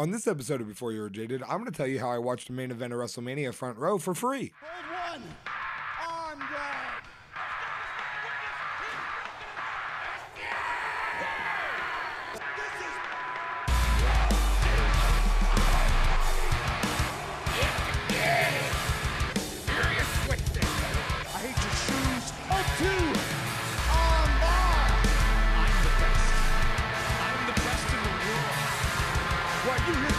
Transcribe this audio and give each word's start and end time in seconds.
On 0.00 0.10
this 0.10 0.26
episode 0.26 0.62
of 0.62 0.66
Before 0.66 0.92
You 0.92 1.02
Were 1.02 1.10
Jaded, 1.10 1.42
I'm 1.42 1.58
going 1.58 1.66
to 1.66 1.70
tell 1.70 1.86
you 1.86 2.00
how 2.00 2.08
I 2.08 2.16
watched 2.16 2.46
the 2.46 2.54
main 2.54 2.70
event 2.70 2.94
of 2.94 2.98
WrestleMania 2.98 3.52
front 3.52 3.76
row 3.76 3.98
for 3.98 4.14
free. 4.14 4.50
One. 5.12 5.22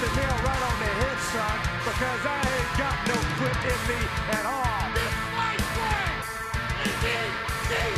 The 0.02 0.08
nail 0.18 0.34
right 0.42 0.64
on 0.66 0.78
the 0.82 0.92
head, 0.98 1.20
son, 1.30 1.58
because 1.86 2.26
I 2.26 2.42
ain't 2.42 2.74
got 2.74 2.98
no 3.06 3.18
quit 3.38 3.54
in 3.70 3.82
me 3.86 4.02
at 4.34 4.46
all. 4.50 4.82
This 4.98 5.14
fight 5.38 5.62
way 5.78 6.10
is 6.90 7.06
easy. 7.06 7.90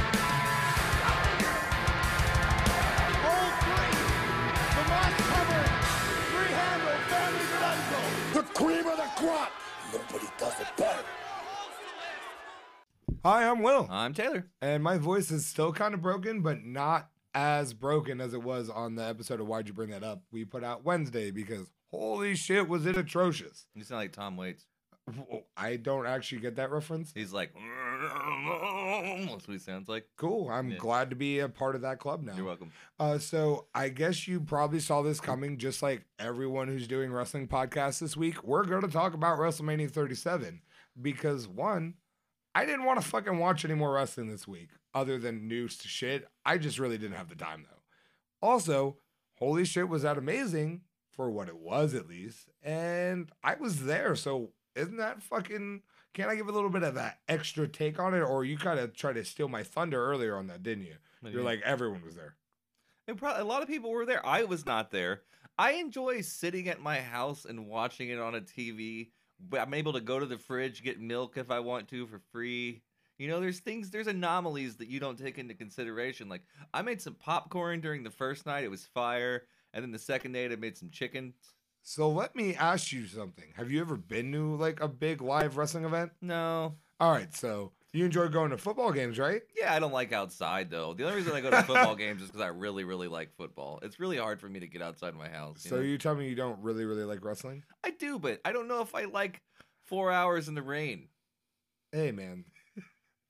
Hold 3.23 3.55
three. 3.63 3.95
The 4.75 4.83
moss 4.91 5.15
covered. 5.31 5.71
Three 6.27 6.51
handle 6.51 6.99
family 7.07 7.47
bundle. 7.63 8.07
The 8.35 8.43
cream 8.51 8.85
of 8.85 8.97
the 8.97 9.07
crop. 9.15 9.51
Nobody 9.93 10.27
does 10.37 10.59
it 10.59 10.67
better. 10.75 11.05
Hi, 13.23 13.47
I'm 13.47 13.61
Will. 13.61 13.87
I'm 13.89 14.13
Taylor. 14.13 14.49
And 14.61 14.83
my 14.83 14.97
voice 14.97 15.31
is 15.31 15.45
still 15.45 15.71
kind 15.71 15.93
of 15.93 16.01
broken, 16.01 16.41
but 16.41 16.65
not 16.65 17.07
as 17.33 17.73
broken 17.73 18.19
as 18.19 18.33
it 18.33 18.43
was 18.43 18.69
on 18.69 18.95
the 18.95 19.05
episode 19.05 19.39
of 19.39 19.47
Why'd 19.47 19.69
You 19.69 19.73
Bring 19.73 19.91
That 19.91 20.03
Up? 20.03 20.23
We 20.33 20.43
put 20.43 20.65
out 20.65 20.83
Wednesday 20.83 21.31
because 21.31 21.71
holy 21.93 22.35
shit, 22.35 22.67
was 22.67 22.85
it 22.85 22.97
atrocious. 22.97 23.65
You 23.75 23.83
sound 23.83 23.99
like 24.01 24.11
Tom 24.13 24.35
Waits. 24.37 24.65
I 25.57 25.75
don't 25.75 26.05
actually 26.07 26.39
get 26.39 26.55
that 26.55 26.71
reference. 26.71 27.11
He's 27.13 27.33
like, 27.33 27.53
that's 27.53 29.47
what 29.47 29.53
he 29.53 29.59
sounds 29.59 29.89
like. 29.89 30.07
Cool. 30.17 30.49
I'm 30.49 30.71
Yeah. 30.71 30.77
glad 30.77 31.09
to 31.09 31.15
be 31.15 31.39
a 31.39 31.49
part 31.49 31.75
of 31.75 31.81
that 31.81 31.99
club 31.99 32.23
now. 32.23 32.35
You're 32.35 32.45
welcome. 32.45 32.71
Uh, 32.99 33.17
so 33.17 33.67
I 33.75 33.89
guess 33.89 34.27
you 34.27 34.39
probably 34.39 34.79
saw 34.79 35.01
this 35.01 35.19
coming, 35.19 35.57
just 35.57 35.81
like 35.83 36.05
everyone 36.19 36.67
who's 36.69 36.87
doing 36.87 37.11
wrestling 37.11 37.47
podcasts 37.47 37.99
this 37.99 38.15
week. 38.15 38.43
We're 38.43 38.63
going 38.65 38.81
to 38.83 38.87
talk 38.87 39.13
about 39.13 39.37
WrestleMania 39.39 39.91
37 39.91 40.61
because 41.01 41.47
one, 41.49 41.95
I 42.55 42.65
didn't 42.65 42.85
want 42.85 43.01
to 43.01 43.07
fucking 43.07 43.37
watch 43.39 43.65
any 43.65 43.73
more 43.73 43.93
wrestling 43.93 44.29
this 44.29 44.47
week, 44.47 44.69
other 44.93 45.17
than 45.17 45.47
news 45.49 45.77
to 45.79 45.87
shit. 45.89 46.27
I 46.45 46.57
just 46.57 46.79
really 46.79 46.97
didn't 46.97 47.17
have 47.17 47.29
the 47.29 47.35
time 47.35 47.65
though. 47.69 47.81
Also, 48.47 48.97
holy 49.37 49.65
shit, 49.65 49.89
was 49.89 50.03
that 50.03 50.17
amazing 50.17 50.81
for 51.15 51.31
what 51.31 51.47
it 51.47 51.57
was 51.57 51.93
at 51.93 52.07
least, 52.07 52.49
and 52.61 53.31
I 53.43 53.55
was 53.55 53.85
there. 53.85 54.15
So 54.15 54.49
isn't 54.75 54.97
that 54.97 55.21
fucking? 55.23 55.81
Can 56.13 56.29
I 56.29 56.35
give 56.35 56.47
a 56.47 56.51
little 56.51 56.69
bit 56.69 56.83
of 56.83 56.95
that 56.95 57.19
extra 57.27 57.67
take 57.67 57.99
on 57.99 58.13
it, 58.13 58.21
or 58.21 58.45
you 58.45 58.57
kind 58.57 58.79
of 58.79 58.95
tried 58.95 59.13
to 59.13 59.25
steal 59.25 59.47
my 59.47 59.63
thunder 59.63 60.03
earlier 60.03 60.37
on 60.37 60.47
that, 60.47 60.61
didn't 60.61 60.85
you? 60.85 60.95
You're 61.23 61.43
like 61.43 61.61
everyone 61.63 62.03
was 62.05 62.15
there. 62.15 62.35
It 63.07 63.17
probably, 63.17 63.41
a 63.41 63.45
lot 63.45 63.61
of 63.61 63.67
people 63.67 63.91
were 63.91 64.05
there. 64.05 64.25
I 64.25 64.43
was 64.43 64.65
not 64.65 64.91
there. 64.91 65.21
I 65.57 65.73
enjoy 65.73 66.21
sitting 66.21 66.67
at 66.69 66.81
my 66.81 66.99
house 66.99 67.45
and 67.45 67.67
watching 67.67 68.09
it 68.09 68.19
on 68.19 68.35
a 68.35 68.41
TV. 68.41 69.09
I'm 69.51 69.73
able 69.73 69.93
to 69.93 70.01
go 70.01 70.19
to 70.19 70.25
the 70.25 70.37
fridge, 70.37 70.83
get 70.83 70.99
milk 70.99 71.37
if 71.37 71.51
I 71.51 71.59
want 71.59 71.87
to 71.89 72.07
for 72.07 72.19
free. 72.31 72.81
You 73.17 73.27
know, 73.27 73.39
there's 73.39 73.59
things, 73.59 73.89
there's 73.89 74.07
anomalies 74.07 74.77
that 74.77 74.87
you 74.87 74.99
don't 74.99 75.17
take 75.17 75.37
into 75.37 75.53
consideration. 75.53 76.29
Like, 76.29 76.43
I 76.73 76.81
made 76.81 77.01
some 77.01 77.15
popcorn 77.15 77.81
during 77.81 78.03
the 78.03 78.09
first 78.09 78.45
night, 78.45 78.63
it 78.63 78.71
was 78.71 78.85
fire. 78.85 79.43
And 79.73 79.83
then 79.83 79.91
the 79.91 79.99
second 79.99 80.33
night, 80.33 80.51
I 80.51 80.55
made 80.55 80.77
some 80.77 80.89
chicken. 80.89 81.33
So 81.81 82.09
let 82.09 82.35
me 82.35 82.55
ask 82.55 82.91
you 82.91 83.07
something. 83.07 83.45
Have 83.55 83.71
you 83.71 83.81
ever 83.81 83.97
been 83.97 84.31
to 84.31 84.55
like 84.55 84.79
a 84.81 84.87
big 84.87 85.21
live 85.21 85.57
wrestling 85.57 85.83
event? 85.85 86.11
No. 86.21 86.75
All 86.99 87.11
right, 87.11 87.35
so 87.35 87.73
you 87.91 88.05
enjoy 88.05 88.29
going 88.29 88.51
to 88.51 88.57
football 88.57 88.91
games, 88.91 89.19
right? 89.19 89.41
Yeah, 89.57 89.73
I 89.73 89.79
don't 89.79 89.91
like 89.91 90.13
outside 90.13 90.69
though. 90.69 90.93
The 90.93 91.03
only 91.03 91.17
reason 91.17 91.33
I 91.33 91.41
go 91.41 91.49
to 91.49 91.63
football 91.63 91.95
games 91.97 92.21
is 92.21 92.29
because 92.29 92.41
I 92.41 92.47
really, 92.47 92.85
really 92.85 93.07
like 93.07 93.35
football. 93.35 93.79
It's 93.81 93.99
really 93.99 94.17
hard 94.17 94.39
for 94.39 94.47
me 94.47 94.61
to 94.61 94.67
get 94.67 94.81
outside 94.81 95.13
my 95.15 95.27
house. 95.27 95.65
you 95.65 95.69
So 95.69 95.75
know? 95.77 95.81
you 95.81 95.97
tell 95.97 96.15
me 96.15 96.29
you 96.29 96.35
don't 96.35 96.59
really, 96.61 96.85
really 96.85 97.03
like 97.03 97.23
wrestling? 97.25 97.63
I 97.83 97.89
do, 97.91 98.19
but 98.19 98.39
I 98.45 98.53
don't 98.53 98.67
know 98.69 98.81
if 98.81 98.95
I 98.95 99.05
like 99.05 99.41
four 99.85 100.11
hours 100.11 100.47
in 100.47 100.55
the 100.55 100.61
rain. 100.61 101.09
Hey, 101.91 102.11
man, 102.11 102.45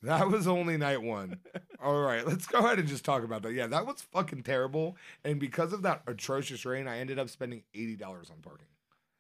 that 0.04 0.30
was 0.30 0.48
only 0.48 0.78
night 0.78 1.02
one. 1.02 1.40
All 1.84 2.02
right, 2.02 2.26
let's 2.26 2.46
go 2.46 2.60
ahead 2.60 2.80
and 2.80 2.88
just 2.88 3.06
talk 3.06 3.24
about 3.24 3.42
that. 3.44 3.54
Yeah, 3.54 3.68
that 3.68 3.86
was 3.86 4.02
fucking 4.02 4.44
terrible. 4.44 4.98
And 5.24 5.40
because 5.40 5.74
of 5.74 5.82
that 5.84 6.04
atrocious 6.08 6.66
rain, 6.66 6.88
I 6.88 7.00
ended 7.00 7.20
up 7.20 7.30
spending 7.30 7.64
eighty 7.74 7.96
dollars 7.96 8.30
on 8.30 8.38
parking. 8.42 8.68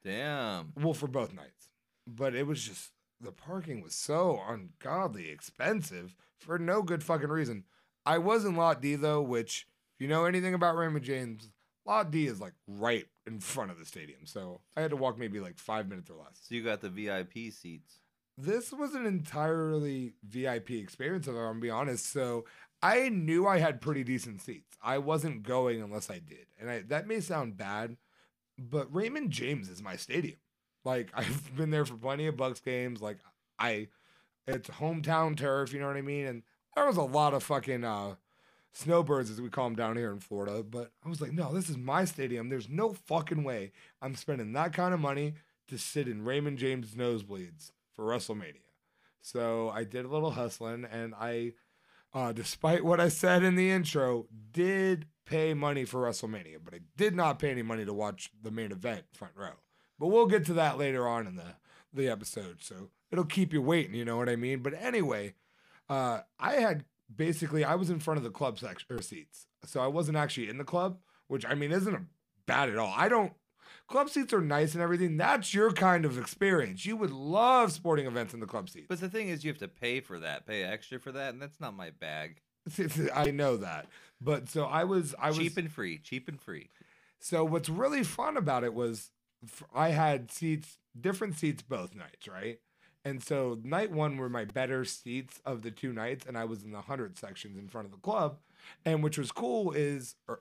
Damn. 0.03 0.73
Well, 0.75 0.93
for 0.93 1.07
both 1.07 1.33
nights, 1.33 1.69
but 2.05 2.35
it 2.35 2.45
was 2.45 2.63
just 2.63 2.91
the 3.21 3.31
parking 3.31 3.81
was 3.81 3.95
so 3.95 4.41
ungodly 4.47 5.29
expensive 5.29 6.15
for 6.39 6.59
no 6.59 6.81
good 6.81 7.03
fucking 7.03 7.29
reason. 7.29 7.63
I 8.05 8.17
was 8.17 8.43
in 8.45 8.55
Lot 8.55 8.81
D 8.81 8.95
though, 8.95 9.21
which 9.21 9.67
if 9.95 10.01
you 10.01 10.07
know 10.07 10.25
anything 10.25 10.53
about 10.53 10.75
Raymond 10.75 11.05
James, 11.05 11.49
Lot 11.85 12.11
D 12.11 12.27
is 12.27 12.41
like 12.41 12.53
right 12.67 13.05
in 13.25 13.39
front 13.39 13.71
of 13.71 13.79
the 13.79 13.85
stadium, 13.85 14.25
so 14.25 14.59
I 14.75 14.81
had 14.81 14.91
to 14.91 14.97
walk 14.97 15.17
maybe 15.17 15.39
like 15.39 15.57
five 15.57 15.87
minutes 15.87 16.09
or 16.09 16.15
less. 16.15 16.39
So 16.41 16.55
you 16.55 16.63
got 16.63 16.81
the 16.81 16.89
VIP 16.89 17.53
seats. 17.53 17.99
This 18.37 18.71
was 18.73 18.95
an 18.95 19.05
entirely 19.05 20.13
VIP 20.27 20.71
experience, 20.71 21.27
if 21.27 21.35
I'm 21.35 21.41
gonna 21.41 21.59
be 21.59 21.69
honest. 21.69 22.11
So 22.11 22.45
I 22.81 23.09
knew 23.09 23.47
I 23.47 23.59
had 23.59 23.79
pretty 23.79 24.03
decent 24.03 24.41
seats. 24.41 24.75
I 24.83 24.97
wasn't 24.97 25.43
going 25.43 25.81
unless 25.81 26.09
I 26.09 26.19
did, 26.19 26.47
and 26.59 26.69
I, 26.69 26.79
that 26.87 27.07
may 27.07 27.19
sound 27.19 27.57
bad, 27.57 27.97
but 28.57 28.93
Raymond 28.93 29.31
James 29.31 29.69
is 29.69 29.83
my 29.83 29.95
stadium. 29.95 30.37
Like 30.83 31.11
I've 31.15 31.55
been 31.55 31.69
there 31.69 31.85
for 31.85 31.95
plenty 31.95 32.25
of 32.25 32.35
Bucs 32.35 32.63
games. 32.63 33.01
Like 33.01 33.19
I, 33.59 33.87
it's 34.47 34.69
hometown 34.69 35.37
turf. 35.37 35.71
You 35.71 35.79
know 35.79 35.87
what 35.87 35.97
I 35.97 36.01
mean? 36.01 36.25
And 36.25 36.43
there 36.75 36.87
was 36.87 36.97
a 36.97 37.03
lot 37.03 37.35
of 37.35 37.43
fucking 37.43 37.83
uh, 37.83 38.15
snowbirds, 38.73 39.29
as 39.29 39.39
we 39.39 39.49
call 39.49 39.65
them 39.65 39.75
down 39.75 39.95
here 39.95 40.11
in 40.11 40.19
Florida. 40.19 40.63
But 40.63 40.91
I 41.05 41.09
was 41.09 41.21
like, 41.21 41.33
no, 41.33 41.53
this 41.53 41.69
is 41.69 41.77
my 41.77 42.03
stadium. 42.05 42.49
There's 42.49 42.67
no 42.67 42.93
fucking 42.93 43.43
way 43.43 43.73
I'm 44.01 44.15
spending 44.15 44.53
that 44.53 44.73
kind 44.73 44.93
of 44.93 44.99
money 44.99 45.35
to 45.67 45.77
sit 45.77 46.07
in 46.07 46.25
Raymond 46.25 46.57
James 46.57 46.95
nosebleeds 46.95 47.71
for 47.93 48.05
WrestleMania. 48.05 48.61
So 49.21 49.69
I 49.69 49.83
did 49.83 50.05
a 50.05 50.09
little 50.09 50.31
hustling, 50.31 50.85
and 50.85 51.13
I, 51.15 51.53
uh, 52.13 52.33
despite 52.33 52.83
what 52.83 52.99
I 52.99 53.07
said 53.07 53.43
in 53.43 53.55
the 53.55 53.71
intro, 53.71 54.27
did 54.51 55.07
pay 55.25 55.53
money 55.53 55.85
for 55.85 56.01
WrestleMania, 56.01 56.57
but 56.63 56.73
I 56.73 56.79
did 56.97 57.15
not 57.15 57.39
pay 57.39 57.51
any 57.51 57.61
money 57.61 57.85
to 57.85 57.93
watch 57.93 58.31
the 58.41 58.51
main 58.51 58.71
event 58.71 59.05
front 59.13 59.33
row. 59.35 59.53
But 59.97 60.07
we'll 60.07 60.25
get 60.25 60.45
to 60.47 60.53
that 60.53 60.77
later 60.77 61.07
on 61.07 61.27
in 61.27 61.35
the 61.35 61.55
the 61.93 62.09
episode, 62.09 62.63
so 62.63 62.89
it'll 63.11 63.23
keep 63.23 63.53
you 63.53 63.61
waiting. 63.61 63.93
You 63.93 64.03
know 64.03 64.17
what 64.17 64.27
I 64.27 64.35
mean? 64.35 64.59
But 64.59 64.73
anyway, 64.73 65.35
uh, 65.87 66.21
I 66.39 66.53
had 66.53 66.85
basically 67.15 67.63
I 67.63 67.75
was 67.75 67.89
in 67.89 67.99
front 67.99 68.17
of 68.17 68.23
the 68.23 68.31
club 68.31 68.59
section 68.59 68.87
or 68.89 69.01
seats, 69.01 69.47
so 69.65 69.79
I 69.79 69.87
wasn't 69.87 70.17
actually 70.17 70.49
in 70.49 70.57
the 70.57 70.63
club, 70.63 70.97
which 71.27 71.45
I 71.45 71.53
mean 71.53 71.71
isn't 71.71 72.07
bad 72.45 72.69
at 72.69 72.77
all. 72.77 72.93
I 72.95 73.09
don't. 73.09 73.33
Club 73.87 74.09
seats 74.09 74.33
are 74.33 74.41
nice 74.41 74.73
and 74.73 74.81
everything. 74.81 75.17
That's 75.17 75.53
your 75.53 75.71
kind 75.71 76.05
of 76.05 76.17
experience. 76.17 76.85
You 76.85 76.95
would 76.97 77.11
love 77.11 77.71
sporting 77.71 78.07
events 78.07 78.33
in 78.33 78.39
the 78.39 78.45
club 78.45 78.69
seats. 78.69 78.87
But 78.89 78.99
the 78.99 79.09
thing 79.09 79.29
is, 79.29 79.43
you 79.43 79.51
have 79.51 79.59
to 79.59 79.67
pay 79.67 79.99
for 79.99 80.19
that, 80.19 80.47
pay 80.47 80.63
extra 80.63 80.99
for 80.99 81.11
that, 81.11 81.33
and 81.33 81.41
that's 81.41 81.59
not 81.59 81.75
my 81.75 81.91
bag. 81.91 82.41
I 83.13 83.31
know 83.31 83.57
that, 83.57 83.87
but 84.21 84.49
so 84.49 84.63
I 84.63 84.85
was. 84.85 85.13
I 85.19 85.27
was 85.27 85.37
cheap 85.37 85.57
and 85.57 85.71
free, 85.71 85.97
cheap 85.97 86.29
and 86.29 86.39
free. 86.39 86.69
So 87.19 87.43
what's 87.43 87.69
really 87.69 88.03
fun 88.03 88.37
about 88.37 88.63
it 88.63 88.73
was 88.73 89.11
I 89.73 89.89
had 89.89 90.31
seats, 90.31 90.77
different 90.99 91.35
seats 91.35 91.61
both 91.61 91.95
nights, 91.95 92.27
right? 92.27 92.59
And 93.05 93.21
so 93.21 93.59
night 93.63 93.91
one 93.91 94.17
were 94.17 94.29
my 94.29 94.45
better 94.45 94.85
seats 94.85 95.41
of 95.45 95.61
the 95.61 95.71
two 95.71 95.91
nights, 95.91 96.25
and 96.25 96.37
I 96.37 96.45
was 96.45 96.63
in 96.63 96.71
the 96.71 96.81
hundred 96.81 97.17
sections 97.17 97.57
in 97.57 97.67
front 97.67 97.85
of 97.85 97.91
the 97.91 97.97
club. 97.97 98.37
And 98.85 99.03
which 99.03 99.17
was 99.17 99.31
cool 99.31 99.71
is, 99.71 100.15
or, 100.27 100.39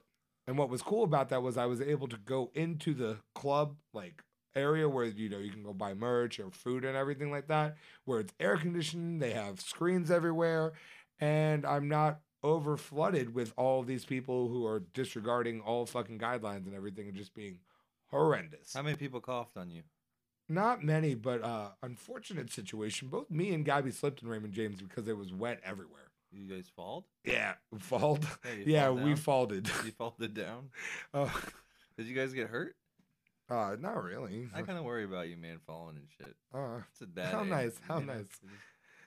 and 0.53 0.59
what 0.59 0.69
was 0.69 0.83
cool 0.83 1.03
about 1.03 1.31
that 1.31 1.43
was 1.43 1.57
I 1.57 1.65
was 1.65 1.81
able 1.81 2.09
to 2.09 2.19
go 2.19 2.51
into 2.53 2.93
the 2.93 3.17
club 3.35 3.75
like 3.95 4.23
area 4.55 4.87
where 4.87 5.07
you 5.07 5.31
know 5.31 5.39
you 5.39 5.51
can 5.51 5.63
go 5.63 5.73
buy 5.73 5.95
merch 5.95 6.39
or 6.39 6.51
food 6.51 6.85
and 6.85 6.95
everything 6.95 7.31
like 7.31 7.49
that, 7.49 7.77
where 8.05 8.21
it's 8.21 8.35
air 8.39 8.59
conditioned, 8.59 9.23
they 9.23 9.31
have 9.31 9.63
screens 9.63 10.11
everywhere, 10.11 10.73
and 11.19 11.65
I'm 11.65 11.89
not 11.89 12.21
over 12.43 12.77
flooded 12.77 13.35
with 13.35 13.55
all 13.57 13.83
these 13.83 14.05
people 14.05 14.51
who 14.51 14.67
are 14.67 14.81
disregarding 14.93 15.63
all 15.63 15.87
fucking 15.87 16.19
guidelines 16.19 16.67
and 16.67 16.75
everything 16.75 17.09
and 17.09 17.17
just 17.17 17.33
being 17.33 17.61
horrendous. 18.11 18.75
How 18.75 18.83
many 18.83 18.97
people 18.97 19.23
coughed 19.23 19.57
on 19.57 19.71
you? 19.71 19.85
Not 20.51 20.85
many, 20.85 21.15
but 21.15 21.43
uh 21.43 21.71
unfortunate 21.83 22.53
situation. 22.53 23.09
Both 23.09 23.31
me 23.31 23.55
and 23.55 23.65
Gabby 23.65 23.91
slipped 23.91 24.21
in 24.21 24.29
Raymond 24.29 24.53
James 24.53 24.83
because 24.83 25.09
it 25.09 25.17
was 25.17 25.33
wet 25.33 25.61
everywhere. 25.65 26.12
You 26.33 26.47
guys 26.55 26.67
falled? 26.75 27.05
Yeah, 27.25 27.55
falled. 27.79 28.27
Yeah, 28.45 28.65
Yeah, 28.67 28.85
fall 28.87 28.95
we 28.97 29.15
folded. 29.17 29.71
You 29.85 29.91
folded 29.93 30.35
down. 30.35 30.71
uh, 31.13 31.29
Did 31.97 32.07
you 32.07 32.15
guys 32.15 32.33
get 32.33 32.49
hurt? 32.49 32.75
uh, 33.51 33.77
not 33.79 34.03
really. 34.03 34.49
I 34.55 34.63
kind 34.63 34.79
of 34.79 34.85
worry 34.85 35.05
about 35.05 35.29
you, 35.29 35.37
man, 35.37 35.59
falling 35.67 35.97
and 35.97 36.07
shit. 36.17 36.35
Uh, 36.55 36.79
It's 36.91 37.03
a 37.03 37.07
bad. 37.07 37.33
How 37.33 37.43
age, 37.43 37.49
nice, 37.51 37.81
how 37.87 37.99
know? 37.99 38.15
nice. 38.15 38.41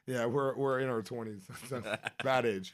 yeah, 0.05 0.25
we're 0.27 0.55
we're 0.55 0.79
in 0.81 0.89
our 0.89 1.01
twenties. 1.01 1.47
so 1.67 1.81
bad 2.23 2.45
age. 2.45 2.73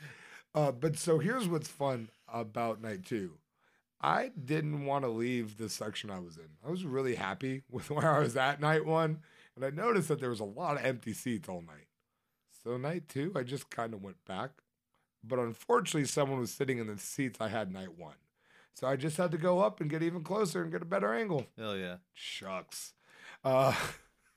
Uh, 0.54 0.72
but 0.74 0.98
so 0.98 1.18
here's 1.18 1.48
what's 1.48 1.70
fun 1.70 2.10
about 2.28 2.82
night 2.82 3.06
two. 3.06 3.38
I 4.02 4.32
didn't 4.44 4.86
want 4.86 5.06
to 5.06 5.10
leave 5.10 5.58
the 5.58 5.70
section 5.70 6.10
I 6.10 6.20
was 6.20 6.36
in. 6.38 6.50
I 6.66 6.70
was 6.72 6.84
really 6.84 7.16
happy 7.16 7.62
with 7.72 7.90
where 7.90 8.10
I 8.14 8.20
was 8.20 8.36
at 8.36 8.60
night 8.60 8.86
one, 8.86 9.20
and 9.56 9.64
I 9.64 9.70
noticed 9.70 10.10
that 10.10 10.20
there 10.20 10.32
was 10.32 10.40
a 10.42 10.44
lot 10.46 10.76
of 10.78 10.84
empty 10.84 11.14
seats 11.14 11.48
all 11.48 11.62
night. 11.62 11.86
So 12.64 12.78
night 12.78 13.10
two, 13.10 13.32
I 13.36 13.44
just 13.44 13.70
kind 13.70 13.94
of 13.94 14.04
went 14.04 14.24
back, 14.26 14.52
but 15.24 15.40
unfortunately, 15.40 16.08
someone 16.08 16.40
was 16.40 16.52
sitting 16.52 16.78
in 16.78 16.88
the 16.88 16.98
seats 16.98 17.40
I 17.42 17.48
had 17.48 17.72
night 17.72 17.98
one. 17.98 18.16
So 18.74 18.88
I 18.88 18.96
just 18.96 19.18
had 19.18 19.32
to 19.32 19.38
go 19.38 19.60
up 19.60 19.82
and 19.82 19.90
get 19.90 20.04
even 20.04 20.24
closer 20.24 20.62
and 20.62 20.72
get 20.72 20.82
a 20.82 20.86
better 20.86 21.14
angle. 21.14 21.46
Hell 21.58 21.76
yeah. 21.76 21.98
Shucks. 22.14 22.94
Uh, 23.44 23.74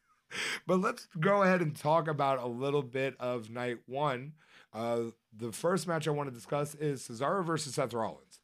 but 0.66 0.80
let's 0.80 1.06
go 1.20 1.42
ahead 1.42 1.60
and 1.60 1.76
talk 1.76 2.08
about 2.08 2.42
a 2.42 2.46
little 2.46 2.82
bit 2.82 3.14
of 3.20 3.50
night 3.50 3.78
one. 3.86 4.32
Uh, 4.72 5.10
the 5.36 5.52
first 5.52 5.86
match 5.86 6.08
I 6.08 6.10
want 6.10 6.28
to 6.28 6.34
discuss 6.34 6.74
is 6.74 7.02
Cesaro 7.06 7.44
versus 7.44 7.74
Seth 7.74 7.94
Rollins. 7.94 8.40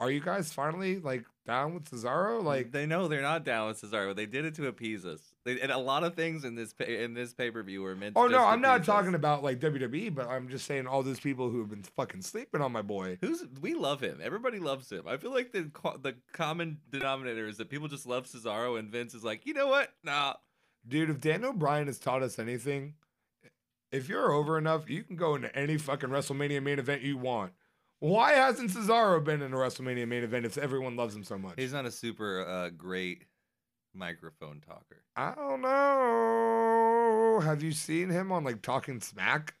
Are 0.00 0.10
you 0.10 0.20
guys 0.20 0.52
finally 0.52 0.98
like 0.98 1.24
down 1.46 1.74
with 1.74 1.90
Cesaro? 1.90 2.42
Like, 2.42 2.72
they 2.72 2.86
know 2.86 3.08
they're 3.08 3.22
not 3.22 3.44
down 3.44 3.68
with 3.68 3.80
Cesaro. 3.80 4.14
They 4.14 4.26
did 4.26 4.44
it 4.44 4.54
to 4.56 4.66
appease 4.66 5.04
us. 5.04 5.20
And 5.48 5.72
a 5.72 5.78
lot 5.78 6.04
of 6.04 6.14
things 6.14 6.44
in 6.44 6.54
this 6.54 6.72
pa- 6.72 6.84
in 6.84 7.14
this 7.14 7.32
pay 7.32 7.50
per 7.50 7.62
view 7.62 7.82
were 7.82 7.96
meant. 7.96 8.14
oh 8.16 8.26
no, 8.26 8.44
I'm 8.44 8.60
not 8.60 8.84
talking 8.84 9.14
us. 9.14 9.18
about 9.18 9.42
like 9.42 9.60
WWE, 9.60 10.14
but 10.14 10.28
I'm 10.28 10.48
just 10.48 10.66
saying 10.66 10.86
all 10.86 11.02
those 11.02 11.20
people 11.20 11.50
who 11.50 11.60
have 11.60 11.70
been 11.70 11.82
fucking 11.82 12.22
sleeping 12.22 12.60
on 12.60 12.72
my 12.72 12.82
boy. 12.82 13.18
Who's 13.20 13.44
we 13.60 13.74
love 13.74 14.00
him. 14.00 14.20
Everybody 14.22 14.58
loves 14.58 14.90
him. 14.90 15.04
I 15.06 15.16
feel 15.16 15.32
like 15.32 15.52
the 15.52 15.70
the 16.02 16.14
common 16.32 16.78
denominator 16.90 17.48
is 17.48 17.56
that 17.56 17.70
people 17.70 17.88
just 17.88 18.06
love 18.06 18.26
Cesaro, 18.26 18.78
and 18.78 18.90
Vince 18.90 19.14
is 19.14 19.24
like, 19.24 19.46
you 19.46 19.54
know 19.54 19.68
what? 19.68 19.90
Nah. 20.04 20.34
Dude, 20.86 21.10
if 21.10 21.20
Daniel 21.20 21.52
Bryan 21.52 21.86
has 21.86 21.98
taught 21.98 22.22
us 22.22 22.38
anything, 22.38 22.94
if 23.92 24.08
you're 24.08 24.32
over 24.32 24.58
enough, 24.58 24.88
you 24.88 25.02
can 25.02 25.16
go 25.16 25.34
into 25.34 25.54
any 25.56 25.76
fucking 25.76 26.10
WrestleMania 26.10 26.62
main 26.62 26.78
event 26.78 27.02
you 27.02 27.16
want. 27.16 27.52
Why 28.00 28.32
hasn't 28.32 28.70
Cesaro 28.70 29.22
been 29.22 29.42
in 29.42 29.52
a 29.52 29.56
WrestleMania 29.56 30.06
main 30.06 30.22
event 30.22 30.46
if 30.46 30.56
everyone 30.56 30.94
loves 30.96 31.16
him 31.16 31.24
so 31.24 31.36
much? 31.36 31.54
He's 31.56 31.72
not 31.72 31.84
a 31.84 31.90
super 31.90 32.46
uh, 32.46 32.70
great 32.70 33.24
microphone 33.94 34.60
talker. 34.60 35.02
I 35.16 35.34
don't 35.34 35.60
know. 35.62 37.40
Have 37.40 37.62
you 37.62 37.72
seen 37.72 38.10
him 38.10 38.30
on 38.32 38.44
like 38.44 38.62
Talking 38.62 39.00
Smack? 39.00 39.54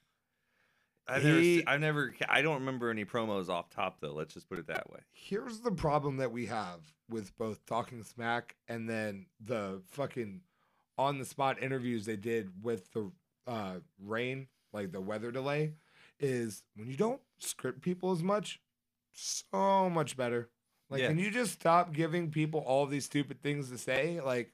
I've 1.06 1.24
never, 1.24 1.38
He- 1.40 1.58
se- 1.60 1.64
I've 1.66 1.80
never, 1.80 2.14
I 2.28 2.42
don't 2.42 2.60
remember 2.60 2.90
any 2.90 3.04
promos 3.04 3.48
off 3.48 3.70
top 3.70 4.00
though. 4.00 4.12
Let's 4.12 4.34
just 4.34 4.48
put 4.48 4.58
it 4.58 4.66
that 4.66 4.90
way. 4.90 5.00
Here's 5.12 5.60
the 5.60 5.70
problem 5.72 6.18
that 6.18 6.32
we 6.32 6.46
have 6.46 6.80
with 7.08 7.36
both 7.38 7.64
Talking 7.66 8.02
Smack 8.02 8.56
and 8.68 8.88
then 8.88 9.26
the 9.40 9.80
fucking 9.92 10.42
on 10.98 11.18
the 11.18 11.24
spot 11.24 11.62
interviews 11.62 12.04
they 12.04 12.16
did 12.16 12.50
with 12.62 12.92
the 12.92 13.10
uh, 13.46 13.76
rain, 14.04 14.48
like 14.72 14.92
the 14.92 15.00
weather 15.00 15.30
delay, 15.30 15.72
is 16.20 16.62
when 16.76 16.88
you 16.90 16.96
don't 16.96 17.20
script 17.38 17.80
people 17.80 18.10
as 18.12 18.22
much, 18.22 18.60
so 19.12 19.88
much 19.88 20.16
better. 20.16 20.50
Like, 20.90 21.02
Yeah. 21.02 21.08
can 21.08 21.18
you 21.18 21.30
just 21.30 21.52
stop 21.52 21.92
giving 21.92 22.30
people 22.30 22.60
all 22.60 22.86
these 22.86 23.04
stupid 23.04 23.42
things 23.42 23.70
to 23.70 23.78
say? 23.78 24.20
Like, 24.20 24.52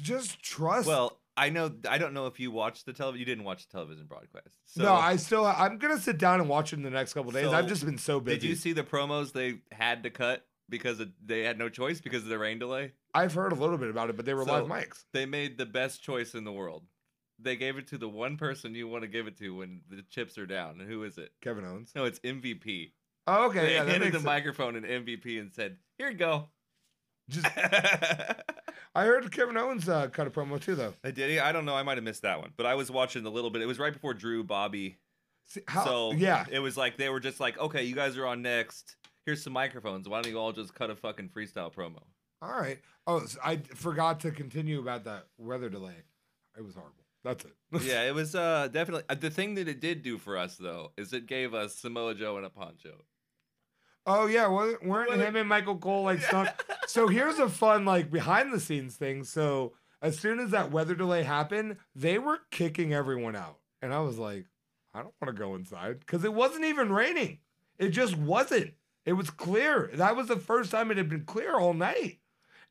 just 0.00 0.42
trust. 0.42 0.86
Well, 0.86 1.18
I 1.36 1.48
know, 1.48 1.72
I 1.88 1.98
don't 1.98 2.14
know 2.14 2.26
if 2.26 2.38
you 2.38 2.50
watched 2.50 2.86
the 2.86 2.92
television. 2.92 3.20
You 3.20 3.24
didn't 3.26 3.44
watch 3.44 3.66
the 3.66 3.72
television 3.72 4.06
broadcast. 4.06 4.56
So 4.66 4.82
no, 4.82 4.92
I 4.94 5.16
still 5.16 5.44
I'm 5.46 5.78
gonna 5.78 5.98
sit 5.98 6.18
down 6.18 6.40
and 6.40 6.48
watch 6.48 6.72
it 6.72 6.76
in 6.76 6.82
the 6.82 6.90
next 6.90 7.14
couple 7.14 7.30
days. 7.32 7.44
So, 7.46 7.52
I've 7.52 7.66
just 7.68 7.84
been 7.84 7.98
so 7.98 8.20
busy. 8.20 8.38
Did 8.38 8.48
you 8.48 8.54
see 8.54 8.72
the 8.72 8.82
promos 8.84 9.32
they 9.32 9.60
had 9.72 10.02
to 10.02 10.10
cut 10.10 10.46
because 10.68 11.00
of, 11.00 11.10
they 11.24 11.42
had 11.42 11.58
no 11.58 11.68
choice 11.68 12.00
because 12.00 12.22
of 12.22 12.28
the 12.28 12.38
rain 12.38 12.58
delay? 12.58 12.92
I've 13.14 13.32
heard 13.34 13.52
a 13.52 13.54
little 13.56 13.78
bit 13.78 13.88
about 13.90 14.10
it, 14.10 14.16
but 14.16 14.24
they 14.26 14.34
were 14.34 14.44
So- 14.44 14.52
live 14.52 14.66
mics. 14.66 15.04
They 15.12 15.26
made 15.26 15.56
the 15.58 15.66
best 15.66 16.02
choice 16.02 16.34
in 16.34 16.44
the 16.44 16.52
world. 16.52 16.86
They 17.38 17.56
gave 17.56 17.76
it 17.76 17.86
to 17.88 17.98
the 17.98 18.08
one 18.08 18.36
person 18.36 18.74
you 18.74 18.86
want 18.86 19.02
to 19.02 19.08
give 19.08 19.26
it 19.26 19.36
to 19.38 19.56
when 19.56 19.80
the 19.88 20.02
chips 20.02 20.36
are 20.38 20.46
down. 20.46 20.80
And 20.80 20.88
who 20.88 21.02
is 21.02 21.18
it? 21.18 21.32
Kevin 21.40 21.64
Owens. 21.64 21.92
No, 21.94 22.04
it's 22.04 22.20
MVP. 22.20 22.92
Oh, 23.26 23.46
okay, 23.48 23.60
they 23.60 23.74
yeah, 23.74 23.84
handed 23.84 24.08
the 24.08 24.18
sense. 24.18 24.24
microphone 24.24 24.76
and 24.76 24.84
MVP 24.84 25.40
and 25.40 25.52
said, 25.52 25.76
"Here 25.98 26.10
you 26.10 26.16
go." 26.16 26.48
Just 27.28 27.46
I 28.94 29.04
heard 29.04 29.30
Kevin 29.30 29.56
Owens 29.56 29.88
uh, 29.88 30.08
cut 30.08 30.26
a 30.26 30.30
promo 30.30 30.60
too, 30.60 30.74
though. 30.74 30.94
Uh, 31.04 31.10
Did 31.12 31.30
he? 31.30 31.38
I 31.38 31.52
don't 31.52 31.64
know. 31.64 31.74
I 31.74 31.82
might 31.82 31.96
have 31.96 32.04
missed 32.04 32.22
that 32.22 32.40
one, 32.40 32.52
but 32.56 32.66
I 32.66 32.74
was 32.74 32.90
watching 32.90 33.24
a 33.24 33.30
little 33.30 33.50
bit. 33.50 33.62
It 33.62 33.66
was 33.66 33.78
right 33.78 33.92
before 33.92 34.14
Drew, 34.14 34.42
Bobby. 34.42 34.98
See, 35.46 35.62
how, 35.66 35.84
so 35.84 36.12
yeah, 36.12 36.44
it 36.50 36.58
was 36.58 36.76
like 36.76 36.96
they 36.96 37.08
were 37.08 37.20
just 37.20 37.40
like, 37.40 37.58
"Okay, 37.58 37.84
you 37.84 37.94
guys 37.94 38.16
are 38.16 38.26
on 38.26 38.42
next. 38.42 38.96
Here's 39.24 39.42
some 39.42 39.52
microphones. 39.52 40.08
Why 40.08 40.20
don't 40.20 40.32
you 40.32 40.38
all 40.38 40.52
just 40.52 40.74
cut 40.74 40.90
a 40.90 40.96
fucking 40.96 41.28
freestyle 41.28 41.72
promo?" 41.72 42.02
all 42.42 42.52
right. 42.60 42.80
Oh, 43.06 43.24
so 43.24 43.38
I 43.42 43.58
forgot 43.74 44.20
to 44.20 44.30
continue 44.32 44.80
about 44.80 45.04
that 45.04 45.26
weather 45.38 45.68
delay. 45.68 45.94
It 46.56 46.64
was 46.64 46.74
horrible. 46.74 47.04
That's 47.24 47.44
it. 47.44 47.52
yeah, 47.82 48.02
it 48.02 48.14
was 48.14 48.34
uh 48.34 48.68
definitely 48.72 49.04
uh, 49.08 49.14
the 49.14 49.30
thing 49.30 49.54
that 49.54 49.68
it 49.68 49.80
did 49.80 50.02
do 50.02 50.18
for 50.18 50.36
us 50.36 50.56
though 50.56 50.90
is 50.96 51.12
it 51.12 51.26
gave 51.26 51.54
us 51.54 51.76
Samoa 51.76 52.14
Joe 52.14 52.36
and 52.36 52.44
a 52.44 52.50
poncho. 52.50 52.96
Oh 54.06 54.26
yeah, 54.26 54.48
weren't 54.48 54.82
Well, 54.84 55.18
him 55.18 55.36
and 55.36 55.48
Michael 55.48 55.78
Cole 55.78 56.04
like 56.04 56.20
stuck? 56.20 56.64
so 56.86 57.08
here's 57.08 57.38
a 57.38 57.48
fun 57.48 57.84
like 57.84 58.10
behind 58.10 58.52
the 58.52 58.60
scenes 58.60 58.96
thing. 58.96 59.24
So 59.24 59.74
as 60.00 60.18
soon 60.18 60.40
as 60.40 60.50
that 60.50 60.72
weather 60.72 60.94
delay 60.94 61.22
happened, 61.22 61.76
they 61.94 62.18
were 62.18 62.40
kicking 62.50 62.92
everyone 62.92 63.36
out, 63.36 63.58
and 63.80 63.94
I 63.94 64.00
was 64.00 64.18
like, 64.18 64.46
I 64.92 65.02
don't 65.02 65.14
want 65.20 65.34
to 65.34 65.40
go 65.40 65.54
inside 65.54 66.00
because 66.00 66.24
it 66.24 66.34
wasn't 66.34 66.64
even 66.64 66.92
raining. 66.92 67.38
It 67.78 67.90
just 67.90 68.16
wasn't. 68.16 68.74
It 69.04 69.14
was 69.14 69.30
clear. 69.30 69.90
That 69.94 70.16
was 70.16 70.28
the 70.28 70.36
first 70.36 70.70
time 70.70 70.90
it 70.90 70.96
had 70.96 71.08
been 71.08 71.24
clear 71.24 71.58
all 71.58 71.74
night. 71.74 72.18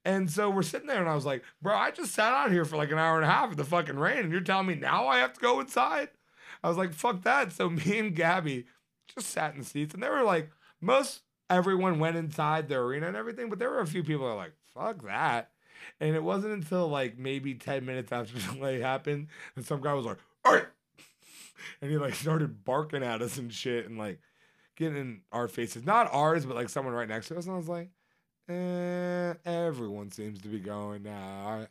And 0.04 0.32
so 0.32 0.50
we're 0.50 0.64
sitting 0.64 0.88
there, 0.88 1.00
and 1.00 1.10
I 1.10 1.16
was 1.16 1.26
like, 1.26 1.44
bro, 1.62 1.76
I 1.76 1.92
just 1.92 2.14
sat 2.14 2.34
out 2.34 2.52
here 2.52 2.66
for 2.66 2.76
like 2.76 2.92
an 2.92 2.98
hour 2.98 3.18
and 3.18 3.26
a 3.26 3.32
half 3.32 3.52
in 3.52 3.58
the 3.58 3.64
fucking 3.64 3.98
rain, 4.00 4.20
and 4.20 4.32
you're 4.32 4.42
telling 4.42 4.68
me 4.68 4.76
now 4.76 5.08
I 5.08 5.20
have 5.20 5.34
to 5.34 5.40
go 5.40 5.60
inside? 5.60 6.10
I 6.64 6.70
was 6.70 6.78
like, 6.78 6.94
fuck 6.94 7.24
that. 7.24 7.52
So 7.52 7.70
me 7.70 8.00
and 8.00 8.16
Gabby 8.16 8.66
just 9.14 9.28
sat 9.30 9.56
in 9.56 9.64
seats, 9.64 9.94
and 9.94 10.02
they 10.02 10.10
were 10.10 10.24
like, 10.24 10.50
most 10.82 11.22
everyone 11.50 12.00
went 12.00 12.18
inside 12.18 12.68
the 12.68 12.76
arena 12.76 13.08
and 13.08 13.18
everything, 13.18 13.50
but 13.50 13.60
there 13.60 13.70
were 13.70 13.80
a 13.80 13.88
few 13.88 14.04
people 14.04 14.26
that 14.26 14.34
were 14.34 14.38
like, 14.38 14.54
fuck 14.74 15.06
that. 15.06 15.52
And 16.00 16.16
it 16.16 16.24
wasn't 16.24 16.54
until 16.54 16.88
like 16.88 17.18
maybe 17.18 17.54
10 17.56 17.86
minutes 17.86 18.12
after 18.12 18.34
the 18.40 18.54
delay 18.54 18.80
happened, 18.80 19.28
and 19.56 19.66
some 19.66 19.82
guy 19.82 19.94
was 19.94 20.06
like, 20.06 20.18
all 20.46 20.54
right. 20.54 20.66
And 21.82 21.92
he 21.92 21.98
like 21.98 22.16
started 22.16 22.64
barking 22.64 23.04
at 23.04 23.22
us 23.22 23.38
and 23.38 23.54
shit 23.54 23.88
and 23.88 23.98
like 23.98 24.20
getting 24.76 24.98
in 24.98 25.22
our 25.32 25.48
faces. 25.48 25.86
Not 25.86 26.10
ours, 26.12 26.46
but 26.46 26.56
like 26.56 26.70
someone 26.70 26.94
right 26.94 27.08
next 27.08 27.28
to 27.28 27.38
us. 27.38 27.46
And 27.46 27.54
I 27.54 27.58
was 27.58 27.70
like, 27.70 27.90
eh, 28.50 29.34
everyone 29.46 30.12
seems 30.12 30.42
to 30.42 30.48
be 30.48 30.60
going 30.60 31.04
now. 31.04 31.68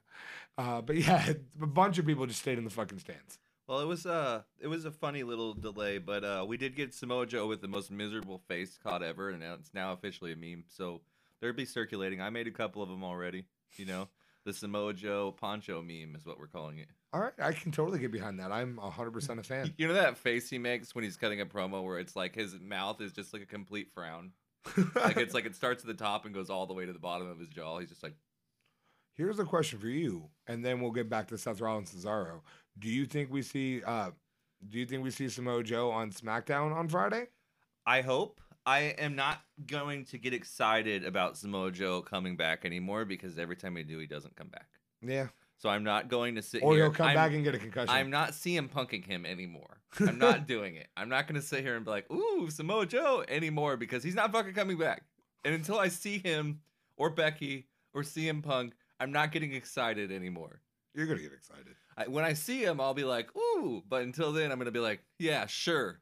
Uh, 0.57 0.81
but 0.81 0.97
yeah, 0.97 1.33
a 1.63 1.67
bunch 1.67 1.99
of 1.99 2.07
people 2.07 2.27
just 2.27 2.41
stayed 2.41 2.59
in 2.59 2.65
the 2.65 2.71
fucking 2.71 2.99
stands. 2.99 3.39
Well, 3.71 3.79
it 3.79 3.87
was 3.87 4.05
uh 4.05 4.43
it 4.59 4.67
was 4.67 4.85
a 4.85 4.91
funny 4.91 5.23
little 5.23 5.55
delay, 5.55 5.99
but 5.99 6.25
uh 6.25 6.45
we 6.47 6.57
did 6.57 6.75
get 6.75 6.93
Samoa 6.93 7.25
Joe 7.25 7.47
with 7.47 7.61
the 7.61 7.69
most 7.69 7.89
miserable 7.89 8.43
face 8.49 8.77
caught 8.83 9.05
ever, 9.05 9.31
and 9.31 9.39
now 9.39 9.55
it's 9.55 9.73
now 9.73 9.93
officially 9.93 10.33
a 10.33 10.37
meme. 10.37 10.65
So 10.67 11.03
they'll 11.41 11.53
be 11.53 11.65
circulating. 11.65 12.21
I 12.21 12.31
made 12.31 12.49
a 12.49 12.51
couple 12.51 12.83
of 12.83 12.89
them 12.89 13.05
already. 13.05 13.45
You 13.77 13.87
know, 13.87 14.09
the 14.45 14.53
Samoa 14.53 14.93
Joe 14.93 15.31
poncho 15.31 15.83
meme 15.83 16.17
is 16.17 16.27
what 16.27 16.41
we're 16.41 16.49
calling 16.49 16.79
it. 16.79 16.89
All 17.13 17.21
right, 17.21 17.33
I 17.41 17.53
can 17.53 17.71
totally 17.71 18.01
get 18.01 18.11
behind 18.11 18.41
that. 18.41 18.51
I'm 18.51 18.77
100% 18.77 19.39
a 19.39 19.43
fan. 19.45 19.73
You 19.79 19.87
know 19.87 19.95
that 19.95 20.19
face 20.19 20.51
he 20.51 20.59
makes 20.59 20.93
when 20.93 21.05
he's 21.05 21.17
cutting 21.17 21.41
a 21.41 21.47
promo, 21.47 21.85
where 21.85 22.01
it's 22.01 22.17
like 22.17 22.35
his 22.35 22.59
mouth 22.59 23.01
is 23.01 23.13
just 23.13 23.33
like 23.33 23.43
a 23.43 23.47
complete 23.47 23.93
frown. 23.95 24.33
Like 24.97 25.17
it's 25.17 25.33
like 25.33 25.47
it 25.47 25.55
starts 25.55 25.85
at 25.85 25.87
the 25.87 25.95
top 25.95 26.25
and 26.25 26.35
goes 26.35 26.51
all 26.51 26.67
the 26.67 26.75
way 26.75 26.87
to 26.87 26.93
the 26.93 26.99
bottom 26.99 27.31
of 27.31 27.39
his 27.39 27.49
jaw. 27.49 27.79
He's 27.79 27.89
just 27.89 28.03
like, 28.03 28.17
Here's 29.15 29.39
a 29.39 29.45
question 29.45 29.79
for 29.79 29.89
you, 29.89 30.31
and 30.47 30.65
then 30.65 30.81
we'll 30.81 30.93
get 30.93 31.11
back 31.11 31.29
to 31.29 31.37
Seth 31.37 31.61
Rollins 31.61 31.93
Cesaro. 31.93 32.41
Do 32.79 32.89
you 32.89 33.05
think 33.05 33.31
we 33.31 33.43
see 33.43 33.83
uh 33.83 34.11
do 34.69 34.79
you 34.79 34.87
think 34.87 35.03
we 35.03 35.11
see 35.11 35.29
Samoa 35.29 35.63
Joe 35.63 35.91
on 35.91 36.11
SmackDown 36.11 36.75
on 36.75 36.89
Friday? 36.89 37.27
I 37.87 38.03
hope. 38.03 38.41
I 38.67 38.95
am 38.99 39.17
not 39.17 39.41
going 39.67 40.05
to 40.07 40.19
get 40.19 40.35
excited 40.35 41.05
about 41.05 41.39
Samoa 41.39 41.71
Joe 41.73 42.03
coming 42.03 42.37
back 42.37 42.65
anymore 42.67 43.07
because 43.07 43.39
every 43.39 43.57
time 43.57 43.75
we 43.75 43.83
do, 43.83 43.99
he 43.99 44.07
doesn't 44.07 44.37
come 44.37 44.49
back. 44.49 44.69
Yeah. 45.01 45.29
So 45.57 45.69
I'm 45.69 45.83
not 45.83 46.09
going 46.09 46.35
to 46.37 46.43
sit 46.43 46.63
Or 46.63 46.75
here. 46.75 46.85
he'll 46.85 46.93
come 46.93 47.09
I'm, 47.09 47.15
back 47.15 47.33
and 47.33 47.43
get 47.43 47.55
a 47.55 47.59
concussion. 47.59 47.91
I'm 47.91 48.11
not 48.11 48.31
CM 48.33 48.71
punking 48.71 49.05
him 49.05 49.27
anymore. 49.27 49.81
I'm 49.99 50.19
not 50.19 50.47
doing 50.47 50.75
it. 50.77 50.89
I'm 50.97 51.09
not 51.09 51.27
going 51.27 51.41
to 51.41 51.47
sit 51.47 51.63
here 51.63 51.77
and 51.77 51.85
be 51.85 51.91
like, 51.91 52.11
"Ooh, 52.11 52.49
Samoa 52.51 52.87
Joe" 52.87 53.25
anymore 53.29 53.77
because 53.77 54.03
he's 54.03 54.15
not 54.15 54.31
fucking 54.33 54.55
coming 54.55 54.79
back. 54.79 55.03
And 55.45 55.55
until 55.55 55.79
I 55.79 55.89
see 55.89 56.19
him 56.19 56.61
or 56.97 57.11
Becky 57.11 57.67
or 57.93 58.03
CM 58.03 58.43
Punk, 58.43 58.75
I'm 58.99 59.13
not 59.13 59.33
getting 59.33 59.53
excited 59.53 60.13
anymore. 60.13 60.61
You're 60.95 61.07
gonna 61.07 61.21
get 61.21 61.33
excited. 61.33 61.75
I, 61.97 62.09
when 62.09 62.25
I 62.25 62.33
see 62.33 62.65
him, 62.65 62.81
I'll 62.81 62.95
be 62.95 63.05
like, 63.05 63.35
"Ooh," 63.37 63.83
but 63.89 64.03
until 64.03 64.33
then, 64.33 64.51
I'm 64.51 64.59
going 64.59 64.67
to 64.67 64.73
be 64.73 64.81
like, 64.81 65.03
"Yeah, 65.19 65.47
sure." 65.47 66.01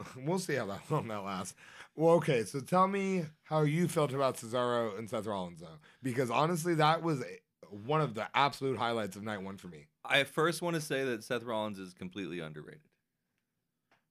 we'll 0.16 0.38
see 0.38 0.54
how 0.54 0.66
that 0.66 0.82
long 0.90 1.08
that 1.08 1.24
lasts. 1.24 1.54
Well, 1.96 2.14
okay, 2.16 2.44
so 2.44 2.60
tell 2.60 2.88
me 2.88 3.24
how 3.42 3.62
you 3.62 3.88
felt 3.88 4.12
about 4.12 4.36
Cesaro 4.36 4.98
and 4.98 5.08
Seth 5.10 5.26
Rollins 5.26 5.60
though, 5.60 5.78
because 6.02 6.30
honestly, 6.30 6.74
that 6.76 7.02
was 7.02 7.22
one 7.70 8.00
of 8.00 8.14
the 8.14 8.28
absolute 8.34 8.78
highlights 8.78 9.16
of 9.16 9.22
night 9.22 9.42
one 9.42 9.56
for 9.56 9.68
me. 9.68 9.86
I 10.04 10.24
first 10.24 10.62
want 10.62 10.76
to 10.76 10.80
say 10.80 11.04
that 11.04 11.24
Seth 11.24 11.42
Rollins 11.42 11.78
is 11.78 11.92
completely 11.92 12.40
underrated. 12.40 12.80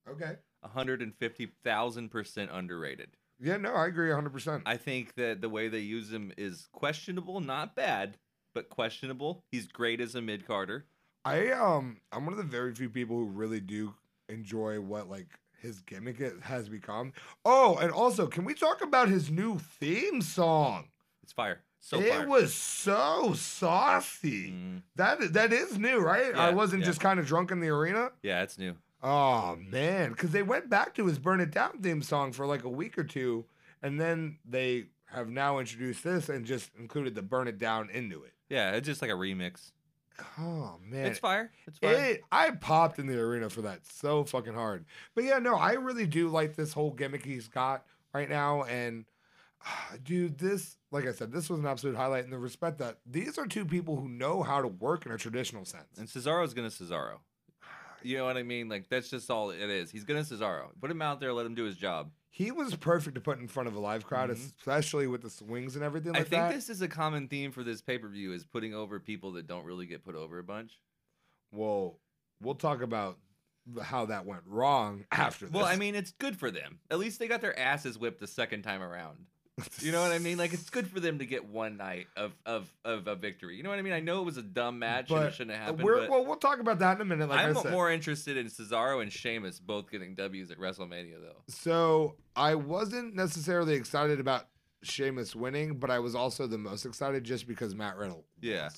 Okay. 0.10 0.36
150,000% 0.66 2.50
underrated. 2.52 3.10
Yeah, 3.42 3.58
no, 3.58 3.74
I 3.74 3.88
agree 3.88 4.10
100. 4.10 4.30
percent 4.32 4.64
I 4.66 4.76
think 4.78 5.16
that 5.16 5.40
the 5.42 5.50
way 5.50 5.70
they 5.70 5.80
use 5.80 6.12
him 6.12 6.34
is 6.38 6.68
questionable, 6.74 7.40
not 7.40 7.76
bad, 7.76 8.18
but 8.54 8.70
questionable. 8.70 9.44
He's 9.52 9.68
great 9.68 10.02
as 10.02 10.16
a 10.16 10.22
mid-carder. 10.22 10.86
I 11.26 11.52
um 11.52 11.98
I'm 12.12 12.26
one 12.26 12.34
of 12.34 12.38
the 12.38 12.44
very 12.44 12.74
few 12.74 12.90
people 12.90 13.18
who 13.18 13.26
really 13.26 13.60
do 13.60 13.94
enjoy 14.30 14.80
what 14.80 15.10
like 15.10 15.28
his 15.62 15.82
gimmick 15.82 16.18
has 16.44 16.70
become. 16.70 17.12
Oh, 17.44 17.76
and 17.78 17.92
also, 17.92 18.28
can 18.28 18.46
we 18.46 18.54
talk 18.54 18.82
about 18.82 19.10
his 19.10 19.30
new 19.30 19.60
theme 19.60 20.22
song? 20.22 20.88
It's 21.22 21.34
fire. 21.34 21.62
So 21.82 22.00
it 22.00 22.10
fire. 22.10 22.28
was 22.28 22.54
so 22.54 23.34
saucy. 23.34 24.52
Mm, 24.52 24.82
That 24.96 25.34
that 25.34 25.52
is 25.54 25.78
new, 25.78 26.00
right? 26.00 26.34
I 26.36 26.52
wasn't 26.52 26.82
yeah. 26.82 26.88
just 26.88 27.02
kind 27.02 27.20
of 27.20 27.26
drunk 27.26 27.52
in 27.52 27.60
the 27.60 27.70
arena. 27.70 28.12
yeah, 28.24 28.42
it's 28.44 28.58
new. 28.58 28.76
Oh 29.04 29.58
man, 29.70 30.10
because 30.12 30.32
they 30.32 30.44
went 30.44 30.70
back 30.70 30.94
to 30.96 31.06
his 31.06 31.20
"Burn 31.20 31.40
It 31.42 31.52
Down" 31.52 31.80
theme 31.82 32.02
song 32.02 32.32
for 32.32 32.46
like 32.46 32.64
a 32.64 32.70
week 32.70 32.98
or 32.98 33.04
two, 33.04 33.46
and 33.82 34.00
then 34.00 34.38
they 34.46 34.86
have 35.08 35.30
now 35.30 35.58
introduced 35.60 36.04
this 36.04 36.30
and 36.30 36.46
just 36.46 36.72
included 36.78 37.16
the 37.16 37.22
"Burn 37.22 37.48
It 37.48 37.60
Down" 37.60 37.90
into 37.90 38.24
it. 38.24 38.34
Yeah, 38.50 38.72
it's 38.72 38.88
just 38.88 39.02
like 39.02 39.12
a 39.12 39.16
remix. 39.16 39.72
Oh 40.38 40.80
man, 40.86 41.06
It's 41.06 41.20
fire. 41.20 41.52
It's 41.68 41.78
fire. 41.80 41.94
It, 41.94 42.22
I 42.32 42.52
popped 42.52 43.00
in 43.00 43.08
the 43.08 43.18
arena 43.20 43.50
for 43.50 43.62
that 43.62 43.86
so 43.86 44.24
fucking 44.24 44.54
hard. 44.54 44.86
But 45.16 45.24
yeah, 45.24 45.40
no, 45.40 45.56
I 45.56 45.74
really 45.74 46.06
do 46.06 46.30
like 46.30 46.56
this 46.56 46.74
whole 46.74 46.92
gimmick 46.92 47.24
he's 47.24 47.48
got 47.48 47.86
right 48.14 48.30
now. 48.30 48.64
And 48.64 49.06
ah, 49.66 49.94
dude, 50.04 50.38
this, 50.38 50.78
like 50.92 51.08
I 51.08 51.12
said, 51.12 51.32
this 51.32 51.50
was 51.50 51.60
an 51.60 51.66
absolute 51.66 51.96
highlight 51.96 52.26
in 52.26 52.32
the 52.32 52.38
respect 52.38 52.80
that 52.80 52.98
these 53.06 53.38
are 53.38 53.48
two 53.48 53.66
people 53.66 53.96
who 53.96 54.10
know 54.10 54.44
how 54.44 54.62
to 54.62 54.68
work 54.68 55.06
in 55.06 55.12
a 55.12 55.18
traditional 55.18 55.66
sense. 55.66 55.98
And 55.98 56.08
Cesaro's 56.08 56.54
gonna 56.54 56.70
Cesaro. 56.70 57.20
You 58.02 58.18
know 58.18 58.26
what 58.26 58.38
I 58.38 58.44
mean? 58.44 58.70
Like 58.70 58.90
that's 58.90 59.10
just 59.10 59.30
all 59.30 59.52
it 59.52 59.60
is. 59.62 59.92
He's 59.92 60.04
gonna 60.04 60.22
Cesaro. 60.22 60.68
Put 60.82 60.92
him 60.92 61.02
out 61.02 61.20
there, 61.20 61.34
let 61.34 61.46
him 61.46 61.56
do 61.56 61.64
his 61.64 61.76
job. 61.76 62.12
He 62.32 62.52
was 62.52 62.76
perfect 62.76 63.16
to 63.16 63.22
put 63.22 63.40
in 63.40 63.48
front 63.48 63.68
of 63.68 63.76
a 63.76 63.80
live 63.80 64.06
crowd, 64.06 64.30
Mhm. 64.30 64.34
especially 64.34 65.08
with 65.08 65.22
the 65.24 65.30
swings 65.30 65.76
and 65.76 65.84
everything 65.84 66.16
I 66.16 66.20
think 66.20 66.30
that. 66.30 66.54
this 66.54 66.70
is 66.70 66.82
a 66.82 66.88
common 66.88 67.28
theme 67.28 67.52
for 67.52 67.64
this 67.64 67.82
pay 67.82 67.98
per 67.98 68.08
view 68.08 68.34
is 68.34 68.46
putting 68.46 68.74
over 68.74 69.00
people 69.00 69.32
that 69.34 69.48
don't 69.48 69.66
really 69.66 69.86
get 69.88 70.04
put 70.06 70.16
over 70.16 70.38
a 70.40 70.44
bunch. 70.44 70.80
well, 71.52 72.00
we'll 72.42 72.54
talk 72.56 72.82
about 72.84 73.18
how 73.82 74.06
that 74.06 74.26
went 74.26 74.44
wrong 74.46 75.06
after 75.12 75.46
this. 75.48 75.54
Well, 75.54 75.66
I 75.66 75.76
mean, 75.76 75.96
it's 75.96 76.12
good 76.12 76.38
for 76.38 76.52
them. 76.52 76.80
At 76.92 77.00
least 77.00 77.18
they 77.20 77.28
got 77.28 77.42
their 77.42 77.58
asses 77.58 77.98
whipped 77.98 78.20
the 78.20 78.28
second 78.28 78.62
time 78.62 78.82
around. 78.84 79.26
You 79.82 79.92
know 79.92 80.02
what 80.02 80.12
I 80.12 80.20
mean? 80.20 80.38
Like 80.38 80.54
it's 80.54 80.70
good 80.70 80.88
for 80.88 81.00
them 81.00 81.20
to 81.20 81.26
get 81.26 81.46
one 81.48 81.78
night 81.78 82.08
of 82.18 82.34
of 82.46 82.72
of 82.84 83.08
a 83.08 83.16
victory. 83.16 83.56
You 83.58 83.64
know 83.64 83.70
what 83.70 83.80
I 83.80 83.82
mean? 83.82 83.94
I 83.94 84.00
know 84.00 84.22
it 84.22 84.26
was 84.26 84.38
a 84.38 84.42
dumb 84.42 84.80
match 84.80 85.10
and 85.12 85.24
it 85.24 85.34
shouldn't 85.34 85.56
have 85.56 85.68
happened. 85.68 85.84
we're, 85.84 86.00
but 86.02 86.10
well, 86.10 86.26
we'll 86.26 86.36
talk 86.36 86.60
about 86.60 86.80
that 86.80 86.96
in 86.98 87.02
a 87.02 87.06
minute. 87.06 87.30
Like 87.30 87.40
I'm 87.46 87.58
I 87.58 87.62
said. 87.62 87.72
more 87.72 87.92
interested 87.92 88.38
in 88.38 88.48
Cesaro 88.48 89.02
and 89.02 89.12
Sheamus 89.12 89.60
both 89.60 89.90
getting 89.90 90.16
W's 90.16 90.52
at 90.52 90.58
WrestleMania, 90.58 91.22
though. 91.22 91.42
So 91.48 92.16
I 92.36 92.56
wasn't 92.56 93.16
necessarily 93.16 93.76
excited 93.76 94.20
about 94.20 94.48
Sheamus 94.84 95.36
winning, 95.36 95.76
but 95.78 95.90
I 95.90 96.00
was 96.00 96.16
also 96.16 96.48
the 96.48 96.58
most 96.58 96.86
excited 96.86 97.24
just 97.24 97.48
because 97.48 97.76
Matt 97.76 97.98
Riddle. 97.98 98.26
Yeah. 98.42 98.70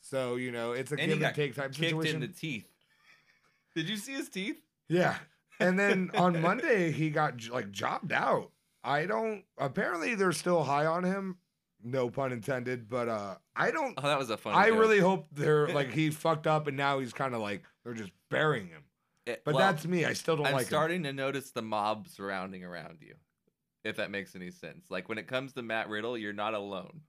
So 0.00 0.36
you 0.36 0.52
know, 0.52 0.72
it's 0.72 0.92
a 0.92 0.96
And 1.00 1.10
give 1.12 1.22
and 1.22 1.34
take 1.34 1.54
type 1.56 1.72
Kicked 1.72 1.90
situation. 1.90 2.16
in 2.16 2.20
the 2.20 2.28
teeth. 2.28 2.66
Did 3.74 3.88
you 3.88 3.96
see 3.96 4.12
his 4.12 4.28
teeth? 4.28 4.60
Yeah. 4.88 5.16
And 5.60 5.78
then 5.78 6.10
on 6.16 6.40
Monday 6.40 6.92
he 6.92 7.10
got 7.10 7.48
like 7.48 7.70
jobbed 7.70 8.12
out. 8.12 8.50
I 8.86 9.04
don't. 9.04 9.44
Apparently 9.58 10.14
they're 10.14 10.32
still 10.32 10.62
high 10.62 10.86
on 10.86 11.04
him. 11.04 11.38
No 11.82 12.08
pun 12.08 12.32
intended. 12.32 12.88
But 12.88 13.08
uh, 13.08 13.34
I 13.54 13.70
don't. 13.70 13.94
Oh, 13.98 14.02
that 14.02 14.18
was 14.18 14.30
a 14.30 14.36
fun. 14.36 14.54
I 14.54 14.68
really 14.68 15.00
hope 15.00 15.26
they're 15.32 15.68
like 15.74 15.92
he 15.92 16.10
fucked 16.10 16.46
up 16.46 16.68
and 16.68 16.76
now 16.76 17.00
he's 17.00 17.12
kind 17.12 17.34
of 17.34 17.40
like 17.40 17.64
they're 17.84 17.94
just 17.94 18.12
burying 18.30 18.68
him. 18.68 18.84
But 19.44 19.58
that's 19.58 19.84
me. 19.84 20.04
I 20.04 20.12
still 20.12 20.36
don't 20.36 20.44
like. 20.44 20.52
I'm 20.52 20.56
like 20.56 20.66
him. 20.66 20.68
starting 20.68 21.02
to 21.02 21.12
notice 21.12 21.50
the 21.50 21.62
mob 21.62 22.06
surrounding 22.08 22.64
around 22.64 22.98
you. 23.00 23.16
If 23.82 23.96
that 23.96 24.10
makes 24.10 24.34
any 24.36 24.50
sense. 24.50 24.86
Like 24.88 25.08
when 25.08 25.18
it 25.18 25.26
comes 25.26 25.52
to 25.54 25.62
Matt 25.62 25.88
Riddle, 25.88 26.16
you're 26.16 26.32
not 26.32 26.54
alone. 26.54 27.00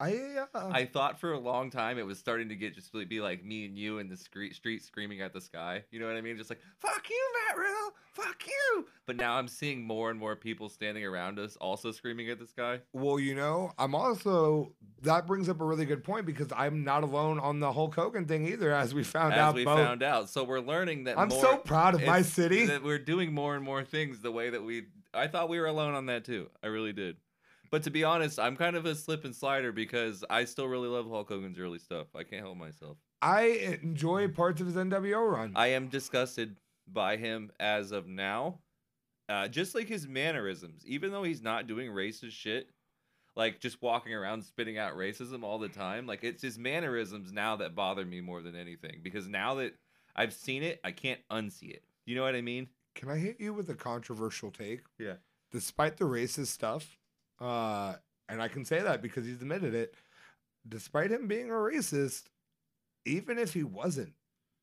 I 0.00 0.46
uh, 0.54 0.70
I 0.72 0.86
thought 0.86 1.20
for 1.20 1.32
a 1.32 1.38
long 1.38 1.70
time 1.70 1.98
it 1.98 2.06
was 2.06 2.18
starting 2.18 2.48
to 2.48 2.56
get 2.56 2.74
just 2.74 2.92
really 2.94 3.04
be 3.04 3.20
like 3.20 3.44
me 3.44 3.66
and 3.66 3.76
you 3.76 3.98
in 3.98 4.08
the 4.08 4.16
street, 4.16 4.54
street 4.54 4.82
screaming 4.82 5.20
at 5.20 5.34
the 5.34 5.40
sky. 5.42 5.84
You 5.90 6.00
know 6.00 6.06
what 6.06 6.16
I 6.16 6.22
mean? 6.22 6.38
Just 6.38 6.48
like 6.48 6.60
"fuck 6.78 7.08
you, 7.10 7.32
Matt 7.46 7.58
Riddle, 7.58 7.90
fuck 8.14 8.46
you." 8.46 8.86
But 9.04 9.16
now 9.16 9.34
I'm 9.34 9.46
seeing 9.46 9.82
more 9.82 10.10
and 10.10 10.18
more 10.18 10.36
people 10.36 10.70
standing 10.70 11.04
around 11.04 11.38
us 11.38 11.56
also 11.56 11.92
screaming 11.92 12.30
at 12.30 12.38
the 12.38 12.46
sky. 12.46 12.80
Well, 12.94 13.20
you 13.20 13.34
know, 13.34 13.72
I'm 13.78 13.94
also 13.94 14.72
that 15.02 15.26
brings 15.26 15.50
up 15.50 15.60
a 15.60 15.64
really 15.64 15.84
good 15.84 16.02
point 16.02 16.24
because 16.24 16.48
I'm 16.56 16.82
not 16.82 17.02
alone 17.02 17.38
on 17.38 17.60
the 17.60 17.70
Hulk 17.70 17.94
Hogan 17.94 18.24
thing 18.24 18.46
either, 18.46 18.72
as 18.72 18.94
we 18.94 19.04
found 19.04 19.34
As 19.34 19.38
out. 19.38 19.54
we 19.54 19.64
both. 19.64 19.78
found 19.78 20.02
out, 20.02 20.30
so 20.30 20.44
we're 20.44 20.60
learning 20.60 21.04
that. 21.04 21.18
I'm 21.18 21.28
more, 21.28 21.40
so 21.40 21.56
proud 21.58 21.94
of 21.94 22.04
my 22.04 22.22
city. 22.22 22.64
That 22.64 22.82
we're 22.82 22.98
doing 22.98 23.34
more 23.34 23.54
and 23.54 23.62
more 23.62 23.84
things 23.84 24.20
the 24.20 24.32
way 24.32 24.48
that 24.48 24.64
we. 24.64 24.84
I 25.12 25.26
thought 25.26 25.50
we 25.50 25.60
were 25.60 25.66
alone 25.66 25.92
on 25.92 26.06
that 26.06 26.24
too. 26.24 26.48
I 26.62 26.68
really 26.68 26.94
did. 26.94 27.16
But 27.70 27.84
to 27.84 27.90
be 27.90 28.02
honest, 28.02 28.38
I'm 28.38 28.56
kind 28.56 28.74
of 28.74 28.84
a 28.84 28.94
slip 28.94 29.24
and 29.24 29.34
slider 29.34 29.70
because 29.70 30.24
I 30.28 30.44
still 30.44 30.66
really 30.66 30.88
love 30.88 31.08
Hulk 31.08 31.28
Hogan's 31.28 31.58
early 31.58 31.78
stuff. 31.78 32.08
I 32.14 32.24
can't 32.24 32.42
help 32.42 32.56
myself. 32.56 32.96
I 33.22 33.78
enjoy 33.82 34.28
parts 34.28 34.60
of 34.60 34.66
his 34.66 34.76
NWO 34.76 35.30
run. 35.30 35.52
I 35.54 35.68
am 35.68 35.88
disgusted 35.88 36.56
by 36.92 37.16
him 37.16 37.52
as 37.60 37.92
of 37.92 38.06
now. 38.08 38.58
Uh, 39.28 39.46
just 39.46 39.76
like 39.76 39.86
his 39.86 40.08
mannerisms, 40.08 40.84
even 40.84 41.12
though 41.12 41.22
he's 41.22 41.42
not 41.42 41.68
doing 41.68 41.90
racist 41.90 42.32
shit, 42.32 42.68
like 43.36 43.60
just 43.60 43.80
walking 43.80 44.12
around 44.12 44.42
spitting 44.42 44.76
out 44.76 44.96
racism 44.96 45.44
all 45.44 45.60
the 45.60 45.68
time, 45.68 46.06
like 46.06 46.24
it's 46.24 46.42
his 46.42 46.58
mannerisms 46.58 47.30
now 47.32 47.54
that 47.56 47.76
bother 47.76 48.04
me 48.04 48.20
more 48.20 48.42
than 48.42 48.56
anything. 48.56 49.00
Because 49.04 49.28
now 49.28 49.54
that 49.56 49.74
I've 50.16 50.32
seen 50.32 50.64
it, 50.64 50.80
I 50.82 50.90
can't 50.90 51.20
unsee 51.30 51.70
it. 51.70 51.84
You 52.06 52.16
know 52.16 52.22
what 52.22 52.34
I 52.34 52.40
mean? 52.40 52.68
Can 52.96 53.08
I 53.08 53.18
hit 53.18 53.36
you 53.38 53.54
with 53.54 53.70
a 53.70 53.74
controversial 53.74 54.50
take? 54.50 54.82
Yeah. 54.98 55.14
Despite 55.52 55.96
the 55.96 56.06
racist 56.06 56.48
stuff, 56.48 56.98
uh, 57.40 57.94
and 58.28 58.42
I 58.42 58.48
can 58.48 58.64
say 58.64 58.80
that 58.80 59.02
because 59.02 59.26
he's 59.26 59.40
admitted 59.40 59.74
it, 59.74 59.94
despite 60.68 61.10
him 61.10 61.26
being 61.26 61.50
a 61.50 61.54
racist, 61.54 62.24
even 63.04 63.38
if 63.38 63.54
he 63.54 63.64
wasn't, 63.64 64.14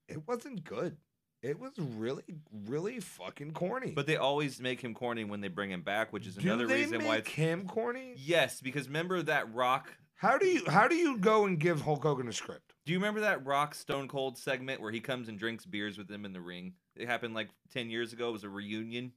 it 0.07 0.27
wasn't 0.27 0.63
good. 0.63 0.97
It 1.43 1.59
was 1.59 1.73
really, 1.77 2.23
really 2.65 2.99
fucking 2.99 3.51
corny. 3.51 3.91
But 3.91 4.07
they 4.07 4.17
always 4.17 4.59
make 4.59 4.81
him 4.81 4.93
corny 4.93 5.23
when 5.23 5.39
they 5.39 5.49
bring 5.49 5.69
him 5.69 5.81
back, 5.81 6.11
which 6.11 6.25
is 6.25 6.35
do 6.35 6.47
another 6.47 6.65
they 6.65 6.81
reason 6.81 6.97
make 6.99 7.07
why. 7.07 7.17
It's... 7.17 7.29
him 7.29 7.67
corny? 7.67 8.15
Yes, 8.17 8.59
because 8.59 8.87
remember 8.87 9.21
that 9.23 9.53
Rock. 9.53 9.95
How 10.15 10.39
do 10.39 10.47
you 10.47 10.63
how 10.67 10.87
do 10.87 10.95
you 10.95 11.17
go 11.19 11.45
and 11.45 11.59
give 11.59 11.81
Hulk 11.81 12.01
Hogan 12.01 12.27
a 12.27 12.33
script? 12.33 12.73
Do 12.85 12.91
you 12.91 12.97
remember 12.97 13.19
that 13.19 13.45
Rock 13.45 13.75
Stone 13.75 14.07
Cold 14.07 14.35
segment 14.35 14.81
where 14.81 14.91
he 14.91 14.99
comes 14.99 15.29
and 15.29 15.37
drinks 15.37 15.63
beers 15.63 15.95
with 15.95 16.07
them 16.07 16.25
in 16.25 16.33
the 16.33 16.41
ring? 16.41 16.73
It 16.95 17.07
happened 17.07 17.35
like 17.35 17.49
ten 17.71 17.91
years 17.91 18.13
ago. 18.13 18.29
It 18.29 18.33
was 18.33 18.43
a 18.43 18.49
reunion 18.49 19.11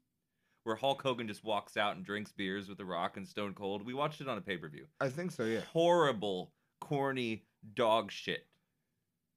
where 0.65 0.77
Hulk 0.77 1.03
Hogan 1.03 1.29
just 1.29 1.45
walks 1.45 1.77
out 1.77 1.97
and 1.97 2.05
drinks 2.05 2.33
beers 2.33 2.69
with 2.69 2.79
the 2.79 2.85
Rock 2.85 3.17
and 3.17 3.27
Stone 3.27 3.55
Cold. 3.55 3.85
We 3.85 3.95
watched 3.95 4.21
it 4.21 4.29
on 4.29 4.39
a 4.39 4.43
pay 4.43 4.57
per 4.57 4.69
view. 4.69 4.87
I 5.01 5.09
think 5.09 5.33
so, 5.33 5.45
yeah. 5.45 5.61
Horrible, 5.73 6.53
corny 6.81 7.45
dog 7.75 8.11
shit. 8.11 8.47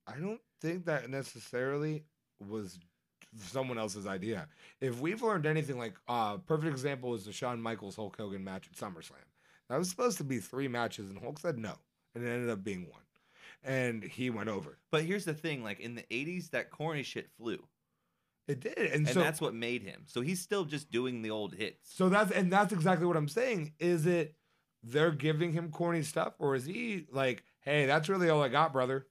I 0.07 0.17
don't 0.19 0.41
think 0.61 0.85
that 0.85 1.09
necessarily 1.09 2.03
was 2.49 2.79
someone 3.37 3.77
else's 3.77 4.05
idea. 4.05 4.47
If 4.81 4.99
we've 4.99 5.21
learned 5.21 5.45
anything, 5.45 5.77
like 5.77 5.95
uh 6.07 6.37
perfect 6.37 6.71
example 6.71 7.13
is 7.15 7.25
the 7.25 7.31
Shawn 7.31 7.61
Michaels 7.61 7.95
Hulk 7.95 8.17
Hogan 8.17 8.43
match 8.43 8.67
at 8.71 8.77
SummerSlam. 8.77 9.13
That 9.69 9.79
was 9.79 9.89
supposed 9.89 10.17
to 10.17 10.23
be 10.23 10.39
three 10.39 10.67
matches, 10.67 11.09
and 11.09 11.19
Hulk 11.19 11.39
said 11.39 11.57
no, 11.57 11.73
and 12.13 12.23
it 12.23 12.29
ended 12.29 12.49
up 12.49 12.63
being 12.63 12.87
one, 12.91 13.01
and 13.63 14.03
he 14.03 14.29
went 14.29 14.49
over. 14.49 14.77
But 14.91 15.03
here's 15.03 15.25
the 15.25 15.33
thing: 15.33 15.63
like 15.63 15.79
in 15.79 15.95
the 15.95 16.05
'80s, 16.11 16.49
that 16.51 16.69
corny 16.69 17.03
shit 17.03 17.29
flew, 17.37 17.59
It 18.47 18.59
did, 18.59 18.77
and, 18.77 19.07
and 19.07 19.09
so 19.09 19.21
that's 19.21 19.39
what 19.39 19.53
made 19.53 19.83
him. 19.83 20.03
So 20.05 20.21
he's 20.21 20.41
still 20.41 20.65
just 20.65 20.91
doing 20.91 21.21
the 21.21 21.29
old 21.29 21.53
hits. 21.53 21.93
so 21.95 22.09
that's 22.09 22.31
and 22.31 22.51
that's 22.51 22.73
exactly 22.73 23.05
what 23.05 23.15
I'm 23.15 23.29
saying. 23.29 23.73
Is 23.79 24.05
it 24.05 24.35
they're 24.83 25.11
giving 25.11 25.53
him 25.53 25.71
corny 25.71 26.03
stuff, 26.03 26.33
or 26.39 26.55
is 26.55 26.65
he 26.65 27.05
like, 27.11 27.43
hey, 27.61 27.85
that's 27.85 28.09
really 28.09 28.29
all 28.29 28.43
I 28.43 28.49
got, 28.49 28.73
brother? 28.73 29.07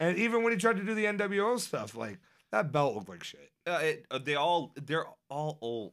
And 0.00 0.18
even 0.18 0.42
when 0.42 0.52
he 0.52 0.58
tried 0.58 0.76
to 0.78 0.82
do 0.82 0.94
the 0.94 1.04
NWO 1.04 1.58
stuff, 1.60 1.96
like 1.96 2.18
that 2.50 2.72
belt 2.72 2.94
looked 2.94 3.08
like 3.08 3.24
shit. 3.24 3.50
Uh, 3.66 3.80
it, 3.82 4.06
uh, 4.10 4.18
they 4.18 4.34
all 4.34 4.72
they're 4.76 5.06
all 5.30 5.58
old. 5.60 5.92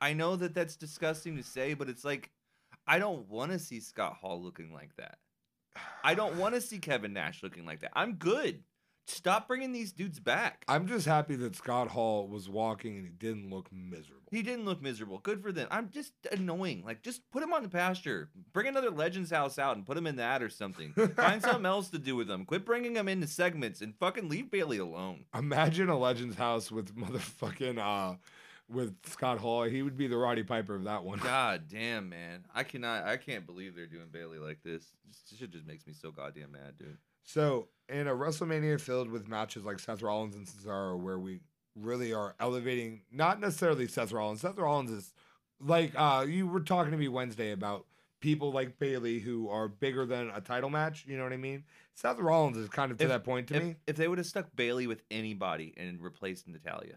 I 0.00 0.12
know 0.12 0.36
that 0.36 0.54
that's 0.54 0.76
disgusting 0.76 1.36
to 1.38 1.42
say, 1.42 1.72
but 1.74 1.88
it's 1.88 2.04
like 2.04 2.30
I 2.86 2.98
don't 2.98 3.28
want 3.28 3.52
to 3.52 3.58
see 3.58 3.80
Scott 3.80 4.16
Hall 4.20 4.42
looking 4.42 4.72
like 4.72 4.94
that. 4.96 5.18
I 6.04 6.14
don't 6.14 6.36
want 6.36 6.54
to 6.54 6.60
see 6.60 6.78
Kevin 6.78 7.12
Nash 7.14 7.42
looking 7.42 7.64
like 7.64 7.80
that. 7.80 7.92
I'm 7.94 8.14
good. 8.14 8.62
Stop 9.06 9.48
bringing 9.48 9.72
these 9.72 9.92
dudes 9.92 10.18
back. 10.18 10.64
I'm 10.66 10.86
just 10.86 11.06
happy 11.06 11.36
that 11.36 11.56
Scott 11.56 11.88
Hall 11.88 12.26
was 12.26 12.48
walking 12.48 12.96
and 12.96 13.04
he 13.04 13.10
didn't 13.10 13.50
look 13.50 13.68
miserable. 13.70 14.22
He 14.30 14.42
didn't 14.42 14.64
look 14.64 14.80
miserable. 14.80 15.18
Good 15.18 15.42
for 15.42 15.52
them. 15.52 15.68
I'm 15.70 15.90
just 15.90 16.12
annoying. 16.32 16.84
Like, 16.84 17.02
just 17.02 17.20
put 17.30 17.42
him 17.42 17.52
on 17.52 17.62
the 17.62 17.68
pasture. 17.68 18.30
Bring 18.52 18.66
another 18.66 18.90
Legends 18.90 19.30
house 19.30 19.58
out 19.58 19.76
and 19.76 19.84
put 19.84 19.96
him 19.98 20.06
in 20.06 20.16
that 20.16 20.42
or 20.42 20.48
something. 20.48 20.92
Find 21.16 21.42
something 21.42 21.66
else 21.66 21.90
to 21.90 21.98
do 21.98 22.16
with 22.16 22.28
them. 22.28 22.46
Quit 22.46 22.64
bringing 22.64 22.94
them 22.94 23.08
into 23.08 23.26
segments 23.26 23.82
and 23.82 23.94
fucking 23.98 24.28
leave 24.28 24.50
Bayley 24.50 24.78
alone. 24.78 25.26
Imagine 25.36 25.90
a 25.90 25.98
Legends 25.98 26.36
house 26.36 26.72
with 26.72 26.96
motherfucking 26.96 27.78
uh 27.78 28.16
with 28.70 28.96
Scott 29.06 29.38
Hall. 29.38 29.64
He 29.64 29.82
would 29.82 29.96
be 29.96 30.06
the 30.06 30.16
Roddy 30.16 30.42
Piper 30.42 30.74
of 30.74 30.84
that 30.84 31.04
one. 31.04 31.18
God 31.22 31.64
damn, 31.70 32.08
man. 32.08 32.46
I 32.54 32.64
cannot. 32.64 33.04
I 33.04 33.16
can't 33.16 33.46
believe 33.46 33.74
they're 33.74 33.86
doing 33.86 34.08
Bayley 34.10 34.38
like 34.38 34.62
this. 34.64 34.84
This 35.06 35.38
shit 35.38 35.50
just 35.50 35.66
makes 35.66 35.86
me 35.86 35.92
so 35.92 36.10
goddamn 36.10 36.52
mad, 36.52 36.78
dude. 36.78 36.96
So 37.24 37.68
in 37.88 38.06
a 38.06 38.12
WrestleMania 38.14 38.80
filled 38.80 39.10
with 39.10 39.28
matches 39.28 39.64
like 39.64 39.78
Seth 39.80 40.02
Rollins 40.02 40.34
and 40.36 40.46
Cesaro, 40.46 40.98
where 40.98 41.18
we 41.18 41.40
really 41.74 42.12
are 42.12 42.34
elevating 42.38 43.02
not 43.10 43.40
necessarily 43.40 43.88
Seth 43.88 44.12
Rollins. 44.12 44.40
Seth 44.42 44.58
Rollins 44.58 44.90
is 44.90 45.12
like 45.60 45.92
uh 45.96 46.24
you 46.28 46.46
were 46.46 46.60
talking 46.60 46.92
to 46.92 46.98
me 46.98 47.08
Wednesday 47.08 47.50
about 47.52 47.86
people 48.20 48.52
like 48.52 48.78
Bayley 48.78 49.18
who 49.18 49.48
are 49.48 49.68
bigger 49.68 50.06
than 50.06 50.30
a 50.30 50.40
title 50.40 50.70
match. 50.70 51.04
You 51.06 51.16
know 51.16 51.24
what 51.24 51.32
I 51.32 51.36
mean? 51.36 51.64
Seth 51.94 52.18
Rollins 52.18 52.56
is 52.56 52.68
kind 52.68 52.90
of 52.92 52.98
to 52.98 53.04
If- 53.04 53.10
that 53.10 53.24
point 53.24 53.48
to 53.48 53.56
If, 53.56 53.62
me. 53.62 53.76
if 53.86 53.96
they 53.96 54.08
would 54.08 54.18
have 54.18 54.26
stuck 54.26 54.54
Bayley 54.56 54.86
with 54.86 55.02
anybody 55.10 55.74
and 55.76 56.00
replaced 56.00 56.46
Natalya, 56.48 56.96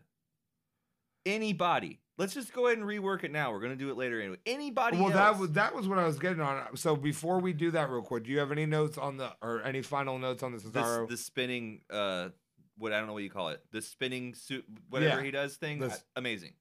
Anybody. 1.26 2.00
Let's 2.18 2.34
just 2.34 2.52
go 2.52 2.66
ahead 2.68 2.80
and 2.80 2.88
rework 2.88 3.24
it 3.24 3.32
now. 3.32 3.52
We're 3.52 3.60
gonna 3.60 3.76
do 3.76 3.92
it 3.92 3.98
later 3.98 4.20
anyway. 4.20 4.38
Anybody 4.46 4.98
Well, 4.98 5.08
else. 5.08 5.14
that 5.16 5.38
was 5.40 5.52
that 5.52 5.76
was 5.76 5.88
what 5.88 6.00
I 6.00 6.06
was 6.06 6.18
getting 6.18 6.42
on. 6.42 6.76
So 6.76 6.96
before 6.96 7.40
we 7.40 7.54
do 7.54 7.72
that, 7.72 7.90
real 7.90 8.02
quick, 8.02 8.24
do 8.24 8.32
you 8.32 8.40
have 8.40 8.52
any 8.52 8.66
notes 8.66 8.98
on 8.98 9.18
the 9.18 9.36
or 9.42 9.62
any 9.64 9.82
final 9.84 10.18
notes 10.18 10.42
on 10.42 10.52
the 10.52 10.58
this, 10.58 10.72
Cesaro? 10.72 11.08
the 11.08 11.18
spinning 11.18 11.82
uh 11.92 12.30
what 12.78 12.92
I 12.94 12.98
don't 12.98 13.08
know 13.08 13.14
what 13.14 13.24
you 13.24 13.30
call 13.30 13.50
it. 13.50 13.62
The 13.72 13.82
spinning 13.82 14.34
suit 14.34 14.66
whatever 14.90 15.20
Yeah. 15.20 15.26
he 15.26 15.32
does 15.32 15.58
thing. 15.58 15.84
I- 15.84 15.92
amazing. 16.16 16.54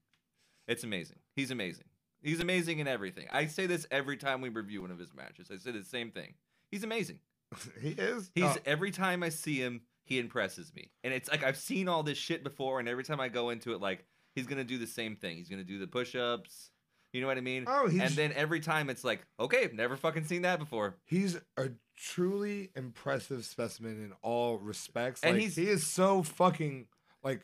It's 0.67 0.83
amazing. 0.83 1.17
He's 1.35 1.49
amazing. 1.51 1.85
He's 2.21 2.39
amazing 2.39 2.79
in 2.79 2.87
everything. 2.87 3.27
I 3.31 3.45
say 3.47 3.67
this 3.67 3.87
every 3.89 4.17
time 4.17 4.41
we 4.41 4.49
review 4.49 4.81
one 4.81 4.91
of 4.91 4.99
his 4.99 5.13
matches. 5.13 5.49
I 5.51 5.57
say 5.57 5.71
the 5.71 5.83
same 5.83 6.11
thing. 6.11 6.33
He's 6.71 6.83
amazing. 6.83 7.19
he 7.81 7.89
is. 7.91 8.29
He's 8.35 8.43
Oh, 8.43 8.55
every 8.65 8.91
time 8.91 9.23
I 9.23 9.29
see 9.29 9.55
him, 9.57 9.81
he 10.03 10.19
impresses 10.19 10.73
me. 10.75 10.91
And 11.03 11.13
it's 11.13 11.29
like 11.31 11.43
I've 11.43 11.57
seen 11.57 11.87
all 11.87 12.03
this 12.03 12.17
shit 12.17 12.43
before, 12.43 12.79
and 12.79 12.87
every 12.89 13.03
time 13.03 13.19
I 13.19 13.29
go 13.29 13.49
into 13.49 13.73
it, 13.73 13.81
like 13.81 14.05
he's 14.37 14.47
gonna 14.47 14.63
do 14.63 14.77
the 14.77 14.87
same 14.87 15.15
thing. 15.15 15.37
He's 15.37 15.49
gonna 15.49 15.63
do 15.63 15.79
the 15.79 15.87
push-ups. 15.87 16.71
You 17.13 17.21
know 17.21 17.27
what 17.27 17.37
I 17.37 17.41
mean? 17.41 17.63
oh, 17.67 17.87
he's 17.87 18.01
and 18.01 18.11
then 18.11 18.33
every 18.33 18.59
time 18.59 18.89
it's 18.89 19.03
like, 19.03 19.25
okay, 19.39 19.69
never 19.73 19.95
fucking 19.97 20.25
seen 20.25 20.43
that 20.43 20.59
before. 20.59 20.95
he's 21.05 21.37
a 21.57 21.69
truly 21.95 22.69
impressive 22.75 23.43
specimen 23.45 23.93
in 24.03 24.13
all 24.21 24.57
respects. 24.59 25.21
And 25.23 25.33
Like, 25.33 25.41
he's- 25.41 25.55
he 25.55 25.67
is 25.67 25.85
so 25.85 26.21
fucking 26.23 26.87
like 27.23 27.41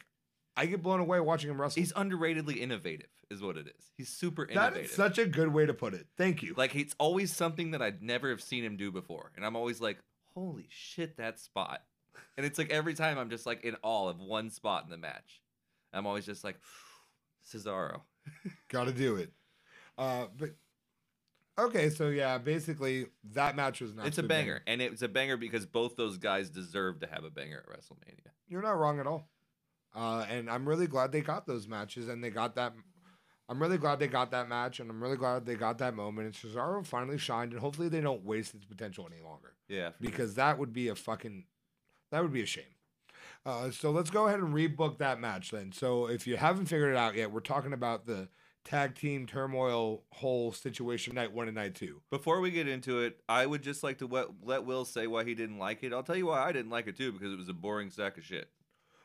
I 0.56 0.68
get 0.68 0.84
blown 0.84 1.00
away 1.00 1.20
watching 1.20 1.50
him 1.50 1.60
wrestle. 1.60 1.80
He's 1.82 1.92
underratedly 1.94 2.58
innovative, 2.58 3.10
is 3.32 3.42
what 3.42 3.58
it 3.58 3.66
is. 3.68 3.92
He's 3.98 4.10
super 4.10 4.46
innovative. 4.46 4.86
is 4.86 4.92
such 4.92 5.18
a 5.18 5.26
good 5.26 5.48
way 5.48 5.66
to 5.66 5.74
put 5.74 5.96
it. 5.96 6.06
Thank 6.18 6.44
you. 6.44 6.54
like 6.56 6.76
it's 6.76 6.94
always 7.00 7.36
something 7.36 7.72
that 7.72 7.82
I'd 7.82 8.04
never 8.04 8.30
have 8.30 8.42
seen 8.42 8.64
him 8.64 8.78
do 8.78 8.92
before, 8.92 9.32
and 9.36 9.44
I'm 9.46 9.56
always 9.56 9.82
like, 9.82 9.98
holy 10.36 10.68
shit, 10.70 11.18
that 11.18 11.40
spot. 11.40 11.82
And 12.38 12.46
it's 12.46 12.60
like 12.60 12.70
every 12.70 12.94
time 12.94 13.18
I'm 13.18 13.30
just 13.32 13.46
like 13.48 13.64
in 13.64 13.76
awe 13.82 14.10
of 14.10 14.20
one 14.20 14.50
spot 14.52 14.84
in 14.84 14.92
the 14.92 14.98
match. 14.98 15.42
I'm 15.96 16.06
always 16.08 16.26
just 16.26 16.44
like, 16.44 16.58
Cesaro. 17.52 18.02
Got 18.70 18.86
to 18.86 18.94
do 18.94 19.16
it. 19.18 19.32
Uh, 19.98 20.26
but 20.38 20.52
okay, 21.58 21.90
so 21.90 22.10
yeah, 22.10 22.38
basically 22.38 23.08
that 23.34 23.56
match 23.56 23.82
was 23.82 23.94
not. 23.94 24.08
it's 24.08 24.18
a 24.18 24.24
banger, 24.24 24.62
and 24.66 24.82
it's 24.82 25.02
a 25.02 25.08
banger 25.08 25.38
because 25.38 25.66
both 25.66 25.96
those 25.96 26.18
guys 26.18 26.50
deserve 26.50 27.00
to 27.02 27.08
have 27.08 27.24
a 27.24 27.30
banger 27.30 27.64
at 27.68 27.72
WrestleMania. 27.72 28.32
You're 28.48 28.62
not 28.64 28.78
wrong 28.78 29.00
at 29.00 29.08
all. 29.08 29.30
Uh, 29.96 30.26
and 30.30 30.50
I'm 30.50 30.68
really 30.68 30.88
glad 30.88 31.12
they 31.12 31.22
got 31.22 31.46
those 31.46 31.68
matches 31.68 32.08
and 32.08 32.24
they 32.24 32.32
got 32.32 32.56
that. 32.56 32.74
I'm 33.50 33.62
really 33.62 33.78
glad 33.78 34.00
they 34.00 34.08
got 34.08 34.32
that 34.32 34.48
match, 34.48 34.80
and 34.80 34.90
I'm 34.90 35.04
really 35.04 35.18
glad 35.18 35.46
they 35.46 35.56
got 35.56 35.78
that 35.80 35.94
moment. 35.96 36.28
And 36.28 36.34
Cesaro 36.54 36.84
finally 36.86 37.18
shined, 37.18 37.52
and 37.52 37.60
hopefully 37.60 37.90
they 37.90 38.00
don't 38.00 38.24
waste 38.24 38.56
its 38.56 38.66
potential 38.66 39.08
any 39.12 39.22
longer 39.22 39.54
Yeah, 39.68 39.90
because 40.00 40.36
that 40.36 40.58
would 40.58 40.72
be 40.72 40.88
a 40.88 40.96
fucking, 40.96 41.44
that 42.10 42.24
would 42.24 42.32
be 42.32 42.42
a 42.42 42.46
shame. 42.46 42.64
Uh, 43.46 43.72
so 43.72 43.92
let's 43.92 44.10
go 44.10 44.28
ahead 44.28 44.40
and 44.40 44.54
rebook 44.54 44.98
that 45.00 45.20
match 45.20 45.52
then. 45.52 45.72
So 45.72 46.08
if 46.08 46.26
you 46.26 46.38
haven't 46.38 46.68
figured 46.68 46.94
it 46.94 46.98
out 46.98 47.16
yet, 47.16 47.32
we're 47.32 47.42
talking 47.42 47.74
about 47.74 48.06
the 48.06 48.30
tag 48.64 48.96
team 48.96 49.28
turmoil 49.28 50.04
whole 50.14 50.54
situation 50.54 51.14
night 51.16 51.34
one 51.34 51.48
and 51.48 51.56
night 51.56 51.76
two. 51.76 52.02
Before 52.10 52.40
we 52.40 52.52
get 52.52 52.68
into 52.68 53.02
it, 53.02 53.20
I 53.28 53.46
would 53.46 53.62
just 53.62 53.84
like 53.84 53.98
to 53.98 54.08
let, 54.08 54.28
let 54.42 54.64
Will 54.64 54.86
say 54.86 55.08
why 55.08 55.26
he 55.26 55.36
didn't 55.36 55.60
like 55.60 55.84
it. 55.84 55.92
I'll 55.92 56.04
tell 56.04 56.16
you 56.16 56.28
why 56.28 56.42
I 56.42 56.54
didn't 56.54 56.72
like 56.72 56.88
it 56.88 56.96
too, 56.96 57.12
because 57.12 57.34
it 57.34 57.38
was 57.38 57.50
a 57.50 57.54
boring 57.54 57.90
sack 57.90 58.18
of 58.18 58.24
shit. 58.24 58.50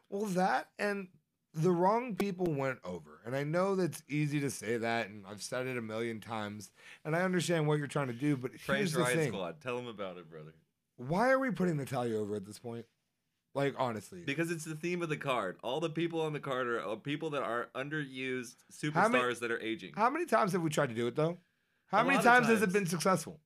Well, 0.09 0.27
that 0.27 0.69
and 0.79 1.09
the 1.53 1.73
wrong 1.73 2.15
people 2.15 2.47
went 2.47 2.79
over. 2.85 3.21
And 3.27 3.35
I 3.35 3.43
know 3.43 3.75
that's 3.75 4.03
easy 4.09 4.39
to 4.41 4.51
say 4.51 4.77
that, 4.77 5.09
and 5.09 5.25
I've 5.29 5.43
said 5.43 5.67
it 5.67 5.77
a 5.77 5.83
million 5.83 6.21
times, 6.21 6.71
and 7.05 7.17
I 7.17 7.23
understand 7.23 7.67
what 7.67 7.79
you're 7.79 7.89
trying 7.89 8.07
to 8.09 8.13
do, 8.13 8.37
but 8.37 8.53
here's 8.67 8.93
the 8.93 9.01
Riot 9.01 9.17
thing. 9.17 9.33
Squad. 9.33 9.61
Tell 9.61 9.79
him 9.79 9.89
about 9.89 10.17
it, 10.19 10.31
brother. 10.31 10.55
Why 10.97 11.31
are 11.31 11.39
we 11.39 11.51
putting 11.51 11.77
Natalya 11.77 12.17
over 12.17 12.37
at 12.37 12.47
this 12.47 12.59
point? 12.59 12.87
Like, 13.59 13.75
honestly. 13.77 14.23
Because 14.25 14.51
it's 14.53 14.65
the 14.65 14.77
theme 14.77 15.03
of 15.03 15.09
the 15.09 15.17
card. 15.17 15.57
All 15.65 15.81
the 15.81 15.91
people 15.91 16.21
on 16.21 16.33
the 16.33 16.39
card 16.41 16.69
are, 16.69 16.81
are 16.81 16.97
people 16.97 17.31
that 17.31 17.43
are 17.43 17.69
underused 17.75 18.55
superstars 18.73 19.11
many- 19.11 19.35
that 19.35 19.51
are 19.51 19.61
aging. 19.61 19.95
How 19.97 20.09
many 20.11 20.27
times 20.27 20.53
have 20.53 20.63
we 20.63 20.71
tried 20.71 20.91
to 20.91 20.95
do 20.95 21.09
it, 21.09 21.17
though? 21.17 21.39
How 21.89 22.03
A 22.03 22.05
many 22.05 22.19
of 22.19 22.23
times, 22.23 22.47
has 22.47 22.63
it 22.63 22.73
been 22.73 22.87
successful? 22.87 23.41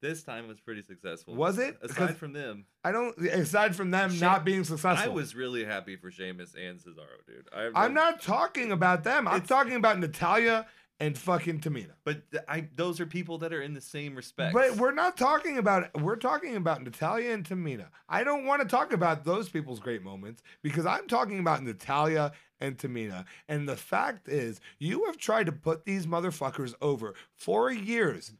This 0.00 0.22
time 0.22 0.46
was 0.46 0.60
pretty 0.60 0.82
successful. 0.82 1.34
Was 1.34 1.58
it? 1.58 1.78
Aside 1.82 2.16
from 2.16 2.32
them, 2.34 2.66
I 2.84 2.92
don't, 2.92 3.16
aside 3.18 3.74
from 3.74 3.90
them 3.90 4.10
Shane- 4.10 4.20
not 4.20 4.44
being 4.44 4.62
successful. 4.62 5.10
I 5.10 5.14
was 5.14 5.34
really 5.34 5.64
happy 5.64 5.96
for 5.96 6.10
Sheamus 6.10 6.54
and 6.54 6.78
Cesaro, 6.78 7.24
dude. 7.26 7.48
I, 7.52 7.70
I'm 7.74 7.94
not 7.94 8.20
talking 8.20 8.70
about 8.70 9.02
them. 9.02 9.26
I'm 9.26 9.40
talking 9.42 9.74
about 9.74 9.98
Natalya 9.98 10.66
and 11.00 11.18
fucking 11.18 11.60
Tamina. 11.60 11.92
But 12.04 12.30
th- 12.30 12.44
I, 12.48 12.68
those 12.76 13.00
are 13.00 13.06
people 13.06 13.38
that 13.38 13.52
are 13.52 13.62
in 13.62 13.74
the 13.74 13.80
same 13.80 14.14
respect. 14.14 14.54
But 14.54 14.76
we're 14.76 14.94
not 14.94 15.16
talking 15.16 15.58
about 15.58 16.00
we're 16.00 16.16
talking 16.16 16.56
about 16.56 16.82
Natalya 16.82 17.32
and 17.32 17.44
Tamina. 17.44 17.86
I 18.08 18.24
don't 18.24 18.44
want 18.44 18.62
to 18.62 18.68
talk 18.68 18.92
about 18.92 19.24
those 19.24 19.48
people's 19.48 19.80
great 19.80 20.02
moments 20.02 20.42
because 20.62 20.86
I'm 20.86 21.06
talking 21.08 21.38
about 21.40 21.62
Natalya 21.62 22.32
and 22.60 22.78
Tamina. 22.78 23.24
And 23.48 23.68
the 23.68 23.76
fact 23.76 24.28
is, 24.28 24.60
you 24.78 25.04
have 25.06 25.18
tried 25.18 25.46
to 25.46 25.52
put 25.52 25.84
these 25.84 26.06
motherfuckers 26.06 26.74
over 26.80 27.14
for 27.34 27.70
years 27.72 28.32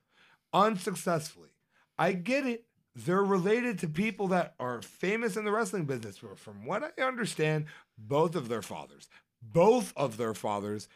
unsuccessfully. 0.53 1.51
I 1.99 2.12
get 2.12 2.47
it. 2.47 2.64
They're 2.97 3.25
related 3.25 3.81
to 3.81 3.88
people 3.88 4.29
that 4.29 4.55
are 4.61 4.81
famous 4.81 5.37
in 5.37 5.45
the 5.45 5.51
wrestling 5.51 5.85
business. 5.85 6.21
But 6.23 6.38
From 6.38 6.64
what 6.64 6.95
I 6.97 7.03
understand, 7.03 7.67
both 7.99 8.37
of 8.37 8.49
their 8.49 8.62
fathers, 8.62 9.09
both 9.43 9.93
of 9.97 10.17
their 10.17 10.33
fathers 10.33 10.88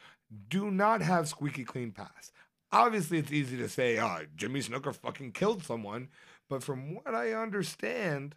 do 0.48 0.70
not 0.70 1.00
have 1.02 1.28
squeaky 1.28 1.64
clean 1.64 1.92
past. 1.92 2.32
Obviously, 2.70 3.18
it's 3.18 3.32
easy 3.32 3.56
to 3.58 3.68
say, 3.68 3.98
oh, 3.98 4.20
Jimmy 4.36 4.60
Snuka 4.60 4.94
fucking 4.94 5.32
killed 5.32 5.64
someone. 5.64 6.08
But 6.48 6.62
from 6.62 6.94
what 6.94 7.14
I 7.14 7.32
understand, 7.32 8.34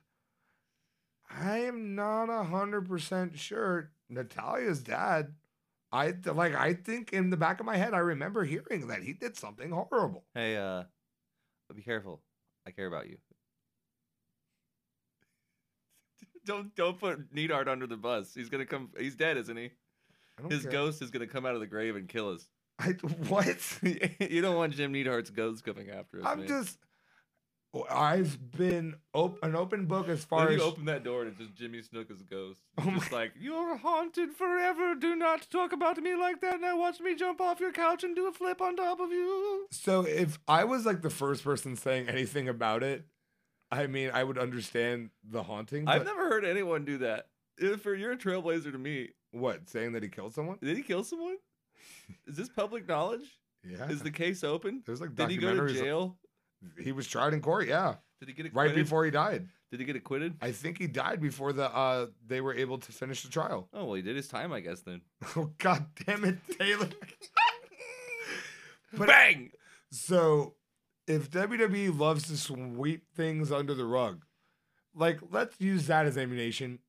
I 1.29 1.59
am 1.59 1.95
not 1.95 2.29
a 2.29 2.43
hundred 2.43 2.87
percent 2.87 3.37
sure 3.39 3.91
Natalya's 4.09 4.81
dad. 4.81 5.33
I 5.91 6.13
like. 6.25 6.55
I 6.55 6.73
think 6.73 7.11
in 7.13 7.29
the 7.29 7.37
back 7.37 7.59
of 7.59 7.65
my 7.65 7.77
head, 7.77 7.93
I 7.93 7.99
remember 7.99 8.43
hearing 8.43 8.87
that 8.87 9.03
he 9.03 9.13
did 9.13 9.37
something 9.37 9.71
horrible. 9.71 10.23
hey, 10.33 10.55
uh, 10.57 10.83
be 11.75 11.81
careful. 11.81 12.21
I 12.65 12.71
care 12.71 12.87
about 12.87 13.09
you. 13.09 13.17
don't 16.45 16.73
don't 16.75 16.99
put 16.99 17.33
Neidhart 17.33 17.67
under 17.67 17.87
the 17.87 17.97
bus. 17.97 18.33
He's 18.33 18.49
gonna 18.49 18.65
come. 18.65 18.89
He's 18.97 19.15
dead, 19.15 19.37
isn't 19.37 19.57
he? 19.57 19.71
His 20.49 20.63
care. 20.63 20.71
ghost 20.71 21.01
is 21.01 21.11
gonna 21.11 21.27
come 21.27 21.45
out 21.45 21.55
of 21.55 21.61
the 21.61 21.67
grave 21.67 21.95
and 21.95 22.07
kill 22.07 22.29
us. 22.29 22.47
I 22.79 22.91
what? 23.27 23.79
you 24.19 24.41
don't 24.41 24.55
want 24.55 24.75
Jim 24.75 24.93
Neidhart's 24.93 25.29
ghost 25.29 25.63
coming 25.63 25.89
after 25.89 26.19
us. 26.19 26.25
I'm 26.25 26.39
man. 26.39 26.47
just. 26.47 26.77
I've 27.89 28.51
been 28.51 28.95
op- 29.13 29.41
an 29.43 29.55
open 29.55 29.85
book 29.85 30.09
as 30.09 30.25
far 30.25 30.49
as 30.49 30.57
you 30.57 30.61
open 30.61 30.83
that 30.85 31.05
door 31.05 31.21
and 31.21 31.29
it's 31.29 31.39
just 31.39 31.55
Jimmy 31.55 31.79
Snuka's 31.79 32.21
ghost? 32.21 32.59
Oh 32.77 32.83
It's 32.87 32.99
just 32.99 33.11
like 33.13 33.31
you're 33.39 33.77
haunted 33.77 34.33
forever. 34.33 34.93
Do 34.93 35.15
not 35.15 35.49
talk 35.49 35.71
about 35.71 35.95
me 35.97 36.15
like 36.15 36.41
that. 36.41 36.59
Now 36.59 36.77
watch 36.77 36.99
me 36.99 37.15
jump 37.15 37.39
off 37.39 37.61
your 37.61 37.71
couch 37.71 38.03
and 38.03 38.13
do 38.13 38.27
a 38.27 38.33
flip 38.33 38.61
on 38.61 38.75
top 38.75 38.99
of 38.99 39.11
you. 39.11 39.67
So 39.71 40.05
if 40.05 40.37
I 40.49 40.65
was 40.65 40.85
like 40.85 41.01
the 41.01 41.09
first 41.09 41.45
person 41.45 41.77
saying 41.77 42.09
anything 42.09 42.49
about 42.49 42.83
it, 42.83 43.05
I 43.71 43.87
mean, 43.87 44.11
I 44.13 44.25
would 44.25 44.37
understand 44.37 45.11
the 45.23 45.43
haunting. 45.43 45.87
I've 45.87 46.05
never 46.05 46.27
heard 46.27 46.43
anyone 46.43 46.83
do 46.83 46.97
that. 46.99 47.27
If 47.57 47.85
you're 47.85 48.11
a 48.11 48.17
trailblazer 48.17 48.73
to 48.73 48.77
me, 48.77 49.11
what 49.31 49.69
saying 49.69 49.93
that 49.93 50.03
he 50.03 50.09
killed 50.09 50.33
someone? 50.33 50.57
did 50.61 50.77
he 50.77 50.83
kill 50.83 51.03
someone? 51.03 51.37
Is 52.27 52.35
this 52.35 52.49
public 52.49 52.87
knowledge? 52.87 53.39
Yeah, 53.63 53.89
Is 53.89 54.01
the 54.01 54.11
case 54.11 54.43
open? 54.43 54.81
there's 54.85 55.01
like 55.01 55.15
Did 55.15 55.29
he 55.29 55.37
go 55.37 55.53
to 55.67 55.73
jail? 55.73 56.17
He 56.81 56.91
was 56.91 57.07
tried 57.07 57.33
in 57.33 57.41
court. 57.41 57.67
Yeah, 57.67 57.95
Did 58.19 58.29
he 58.29 58.33
get 58.35 58.53
right 58.53 58.73
before 58.73 59.05
he 59.05 59.11
died. 59.11 59.47
Did 59.71 59.79
he 59.79 59.85
get 59.85 59.95
acquitted? 59.95 60.35
I 60.41 60.51
think 60.51 60.77
he 60.77 60.87
died 60.87 61.21
before 61.21 61.53
the 61.53 61.73
uh 61.73 62.07
they 62.27 62.41
were 62.41 62.53
able 62.53 62.77
to 62.79 62.91
finish 62.91 63.23
the 63.23 63.29
trial. 63.29 63.69
Oh 63.73 63.85
well, 63.85 63.93
he 63.93 64.01
did 64.01 64.15
his 64.15 64.27
time, 64.27 64.51
I 64.51 64.59
guess. 64.59 64.81
Then. 64.81 65.01
Oh 65.35 65.51
god 65.57 65.85
damn 66.05 66.25
it, 66.25 66.37
Taylor. 66.59 66.89
But- 68.93 69.07
Bang! 69.07 69.51
So, 69.91 70.55
if 71.07 71.29
WWE 71.31 71.97
loves 71.97 72.27
to 72.27 72.37
sweep 72.37 73.03
things 73.15 73.51
under 73.51 73.73
the 73.73 73.85
rug, 73.85 74.25
like 74.93 75.19
let's 75.31 75.55
use 75.59 75.87
that 75.87 76.05
as 76.05 76.17
ammunition. 76.17 76.79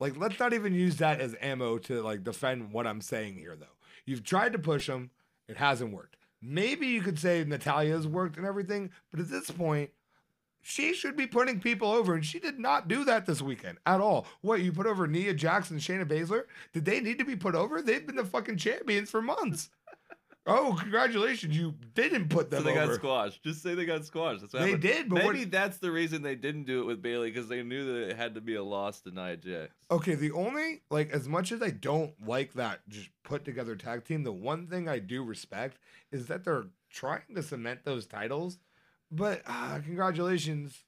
Like 0.00 0.16
let's 0.16 0.38
not 0.38 0.52
even 0.52 0.74
use 0.74 0.96
that 0.96 1.20
as 1.20 1.36
ammo 1.40 1.78
to 1.78 2.02
like 2.02 2.24
defend 2.24 2.72
what 2.72 2.86
I'm 2.86 3.00
saying 3.00 3.34
here 3.36 3.56
though. 3.56 3.66
You've 4.06 4.24
tried 4.24 4.52
to 4.52 4.58
push 4.58 4.86
them, 4.86 5.10
it 5.48 5.56
hasn't 5.56 5.92
worked. 5.92 6.16
Maybe 6.42 6.88
you 6.88 7.00
could 7.00 7.18
say 7.18 7.42
Natalya's 7.44 8.06
worked 8.06 8.36
and 8.36 8.44
everything, 8.44 8.90
but 9.10 9.20
at 9.20 9.30
this 9.30 9.50
point, 9.50 9.90
she 10.66 10.94
should 10.94 11.14
be 11.14 11.26
putting 11.26 11.60
people 11.60 11.90
over, 11.90 12.14
and 12.14 12.24
she 12.24 12.38
did 12.38 12.58
not 12.58 12.88
do 12.88 13.04
that 13.04 13.26
this 13.26 13.42
weekend 13.42 13.78
at 13.84 14.00
all. 14.00 14.26
What 14.40 14.62
you 14.62 14.72
put 14.72 14.86
over 14.86 15.06
Nia 15.06 15.34
Jackson, 15.34 15.76
Shayna 15.76 16.06
Baszler? 16.06 16.44
Did 16.72 16.86
they 16.86 17.00
need 17.00 17.18
to 17.18 17.24
be 17.24 17.36
put 17.36 17.54
over? 17.54 17.82
They've 17.82 18.06
been 18.06 18.16
the 18.16 18.24
fucking 18.24 18.56
champions 18.56 19.10
for 19.10 19.20
months. 19.20 19.68
Oh, 20.46 20.76
congratulations! 20.78 21.56
You 21.56 21.74
didn't 21.94 22.28
put 22.28 22.50
them 22.50 22.62
So 22.62 22.64
they 22.70 22.76
over. 22.78 22.86
got 22.88 22.94
squashed. 22.96 23.42
Just 23.42 23.62
say 23.62 23.74
they 23.74 23.86
got 23.86 24.04
squashed. 24.04 24.42
That's 24.42 24.52
what 24.52 24.60
They 24.60 24.72
happened. 24.72 24.82
did, 24.82 25.08
but 25.08 25.24
maybe 25.24 25.38
what- 25.40 25.50
that's 25.50 25.78
the 25.78 25.90
reason 25.90 26.20
they 26.20 26.34
didn't 26.34 26.64
do 26.64 26.82
it 26.82 26.84
with 26.84 27.00
Bayley 27.00 27.30
because 27.30 27.48
they 27.48 27.62
knew 27.62 27.84
that 27.86 28.10
it 28.10 28.16
had 28.16 28.34
to 28.34 28.42
be 28.42 28.54
a 28.56 28.62
loss 28.62 29.00
to 29.02 29.10
Nia 29.10 29.38
Jax. 29.38 29.74
Okay, 29.90 30.14
the 30.14 30.32
only 30.32 30.82
like 30.90 31.10
as 31.10 31.26
much 31.28 31.50
as 31.50 31.62
I 31.62 31.70
don't 31.70 32.12
like 32.26 32.52
that 32.54 32.86
just 32.88 33.08
put 33.22 33.44
together 33.46 33.74
tag 33.74 34.04
team, 34.04 34.22
the 34.22 34.32
one 34.32 34.66
thing 34.66 34.86
I 34.86 34.98
do 34.98 35.24
respect 35.24 35.78
is 36.12 36.26
that 36.26 36.44
they're 36.44 36.66
trying 36.90 37.34
to 37.34 37.42
cement 37.42 37.84
those 37.84 38.06
titles. 38.06 38.58
But 39.10 39.42
uh, 39.46 39.80
congratulations, 39.84 40.84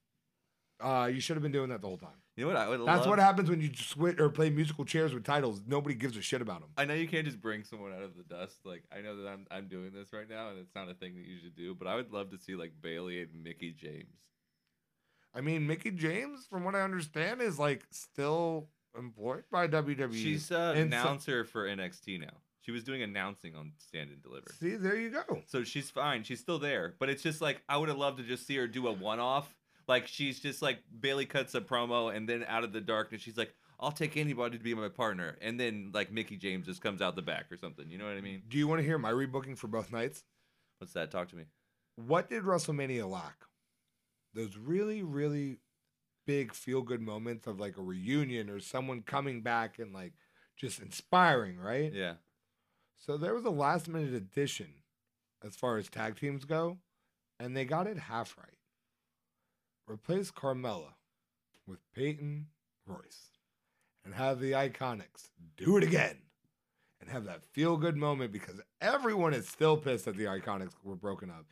Uh, 0.78 1.10
you 1.10 1.20
should 1.20 1.36
have 1.36 1.42
been 1.42 1.52
doing 1.52 1.70
that 1.70 1.80
the 1.80 1.86
whole 1.88 1.96
time. 1.96 2.20
You 2.36 2.44
know 2.44 2.48
what 2.48 2.56
I 2.58 2.68
would 2.68 2.80
That's 2.80 3.00
love? 3.00 3.06
what 3.06 3.18
happens 3.18 3.48
when 3.48 3.62
you 3.62 3.70
switch 3.74 4.20
or 4.20 4.28
play 4.28 4.50
musical 4.50 4.84
chairs 4.84 5.14
with 5.14 5.24
titles. 5.24 5.62
Nobody 5.66 5.94
gives 5.94 6.18
a 6.18 6.22
shit 6.22 6.42
about 6.42 6.60
them. 6.60 6.68
I 6.76 6.84
know 6.84 6.92
you 6.92 7.08
can't 7.08 7.24
just 7.24 7.40
bring 7.40 7.64
someone 7.64 7.94
out 7.94 8.02
of 8.02 8.14
the 8.14 8.24
dust. 8.24 8.56
Like 8.64 8.82
I 8.94 9.00
know 9.00 9.16
that 9.22 9.26
I'm 9.28 9.46
I'm 9.50 9.68
doing 9.68 9.90
this 9.94 10.12
right 10.12 10.28
now, 10.28 10.50
and 10.50 10.58
it's 10.58 10.74
not 10.74 10.90
a 10.90 10.94
thing 10.94 11.14
that 11.14 11.24
you 11.24 11.38
should 11.42 11.56
do. 11.56 11.74
But 11.74 11.88
I 11.88 11.94
would 11.96 12.12
love 12.12 12.30
to 12.32 12.38
see 12.38 12.54
like 12.54 12.72
Bayley 12.82 13.22
and 13.22 13.42
Mickie 13.42 13.72
James. 13.72 14.20
I 15.34 15.40
mean, 15.40 15.66
Mickie 15.66 15.90
James, 15.92 16.46
from 16.46 16.64
what 16.64 16.74
I 16.74 16.82
understand, 16.82 17.40
is 17.40 17.58
like 17.58 17.84
still 17.90 18.68
employed 18.98 19.44
by 19.50 19.66
WWE. 19.68 20.12
She's 20.14 20.50
an 20.50 20.76
And 20.76 20.92
so- 20.92 20.98
announcer 21.00 21.44
for 21.44 21.66
NXT 21.66 22.20
now. 22.20 22.38
She 22.60 22.72
was 22.72 22.82
doing 22.82 23.00
announcing 23.00 23.54
on 23.54 23.72
Stand 23.78 24.10
and 24.10 24.20
Deliver. 24.20 24.48
See, 24.58 24.74
there 24.74 24.96
you 24.96 25.10
go. 25.10 25.40
So 25.46 25.62
she's 25.62 25.88
fine. 25.88 26.24
She's 26.24 26.40
still 26.40 26.58
there. 26.58 26.96
But 26.98 27.08
it's 27.10 27.22
just 27.22 27.40
like 27.40 27.62
I 27.68 27.76
would 27.76 27.88
have 27.88 27.96
loved 27.98 28.18
to 28.18 28.24
just 28.24 28.44
see 28.46 28.56
her 28.56 28.66
do 28.66 28.88
a 28.88 28.92
one 28.92 29.20
off. 29.20 29.54
Like 29.88 30.06
she's 30.06 30.40
just 30.40 30.62
like 30.62 30.78
Bayley 31.00 31.26
cuts 31.26 31.54
a 31.54 31.60
promo 31.60 32.14
and 32.14 32.28
then 32.28 32.44
out 32.48 32.64
of 32.64 32.72
the 32.72 32.80
darkness 32.80 33.22
she's 33.22 33.36
like, 33.36 33.54
I'll 33.78 33.92
take 33.92 34.16
anybody 34.16 34.56
to 34.56 34.64
be 34.64 34.74
my 34.74 34.88
partner. 34.88 35.36
And 35.40 35.60
then 35.60 35.90
like 35.92 36.10
Mickie 36.10 36.36
James 36.36 36.66
just 36.66 36.80
comes 36.80 37.02
out 37.02 37.14
the 37.14 37.22
back 37.22 37.52
or 37.52 37.56
something. 37.56 37.90
You 37.90 37.98
know 37.98 38.06
what 38.06 38.16
I 38.16 38.20
mean? 38.20 38.42
Do 38.48 38.58
you 38.58 38.66
want 38.66 38.80
to 38.80 38.86
hear 38.86 38.98
my 38.98 39.12
rebooking 39.12 39.56
for 39.56 39.68
both 39.68 39.92
nights? 39.92 40.24
What's 40.78 40.94
that? 40.94 41.10
Talk 41.10 41.28
to 41.28 41.36
me. 41.36 41.44
What 41.96 42.28
did 42.28 42.42
WrestleMania 42.42 43.08
lack? 43.08 43.44
Those 44.34 44.56
really, 44.56 45.02
really 45.02 45.58
big 46.26 46.52
feel 46.52 46.82
good 46.82 47.00
moments 47.00 47.46
of 47.46 47.60
like 47.60 47.76
a 47.76 47.82
reunion 47.82 48.50
or 48.50 48.60
someone 48.60 49.02
coming 49.02 49.42
back 49.42 49.78
and 49.78 49.92
like 49.92 50.12
just 50.56 50.80
inspiring, 50.80 51.58
right? 51.58 51.92
Yeah. 51.92 52.14
So 52.96 53.16
there 53.16 53.34
was 53.34 53.44
a 53.44 53.50
last 53.50 53.88
minute 53.88 54.14
addition 54.14 54.68
as 55.44 55.54
far 55.54 55.76
as 55.76 55.88
tag 55.88 56.16
teams 56.16 56.44
go, 56.44 56.78
and 57.38 57.56
they 57.56 57.64
got 57.64 57.86
it 57.86 57.98
half 57.98 58.36
right. 58.38 58.58
Replace 59.88 60.30
Carmella 60.30 60.92
with 61.66 61.78
Peyton 61.94 62.46
Royce 62.86 63.30
and 64.04 64.14
have 64.14 64.40
the 64.40 64.52
Iconics 64.52 65.30
do 65.56 65.76
it 65.76 65.84
again 65.84 66.18
and 67.00 67.08
have 67.10 67.24
that 67.24 67.44
feel 67.44 67.76
good 67.76 67.96
moment 67.96 68.32
because 68.32 68.60
everyone 68.80 69.32
is 69.34 69.48
still 69.48 69.76
pissed 69.76 70.06
that 70.06 70.16
the 70.16 70.24
Iconics 70.24 70.72
were 70.82 70.96
broken 70.96 71.30
up. 71.30 71.44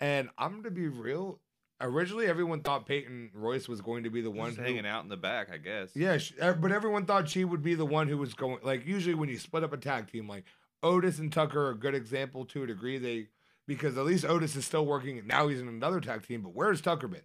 And 0.00 0.28
I'm 0.38 0.52
going 0.52 0.64
to 0.64 0.70
be 0.70 0.88
real. 0.88 1.40
Originally, 1.80 2.26
everyone 2.26 2.60
thought 2.60 2.86
Peyton 2.86 3.30
Royce 3.32 3.68
was 3.68 3.80
going 3.80 4.02
to 4.04 4.10
be 4.10 4.20
the 4.20 4.30
one 4.30 4.54
who- 4.54 4.62
hanging 4.62 4.86
out 4.86 5.04
in 5.04 5.08
the 5.08 5.16
back, 5.16 5.48
I 5.52 5.58
guess. 5.58 5.90
yeah, 5.94 6.18
sh- 6.18 6.32
uh, 6.40 6.52
but 6.54 6.72
everyone 6.72 7.06
thought 7.06 7.28
she 7.28 7.44
would 7.44 7.62
be 7.62 7.74
the 7.74 7.86
one 7.86 8.08
who 8.08 8.18
was 8.18 8.34
going. 8.34 8.58
Like 8.62 8.84
usually 8.86 9.14
when 9.14 9.28
you 9.28 9.38
split 9.38 9.62
up 9.64 9.72
a 9.72 9.76
tag 9.76 10.10
team, 10.10 10.28
like 10.28 10.44
Otis 10.82 11.18
and 11.20 11.32
Tucker 11.32 11.68
are 11.68 11.70
a 11.70 11.78
good 11.78 11.94
example 11.94 12.44
to 12.46 12.64
a 12.64 12.66
degree. 12.66 12.98
They 12.98 13.28
because 13.66 13.96
at 13.96 14.04
least 14.04 14.24
Otis 14.24 14.56
is 14.56 14.64
still 14.64 14.86
working. 14.86 15.18
and 15.18 15.28
Now 15.28 15.46
he's 15.48 15.60
in 15.60 15.68
another 15.68 16.00
tag 16.00 16.26
team. 16.26 16.42
But 16.42 16.54
where's 16.54 16.80
Tucker 16.80 17.06
been? 17.06 17.20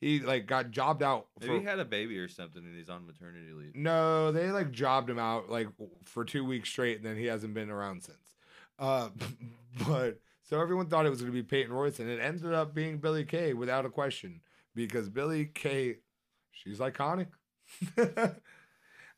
He 0.00 0.20
like 0.20 0.46
got 0.46 0.70
jobbed 0.70 1.02
out. 1.02 1.26
Maybe 1.40 1.58
he 1.58 1.64
had 1.64 1.80
a 1.80 1.84
baby 1.84 2.18
or 2.18 2.28
something 2.28 2.62
and 2.64 2.76
he's 2.76 2.88
on 2.88 3.06
maternity 3.06 3.52
leave. 3.52 3.74
no, 3.74 4.30
they 4.30 4.50
like 4.50 4.70
jobbed 4.70 5.10
him 5.10 5.18
out 5.18 5.50
like 5.50 5.68
for 6.04 6.24
two 6.24 6.44
weeks 6.44 6.68
straight, 6.68 6.98
and 6.98 7.06
then 7.06 7.16
he 7.16 7.26
hasn't 7.26 7.54
been 7.54 7.70
around 7.70 8.02
since. 8.02 8.36
Uh, 8.78 9.08
but 9.88 10.20
so 10.48 10.60
everyone 10.60 10.86
thought 10.86 11.04
it 11.04 11.10
was 11.10 11.20
going 11.20 11.32
to 11.32 11.36
be 11.36 11.42
Peyton 11.42 11.72
Royce, 11.72 11.98
and 11.98 12.08
it 12.08 12.20
ended 12.20 12.52
up 12.52 12.74
being 12.74 12.98
Billie 12.98 13.24
Kay 13.24 13.52
without 13.52 13.84
a 13.84 13.90
question 13.90 14.40
because 14.74 15.08
Billie 15.08 15.46
Kay, 15.46 15.96
she's 16.52 16.78
iconic. 16.78 17.26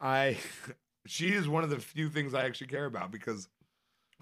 I, 0.01 0.39
she 1.07 1.29
is 1.29 1.49
one 1.49 1.63
of 1.63 1.71
the 1.71 1.79
few 1.79 2.09
things 2.09 2.35
I 2.35 2.45
actually 2.47 2.69
care 2.69 2.87
about 2.87 3.11
because 3.11 3.49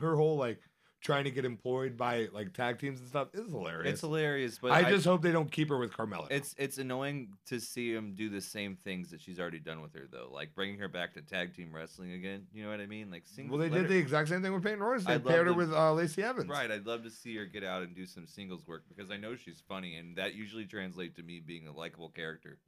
her 0.01 0.17
whole 0.17 0.37
like 0.37 0.61
trying 1.01 1.25
to 1.25 1.31
get 1.31 1.45
employed 1.45 1.97
by 1.97 2.29
like 2.33 2.53
tag 2.53 2.79
teams 2.79 2.99
and 3.01 3.09
stuff 3.09 3.29
is 3.33 3.51
hilarious. 3.51 3.93
It's 3.93 4.01
hilarious, 4.01 4.59
but 4.61 4.73
I 4.73 4.91
just 4.91 5.05
hope 5.05 5.23
they 5.23 5.33
don't 5.33 5.51
keep 5.51 5.69
her 5.69 5.79
with 5.79 5.93
Carmella. 5.93 6.27
It's 6.31 6.55
it's 6.59 6.79
annoying 6.79 7.35
to 7.47 7.61
see 7.61 7.93
him 7.93 8.15
do 8.15 8.29
the 8.29 8.41
same 8.41 8.77
things 8.77 9.11
that 9.11 9.21
she's 9.21 9.39
already 9.39 9.61
done 9.61 9.81
with 9.81 9.95
her 9.95 10.09
though, 10.11 10.29
like 10.33 10.55
bringing 10.55 10.79
her 10.79 10.89
back 10.89 11.15
to 11.15 11.23
tag 11.23 11.55
team 11.55 11.73
wrestling 11.73 12.13
again. 12.13 12.47
You 12.53 12.65
know 12.65 12.71
what 12.71 12.81
I 12.81 12.87
mean? 12.87 13.11
Like, 13.11 13.23
sing, 13.27 13.49
well, 13.49 13.59
they 13.59 13.69
did 13.69 13.89
the 13.89 13.97
exact 13.97 14.29
same 14.29 14.43
thing 14.43 14.53
with 14.53 14.63
Peyton 14.63 14.81
Royce. 14.81 15.05
They 15.05 15.19
paired 15.19 15.47
her 15.47 15.55
with 15.55 15.73
uh, 15.73 15.93
Lacey 15.93 16.23
Evans. 16.23 16.49
Right, 16.49 16.71
I'd 16.71 16.87
love 16.87 17.05
to 17.05 17.11
see 17.11 17.37
her 17.37 17.45
get 17.45 17.65
out 17.65 17.83
and 17.83 17.95
do 17.95 18.07
some 18.07 18.27
singles 18.27 18.67
work 18.67 18.85
because 18.89 19.11
I 19.11 19.17
know 19.17 19.37
she's 19.37 19.63
funny, 19.69 19.97
and 19.97 20.17
that 20.17 20.35
usually 20.35 20.65
translates 20.65 21.17
to 21.17 21.23
me 21.23 21.41
being 21.41 21.69
a 21.69 21.73
likable 21.73 22.11
character. 22.11 22.59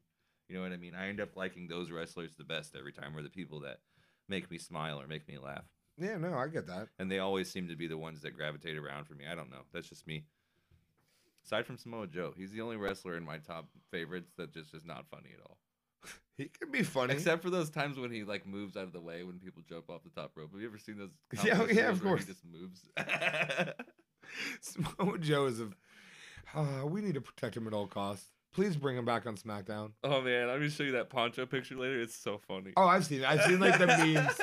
You 0.48 0.56
know 0.56 0.62
what 0.62 0.72
I 0.72 0.76
mean? 0.76 0.94
I 0.94 1.08
end 1.08 1.20
up 1.20 1.36
liking 1.36 1.68
those 1.68 1.90
wrestlers 1.90 2.34
the 2.36 2.44
best 2.44 2.74
every 2.76 2.92
time, 2.92 3.16
or 3.16 3.22
the 3.22 3.28
people 3.28 3.60
that 3.60 3.78
make 4.28 4.50
me 4.50 4.58
smile 4.58 5.00
or 5.00 5.06
make 5.06 5.28
me 5.28 5.38
laugh, 5.38 5.64
Yeah, 6.00 6.16
no, 6.16 6.34
I 6.34 6.48
get 6.48 6.66
that. 6.68 6.88
and 6.98 7.10
they 7.10 7.18
always 7.18 7.50
seem 7.50 7.68
to 7.68 7.76
be 7.76 7.86
the 7.86 7.98
ones 7.98 8.22
that 8.22 8.36
gravitate 8.36 8.76
around 8.76 9.04
for 9.06 9.14
me. 9.14 9.24
I 9.30 9.34
don't 9.34 9.50
know. 9.50 9.62
That's 9.72 9.88
just 9.88 10.06
me. 10.06 10.24
Aside 11.44 11.66
from 11.66 11.76
Samoa 11.78 12.06
Joe, 12.06 12.32
he's 12.36 12.52
the 12.52 12.60
only 12.60 12.76
wrestler 12.76 13.16
in 13.16 13.24
my 13.24 13.38
top 13.38 13.66
favorites 13.90 14.32
that 14.36 14.52
just 14.52 14.74
is 14.74 14.84
not 14.84 15.06
funny 15.10 15.30
at 15.34 15.40
all. 15.42 15.58
He 16.36 16.48
can 16.58 16.70
be 16.70 16.82
funny. 16.82 17.12
Except 17.12 17.42
for 17.42 17.50
those 17.50 17.68
times 17.68 17.98
when 17.98 18.10
he 18.10 18.24
like 18.24 18.46
moves 18.46 18.74
out 18.74 18.84
of 18.84 18.92
the 18.94 19.00
way 19.00 19.24
when 19.24 19.38
people 19.38 19.62
jump 19.68 19.90
off 19.90 20.02
the 20.02 20.08
top 20.08 20.30
rope. 20.36 20.50
Have 20.52 20.60
you 20.60 20.66
ever 20.68 20.78
seen 20.78 20.96
those? 20.96 21.10
Yeah, 21.44 21.66
yeah, 21.70 21.90
of 21.90 22.02
course. 22.02 22.22
He 22.22 22.32
just 22.32 22.44
moves. 22.46 22.80
Samoa 24.60 25.18
Joe 25.18 25.46
is 25.46 25.60
a. 25.60 25.68
Uh, 26.54 26.86
we 26.86 27.00
need 27.00 27.14
to 27.14 27.20
protect 27.20 27.56
him 27.56 27.66
at 27.66 27.72
all 27.74 27.86
costs. 27.86 28.26
Please 28.52 28.74
bring 28.76 28.96
him 28.96 29.04
back 29.04 29.26
on 29.26 29.36
SmackDown. 29.36 29.92
oh 30.02 30.20
man, 30.22 30.48
I'm 30.48 30.56
gonna 30.58 30.70
show 30.70 30.82
you 30.82 30.92
that 30.92 31.10
poncho 31.10 31.46
picture 31.46 31.76
later. 31.76 32.00
It's 32.00 32.16
so 32.16 32.38
funny. 32.38 32.72
Oh, 32.76 32.86
I've 32.86 33.04
seen 33.06 33.20
it. 33.20 33.28
I've 33.28 33.42
seen 33.42 33.60
like 33.60 33.78
the 33.78 33.86
memes. 33.86 34.40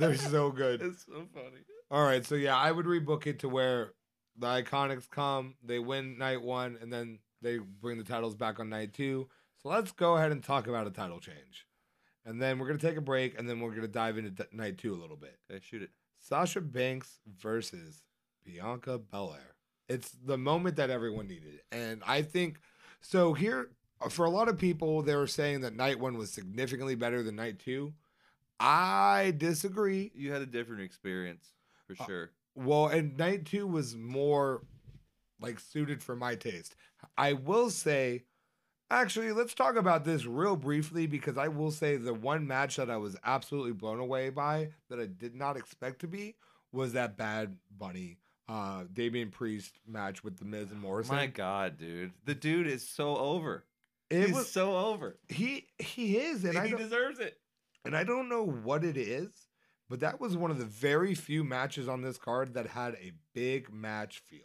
They're 0.00 0.16
so 0.16 0.50
good. 0.50 0.82
It's 0.90 1.06
so 1.06 1.26
funny. 1.34 1.62
All 1.90 2.04
right, 2.04 2.24
so 2.24 2.34
yeah, 2.34 2.56
I 2.56 2.70
would 2.72 2.86
rebook 2.86 3.26
it 3.26 3.40
to 3.40 3.48
where 3.48 3.92
the 4.38 4.46
Iconics 4.46 5.08
come, 5.10 5.54
they 5.62 5.78
win 5.78 6.18
night 6.18 6.40
one, 6.42 6.78
and 6.80 6.92
then 6.92 7.18
they 7.42 7.58
bring 7.58 7.98
the 7.98 8.04
titles 8.04 8.34
back 8.34 8.60
on 8.60 8.68
night 8.68 8.92
two. 8.94 9.28
So 9.62 9.68
let's 9.68 9.92
go 9.92 10.16
ahead 10.16 10.32
and 10.32 10.42
talk 10.42 10.66
about 10.66 10.86
a 10.86 10.90
title 10.90 11.20
change, 11.20 11.66
and 12.24 12.40
then 12.40 12.58
we're 12.58 12.66
gonna 12.66 12.78
take 12.78 12.96
a 12.96 13.02
break, 13.02 13.38
and 13.38 13.48
then 13.48 13.60
we're 13.60 13.74
gonna 13.74 13.88
dive 13.88 14.18
into 14.18 14.30
d- 14.30 14.44
night 14.52 14.78
two 14.78 14.94
a 14.94 15.00
little 15.00 15.16
bit. 15.16 15.36
Okay, 15.50 15.60
shoot 15.62 15.82
it. 15.82 15.90
Sasha 16.20 16.60
Banks 16.60 17.18
versus 17.38 18.02
Bianca 18.44 18.98
Belair. 18.98 19.54
It's 19.88 20.10
the 20.24 20.38
moment 20.38 20.76
that 20.76 20.90
everyone 20.90 21.26
needed. 21.26 21.60
And 21.72 22.02
I 22.06 22.22
think 22.22 22.60
so 23.00 23.32
here 23.32 23.70
for 24.08 24.24
a 24.24 24.30
lot 24.30 24.48
of 24.48 24.56
people 24.56 25.02
they 25.02 25.16
were 25.16 25.26
saying 25.26 25.62
that 25.62 25.74
night 25.74 25.98
1 25.98 26.16
was 26.16 26.30
significantly 26.30 26.94
better 26.94 27.22
than 27.22 27.36
night 27.36 27.58
2. 27.58 27.92
I 28.60 29.32
disagree. 29.36 30.12
You 30.14 30.32
had 30.32 30.42
a 30.42 30.46
different 30.46 30.82
experience 30.82 31.52
for 31.86 31.96
Uh, 32.00 32.06
sure. 32.06 32.30
Well, 32.54 32.88
and 32.88 33.16
night 33.16 33.46
2 33.46 33.66
was 33.66 33.96
more 33.96 34.62
like 35.40 35.58
suited 35.58 36.02
for 36.02 36.14
my 36.14 36.34
taste. 36.34 36.76
I 37.16 37.32
will 37.32 37.70
say 37.70 38.24
actually 38.90 39.32
let's 39.32 39.54
talk 39.54 39.76
about 39.76 40.04
this 40.04 40.26
real 40.26 40.56
briefly 40.56 41.06
because 41.06 41.38
I 41.38 41.48
will 41.48 41.70
say 41.70 41.96
the 41.96 42.12
one 42.12 42.46
match 42.46 42.76
that 42.76 42.90
I 42.90 42.96
was 42.98 43.16
absolutely 43.24 43.72
blown 43.72 44.00
away 44.00 44.30
by 44.30 44.70
that 44.90 45.00
I 45.00 45.06
did 45.06 45.34
not 45.34 45.56
expect 45.56 46.00
to 46.00 46.08
be 46.08 46.34
was 46.72 46.92
that 46.92 47.16
Bad 47.16 47.56
Bunny 47.78 48.18
uh 48.48 48.84
Damian 48.92 49.30
Priest 49.30 49.78
match 49.86 50.22
with 50.24 50.36
the 50.38 50.44
Miz 50.44 50.70
and 50.70 50.80
Morrison. 50.82 51.14
My 51.16 51.26
God, 51.28 51.78
dude, 51.78 52.12
the 52.26 52.34
dude 52.34 52.66
is 52.66 52.86
so 52.86 53.16
over. 53.16 53.64
it 54.10 54.26
He's 54.26 54.34
was 54.34 54.50
so 54.50 54.76
over. 54.76 55.16
he 55.28 55.68
he 55.78 56.18
is 56.18 56.44
and 56.44 56.58
I 56.58 56.66
he 56.66 56.74
deserves 56.74 57.20
it. 57.20 57.38
And 57.84 57.96
I 57.96 58.04
don't 58.04 58.28
know 58.28 58.44
what 58.44 58.84
it 58.84 58.96
is, 58.96 59.30
but 59.88 60.00
that 60.00 60.20
was 60.20 60.36
one 60.36 60.50
of 60.50 60.58
the 60.58 60.64
very 60.64 61.14
few 61.14 61.44
matches 61.44 61.88
on 61.88 62.02
this 62.02 62.18
card 62.18 62.54
that 62.54 62.66
had 62.68 62.94
a 62.94 63.12
big 63.34 63.72
match 63.72 64.22
feel. 64.26 64.40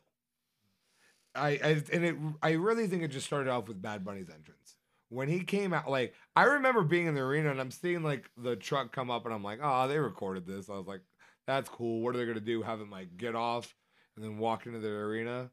I, 1.36 1.50
I 1.50 1.84
and 1.91 2.06
it 2.06 2.15
I 2.41 2.52
really 2.52 2.88
think 2.88 3.04
it 3.04 3.10
just 3.10 3.26
started 3.26 3.50
off 3.50 3.67
with 3.67 3.82
Bad 3.82 4.06
Bunny's 4.06 4.30
entrance. 4.30 4.76
When 5.10 5.28
he 5.28 5.41
came 5.41 5.74
out, 5.74 5.89
like 5.89 6.13
I 6.36 6.43
remember 6.43 6.84
being 6.84 7.08
in 7.08 7.15
the 7.15 7.21
arena 7.21 7.52
and 7.52 7.60
I'm 7.60 7.71
seeing 7.71 8.04
like 8.04 8.30
the 8.38 8.56
truck 8.56 8.91
come 8.91 9.12
up 9.12 9.26
and 9.26 9.34
I'm 9.34 9.43
like, 9.43 9.60
oh, 9.62 9.88
they 9.88 10.00
recorded 10.00 10.48
this. 10.48 10.69
I 10.69 10.74
was 10.74 10.88
like, 10.88 11.02
that's 11.45 11.69
cool. 11.69 12.02
What 12.02 12.15
are 12.15 12.17
they 12.17 12.26
gonna 12.26 12.39
do? 12.39 12.62
Have 12.62 12.82
him 12.82 12.89
like 12.89 13.17
get 13.17 13.36
off 13.36 13.76
and 14.15 14.24
then 14.24 14.38
walk 14.38 14.65
into 14.65 14.80
the 14.80 14.89
arena? 14.89 15.52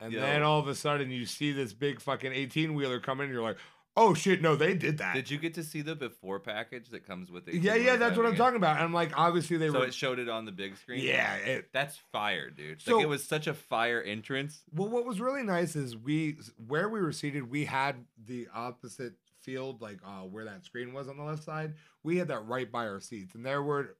And 0.00 0.12
Yo. 0.12 0.20
then 0.20 0.42
all 0.42 0.60
of 0.60 0.68
a 0.68 0.74
sudden 0.74 1.10
you 1.10 1.24
see 1.26 1.52
this 1.52 1.72
big 1.72 2.00
fucking 2.00 2.32
18 2.32 2.74
wheeler 2.74 3.00
come 3.00 3.20
in 3.20 3.26
and 3.26 3.32
you're 3.32 3.42
like, 3.42 3.58
oh 3.96 4.12
shit, 4.14 4.42
no, 4.42 4.56
they 4.56 4.74
did 4.74 4.98
that. 4.98 5.14
Did 5.14 5.30
you 5.30 5.38
get 5.38 5.54
to 5.54 5.62
see 5.62 5.80
the 5.82 5.94
before 5.94 6.38
package 6.40 6.90
that 6.90 7.06
comes 7.06 7.30
with 7.30 7.48
it? 7.48 7.54
Yeah, 7.54 7.74
yeah, 7.74 7.96
that's 7.96 8.16
what 8.16 8.26
I'm 8.26 8.36
talking 8.36 8.56
about. 8.56 8.76
And 8.76 8.84
I'm 8.84 8.92
like, 8.92 9.12
obviously 9.18 9.56
they 9.56 9.70
were 9.70 9.74
So 9.76 9.80
were. 9.80 9.86
it 9.86 9.94
showed 9.94 10.18
it 10.18 10.28
on 10.28 10.44
the 10.44 10.52
big 10.52 10.76
screen. 10.76 11.02
yeah. 11.04 11.34
It, 11.36 11.68
that's 11.72 11.96
fire, 12.12 12.50
dude. 12.50 12.82
So- 12.82 12.96
like 12.96 13.04
it 13.04 13.08
was 13.08 13.24
such 13.24 13.46
a 13.46 13.54
fire 13.54 14.02
entrance. 14.02 14.62
well, 14.74 14.88
what 14.88 15.04
was 15.06 15.20
really 15.20 15.42
nice 15.42 15.76
is 15.76 15.96
we, 15.96 16.36
where 16.66 16.88
we 16.88 17.00
were 17.00 17.12
seated, 17.12 17.50
we 17.50 17.64
had 17.64 17.96
the 18.26 18.48
opposite 18.54 19.14
field, 19.40 19.80
like 19.80 19.98
uh, 20.04 20.22
where 20.22 20.44
that 20.44 20.64
screen 20.64 20.92
was 20.92 21.08
on 21.08 21.16
the 21.16 21.22
left 21.24 21.44
side. 21.44 21.74
We 22.02 22.18
had 22.18 22.28
that 22.28 22.46
right 22.46 22.70
by 22.70 22.86
our 22.86 23.00
seats, 23.00 23.34
and 23.34 23.44
there 23.46 23.62
were 23.62 23.96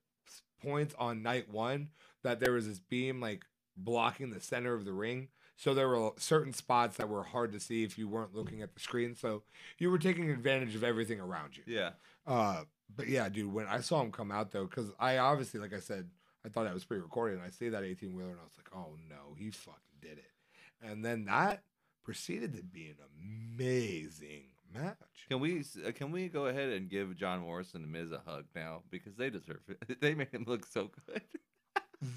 points 0.62 0.94
on 0.98 1.22
night 1.22 1.48
one 1.50 1.88
that 2.22 2.40
there 2.40 2.52
was 2.52 2.66
this 2.66 2.80
beam 2.80 3.20
like 3.20 3.44
blocking 3.76 4.30
the 4.30 4.40
center 4.40 4.74
of 4.74 4.84
the 4.84 4.92
ring. 4.92 5.28
So 5.56 5.72
there 5.72 5.88
were 5.88 6.10
certain 6.18 6.52
spots 6.52 6.98
that 6.98 7.08
were 7.08 7.22
hard 7.22 7.52
to 7.52 7.60
see 7.60 7.82
if 7.82 7.98
you 7.98 8.08
weren't 8.08 8.34
looking 8.34 8.62
at 8.62 8.74
the 8.74 8.80
screen. 8.80 9.14
So 9.14 9.42
you 9.78 9.90
were 9.90 9.98
taking 9.98 10.30
advantage 10.30 10.74
of 10.74 10.84
everything 10.84 11.18
around 11.18 11.56
you. 11.56 11.62
Yeah. 11.66 11.90
Uh, 12.26 12.64
but 12.94 13.08
yeah, 13.08 13.28
dude, 13.28 13.52
when 13.52 13.66
I 13.66 13.80
saw 13.80 14.02
him 14.02 14.12
come 14.12 14.30
out 14.30 14.52
though, 14.52 14.66
because 14.66 14.90
I 15.00 15.18
obviously, 15.18 15.58
like 15.60 15.72
I 15.72 15.80
said, 15.80 16.08
I 16.44 16.48
thought 16.48 16.64
that 16.64 16.74
was 16.74 16.84
pre-recorded, 16.84 17.38
and 17.38 17.44
I 17.44 17.50
see 17.50 17.70
that 17.70 17.82
18 17.82 18.14
wheeler, 18.14 18.30
and 18.30 18.38
I 18.38 18.44
was 18.44 18.52
like, 18.56 18.68
oh 18.72 18.96
no, 19.08 19.34
he 19.36 19.50
fucking 19.50 19.80
did 20.00 20.18
it. 20.18 20.30
And 20.80 21.04
then 21.04 21.24
that 21.24 21.62
proceeded 22.04 22.54
to 22.56 22.62
be 22.62 22.86
an 22.86 22.98
amazing 23.20 24.44
match. 24.72 24.96
Can 25.28 25.40
we 25.40 25.64
uh, 25.84 25.90
can 25.92 26.12
we 26.12 26.28
go 26.28 26.46
ahead 26.46 26.70
and 26.70 26.88
give 26.88 27.16
John 27.16 27.40
Morrison 27.40 27.82
and 27.82 27.90
Miz 27.90 28.12
a 28.12 28.22
hug 28.24 28.44
now 28.54 28.82
because 28.90 29.16
they 29.16 29.30
deserve 29.30 29.62
it. 29.68 29.98
They 30.00 30.14
made 30.14 30.28
him 30.28 30.44
look 30.46 30.66
so 30.66 30.90
good. 31.06 31.22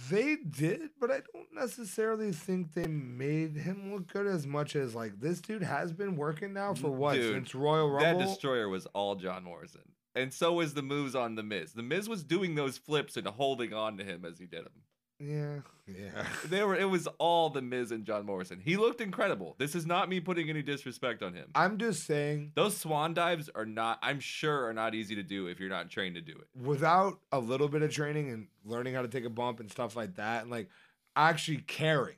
They 0.10 0.36
did, 0.36 0.90
but 1.00 1.10
I 1.10 1.22
don't 1.34 1.54
necessarily 1.54 2.32
think 2.32 2.74
they 2.74 2.88
made 2.88 3.56
him 3.56 3.94
look 3.94 4.12
good 4.12 4.28
as 4.28 4.46
much 4.46 4.76
as 4.76 4.94
like 4.94 5.20
this 5.20 5.40
dude 5.40 5.64
has 5.64 5.94
been 5.94 6.16
working 6.16 6.54
now 6.54 6.74
for 6.74 6.90
what 6.90 7.14
Dude, 7.14 7.34
since 7.34 7.56
Royal 7.56 7.90
Rumble. 7.90 8.20
that 8.20 8.26
destroyer 8.26 8.68
was 8.68 8.86
all 8.88 9.16
John 9.16 9.44
Morrison, 9.44 9.94
and 10.16 10.34
so 10.34 10.54
was 10.54 10.74
the 10.74 10.82
moves 10.82 11.16
on 11.16 11.36
the 11.36 11.44
Miz. 11.44 11.74
The 11.74 11.84
Miz 11.84 12.10
was 12.10 12.24
doing 12.24 12.56
those 12.56 12.78
flips 12.78 13.16
and 13.16 13.26
holding 13.28 13.74
on 13.74 13.98
to 13.98 14.04
him 14.04 14.26
as 14.26 14.38
he 14.38 14.46
did 14.46 14.66
them. 14.66 14.84
Yeah, 15.20 15.60
yeah. 15.88 16.26
They 16.46 16.64
were. 16.64 16.76
It 16.76 16.90
was 16.90 17.08
all 17.18 17.50
the 17.50 17.62
Miz 17.62 17.92
and 17.92 18.06
John 18.06 18.26
Morrison. 18.26 18.60
He 18.64 18.78
looked 18.78 19.02
incredible. 19.02 19.56
This 19.58 19.76
is 19.76 19.86
not 19.86 20.08
me 20.10 20.20
putting 20.20 20.50
any 20.50 20.62
disrespect 20.62 21.22
on 21.24 21.34
him. 21.34 21.50
I'm 21.56 21.78
just 21.78 22.06
saying, 22.06 22.54
Those 22.56 22.78
swan 22.78 23.14
dives 23.14 23.50
are 23.54 23.66
not. 23.66 24.00
I'm 24.02 24.20
sure 24.20 24.66
are 24.66 24.74
not 24.74 24.96
easy 24.96 25.16
to 25.16 25.24
do 25.24 25.48
if 25.48 25.60
you're 25.60 25.70
not 25.70 25.90
trained 25.90 26.16
to 26.16 26.22
do 26.22 26.34
it. 26.34 26.48
without 26.62 27.20
a 27.32 27.40
little 27.40 27.68
bit 27.68 27.82
of 27.82 27.92
training 27.92 28.30
and 28.32 28.48
learning 28.64 28.94
how 28.94 29.02
to 29.02 29.08
take 29.08 29.26
a 29.26 29.30
bump 29.30 29.60
and 29.60 29.70
stuff 29.72 29.96
like 29.96 30.16
that, 30.16 30.44
and 30.44 30.52
like 30.52 30.70
actually 31.16 31.58
caring, 31.58 32.18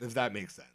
if 0.00 0.14
that 0.14 0.32
makes 0.32 0.54
sense, 0.54 0.68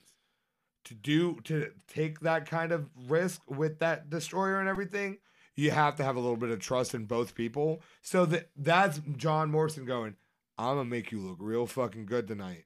to 0.86 0.94
do 0.94 1.40
to 1.46 1.72
take 1.88 2.20
that 2.22 2.50
kind 2.50 2.72
of 2.72 2.90
risk 3.08 3.42
with 3.50 3.80
that 3.80 4.10
destroyer 4.10 4.60
and 4.60 4.68
everything, 4.68 5.20
you 5.56 5.72
have 5.72 5.96
to 5.96 6.04
have 6.04 6.16
a 6.16 6.20
little 6.20 6.38
bit 6.38 6.50
of 6.50 6.60
trust 6.60 6.94
in 6.96 7.06
both 7.06 7.36
people. 7.36 7.82
So 8.02 8.26
that 8.26 8.50
that's 8.58 9.00
John 9.16 9.52
Morrison 9.52 9.86
going, 9.86 10.16
I'm 10.62 10.76
gonna 10.76 10.86
make 10.86 11.12
you 11.12 11.20
look 11.20 11.38
real 11.40 11.66
fucking 11.66 12.06
good 12.06 12.28
tonight 12.28 12.66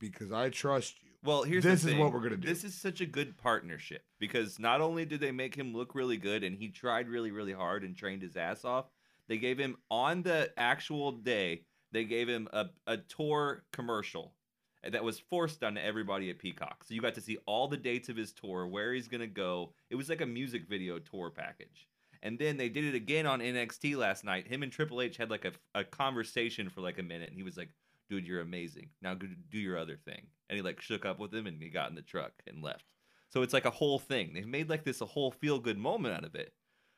because 0.00 0.32
I 0.32 0.50
trust 0.50 0.96
you. 1.02 1.10
Well, 1.22 1.44
here's 1.44 1.62
This 1.62 1.84
is 1.84 1.94
what 1.94 2.12
we're 2.12 2.20
gonna 2.20 2.36
do. 2.36 2.48
This 2.48 2.64
is 2.64 2.74
such 2.74 3.00
a 3.00 3.06
good 3.06 3.36
partnership 3.38 4.02
because 4.18 4.58
not 4.58 4.80
only 4.80 5.04
did 5.04 5.20
they 5.20 5.30
make 5.30 5.54
him 5.54 5.72
look 5.72 5.94
really 5.94 6.16
good 6.16 6.42
and 6.42 6.56
he 6.56 6.68
tried 6.68 7.08
really, 7.08 7.30
really 7.30 7.52
hard 7.52 7.84
and 7.84 7.96
trained 7.96 8.22
his 8.22 8.36
ass 8.36 8.64
off, 8.64 8.86
they 9.28 9.38
gave 9.38 9.58
him 9.58 9.76
on 9.90 10.22
the 10.22 10.50
actual 10.56 11.12
day, 11.12 11.62
they 11.92 12.04
gave 12.04 12.28
him 12.28 12.48
a, 12.52 12.66
a 12.88 12.96
tour 12.96 13.62
commercial 13.72 14.34
that 14.82 15.04
was 15.04 15.20
forced 15.20 15.62
on 15.62 15.78
everybody 15.78 16.30
at 16.30 16.38
Peacock. 16.38 16.82
So 16.84 16.94
you 16.94 17.02
got 17.02 17.14
to 17.14 17.20
see 17.20 17.38
all 17.46 17.68
the 17.68 17.76
dates 17.76 18.08
of 18.08 18.16
his 18.16 18.32
tour, 18.32 18.66
where 18.66 18.92
he's 18.92 19.08
gonna 19.08 19.26
go. 19.28 19.72
It 19.88 19.94
was 19.94 20.08
like 20.08 20.20
a 20.20 20.26
music 20.26 20.68
video 20.68 20.98
tour 20.98 21.30
package. 21.30 21.86
And 22.22 22.38
then 22.38 22.56
they 22.56 22.68
did 22.68 22.84
it 22.84 22.94
again 22.94 23.26
on 23.26 23.40
NXT 23.40 23.96
last 23.96 24.24
night. 24.24 24.46
Him 24.46 24.62
and 24.62 24.70
Triple 24.70 25.00
H 25.00 25.16
had 25.16 25.30
like 25.30 25.44
a, 25.44 25.52
a 25.74 25.84
conversation 25.84 26.68
for 26.68 26.80
like 26.82 26.98
a 26.98 27.02
minute, 27.02 27.28
and 27.28 27.36
he 27.36 27.42
was 27.42 27.56
like, 27.56 27.70
dude, 28.10 28.26
you're 28.26 28.40
amazing. 28.40 28.90
Now 29.00 29.14
go 29.14 29.28
do 29.50 29.58
your 29.58 29.78
other 29.78 29.96
thing. 29.96 30.26
And 30.48 30.56
he 30.56 30.62
like 30.62 30.80
shook 30.80 31.06
up 31.06 31.18
with 31.18 31.32
him 31.32 31.46
and 31.46 31.62
he 31.62 31.70
got 31.70 31.88
in 31.88 31.94
the 31.94 32.02
truck 32.02 32.32
and 32.46 32.62
left. 32.62 32.84
So 33.30 33.42
it's 33.42 33.54
like 33.54 33.64
a 33.64 33.70
whole 33.70 34.00
thing. 34.00 34.32
They've 34.34 34.46
made 34.46 34.68
like 34.68 34.84
this 34.84 35.00
a 35.00 35.06
whole 35.06 35.30
feel 35.30 35.60
good 35.60 35.78
moment 35.78 36.16
out 36.16 36.24
of 36.24 36.34
it. 36.34 36.52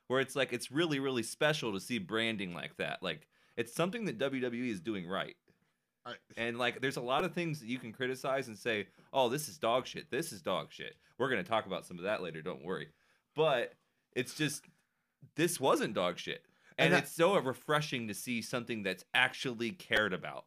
Where 0.09 0.21
it's 0.21 0.35
like 0.35 0.53
it's 0.53 0.73
really, 0.73 0.99
really 0.99 1.23
special 1.23 1.73
to 1.73 1.81
see 1.81 1.99
branding 1.99 2.55
like 2.55 2.77
that. 2.79 3.03
Like 3.03 3.29
it's 3.57 3.75
something 3.75 4.07
that 4.07 4.19
WWE 4.19 4.71
is 4.71 4.81
doing 4.81 5.07
right. 5.07 5.37
I, 6.05 6.15
And 6.37 6.59
like 6.59 6.81
there's 6.81 6.97
a 6.97 7.03
lot 7.03 7.25
of 7.25 7.33
things 7.33 7.61
that 7.61 7.69
you 7.69 7.79
can 7.79 7.93
criticize 7.93 8.49
and 8.49 8.59
say, 8.59 8.89
oh, 9.13 9.29
this 9.29 9.49
is 9.49 9.59
dog 9.59 9.87
shit. 9.87 10.11
This 10.11 10.33
is 10.33 10.43
dog 10.43 10.69
shit. 10.71 10.97
We're 11.19 11.29
gonna 11.29 11.45
talk 11.45 11.67
about 11.67 11.87
some 11.87 11.99
of 11.99 12.05
that 12.05 12.23
later, 12.23 12.43
don't 12.43 12.65
worry. 12.65 12.89
But 13.37 13.75
it's 14.15 14.35
just 14.35 14.65
this 15.37 15.59
wasn't 15.61 15.95
dog 15.95 16.19
shit. 16.19 16.45
And, 16.79 16.87
And 16.87 16.95
I- 16.95 16.99
it's 16.99 17.13
so 17.13 17.37
refreshing 17.39 18.09
to 18.09 18.15
see 18.15 18.43
something 18.43 18.83
that's 18.83 19.05
actually 19.15 19.71
cared 19.71 20.13
about. 20.13 20.47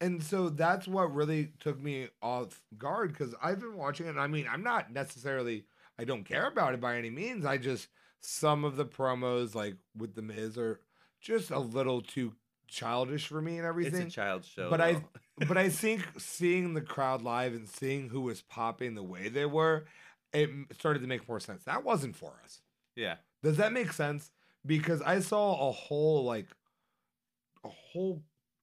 And 0.00 0.22
so 0.22 0.50
that's 0.50 0.86
what 0.86 1.14
really 1.14 1.52
took 1.58 1.80
me 1.80 2.08
off 2.20 2.62
guard 2.76 3.12
because 3.12 3.34
I've 3.42 3.60
been 3.60 3.76
watching 3.76 4.06
it. 4.06 4.10
And 4.10 4.20
I 4.20 4.26
mean, 4.26 4.46
I'm 4.50 4.62
not 4.62 4.92
necessarily, 4.92 5.64
I 5.98 6.04
don't 6.04 6.24
care 6.24 6.46
about 6.46 6.74
it 6.74 6.80
by 6.80 6.96
any 6.96 7.08
means. 7.10 7.46
I 7.46 7.56
just, 7.56 7.88
some 8.20 8.64
of 8.64 8.76
the 8.76 8.84
promos, 8.84 9.54
like 9.54 9.76
with 9.96 10.14
The 10.14 10.20
Miz, 10.22 10.58
are 10.58 10.80
just 11.20 11.50
a 11.50 11.58
little 11.58 12.02
too 12.02 12.34
childish 12.68 13.26
for 13.26 13.40
me 13.40 13.56
and 13.56 13.66
everything. 13.66 14.02
It's 14.06 14.12
a 14.14 14.16
child 14.16 14.44
show. 14.44 14.68
But 14.68 14.80
I- 14.82 15.02
but 15.48 15.56
I 15.56 15.70
think 15.70 16.02
seeing 16.18 16.74
the 16.74 16.80
crowd 16.82 17.22
live 17.22 17.54
and 17.54 17.66
seeing 17.68 18.08
who 18.10 18.20
was 18.22 18.42
popping 18.42 18.94
the 18.96 19.02
way 19.02 19.28
they 19.28 19.46
were, 19.46 19.84
it 20.34 20.50
started 20.78 21.00
to 21.00 21.06
make 21.06 21.26
more 21.28 21.40
sense. 21.40 21.64
That 21.64 21.84
wasn't 21.84 22.16
for 22.16 22.34
us. 22.44 22.60
yeah. 22.96 23.16
Does 23.42 23.56
that 23.56 23.72
make 23.72 23.92
sense? 23.92 24.30
Because 24.64 25.02
I 25.02 25.20
saw 25.20 25.68
a 25.68 25.72
whole 25.72 26.24
like 26.24 26.46
a 27.64 27.68
whole 27.68 28.22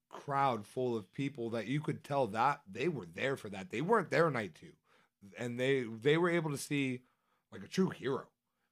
crowd 0.09 0.65
full 0.65 0.95
of 0.95 1.11
people 1.13 1.49
that 1.51 1.67
you 1.67 1.79
could 1.79 2.03
tell 2.03 2.27
that 2.27 2.61
they 2.71 2.87
were 2.87 3.07
there 3.13 3.35
for 3.35 3.49
that. 3.49 3.69
They 3.71 3.81
weren't 3.81 4.11
there 4.11 4.29
night 4.29 4.55
two. 4.55 4.73
And 5.37 5.59
they 5.59 5.83
they 6.01 6.17
were 6.17 6.29
able 6.29 6.51
to 6.51 6.57
see 6.57 7.01
like 7.51 7.63
a 7.63 7.67
true 7.67 7.89
hero. 7.89 8.25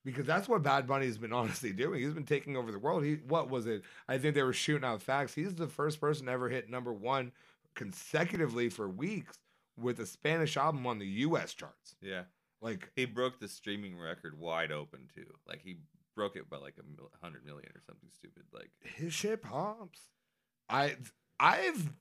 Because 0.03 0.25
that's 0.25 0.49
what 0.49 0.63
Bad 0.63 0.87
Bunny 0.87 1.05
has 1.05 1.17
been 1.17 1.33
honestly 1.41 1.71
doing. 1.71 2.01
He's 2.01 2.13
been 2.13 2.25
taking 2.25 2.57
over 2.57 2.71
the 2.71 2.79
world. 2.79 3.03
He 3.03 3.15
what 3.27 3.49
was 3.49 3.67
it? 3.67 3.83
I 4.07 4.17
think 4.17 4.35
they 4.35 4.43
were 4.43 4.53
shooting 4.53 4.85
out 4.85 5.01
facts. 5.01 5.33
He's 5.33 5.55
the 5.55 5.67
first 5.67 5.99
person 5.99 6.27
ever 6.27 6.49
hit 6.49 6.69
number 6.69 6.93
one 6.93 7.31
consecutively 7.75 8.69
for 8.69 8.89
weeks 8.89 9.39
with 9.77 9.99
a 9.99 10.05
Spanish 10.05 10.57
album 10.57 10.85
on 10.85 10.99
the 10.99 11.07
US 11.07 11.53
charts. 11.53 11.95
Yeah. 12.01 12.23
Like 12.61 12.91
He 12.95 13.05
broke 13.05 13.39
the 13.39 13.47
streaming 13.47 13.97
record 13.97 14.37
wide 14.37 14.71
open 14.71 15.09
too. 15.13 15.25
Like 15.47 15.61
he 15.63 15.77
broke 16.15 16.35
it 16.35 16.49
by 16.49 16.57
like 16.57 16.75
a 16.79 16.83
mil- 16.95 17.11
hundred 17.21 17.45
million 17.45 17.69
or 17.75 17.81
something 17.85 18.09
stupid. 18.15 18.43
Like 18.53 18.71
his 18.83 19.13
shit 19.13 19.41
pops. 19.41 19.99
I 20.69 20.95
I've 21.39 21.91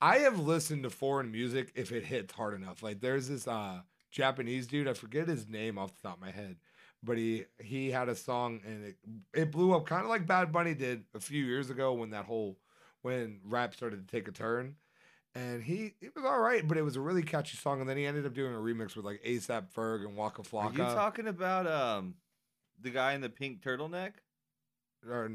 I 0.00 0.18
have 0.18 0.38
listened 0.38 0.84
to 0.84 0.90
foreign 0.90 1.30
music 1.30 1.72
if 1.74 1.92
it 1.92 2.04
hits 2.04 2.32
hard 2.32 2.54
enough. 2.54 2.82
Like 2.82 3.00
there's 3.00 3.28
this 3.28 3.46
uh 3.46 3.80
Japanese 4.10 4.66
dude, 4.66 4.88
I 4.88 4.94
forget 4.94 5.28
his 5.28 5.48
name 5.48 5.78
off 5.78 5.94
the 5.94 6.08
top 6.08 6.16
of 6.16 6.22
my 6.22 6.30
head, 6.30 6.56
but 7.02 7.16
he 7.16 7.44
he 7.58 7.90
had 7.90 8.08
a 8.08 8.14
song 8.14 8.60
and 8.66 8.84
it 8.84 8.96
it 9.34 9.50
blew 9.52 9.74
up 9.74 9.86
kind 9.86 10.02
of 10.02 10.08
like 10.08 10.26
Bad 10.26 10.52
Bunny 10.52 10.74
did 10.74 11.04
a 11.14 11.20
few 11.20 11.44
years 11.44 11.70
ago 11.70 11.92
when 11.92 12.10
that 12.10 12.24
whole 12.24 12.58
when 13.02 13.40
rap 13.44 13.74
started 13.74 14.06
to 14.06 14.10
take 14.16 14.28
a 14.28 14.32
turn. 14.32 14.76
And 15.34 15.62
he 15.62 15.94
it 16.00 16.12
was 16.16 16.24
all 16.24 16.40
right, 16.40 16.66
but 16.66 16.76
it 16.76 16.82
was 16.82 16.96
a 16.96 17.00
really 17.00 17.22
catchy 17.22 17.56
song. 17.56 17.80
And 17.80 17.88
then 17.88 17.96
he 17.96 18.04
ended 18.06 18.26
up 18.26 18.34
doing 18.34 18.52
a 18.54 18.58
remix 18.58 18.96
with 18.96 19.04
like 19.04 19.22
ASAP 19.24 19.72
Ferg 19.72 20.04
and 20.04 20.16
Waka 20.16 20.42
Are 20.42 20.44
Flocka. 20.44 20.72
you 20.78 20.84
talking 20.84 21.28
about 21.28 21.66
um 21.66 22.14
the 22.80 22.90
guy 22.90 23.12
in 23.12 23.20
the 23.20 23.28
pink 23.28 23.62
turtleneck? 23.62 24.12
or, 25.08 25.30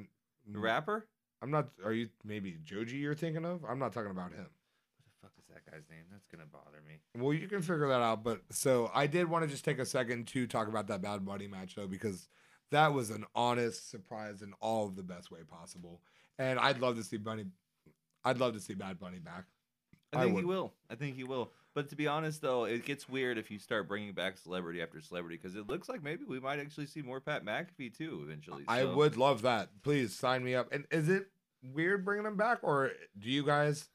The 0.52 0.60
rapper? 0.60 1.06
I'm 1.42 1.52
not. 1.52 1.70
Are 1.84 1.94
you 1.94 2.10
maybe 2.24 2.58
Joji? 2.64 2.98
You're 2.98 3.16
thinking 3.16 3.46
of? 3.46 3.64
I'm 3.68 3.80
not 3.80 3.94
talking 3.94 4.12
about 4.12 4.32
him. 4.32 4.48
What 4.98 5.06
the 5.06 5.12
fuck 5.22 5.32
is 5.38 5.46
that 5.54 5.72
guy's 5.72 5.84
name? 5.90 6.04
That's 6.12 6.28
gonna 6.28 6.46
bother 6.52 6.82
me. 6.88 7.00
Well, 7.24 7.34
you 7.34 7.48
can 7.48 7.62
figure 7.62 7.88
that 7.88 8.02
out. 8.02 8.24
But 8.24 8.42
so 8.52 8.92
I 8.94 9.08
did 9.08 9.30
want 9.30 9.44
to 9.46 9.50
just 9.50 9.64
take 9.64 9.80
a 9.80 9.86
second 9.86 10.28
to 10.28 10.46
talk 10.48 10.68
about 10.68 10.88
that 10.88 11.02
Bad 11.02 11.26
Bunny 11.26 11.48
match 11.48 11.76
though, 11.76 11.88
because 11.88 12.28
that 12.72 12.94
was 12.94 13.12
an 13.12 13.26
honest 13.34 13.90
surprise 13.90 14.42
in 14.42 14.54
all 14.60 14.88
of 14.88 14.96
the 14.96 15.04
best 15.04 15.32
way 15.32 15.40
possible. 15.48 16.02
And 16.38 16.60
I'd 16.60 16.80
love 16.80 16.96
to 16.98 17.04
see 17.04 17.18
Bunny. 17.18 17.46
I'd 18.24 18.40
love 18.40 18.54
to 18.54 18.60
see 18.60 18.74
Bad 18.74 19.00
Bunny 19.00 19.20
back. 19.20 19.46
I 20.16 20.22
I 20.22 20.26
think 20.26 20.38
he 20.40 20.46
will. 20.46 20.74
I 20.90 20.96
think 20.96 21.16
he 21.16 21.24
will. 21.24 21.52
But 21.74 21.90
to 21.90 21.96
be 21.96 22.08
honest, 22.08 22.42
though, 22.42 22.64
it 22.64 22.86
gets 22.86 23.10
weird 23.10 23.38
if 23.38 23.52
you 23.52 23.60
start 23.60 23.88
bringing 23.88 24.14
back 24.14 24.38
celebrity 24.38 24.82
after 24.82 25.02
celebrity 25.02 25.38
because 25.42 25.56
it 25.58 25.68
looks 25.68 25.90
like 25.90 26.02
maybe 26.02 26.24
we 26.26 26.40
might 26.40 26.60
actually 26.60 26.86
see 26.86 27.02
more 27.02 27.20
Pat 27.20 27.44
McAfee 27.44 27.96
too 27.98 28.22
eventually. 28.24 28.64
I 28.68 28.86
would 28.86 29.18
love 29.18 29.42
that. 29.42 29.70
Please 29.84 30.16
sign 30.16 30.44
me 30.44 30.56
up. 30.56 30.72
And 30.72 30.86
is 30.90 31.10
it 31.10 31.28
weird 31.74 32.06
bringing 32.06 32.26
him 32.26 32.38
back, 32.38 32.60
or 32.62 32.92
do 33.20 33.30
you 33.30 33.44
guys? 33.44 33.90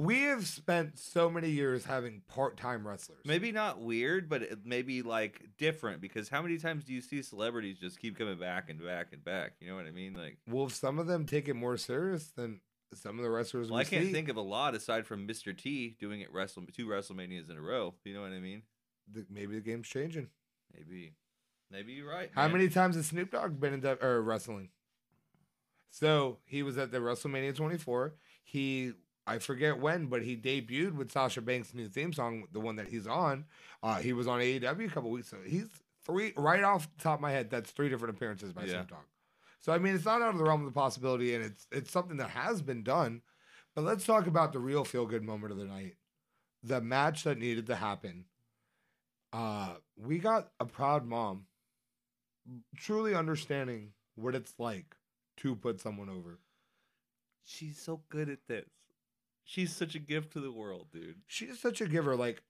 We 0.00 0.22
have 0.22 0.46
spent 0.46 0.96
so 0.96 1.28
many 1.28 1.50
years 1.50 1.84
having 1.84 2.22
part-time 2.28 2.86
wrestlers. 2.86 3.18
Maybe 3.24 3.50
not 3.50 3.80
weird, 3.80 4.28
but 4.28 4.42
it 4.42 4.58
maybe 4.64 5.02
like 5.02 5.42
different 5.58 6.00
because 6.00 6.28
how 6.28 6.40
many 6.40 6.56
times 6.56 6.84
do 6.84 6.92
you 6.92 7.00
see 7.00 7.20
celebrities 7.20 7.78
just 7.80 7.98
keep 7.98 8.16
coming 8.16 8.38
back 8.38 8.70
and 8.70 8.80
back 8.80 9.08
and 9.12 9.24
back? 9.24 9.54
You 9.58 9.68
know 9.68 9.74
what 9.74 9.86
I 9.86 9.90
mean? 9.90 10.14
Like, 10.14 10.38
Well, 10.46 10.66
if 10.66 10.74
some 10.76 11.00
of 11.00 11.08
them 11.08 11.26
take 11.26 11.48
it 11.48 11.54
more 11.54 11.76
serious 11.76 12.28
than 12.28 12.60
some 12.94 13.18
of 13.18 13.22
the 13.24 13.30
wrestlers 13.30 13.68
well, 13.70 13.76
we 13.78 13.82
I 13.82 13.84
can't 13.84 14.06
see, 14.06 14.12
think 14.12 14.28
of 14.28 14.36
a 14.36 14.40
lot 14.42 14.74
aside 14.74 15.06
from 15.06 15.26
Mr. 15.28 15.56
T 15.56 15.96
doing 16.00 16.20
it 16.20 16.32
wrestle 16.32 16.64
two 16.74 16.86
WrestleManias 16.86 17.50
in 17.50 17.56
a 17.56 17.60
row. 17.60 17.94
You 18.04 18.14
know 18.14 18.22
what 18.22 18.32
I 18.32 18.40
mean? 18.40 18.62
th- 19.14 19.26
maybe 19.30 19.54
the 19.54 19.60
game's 19.60 19.88
changing. 19.88 20.28
Maybe, 20.74 21.12
maybe 21.70 21.92
you're 21.94 22.08
right. 22.08 22.30
How 22.34 22.42
man. 22.42 22.52
many 22.52 22.68
times 22.68 22.96
has 22.96 23.06
Snoop 23.06 23.30
Dogg 23.30 23.58
been 23.60 23.74
in 23.74 23.80
the, 23.80 24.02
or 24.04 24.20
wrestling? 24.22 24.68
So 25.90 26.38
he 26.44 26.62
was 26.62 26.76
at 26.78 26.92
the 26.92 26.98
WrestleMania 26.98 27.54
24. 27.54 28.14
He, 28.44 28.92
I 29.26 29.38
forget 29.38 29.78
when, 29.78 30.06
but 30.06 30.22
he 30.22 30.36
debuted 30.36 30.94
with 30.94 31.10
Sasha 31.10 31.40
Banks' 31.40 31.74
new 31.74 31.88
theme 31.88 32.12
song, 32.12 32.44
the 32.52 32.60
one 32.60 32.76
that 32.76 32.88
he's 32.88 33.06
on. 33.06 33.44
Uh, 33.82 33.96
he 33.96 34.12
was 34.12 34.26
on 34.26 34.40
AEW 34.40 34.86
a 34.86 34.90
couple 34.90 35.10
weeks 35.10 35.32
ago. 35.32 35.40
He's 35.46 35.66
three, 36.04 36.32
right 36.36 36.62
off 36.62 36.88
the 36.96 37.02
top 37.02 37.14
of 37.18 37.20
my 37.22 37.30
head, 37.32 37.50
that's 37.50 37.70
three 37.70 37.88
different 37.88 38.14
appearances 38.16 38.52
by 38.52 38.62
Yeah. 38.64 38.68
Snoop 38.72 38.88
Dogg. 38.90 38.98
So 39.60 39.72
I 39.72 39.78
mean, 39.78 39.94
it's 39.94 40.04
not 40.04 40.22
out 40.22 40.30
of 40.30 40.38
the 40.38 40.44
realm 40.44 40.60
of 40.60 40.66
the 40.66 40.78
possibility, 40.78 41.34
and 41.34 41.44
it's 41.44 41.66
it's 41.72 41.90
something 41.90 42.16
that 42.18 42.30
has 42.30 42.62
been 42.62 42.82
done. 42.82 43.22
But 43.74 43.84
let's 43.84 44.06
talk 44.06 44.26
about 44.26 44.52
the 44.52 44.58
real 44.58 44.84
feel 44.84 45.06
good 45.06 45.22
moment 45.22 45.52
of 45.52 45.58
the 45.58 45.64
night, 45.64 45.96
the 46.62 46.80
match 46.80 47.24
that 47.24 47.38
needed 47.38 47.66
to 47.66 47.76
happen. 47.76 48.24
Uh, 49.32 49.74
we 49.96 50.18
got 50.18 50.50
a 50.58 50.64
proud 50.64 51.06
mom, 51.06 51.46
truly 52.76 53.14
understanding 53.14 53.92
what 54.14 54.34
it's 54.34 54.54
like 54.58 54.96
to 55.38 55.54
put 55.54 55.80
someone 55.80 56.08
over. 56.08 56.38
She's 57.44 57.78
so 57.78 58.02
good 58.08 58.28
at 58.28 58.46
this. 58.48 58.68
She's 59.44 59.74
such 59.74 59.94
a 59.94 60.00
gift 60.00 60.32
to 60.34 60.40
the 60.40 60.52
world, 60.52 60.88
dude. 60.92 61.22
She's 61.26 61.58
such 61.58 61.80
a 61.80 61.86
giver. 61.86 62.16
Like 62.16 62.42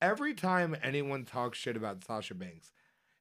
every 0.00 0.34
time 0.34 0.76
anyone 0.82 1.24
talks 1.24 1.58
shit 1.58 1.76
about 1.76 2.04
Sasha 2.04 2.34
Banks, 2.34 2.70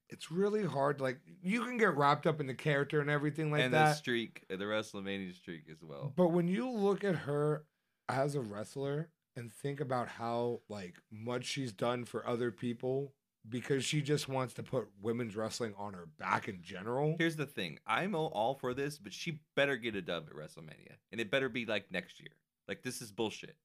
it's 0.09 0.31
really 0.31 0.65
hard. 0.65 1.01
Like 1.01 1.19
you 1.41 1.63
can 1.63 1.77
get 1.77 1.95
wrapped 1.95 2.27
up 2.27 2.39
in 2.39 2.47
the 2.47 2.53
character 2.53 3.01
and 3.01 3.09
everything 3.09 3.51
like 3.51 3.61
and 3.63 3.73
that. 3.73 3.81
And 3.81 3.91
the 3.91 3.95
streak, 3.95 4.43
uh, 4.51 4.57
the 4.57 4.65
WrestleMania 4.65 5.33
streak 5.35 5.63
as 5.71 5.81
well. 5.83 6.13
But 6.15 6.27
when 6.29 6.47
you 6.47 6.69
look 6.69 7.03
at 7.03 7.15
her 7.15 7.65
as 8.07 8.35
a 8.35 8.41
wrestler 8.41 9.09
and 9.35 9.51
think 9.51 9.81
about 9.81 10.07
how 10.07 10.61
like 10.69 10.95
much 11.11 11.45
she's 11.45 11.73
done 11.73 12.05
for 12.05 12.25
other 12.27 12.51
people 12.51 13.13
because 13.47 13.83
she 13.85 14.01
just 14.01 14.27
wants 14.27 14.53
to 14.55 14.63
put 14.63 14.87
women's 15.01 15.35
wrestling 15.35 15.73
on 15.77 15.93
her 15.93 16.07
back 16.17 16.47
in 16.47 16.61
general. 16.61 17.15
Here's 17.19 17.35
the 17.35 17.45
thing: 17.45 17.77
I'm 17.85 18.15
all- 18.15 18.31
all 18.33 18.55
for 18.55 18.73
this, 18.73 18.97
but 18.97 19.13
she 19.13 19.39
better 19.55 19.75
get 19.75 19.95
a 19.95 20.01
dub 20.01 20.27
at 20.29 20.35
WrestleMania, 20.35 20.95
and 21.11 21.21
it 21.21 21.29
better 21.29 21.49
be 21.49 21.65
like 21.65 21.91
next 21.91 22.19
year. 22.19 22.31
Like 22.67 22.81
this 22.81 23.01
is 23.01 23.11
bullshit. 23.11 23.55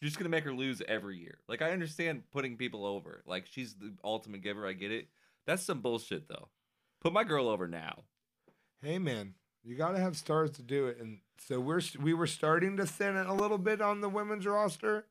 You're 0.00 0.08
just 0.08 0.18
gonna 0.18 0.28
make 0.30 0.44
her 0.44 0.54
lose 0.54 0.80
every 0.86 1.18
year. 1.18 1.38
Like 1.48 1.60
I 1.60 1.72
understand 1.72 2.22
putting 2.30 2.56
people 2.56 2.86
over. 2.86 3.22
Like 3.26 3.46
she's 3.50 3.74
the 3.74 3.92
ultimate 4.04 4.42
giver. 4.42 4.66
I 4.66 4.72
get 4.72 4.92
it. 4.92 5.08
That's 5.48 5.62
some 5.62 5.80
bullshit 5.80 6.28
though. 6.28 6.50
Put 7.00 7.14
my 7.14 7.24
girl 7.24 7.48
over 7.48 7.66
now. 7.66 8.04
Hey 8.82 8.98
man, 8.98 9.32
you 9.64 9.76
got 9.76 9.92
to 9.92 9.98
have 9.98 10.14
stars 10.14 10.50
to 10.52 10.62
do 10.62 10.88
it 10.88 10.98
and 11.00 11.20
so 11.38 11.58
we're 11.58 11.80
we 11.98 12.12
were 12.12 12.26
starting 12.26 12.76
to 12.76 12.84
thin 12.84 13.16
it 13.16 13.26
a 13.26 13.32
little 13.32 13.56
bit 13.56 13.80
on 13.80 14.02
the 14.02 14.10
women's 14.10 14.44
roster. 14.44 15.06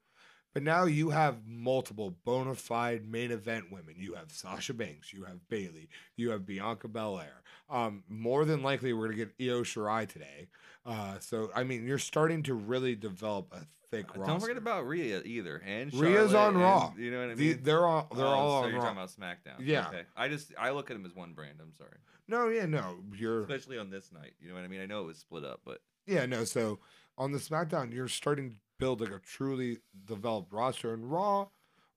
But 0.57 0.63
now 0.63 0.85
you 0.85 1.11
have 1.11 1.45
multiple 1.45 2.17
bona 2.25 2.55
fide 2.55 3.07
main 3.07 3.29
event 3.29 3.71
women. 3.71 3.93
You 3.95 4.15
have 4.15 4.31
Sasha 4.31 4.73
Banks, 4.73 5.13
you 5.13 5.23
have 5.25 5.47
Bayley, 5.49 5.87
you 6.15 6.31
have 6.31 6.47
Bianca 6.47 6.87
Belair. 6.87 7.43
Um, 7.69 8.03
more 8.09 8.43
than 8.43 8.63
likely, 8.63 8.91
we're 8.91 9.05
gonna 9.09 9.17
get 9.17 9.35
Io 9.39 9.61
Shirai 9.61 10.07
today. 10.09 10.47
Uh, 10.83 11.19
so 11.19 11.51
I 11.55 11.63
mean, 11.63 11.85
you're 11.85 11.99
starting 11.99 12.41
to 12.41 12.55
really 12.55 12.95
develop 12.95 13.53
a 13.53 13.67
thick 13.91 14.07
roster. 14.15 14.23
Uh, 14.23 14.25
Don't 14.25 14.39
forget 14.39 14.57
about 14.57 14.87
Rhea 14.87 15.21
either. 15.23 15.57
And 15.63 15.93
Rhea's 15.93 16.31
Charlotte 16.31 16.35
on 16.35 16.53
and- 16.55 16.63
Raw. 16.63 16.93
You 16.97 17.11
know 17.11 17.19
what 17.19 17.29
I 17.29 17.35
The- 17.35 17.49
mean? 17.53 17.59
they're 17.61 17.85
all 17.85 18.07
they're 18.15 18.25
Oh, 18.25 18.29
all 18.29 18.61
so 18.61 18.65
on 18.65 18.71
you're 18.71 18.79
Raw. 18.81 18.85
talking 18.95 18.97
about 18.97 19.09
SmackDown. 19.11 19.63
Yeah. 19.63 19.89
Okay. 19.89 20.05
I 20.15 20.27
just 20.27 20.53
I 20.57 20.71
look 20.71 20.89
at 20.89 20.95
them 20.95 21.05
as 21.05 21.13
one 21.13 21.33
brand. 21.33 21.59
I'm 21.61 21.75
sorry. 21.75 21.97
No, 22.27 22.47
yeah, 22.49 22.65
no, 22.65 22.97
you're 23.13 23.41
Especially 23.43 23.77
on 23.77 23.91
this 23.91 24.11
night. 24.11 24.33
You 24.41 24.49
know 24.49 24.55
what 24.55 24.63
I 24.63 24.69
mean? 24.69 24.81
I 24.81 24.87
know 24.87 25.03
it 25.03 25.05
was 25.05 25.19
split 25.19 25.45
up, 25.45 25.61
but 25.63 25.81
Yeah, 26.07 26.25
no. 26.25 26.45
So 26.45 26.79
on 27.15 27.31
the 27.31 27.37
SmackDown, 27.37 27.93
you're 27.93 28.07
starting 28.07 28.57
build 28.79 29.01
like 29.01 29.11
a 29.11 29.19
truly 29.19 29.79
developed 30.05 30.53
roster, 30.53 30.93
and 30.93 31.11
Raw, 31.11 31.47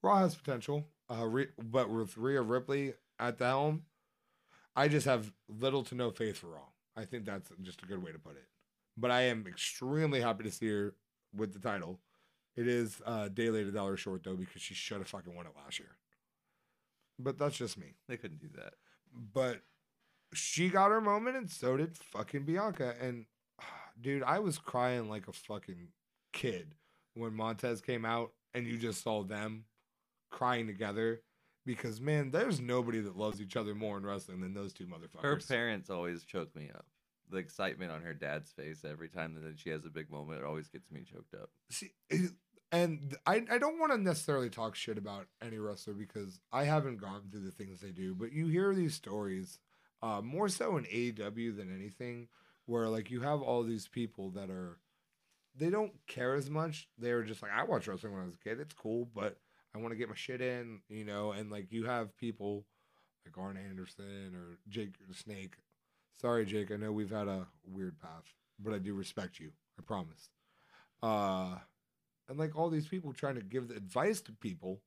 Raw 0.03 0.19
has 0.19 0.35
potential. 0.35 0.87
Uh, 1.11 1.27
Re- 1.27 1.49
but 1.59 1.91
with 1.91 2.17
Rhea 2.17 2.41
Ripley 2.43 2.95
at 3.19 3.39
the 3.39 3.47
helm, 3.47 3.83
I 4.77 4.89
just 4.89 5.07
have 5.07 5.33
little 5.49 5.83
to 5.85 5.95
no 5.95 6.11
faith 6.11 6.39
for 6.39 6.49
Raw. 6.49 6.69
I 6.97 7.05
think 7.05 7.25
that's 7.25 7.51
just 7.63 7.83
a 7.83 7.87
good 7.87 8.03
way 8.03 8.13
to 8.13 8.19
put 8.19 8.37
it. 8.37 8.47
But 8.97 9.11
I 9.11 9.23
am 9.23 9.47
extremely 9.47 10.21
happy 10.21 10.45
to 10.45 10.51
see 10.51 10.69
her 10.69 10.95
with 11.35 11.53
the 11.53 11.59
title. 11.59 11.99
It 12.57 12.67
is 12.67 13.01
uh, 13.07 13.25
a 13.27 13.31
day 13.31 13.51
late, 13.51 13.67
a 13.67 13.73
dollar 13.73 13.97
short 13.97 14.23
though, 14.25 14.37
because 14.37 14.63
she 14.63 14.75
should 14.75 14.99
have 14.99 15.09
fucking 15.09 15.35
won 15.35 15.47
it 15.47 15.53
last 15.57 15.79
year. 15.79 15.97
But 17.19 17.39
that's 17.39 17.57
just 17.57 17.79
me. 17.79 17.95
they 18.09 18.17
couldn't 18.17 18.41
do 18.41 18.49
that. 18.57 18.75
But 19.33 19.61
she 20.33 20.69
got 20.69 20.91
her 20.91 21.01
moment, 21.01 21.37
and 21.37 21.51
so 21.51 21.77
did 21.77 21.97
fucking 21.97 22.45
Bianca. 22.45 22.95
And 23.01 23.27
dude, 24.01 24.23
I 24.23 24.39
was 24.39 24.59
crying 24.59 25.09
like 25.09 25.29
a 25.29 25.33
fucking 25.33 25.89
kid 26.33 26.75
when 27.15 27.35
Montez 27.35 27.81
came 27.81 28.05
out, 28.05 28.33
and 28.55 28.67
you 28.67 28.79
just 28.79 29.03
saw 29.03 29.23
them 29.23 29.65
crying 30.31 30.67
together. 30.67 31.23
Because 31.67 32.01
man, 32.01 32.31
there's 32.31 32.61
nobody 32.61 33.01
that 33.01 33.17
loves 33.17 33.41
each 33.41 33.57
other 33.57 33.75
more 33.75 33.99
in 33.99 34.05
wrestling 34.05 34.41
than 34.41 34.55
those 34.55 34.73
two 34.73 34.87
motherfuckers. 34.87 35.23
Her 35.23 35.37
parents 35.37 35.91
always 35.91 36.25
choke 36.25 36.55
me 36.57 36.71
up. 36.75 36.87
The 37.31 37.37
excitement 37.37 37.93
on 37.93 38.03
her 38.03 38.15
dad's 38.15 38.51
face 38.51 38.85
every 38.85 39.09
time 39.09 39.35
that 39.41 39.59
she 39.61 39.71
has 39.71 39.85
a 39.85 39.91
big 39.91 40.11
moment, 40.11 40.41
it 40.41 40.45
always 40.45 40.69
gets 40.69 40.91
me 40.91 41.05
choked 41.05 41.35
up. 41.35 41.51
See, 41.71 41.93
and 42.73 43.17
I, 43.27 43.43
I 43.51 43.59
don't 43.59 43.79
want 43.79 43.93
to 43.93 43.99
necessarily 43.99 44.49
talk 44.49 44.75
shit 44.75 44.99
about 44.99 45.27
any 45.43 45.59
wrestler 45.59 45.95
because 45.95 46.41
I 46.53 46.65
haven't 46.65 47.01
gone 47.01 47.23
through 47.31 47.45
the 47.45 47.51
things 47.51 47.81
they 47.81 47.91
do, 47.91 48.15
but 48.15 48.33
you 48.33 48.47
hear 48.47 48.75
these 48.75 48.95
stories, 48.95 49.59
uh, 50.03 50.21
more 50.23 50.49
so 50.49 50.77
in 50.77 50.85
AEW 50.85 51.57
than 51.57 51.75
anything, 51.75 52.29
where 52.67 52.89
like 52.89 53.11
you 53.11 53.21
have 53.21 53.43
all 53.43 53.63
these 53.65 53.89
people 53.89 54.31
that 54.31 54.51
are, 54.51 54.79
they 55.57 55.71
don't 55.71 55.93
care 56.07 56.35
as 56.35 56.49
much. 56.49 56.89
They're 56.99 57.23
just 57.23 57.43
like, 57.43 57.53
I 57.53 57.65
watched 57.65 57.87
wrestling 57.87 58.13
when 58.13 58.23
I 58.23 58.27
was 58.27 58.35
a 58.35 58.49
kid. 58.49 58.61
It's 58.61 58.75
cool, 58.75 59.09
but 59.15 59.37
I 59.75 59.79
want 59.79 59.93
to 59.93 59.99
get 59.99 60.09
my 60.09 60.15
shit 60.15 60.41
in, 60.41 60.81
you 60.89 61.05
know. 61.05 61.33
And 61.33 61.51
like 61.51 61.73
you 61.73 61.85
have 61.85 62.17
people 62.17 62.67
like 63.25 63.37
Arn 63.37 63.57
Anderson 63.57 64.35
or 64.35 64.59
Jake 64.69 64.95
the 65.07 65.15
Snake. 65.15 65.55
Sorry, 66.21 66.45
Jake. 66.45 66.71
I 66.71 66.77
know 66.77 66.93
we've 66.93 67.11
had 67.11 67.29
a 67.29 67.47
weird 67.67 67.99
path, 67.99 68.35
but 68.59 68.75
I 68.75 68.79
do 68.79 68.95
respect 68.95 69.39
you. 69.41 69.51
I 69.79 69.83
promise. 69.83 70.31
Uh, 71.03 71.57
and 72.29 72.39
like 72.39 72.57
all 72.57 72.71
these 72.71 72.89
people 72.89 73.13
trying 73.13 73.37
to 73.37 73.43
give 73.43 73.69
the 73.69 73.77
advice 73.77 74.21
to 74.23 74.33
people, 74.33 74.81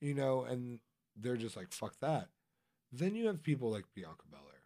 you 0.00 0.14
know, 0.14 0.44
and 0.44 0.80
they're 1.16 1.36
just 1.36 1.56
like, 1.56 1.72
fuck 1.72 1.98
that. 2.00 2.28
Then 2.92 3.14
you 3.14 3.26
have 3.26 3.42
people 3.42 3.70
like 3.70 3.84
Bianca 3.94 4.24
Belair 4.30 4.62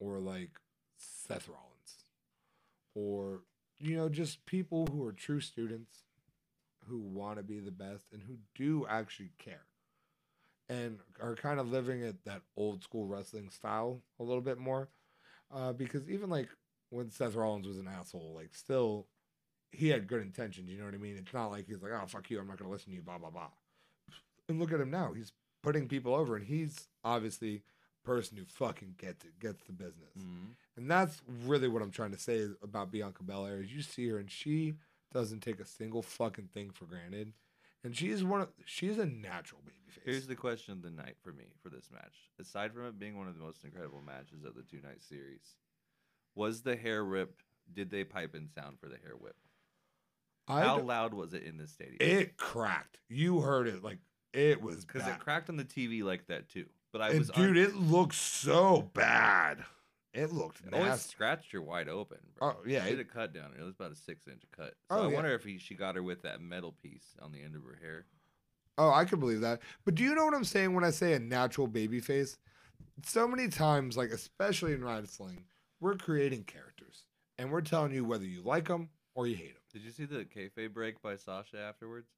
or 0.00 0.18
like 0.18 0.50
Seth 0.96 1.48
Rollins 1.48 2.04
or, 2.94 3.42
you 3.78 3.96
know, 3.96 4.08
just 4.08 4.44
people 4.46 4.86
who 4.86 5.04
are 5.06 5.12
true 5.12 5.40
students 5.40 6.04
who 6.88 6.98
want 6.98 7.38
to 7.38 7.42
be 7.42 7.60
the 7.60 7.70
best 7.70 8.04
and 8.12 8.22
who 8.22 8.36
do 8.54 8.86
actually 8.88 9.30
care 9.38 9.64
and 10.68 10.98
are 11.20 11.34
kind 11.34 11.60
of 11.60 11.70
living 11.70 12.00
it 12.00 12.24
that 12.24 12.42
old 12.56 12.82
school 12.82 13.06
wrestling 13.06 13.50
style 13.50 14.00
a 14.18 14.22
little 14.22 14.40
bit 14.40 14.58
more. 14.58 14.88
Uh, 15.54 15.72
because 15.72 16.08
even 16.08 16.30
like 16.30 16.48
when 16.90 17.10
Seth 17.10 17.34
Rollins 17.34 17.66
was 17.66 17.78
an 17.78 17.88
asshole, 17.88 18.32
like 18.34 18.54
still 18.54 19.06
he 19.72 19.88
had 19.88 20.06
good 20.06 20.22
intentions. 20.22 20.70
You 20.70 20.78
know 20.78 20.84
what 20.84 20.94
I 20.94 20.98
mean? 20.98 21.16
It's 21.16 21.34
not 21.34 21.50
like 21.50 21.66
he's 21.66 21.82
like, 21.82 21.92
oh 21.92 22.06
fuck 22.06 22.30
you, 22.30 22.38
I'm 22.38 22.46
not 22.46 22.58
gonna 22.58 22.70
listen 22.70 22.90
to 22.90 22.96
you, 22.96 23.02
blah 23.02 23.18
blah 23.18 23.30
blah. 23.30 23.50
And 24.48 24.58
look 24.58 24.72
at 24.72 24.80
him 24.80 24.90
now; 24.90 25.12
he's 25.12 25.32
putting 25.62 25.88
people 25.88 26.14
over, 26.14 26.36
and 26.36 26.46
he's 26.46 26.88
obviously 27.02 27.62
person 28.04 28.36
who 28.36 28.44
fucking 28.44 28.94
gets 28.98 29.24
it, 29.24 29.38
gets 29.40 29.62
the 29.64 29.72
business. 29.72 30.16
Mm-hmm. 30.18 30.52
And 30.76 30.90
that's 30.90 31.22
really 31.44 31.68
what 31.68 31.82
I'm 31.82 31.90
trying 31.90 32.12
to 32.12 32.18
say 32.18 32.46
about 32.62 32.90
Bianca 32.90 33.22
Belair. 33.22 33.60
Is 33.60 33.72
you 33.72 33.82
see 33.82 34.08
her, 34.08 34.18
and 34.18 34.30
she 34.30 34.74
doesn't 35.12 35.40
take 35.40 35.60
a 35.60 35.66
single 35.66 36.02
fucking 36.02 36.48
thing 36.52 36.70
for 36.70 36.84
granted, 36.84 37.32
and 37.82 37.96
she's 37.96 38.22
one 38.22 38.42
of 38.42 38.48
she's 38.64 38.98
a 38.98 39.06
natural 39.06 39.60
babyface. 39.62 40.02
Here's 40.04 40.26
the 40.26 40.34
question 40.34 40.72
of 40.72 40.82
the 40.82 40.90
night 40.90 41.16
for 41.22 41.32
me 41.32 41.44
for 41.62 41.70
this 41.70 41.88
match. 41.92 42.14
Aside 42.40 42.72
from 42.72 42.86
it 42.86 42.98
being 42.98 43.16
one 43.16 43.28
of 43.28 43.36
the 43.36 43.44
most 43.44 43.64
incredible 43.64 44.02
matches 44.04 44.44
of 44.44 44.54
the 44.54 44.62
two 44.62 44.80
night 44.82 45.02
series, 45.02 45.56
was 46.34 46.62
the 46.62 46.76
hair 46.76 47.04
rip? 47.04 47.40
Did 47.72 47.90
they 47.90 48.04
pipe 48.04 48.34
in 48.34 48.48
sound 48.48 48.78
for 48.78 48.88
the 48.88 48.98
hair 48.98 49.14
whip? 49.18 49.36
I 50.46 50.60
How 50.62 50.78
loud 50.80 51.14
was 51.14 51.32
it 51.32 51.44
in 51.44 51.56
the 51.56 51.66
stadium? 51.66 51.96
it 52.00 52.36
cracked. 52.36 52.98
You 53.08 53.40
heard 53.40 53.66
it 53.66 53.82
like 53.82 53.98
it 54.34 54.60
was 54.60 54.84
Because 54.84 55.06
it 55.06 55.18
cracked 55.18 55.48
on 55.48 55.56
the 55.56 55.64
TV 55.64 56.02
like 56.02 56.26
that 56.26 56.48
too. 56.48 56.66
But 56.94 57.02
I 57.02 57.08
And 57.10 57.18
was 57.18 57.30
dude, 57.30 57.50
un- 57.50 57.56
it 57.56 57.74
looked 57.74 58.14
so 58.14 58.88
bad. 58.94 59.64
It 60.12 60.32
looked 60.32 60.60
it 60.64 60.72
always 60.72 60.90
nasty. 60.90 61.10
scratched 61.10 61.50
her 61.50 61.60
wide 61.60 61.88
open. 61.88 62.18
Bro. 62.38 62.48
Oh, 62.50 62.56
yeah, 62.64 62.84
she 62.84 62.90
did 62.90 63.00
it- 63.00 63.08
a 63.10 63.12
cut 63.12 63.34
down. 63.34 63.50
here. 63.50 63.62
It 63.62 63.64
was 63.64 63.74
about 63.74 63.90
a 63.90 63.96
six 63.96 64.28
inch 64.28 64.42
cut. 64.56 64.74
So 64.88 64.96
Oh, 64.96 65.06
I 65.06 65.08
yeah. 65.08 65.14
wonder 65.16 65.34
if 65.34 65.42
he, 65.42 65.58
she 65.58 65.74
got 65.74 65.96
her 65.96 66.04
with 66.04 66.22
that 66.22 66.40
metal 66.40 66.70
piece 66.70 67.16
on 67.20 67.32
the 67.32 67.42
end 67.42 67.56
of 67.56 67.64
her 67.64 67.76
hair. 67.82 68.06
Oh, 68.78 68.90
I 68.92 69.06
could 69.06 69.18
believe 69.18 69.40
that. 69.40 69.60
But 69.84 69.96
do 69.96 70.04
you 70.04 70.14
know 70.14 70.24
what 70.24 70.34
I'm 70.34 70.44
saying 70.44 70.72
when 70.72 70.84
I 70.84 70.90
say 70.90 71.14
a 71.14 71.18
natural 71.18 71.66
baby 71.66 71.98
face? 71.98 72.38
So 73.04 73.26
many 73.26 73.48
times, 73.48 73.96
like 73.96 74.10
especially 74.10 74.72
in 74.74 74.84
wrestling, 74.84 75.46
we're 75.80 75.96
creating 75.96 76.44
characters, 76.44 77.06
and 77.38 77.50
we're 77.50 77.60
telling 77.60 77.92
you 77.92 78.04
whether 78.04 78.24
you 78.24 78.40
like 78.42 78.68
them 78.68 78.90
or 79.16 79.26
you 79.26 79.34
hate 79.34 79.54
them. 79.54 79.62
Did 79.72 79.82
you 79.82 79.90
see 79.90 80.04
the 80.04 80.24
kayfabe 80.24 80.72
break 80.72 81.02
by 81.02 81.16
Sasha 81.16 81.58
afterwards? 81.58 82.08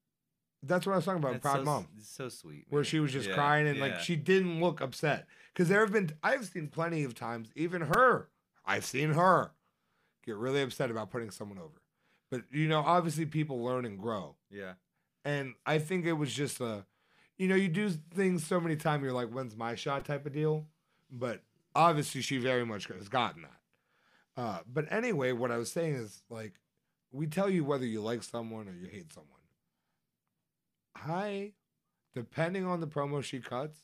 That's 0.62 0.86
what 0.86 0.94
I 0.94 0.96
was 0.96 1.04
talking 1.04 1.20
about. 1.22 1.32
That's 1.34 1.42
Proud 1.42 1.58
so, 1.58 1.64
Mom. 1.64 1.86
So 2.02 2.28
sweet. 2.28 2.66
where 2.70 2.82
she 2.84 2.98
was 2.98 3.12
just 3.12 3.28
Yeah, 3.28 3.34
crying 3.34 3.66
and 3.68 3.78
like 3.78 4.00
she 4.00 4.16
didn't 4.16 4.60
look 4.60 4.80
upset 4.80 5.26
because 5.52 5.68
there 5.68 5.80
have 5.80 5.92
been 5.92 6.10
i've 6.22 6.46
seen 6.46 6.68
plenty 6.68 7.04
of 7.04 7.14
times 7.14 7.48
even 7.56 7.82
her 7.82 8.28
i've 8.64 8.84
seen 8.84 9.10
her 9.10 9.52
get 10.24 10.36
really 10.36 10.62
upset 10.62 10.90
about 10.90 11.10
putting 11.10 11.30
someone 11.30 11.58
over 11.58 11.80
but 12.30 12.42
you 12.52 12.68
know 12.68 12.80
obviously 12.80 13.24
people 13.26 13.62
learn 13.62 13.84
and 13.84 13.98
grow 13.98 14.34
Yeah. 14.50 14.72
and 15.24 15.54
i 15.64 15.78
think 15.78 16.04
it 16.06 16.12
was 16.14 16.32
just 16.34 16.60
a 16.60 16.84
you 17.38 17.48
know 17.48 17.54
you 17.54 17.68
do 17.68 17.90
things 18.14 18.46
so 18.46 18.60
many 18.60 18.76
times 18.76 19.02
you're 19.02 19.12
like 19.12 19.30
when's 19.30 19.56
my 19.56 19.74
shot 19.74 20.04
type 20.04 20.26
of 20.26 20.32
deal 20.32 20.66
but 21.10 21.42
obviously 21.74 22.20
she 22.22 22.38
very 22.38 22.64
much 22.66 22.86
has 22.88 23.08
gotten 23.08 23.42
that 23.42 24.40
uh, 24.42 24.58
but 24.70 24.90
anyway 24.92 25.32
what 25.32 25.50
i 25.50 25.56
was 25.56 25.70
saying 25.70 25.94
is 25.94 26.22
like 26.30 26.54
we 27.12 27.26
tell 27.26 27.48
you 27.48 27.64
whether 27.64 27.86
you 27.86 28.00
like 28.00 28.22
someone 28.22 28.68
or 28.68 28.72
you 28.74 28.86
hate 28.88 29.12
someone 29.12 29.35
I, 31.04 31.52
depending 32.14 32.66
on 32.66 32.80
the 32.80 32.86
promo 32.86 33.22
she 33.22 33.40
cuts, 33.40 33.80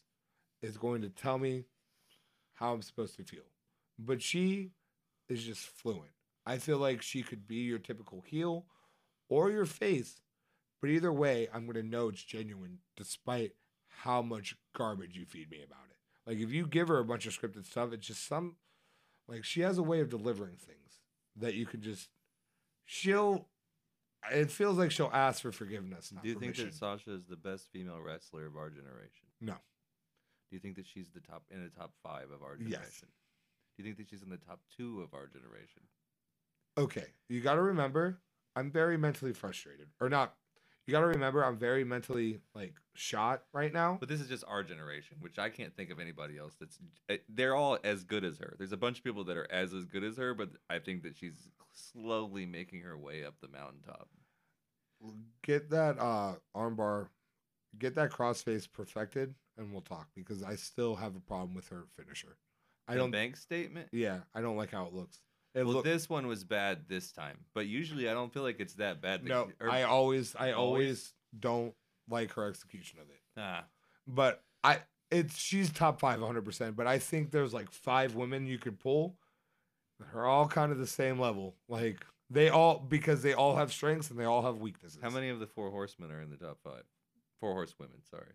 is 0.62 0.76
going 0.76 1.02
to 1.02 1.08
tell 1.08 1.38
me 1.38 1.64
how 2.54 2.72
I'm 2.72 2.82
supposed 2.82 3.16
to 3.16 3.24
feel. 3.24 3.42
But 3.98 4.22
she 4.22 4.70
is 5.28 5.44
just 5.44 5.60
fluent. 5.66 6.12
I 6.46 6.58
feel 6.58 6.78
like 6.78 7.02
she 7.02 7.22
could 7.22 7.46
be 7.46 7.56
your 7.56 7.78
typical 7.78 8.22
heel 8.26 8.66
or 9.28 9.50
your 9.50 9.66
face, 9.66 10.20
but 10.80 10.90
either 10.90 11.12
way, 11.12 11.48
I'm 11.52 11.64
going 11.66 11.76
to 11.76 11.88
know 11.88 12.08
it's 12.08 12.24
genuine 12.24 12.78
despite 12.96 13.52
how 13.88 14.22
much 14.22 14.56
garbage 14.76 15.16
you 15.16 15.24
feed 15.24 15.50
me 15.50 15.62
about 15.64 15.86
it. 15.90 15.96
Like 16.26 16.38
if 16.38 16.52
you 16.52 16.66
give 16.66 16.88
her 16.88 16.98
a 16.98 17.04
bunch 17.04 17.26
of 17.26 17.38
scripted 17.38 17.66
stuff, 17.66 17.92
it's 17.92 18.06
just 18.06 18.26
some 18.26 18.56
like 19.28 19.44
she 19.44 19.60
has 19.60 19.78
a 19.78 19.82
way 19.82 20.00
of 20.00 20.10
delivering 20.10 20.56
things 20.56 21.00
that 21.36 21.54
you 21.54 21.66
can 21.66 21.80
just 21.80 22.08
she'll 22.84 23.48
it 24.31 24.51
feels 24.51 24.79
like 24.79 24.91
she'll 24.91 25.11
ask 25.12 25.43
for 25.43 25.53
forgiveness. 25.53 26.12
Not 26.12 26.23
Do 26.23 26.29
you 26.31 26.37
think 26.39 26.57
that 26.57 26.75
Sasha 26.75 27.12
is 27.14 27.25
the 27.27 27.37
best 27.37 27.68
female 27.73 28.01
wrestler 28.01 28.47
of 28.47 28.57
our 28.57 28.70
generation? 28.70 29.27
No. 29.41 29.55
Do 29.55 30.57
you 30.57 30.59
think 30.61 30.77
that 30.77 30.87
she's 30.87 31.11
the 31.11 31.20
top 31.20 31.45
in 31.51 31.62
the 31.62 31.70
top 31.70 31.95
five 32.03 32.31
of 32.31 32.43
our 32.43 32.57
Yes. 32.59 32.70
generation? 32.70 33.09
Do 33.77 33.83
you 33.83 33.85
think 33.85 33.97
that 33.97 34.09
she's 34.11 34.23
in 34.23 34.29
the 34.31 34.37
top 34.37 34.61
two 34.77 35.01
of 35.01 35.14
our 35.14 35.27
generation? 35.27 35.83
Okay, 36.79 37.07
you 37.29 37.41
got 37.41 37.55
to 37.55 37.62
remember, 37.62 38.20
I'm 38.55 38.70
very 38.70 38.97
mentally 38.97 39.33
frustrated, 39.33 39.89
or 40.01 40.09
not. 40.09 40.37
You 40.87 40.93
got 40.93 41.01
to 41.01 41.07
remember, 41.07 41.45
I'm 41.45 41.57
very 41.57 41.85
mentally 41.85 42.41
like 42.55 42.74
shot 42.95 43.43
right 43.53 43.72
now. 43.72 43.99
But 44.01 44.09
this 44.09 44.20
is 44.20 44.28
just 44.28 44.45
our 44.49 44.64
generation, 44.64 45.18
which 45.20 45.39
I 45.39 45.49
can't 45.49 45.74
think 45.76 45.91
of 45.91 46.01
anybody 46.01 46.39
else 46.39 46.55
that's. 46.59 46.78
eh, 47.09 47.18
They're 47.28 47.55
all 47.55 47.78
as 47.85 48.03
good 48.03 48.24
as 48.24 48.39
her. 48.39 48.57
There's 48.59 48.72
a 48.72 48.76
bunch 48.76 48.99
of 48.99 49.05
people 49.05 49.22
that 49.24 49.37
are 49.37 49.51
as 49.51 49.72
as 49.72 49.85
good 49.85 50.03
as 50.03 50.16
her, 50.16 50.35
but 50.35 50.51
I 50.68 50.80
think 50.80 51.05
that 51.05 51.16
she's 51.16 51.49
slowly 51.72 52.47
making 52.47 52.80
her 52.83 52.99
way 52.99 53.24
up 53.24 53.35
the 53.41 53.49
mountaintop. 53.49 54.09
Get 55.43 55.70
that 55.70 55.99
uh 55.99 56.35
armbar, 56.57 57.09
get 57.78 57.95
that 57.97 58.11
crossface 58.11 58.70
perfected, 58.70 59.35
and 59.57 59.72
we'll 59.72 59.80
talk 59.83 60.09
because 60.14 60.43
I 60.43 60.57
still 60.57 60.95
have 60.97 61.16
a 61.16 61.20
problem 61.20 61.55
with 61.55 61.68
her 61.68 61.85
finisher. 61.97 62.37
I 62.89 62.95
The 62.95 63.01
don't. 63.01 63.11
bank 63.12 63.37
statement. 63.37 63.89
Yeah, 63.93 64.20
I 64.35 64.41
don't 64.43 64.57
like 64.57 64.70
how 64.72 64.87
it 64.87 64.93
looks. 64.93 65.20
It 65.55 65.64
Well, 65.64 65.74
look, 65.76 65.84
this 65.84 66.09
one 66.09 66.26
was 66.26 66.44
bad 66.44 66.88
this 66.88 67.12
time, 67.12 67.38
but 67.55 67.66
usually 67.66 68.09
I 68.09 68.14
don't 68.14 68.32
feel 68.32 68.42
like 68.42 68.59
it's 68.61 68.74
that 68.74 69.00
bad. 69.03 69.22
no, 69.24 69.50
or- 69.61 69.70
I 69.70 69.82
always, 69.82 70.34
I 70.36 70.53
always? 70.53 70.55
always 70.86 71.14
don't 71.38 71.74
like 72.09 72.32
her 72.32 72.48
execution 72.48 72.98
of 73.00 73.09
it. 73.11 73.20
ah, 73.36 73.64
but 74.07 74.42
I 74.64 74.80
it's 75.11 75.38
she's 75.38 75.70
top 75.70 76.00
five 76.00 76.20
100%. 76.20 76.74
But 76.74 76.86
I 76.86 76.98
think 76.98 77.30
there's 77.30 77.53
like 77.53 77.70
five 77.70 78.14
women 78.14 78.46
you 78.46 78.59
could 78.59 78.78
pull 78.80 79.16
that 80.00 80.09
are 80.14 80.24
all 80.26 80.48
kind 80.48 80.72
of 80.72 80.78
the 80.78 80.86
same 80.86 81.18
level. 81.20 81.55
Like 81.68 82.05
they 82.30 82.48
all 82.48 82.78
because 82.78 83.22
they 83.22 83.34
all 83.34 83.57
have 83.57 83.70
strengths 83.72 84.09
and 84.11 84.18
they 84.18 84.24
all 84.24 84.40
have 84.42 84.57
weaknesses. 84.59 84.98
how 85.03 85.11
many 85.11 85.28
of 85.28 85.38
the 85.38 85.46
four 85.46 85.70
horsemen 85.70 86.11
are 86.11 86.20
in 86.22 86.30
the 86.30 86.36
top 86.38 86.59
five? 86.64 86.84
Four 87.40 87.53
horsewomen. 87.53 87.98
Sorry, 88.11 88.32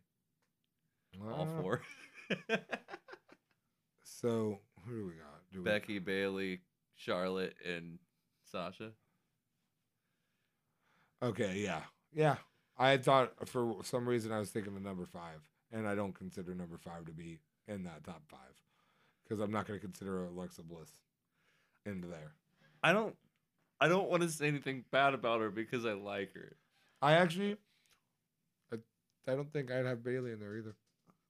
all 1.34 1.47
Uh, 1.49 1.61
four. 1.61 1.82
So 4.03 4.59
who 4.86 4.95
do 4.97 5.05
we 5.05 5.13
got? 5.13 5.41
Do 5.51 5.59
we, 5.59 5.63
Becky, 5.65 5.99
Bayley, 5.99 6.61
Charlotte, 6.98 7.56
and 7.66 8.00
Sasha. 8.52 8.91
Okay, 11.24 11.64
yeah, 11.64 11.82
yeah. 12.14 12.36
I 12.78 12.98
thought 12.98 13.34
for 13.48 13.78
some 13.84 14.08
reason 14.08 14.32
I 14.32 14.39
was 14.39 14.50
thinking 14.50 14.76
of 14.76 14.82
number 14.84 15.06
five, 15.06 15.39
and 15.72 15.88
I 15.88 15.95
don't 15.95 16.14
consider 16.14 16.54
number 16.54 16.78
five 16.78 17.06
to 17.06 17.12
be 17.12 17.39
in 17.68 17.84
that 17.86 18.04
top 18.04 18.22
five 18.30 18.39
because 19.24 19.39
I'm 19.41 19.52
not 19.52 19.68
going 19.68 19.80
to 19.80 19.86
consider 19.86 20.26
Alexa 20.26 20.64
Bliss 20.64 20.91
into 21.86 22.08
there. 22.08 22.34
I 22.84 22.93
don't. 22.93 23.16
I 23.80 23.88
don't 23.88 24.10
want 24.10 24.24
to 24.24 24.30
say 24.30 24.48
anything 24.48 24.86
bad 24.91 25.14
about 25.14 25.39
her 25.39 25.52
because 25.52 25.86
I 25.86 25.93
like 25.93 26.34
her. 26.34 26.56
I 27.00 27.14
actually, 27.14 27.58
I, 28.74 28.78
I 29.28 29.36
don't 29.36 29.54
think 29.54 29.72
I'd 29.72 29.86
have 29.86 30.04
Bayley 30.04 30.32
in 30.32 30.39
there 30.39 30.58
either. 30.58 30.76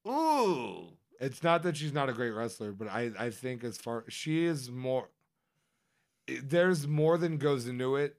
Ooh. 0.08 0.88
It's 1.20 1.44
not 1.44 1.64
that 1.64 1.76
she's 1.76 1.92
not 1.92 2.08
a 2.08 2.14
great 2.14 2.30
wrestler, 2.30 2.72
but 2.72 2.88
I, 2.88 3.12
I 3.20 3.30
think 3.32 3.66
as 3.66 3.78
far 3.78 4.06
she 4.08 4.46
is 4.46 4.72
more 4.72 5.10
there's 6.44 6.88
more 6.88 7.18
than 7.18 7.38
goes 7.38 7.68
into 7.68 7.96
it. 7.96 8.16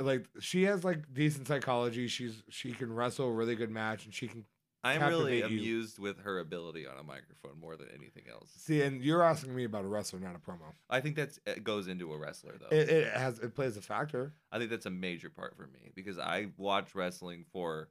Like 0.00 0.26
she 0.40 0.64
has 0.64 0.84
like 0.84 1.12
decent 1.12 1.48
psychology. 1.48 2.08
She's 2.08 2.42
she 2.48 2.72
can 2.72 2.92
wrestle 2.92 3.28
a 3.28 3.32
really 3.32 3.54
good 3.54 3.70
match 3.70 4.04
and 4.04 4.12
she 4.12 4.28
can 4.28 4.44
I'm 4.84 5.02
really 5.08 5.38
you. 5.38 5.46
amused 5.46 5.98
with 5.98 6.20
her 6.20 6.38
ability 6.38 6.86
on 6.86 6.98
a 6.98 7.02
microphone 7.02 7.58
more 7.60 7.76
than 7.76 7.88
anything 7.96 8.24
else. 8.30 8.50
see 8.56 8.82
and 8.82 9.02
you're 9.02 9.22
asking 9.22 9.54
me 9.54 9.64
about 9.64 9.84
a 9.84 9.88
wrestler, 9.88 10.20
not 10.20 10.36
a 10.36 10.38
promo. 10.38 10.74
I 10.90 11.00
think 11.00 11.16
that's 11.16 11.40
it 11.46 11.64
goes 11.64 11.88
into 11.88 12.12
a 12.12 12.18
wrestler 12.18 12.54
though. 12.60 12.76
It, 12.76 12.88
it 12.88 13.12
has 13.12 13.38
it 13.38 13.54
plays 13.54 13.76
a 13.76 13.82
factor. 13.82 14.34
I 14.52 14.58
think 14.58 14.70
that's 14.70 14.86
a 14.86 14.90
major 14.90 15.30
part 15.30 15.56
for 15.56 15.66
me 15.66 15.90
because 15.94 16.18
I 16.18 16.48
watch 16.56 16.94
wrestling 16.94 17.44
for 17.52 17.88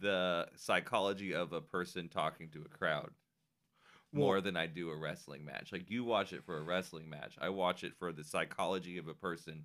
the 0.00 0.48
psychology 0.56 1.32
of 1.32 1.52
a 1.52 1.60
person 1.60 2.08
talking 2.08 2.48
to 2.50 2.62
a 2.62 2.68
crowd 2.68 3.10
more 4.16 4.40
than 4.40 4.56
I 4.56 4.66
do 4.66 4.90
a 4.90 4.96
wrestling 4.96 5.44
match. 5.44 5.72
Like 5.72 5.90
you 5.90 6.04
watch 6.04 6.32
it 6.32 6.44
for 6.44 6.58
a 6.58 6.62
wrestling 6.62 7.08
match. 7.08 7.36
I 7.40 7.48
watch 7.50 7.84
it 7.84 7.92
for 7.98 8.12
the 8.12 8.24
psychology 8.24 8.98
of 8.98 9.08
a 9.08 9.14
person 9.14 9.64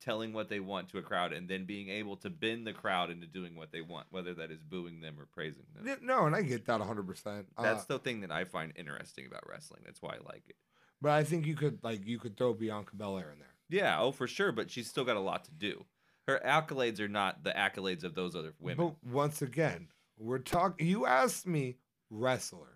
telling 0.00 0.32
what 0.32 0.48
they 0.50 0.60
want 0.60 0.88
to 0.90 0.98
a 0.98 1.02
crowd 1.02 1.32
and 1.32 1.48
then 1.48 1.64
being 1.64 1.88
able 1.88 2.16
to 2.18 2.28
bend 2.28 2.66
the 2.66 2.72
crowd 2.72 3.10
into 3.10 3.26
doing 3.26 3.56
what 3.56 3.72
they 3.72 3.80
want, 3.80 4.06
whether 4.10 4.34
that 4.34 4.50
is 4.50 4.62
booing 4.62 5.00
them 5.00 5.16
or 5.18 5.26
praising 5.32 5.64
them. 5.74 5.96
No, 6.02 6.26
and 6.26 6.36
I 6.36 6.42
get 6.42 6.66
that 6.66 6.80
100%. 6.80 7.44
Uh, 7.56 7.62
That's 7.62 7.86
the 7.86 7.98
thing 7.98 8.20
that 8.20 8.30
I 8.30 8.44
find 8.44 8.72
interesting 8.76 9.26
about 9.26 9.48
wrestling. 9.48 9.80
That's 9.84 10.02
why 10.02 10.10
I 10.10 10.18
like 10.32 10.44
it. 10.48 10.56
but 11.00 11.12
I 11.12 11.24
think 11.24 11.46
you 11.46 11.56
could 11.56 11.78
like 11.82 12.06
you 12.06 12.18
could 12.18 12.36
throw 12.36 12.52
Bianca 12.52 12.94
Belair 12.94 13.30
in 13.32 13.38
there. 13.38 13.48
Yeah, 13.68 13.98
oh 14.00 14.12
for 14.12 14.26
sure, 14.26 14.52
but 14.52 14.70
she's 14.70 14.88
still 14.88 15.04
got 15.04 15.16
a 15.16 15.20
lot 15.20 15.44
to 15.46 15.50
do. 15.50 15.84
Her 16.26 16.40
accolades 16.44 17.00
are 17.00 17.08
not 17.08 17.42
the 17.42 17.50
accolades 17.50 18.04
of 18.04 18.14
those 18.14 18.36
other 18.36 18.52
women. 18.60 18.94
But 19.02 19.12
once 19.12 19.42
again, 19.42 19.88
we're 20.18 20.38
talking. 20.38 20.86
You 20.86 21.06
asked 21.06 21.46
me 21.46 21.76
wrestler, 22.10 22.75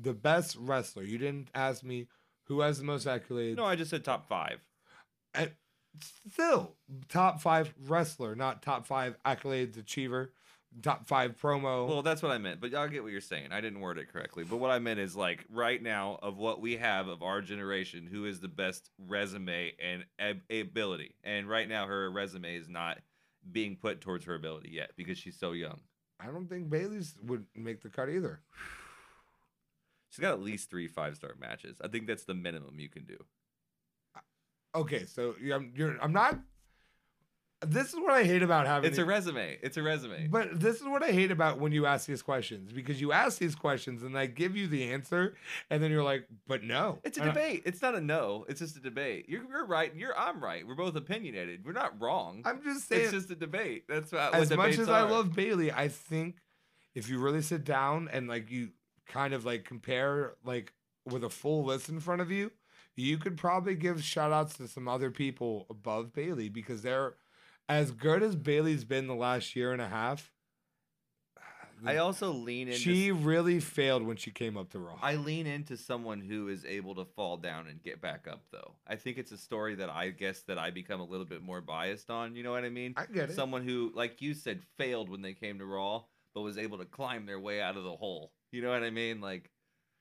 the 0.00 0.14
best 0.14 0.56
wrestler. 0.58 1.02
You 1.02 1.18
didn't 1.18 1.48
ask 1.54 1.82
me 1.82 2.06
who 2.44 2.60
has 2.60 2.78
the 2.78 2.84
most 2.84 3.06
accolades. 3.06 3.56
no, 3.56 3.64
I 3.64 3.76
just 3.76 3.90
said 3.90 4.04
top 4.04 4.28
five. 4.28 4.60
And 5.34 5.52
still, 6.30 6.74
top 7.08 7.40
five 7.40 7.72
wrestler, 7.86 8.34
not 8.34 8.62
top 8.62 8.86
five 8.86 9.16
accolades 9.24 9.78
achiever, 9.78 10.32
top 10.82 11.06
five 11.06 11.36
promo. 11.40 11.86
Well, 11.88 12.02
that's 12.02 12.22
what 12.22 12.32
I 12.32 12.38
meant, 12.38 12.60
but 12.60 12.74
I 12.74 12.88
get 12.88 13.02
what 13.02 13.12
you're 13.12 13.20
saying. 13.20 13.52
I 13.52 13.60
didn't 13.60 13.80
word 13.80 13.98
it 13.98 14.12
correctly, 14.12 14.44
but 14.44 14.56
what 14.56 14.70
I 14.70 14.78
meant 14.78 14.98
is 15.00 15.14
like 15.14 15.44
right 15.48 15.80
now 15.80 16.18
of 16.22 16.38
what 16.38 16.60
we 16.60 16.76
have 16.78 17.08
of 17.08 17.22
our 17.22 17.40
generation, 17.40 18.08
who 18.10 18.24
is 18.24 18.40
the 18.40 18.48
best 18.48 18.90
resume 19.06 19.72
and 19.80 20.04
ab- 20.18 20.42
ability? 20.50 21.14
And 21.22 21.48
right 21.48 21.68
now, 21.68 21.86
her 21.86 22.10
resume 22.10 22.56
is 22.56 22.68
not 22.68 22.98
being 23.50 23.76
put 23.76 24.00
towards 24.00 24.24
her 24.26 24.34
ability 24.34 24.70
yet 24.72 24.90
because 24.96 25.18
she's 25.18 25.38
so 25.38 25.52
young. 25.52 25.80
I 26.18 26.26
don't 26.26 26.48
think 26.48 26.68
Bayley's 26.68 27.14
would 27.22 27.46
make 27.54 27.80
the 27.82 27.88
cut 27.88 28.10
either. 28.10 28.40
She's 30.10 30.20
got 30.20 30.32
at 30.32 30.42
least 30.42 30.70
three 30.70 30.88
five 30.88 31.16
star 31.16 31.34
matches. 31.40 31.78
I 31.82 31.88
think 31.88 32.06
that's 32.06 32.24
the 32.24 32.34
minimum 32.34 32.78
you 32.78 32.88
can 32.88 33.04
do. 33.04 33.16
Okay, 34.74 35.04
so 35.06 35.34
I'm, 35.52 35.72
you're, 35.74 35.96
I'm 36.00 36.12
not. 36.12 36.38
This 37.66 37.88
is 37.88 38.00
what 38.00 38.12
I 38.12 38.24
hate 38.24 38.42
about 38.42 38.66
having. 38.66 38.88
It's 38.88 38.98
a 38.98 39.02
the- 39.02 39.06
resume. 39.06 39.58
It's 39.62 39.76
a 39.76 39.82
resume. 39.82 40.28
But 40.28 40.58
this 40.58 40.76
is 40.80 40.86
what 40.86 41.02
I 41.02 41.10
hate 41.10 41.30
about 41.30 41.58
when 41.58 41.72
you 41.72 41.84
ask 41.84 42.06
these 42.06 42.22
questions 42.22 42.72
because 42.72 43.00
you 43.00 43.12
ask 43.12 43.38
these 43.38 43.54
questions 43.54 44.02
and 44.02 44.16
I 44.16 44.26
give 44.26 44.56
you 44.56 44.66
the 44.66 44.92
answer 44.92 45.36
and 45.68 45.82
then 45.82 45.90
you're 45.90 46.02
like, 46.02 46.26
but 46.46 46.62
no. 46.64 47.00
It's 47.04 47.18
a 47.18 47.24
debate. 47.24 47.62
It's 47.66 47.82
not 47.82 47.94
a 47.94 48.00
no. 48.00 48.46
It's 48.48 48.60
just 48.60 48.76
a 48.76 48.80
debate. 48.80 49.26
You're, 49.28 49.42
you're 49.46 49.66
right. 49.66 49.94
You're 49.94 50.18
I'm 50.18 50.42
right. 50.42 50.66
We're 50.66 50.74
both 50.74 50.96
opinionated. 50.96 51.66
We're 51.66 51.72
not 51.72 52.00
wrong. 52.00 52.40
I'm 52.46 52.62
just 52.62 52.88
saying, 52.88 53.02
it's 53.02 53.12
just 53.12 53.30
a 53.30 53.34
debate. 53.36 53.84
That's 53.88 54.10
what, 54.10 54.34
as 54.34 54.50
much 54.56 54.78
as 54.78 54.88
I 54.88 55.02
love 55.02 55.34
Bayley, 55.34 55.70
I 55.70 55.88
think 55.88 56.36
if 56.94 57.10
you 57.10 57.18
really 57.18 57.42
sit 57.42 57.64
down 57.64 58.08
and 58.10 58.26
like 58.26 58.50
you 58.50 58.70
kind 59.10 59.34
of 59.34 59.44
like 59.44 59.64
compare 59.64 60.34
like 60.44 60.72
with 61.04 61.24
a 61.24 61.30
full 61.30 61.64
list 61.64 61.88
in 61.88 62.00
front 62.00 62.20
of 62.20 62.30
you, 62.30 62.50
you 62.96 63.18
could 63.18 63.36
probably 63.36 63.74
give 63.74 64.02
shout 64.02 64.32
outs 64.32 64.56
to 64.56 64.68
some 64.68 64.88
other 64.88 65.10
people 65.10 65.66
above 65.70 66.12
Bayley 66.12 66.48
because 66.48 66.82
they're 66.82 67.14
as 67.68 67.90
good 67.90 68.22
as 68.22 68.36
Bayley's 68.36 68.84
been 68.84 69.06
the 69.06 69.14
last 69.14 69.54
year 69.56 69.72
and 69.72 69.80
a 69.80 69.88
half. 69.88 70.32
I 71.84 71.96
also 71.96 72.30
lean 72.32 72.68
into 72.68 72.78
she 72.78 73.10
really 73.10 73.58
failed 73.58 74.02
when 74.02 74.16
she 74.16 74.30
came 74.30 74.56
up 74.56 74.70
to 74.70 74.78
Raw. 74.78 74.98
I 75.00 75.14
lean 75.14 75.46
into 75.46 75.76
someone 75.76 76.20
who 76.20 76.48
is 76.48 76.64
able 76.64 76.94
to 76.96 77.04
fall 77.04 77.36
down 77.36 77.68
and 77.68 77.82
get 77.82 78.00
back 78.00 78.26
up 78.30 78.42
though. 78.52 78.74
I 78.86 78.96
think 78.96 79.18
it's 79.18 79.32
a 79.32 79.38
story 79.38 79.76
that 79.76 79.88
I 79.88 80.10
guess 80.10 80.42
that 80.42 80.58
I 80.58 80.70
become 80.70 81.00
a 81.00 81.04
little 81.04 81.26
bit 81.26 81.42
more 81.42 81.60
biased 81.60 82.10
on, 82.10 82.36
you 82.36 82.42
know 82.42 82.52
what 82.52 82.64
I 82.64 82.70
mean? 82.70 82.94
I 82.96 83.06
get 83.06 83.30
it. 83.30 83.34
Someone 83.34 83.62
who 83.62 83.92
like 83.94 84.20
you 84.20 84.34
said 84.34 84.60
failed 84.76 85.08
when 85.08 85.22
they 85.22 85.32
came 85.32 85.58
to 85.58 85.64
Raw 85.64 86.02
but 86.34 86.42
was 86.42 86.58
able 86.58 86.78
to 86.78 86.84
climb 86.84 87.26
their 87.26 87.40
way 87.40 87.60
out 87.60 87.76
of 87.76 87.84
the 87.84 87.96
hole. 87.96 88.32
You 88.52 88.62
know 88.62 88.70
what 88.70 88.82
I 88.82 88.90
mean? 88.90 89.20
Like 89.20 89.50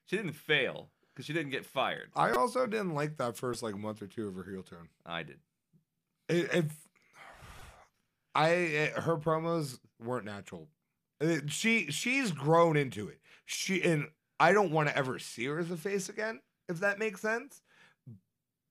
she 0.08 0.16
didn't 0.18 0.34
fail 0.34 0.89
cuz 1.16 1.26
she 1.26 1.34
didn't 1.34 1.52
get 1.52 1.66
fired. 1.66 2.10
I 2.16 2.32
also 2.32 2.66
didn't 2.66 2.95
like 2.95 3.18
that 3.18 3.38
first 3.38 3.62
like 3.64 3.78
month 3.78 4.02
or 4.02 4.08
two 4.08 4.28
of 4.28 4.36
her 4.36 4.43
heel 4.50 4.64
turn. 4.64 4.89
I 5.06 5.24
did. 5.24 5.39
It, 6.28 6.50
if 6.54 6.66
I 8.36 8.50
it, 8.50 8.93
her 8.93 9.18
promos 9.18 9.80
weren't 10.04 10.26
natural. 10.26 10.68
It- 11.20 11.52
she 11.52 11.91
she's 11.91 12.32
grown 12.32 12.78
into 12.78 13.08
it. 13.08 13.20
She 13.45 13.82
and 13.84 14.10
I 14.39 14.54
don't 14.54 14.72
want 14.72 14.89
to 14.89 14.97
ever 14.97 15.20
see 15.20 15.45
her 15.45 15.60
as 15.60 15.70
a 15.72 15.78
face 15.78 16.08
again, 16.10 16.39
if 16.70 16.80
that 16.80 16.97
makes 17.00 17.22
sense. 17.22 17.62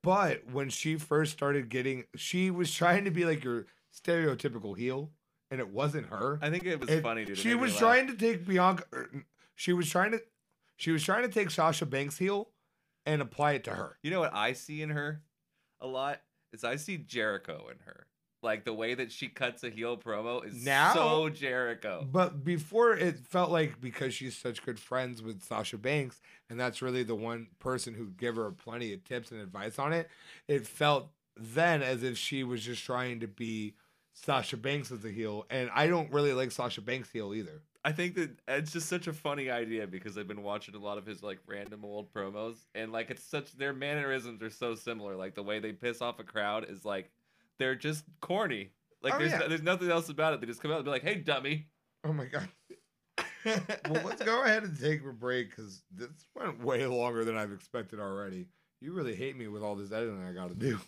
But 0.03 0.47
when 0.51 0.70
she 0.70 0.97
first 0.97 1.33
started 1.33 1.68
getting, 1.68 2.05
she 2.16 2.51
was 2.51 2.72
trying 2.72 3.05
to 3.05 3.11
be 3.11 3.24
like 3.24 3.43
your 3.45 3.66
stereotypical 3.93 4.79
heel, 4.79 5.11
and 5.51 5.61
it 5.61 5.68
wasn't 5.68 6.07
her. 6.07 6.39
I 6.41 6.51
think 6.51 6.64
it 6.64 6.81
was 6.81 6.89
It- 6.89 7.03
funny 7.03 7.24
dude. 7.24 7.37
She 7.37 7.55
was 7.55 7.72
laugh. 7.72 7.81
trying 7.81 8.07
to 8.07 8.14
take 8.14 8.47
Bianca. 8.47 8.85
Er, 8.93 9.11
She 9.59 9.73
was 9.73 9.91
trying 9.91 10.13
to, 10.13 10.23
she 10.77 10.93
was 10.93 11.03
trying 11.03 11.25
to 11.25 11.29
take 11.29 11.51
Sasha 11.51 11.85
Banks 11.85 12.17
heel, 12.17 12.51
and 13.05 13.21
apply 13.21 13.53
it 13.53 13.65
to 13.65 13.71
her. 13.71 13.97
You 14.03 14.11
know 14.13 14.21
what 14.21 14.35
I 14.35 14.53
see 14.53 14.83
in 14.83 14.91
her 14.91 15.23
a 15.81 15.87
lot 15.87 16.21
is 16.53 16.63
I 16.63 16.77
see 16.77 16.97
Jericho 16.99 17.67
in 17.71 17.79
her. 17.87 18.07
Like 18.41 18.65
the 18.65 18.73
way 18.73 18.95
that 18.95 19.11
she 19.11 19.27
cuts 19.27 19.65
a 19.65 19.71
heel 19.71 19.97
promo 19.97 20.47
is 20.47 20.65
Now? 20.65 20.95
so 20.95 21.29
Jericho. 21.29 22.07
But 22.09 22.45
before 22.45 22.93
it 22.93 23.19
felt 23.27 23.51
like 23.51 23.81
because 23.81 24.15
she's 24.15 24.37
such 24.37 24.65
good 24.65 24.79
friends 24.79 25.23
with 25.23 25.43
Sasha 25.43 25.77
Banks, 25.77 26.21
and 26.49 26.61
that's 26.61 26.81
really 26.81 27.03
the 27.03 27.17
one 27.17 27.49
person 27.59 27.95
who 27.95 28.11
give 28.11 28.37
her 28.37 28.53
plenty 28.53 28.93
of 28.93 29.03
tips 29.03 29.33
and 29.33 29.41
advice 29.41 29.79
on 29.81 29.93
it, 29.93 30.09
it 30.47 30.69
felt 30.69 31.09
then 31.37 31.83
as 31.83 32.05
if 32.05 32.17
she 32.17 32.45
was 32.45 32.63
just 32.63 32.85
trying 32.85 33.19
to 33.21 33.27
be 33.27 33.75
Sasha 34.13 34.57
Banks 34.57 34.93
as 34.93 35.05
a 35.05 35.11
heel. 35.11 35.47
And 35.51 35.71
I 35.75 35.89
don't 35.89 36.13
really 36.13 36.33
like 36.33 36.53
Sasha 36.53 36.81
Banks 36.81 37.11
heel 37.11 37.35
either. 37.35 37.63
I 37.89 37.93
think 37.93 38.16
that 38.16 38.30
it's 38.47 38.70
just 38.70 38.86
such 38.86 39.07
a 39.07 39.14
funny 39.14 39.51
idea 39.51 39.86
because 39.86 40.18
I've 40.18 40.28
been 40.28 40.43
watching 40.43 40.74
a 40.74 40.78
lot 40.78 40.99
of 40.99 41.07
his 41.07 41.22
like 41.22 41.39
random 41.47 41.86
old 41.86 42.12
promos 42.12 42.57
and 42.74 42.93
like 42.93 43.09
it's 43.09 43.24
such 43.24 43.57
their 43.57 43.72
mannerisms 43.72 44.43
are 44.43 44.51
so 44.51 44.74
similar. 44.74 45.16
Like 45.16 45.34
the 45.34 45.43
way 45.43 45.59
they 45.59 45.72
piss 45.72 46.03
off 46.03 46.18
a 46.18 46.22
crowd 46.22 46.66
is 46.68 46.84
like 46.84 47.11
they're 47.59 47.74
just 47.74 48.05
corny. 48.20 48.72
Like 49.03 49.14
Oh, 49.14 49.18
there's 49.18 49.30
yeah. 49.32 49.47
there's 49.49 49.62
nothing 49.62 49.91
else 49.91 50.11
about 50.11 50.34
it. 50.34 50.43
They 50.43 50.47
just 50.47 50.61
come 50.61 50.70
out 50.70 50.76
and 50.76 50.84
be 50.84 50.91
like, 50.91 51.03
"Hey, 51.03 51.14
dummy." 51.14 51.68
Oh 52.05 52.12
my 52.12 52.26
god. 52.26 52.49
well, 53.47 54.03
let's 54.05 54.22
go 54.22 54.45
ahead 54.45 54.64
and 54.64 54.78
take 54.78 55.03
a 55.03 55.11
break 55.11 55.49
because 55.49 55.82
this 55.91 56.11
went 56.34 56.62
way 56.62 56.84
longer 56.84 57.24
than 57.24 57.39
I've 57.39 57.53
expected 57.53 58.01
already. 58.01 58.49
You 58.82 58.93
really 58.93 59.14
hate 59.14 59.34
me 59.34 59.49
with 59.49 59.62
all 59.62 59.76
this 59.76 59.93
editing 59.93 60.22
I 60.22 60.32
got 60.32 60.51
to 60.51 60.55
do. 60.55 60.78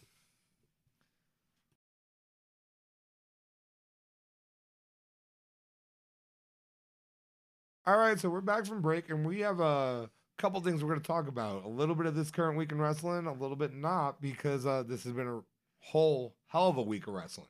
All 7.90 7.98
right, 7.98 8.20
so 8.20 8.30
we're 8.30 8.40
back 8.40 8.66
from 8.66 8.80
break, 8.80 9.10
and 9.10 9.26
we 9.26 9.40
have 9.40 9.58
a 9.58 10.08
couple 10.38 10.60
things 10.60 10.80
we're 10.80 10.90
going 10.90 11.00
to 11.00 11.06
talk 11.08 11.26
about. 11.26 11.64
A 11.64 11.68
little 11.68 11.96
bit 11.96 12.06
of 12.06 12.14
this 12.14 12.30
current 12.30 12.56
week 12.56 12.70
in 12.70 12.80
wrestling, 12.80 13.26
a 13.26 13.32
little 13.32 13.56
bit 13.56 13.74
not, 13.74 14.20
because 14.20 14.64
uh, 14.64 14.84
this 14.86 15.02
has 15.02 15.12
been 15.12 15.26
a 15.26 15.40
whole 15.80 16.36
hell 16.46 16.68
of 16.68 16.76
a 16.76 16.82
week 16.82 17.08
of 17.08 17.14
wrestling. 17.14 17.48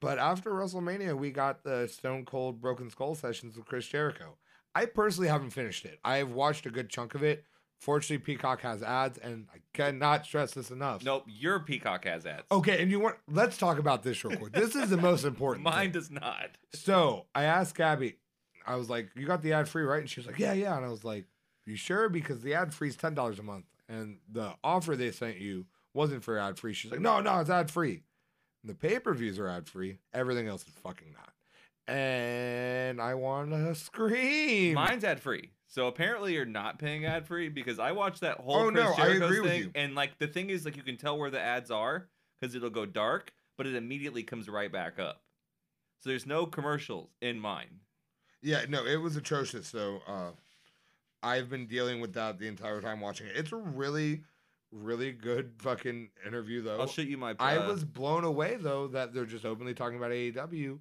But 0.00 0.18
after 0.18 0.50
WrestleMania, 0.50 1.14
we 1.14 1.30
got 1.30 1.62
the 1.62 1.86
Stone 1.88 2.24
Cold 2.24 2.62
Broken 2.62 2.88
Skull 2.88 3.14
sessions 3.14 3.54
with 3.58 3.66
Chris 3.66 3.86
Jericho. 3.86 4.38
I 4.74 4.86
personally 4.86 5.28
haven't 5.28 5.50
finished 5.50 5.84
it. 5.84 5.98
I've 6.02 6.30
watched 6.30 6.64
a 6.64 6.70
good 6.70 6.88
chunk 6.88 7.14
of 7.14 7.22
it. 7.22 7.44
Fortunately, 7.78 8.24
Peacock 8.24 8.62
has 8.62 8.82
ads, 8.82 9.18
and 9.18 9.48
I 9.54 9.58
cannot 9.74 10.24
stress 10.24 10.52
this 10.52 10.70
enough. 10.70 11.04
Nope, 11.04 11.24
your 11.26 11.60
Peacock 11.60 12.06
has 12.06 12.24
ads. 12.24 12.44
Okay, 12.50 12.80
and 12.80 12.90
you 12.90 12.98
want? 12.98 13.16
Let's 13.30 13.58
talk 13.58 13.78
about 13.78 14.04
this 14.04 14.24
real 14.24 14.38
quick. 14.38 14.54
This 14.54 14.74
is 14.74 14.88
the 14.88 14.96
most 14.96 15.24
important. 15.26 15.64
Mine 15.64 15.92
thing. 15.92 15.92
does 15.92 16.10
not. 16.10 16.52
So 16.72 17.26
I 17.34 17.44
asked 17.44 17.74
Gabby, 17.74 18.16
I 18.66 18.76
was 18.76 18.88
like, 18.90 19.10
"You 19.16 19.26
got 19.26 19.42
the 19.42 19.52
ad 19.52 19.68
free, 19.68 19.82
right?" 19.82 20.00
And 20.00 20.08
she 20.10 20.20
was 20.20 20.26
like, 20.26 20.38
"Yeah, 20.38 20.52
yeah." 20.52 20.76
And 20.76 20.84
I 20.84 20.88
was 20.88 21.04
like, 21.04 21.26
"You 21.66 21.76
sure?" 21.76 22.08
Because 22.08 22.42
the 22.42 22.54
ad 22.54 22.72
free 22.74 22.88
is 22.88 22.96
ten 22.96 23.14
dollars 23.14 23.38
a 23.38 23.42
month, 23.42 23.66
and 23.88 24.18
the 24.30 24.54
offer 24.64 24.96
they 24.96 25.10
sent 25.10 25.38
you 25.38 25.66
wasn't 25.92 26.24
for 26.24 26.38
ad 26.38 26.58
free. 26.58 26.72
She's 26.72 26.90
like, 26.90 27.00
"No, 27.00 27.20
no, 27.20 27.40
it's 27.40 27.50
ad 27.50 27.70
free." 27.70 28.02
The 28.64 28.74
pay 28.74 28.98
per 28.98 29.12
views 29.14 29.38
are 29.38 29.48
ad 29.48 29.68
free. 29.68 29.98
Everything 30.14 30.48
else 30.48 30.62
is 30.66 30.74
fucking 30.82 31.12
not. 31.12 31.30
And 31.86 33.00
I 33.00 33.14
want 33.14 33.50
to 33.50 33.74
scream. 33.74 34.74
Mine's 34.74 35.04
ad 35.04 35.20
free. 35.20 35.50
So 35.66 35.86
apparently 35.88 36.34
you're 36.34 36.46
not 36.46 36.78
paying 36.78 37.04
ad 37.04 37.26
free 37.26 37.48
because 37.48 37.78
I 37.78 37.92
watched 37.92 38.20
that 38.22 38.38
whole 38.38 38.54
Oh, 38.56 38.70
Chris 38.70 38.84
no, 38.84 38.92
I 38.94 39.06
Jericho 39.08 39.42
thing, 39.44 39.62
you. 39.64 39.70
and 39.74 39.94
like 39.94 40.18
the 40.18 40.28
thing 40.28 40.48
is 40.50 40.64
like 40.64 40.76
you 40.76 40.82
can 40.82 40.96
tell 40.96 41.18
where 41.18 41.30
the 41.30 41.40
ads 41.40 41.70
are 41.70 42.08
because 42.40 42.54
it'll 42.54 42.70
go 42.70 42.86
dark, 42.86 43.32
but 43.58 43.66
it 43.66 43.74
immediately 43.74 44.22
comes 44.22 44.48
right 44.48 44.70
back 44.72 44.98
up. 44.98 45.22
So 46.00 46.10
there's 46.10 46.26
no 46.26 46.46
commercials 46.46 47.10
in 47.20 47.38
mine. 47.40 47.80
Yeah, 48.44 48.66
no, 48.68 48.84
it 48.84 48.96
was 48.96 49.16
atrocious. 49.16 49.66
So 49.66 50.02
uh, 50.06 50.30
I've 51.22 51.48
been 51.48 51.66
dealing 51.66 52.00
with 52.00 52.12
that 52.14 52.38
the 52.38 52.46
entire 52.46 52.80
time 52.80 53.00
watching 53.00 53.26
it. 53.26 53.36
It's 53.36 53.52
a 53.52 53.56
really, 53.56 54.22
really 54.70 55.12
good 55.12 55.54
fucking 55.58 56.10
interview, 56.26 56.62
though. 56.62 56.78
I'll 56.78 56.86
shoot 56.86 57.08
you 57.08 57.16
my. 57.16 57.34
I 57.38 57.56
uh, 57.56 57.66
was 57.66 57.84
blown 57.84 58.24
away 58.24 58.56
though 58.60 58.88
that 58.88 59.14
they're 59.14 59.24
just 59.24 59.46
openly 59.46 59.72
talking 59.74 59.96
about 59.96 60.10
AEW 60.10 60.78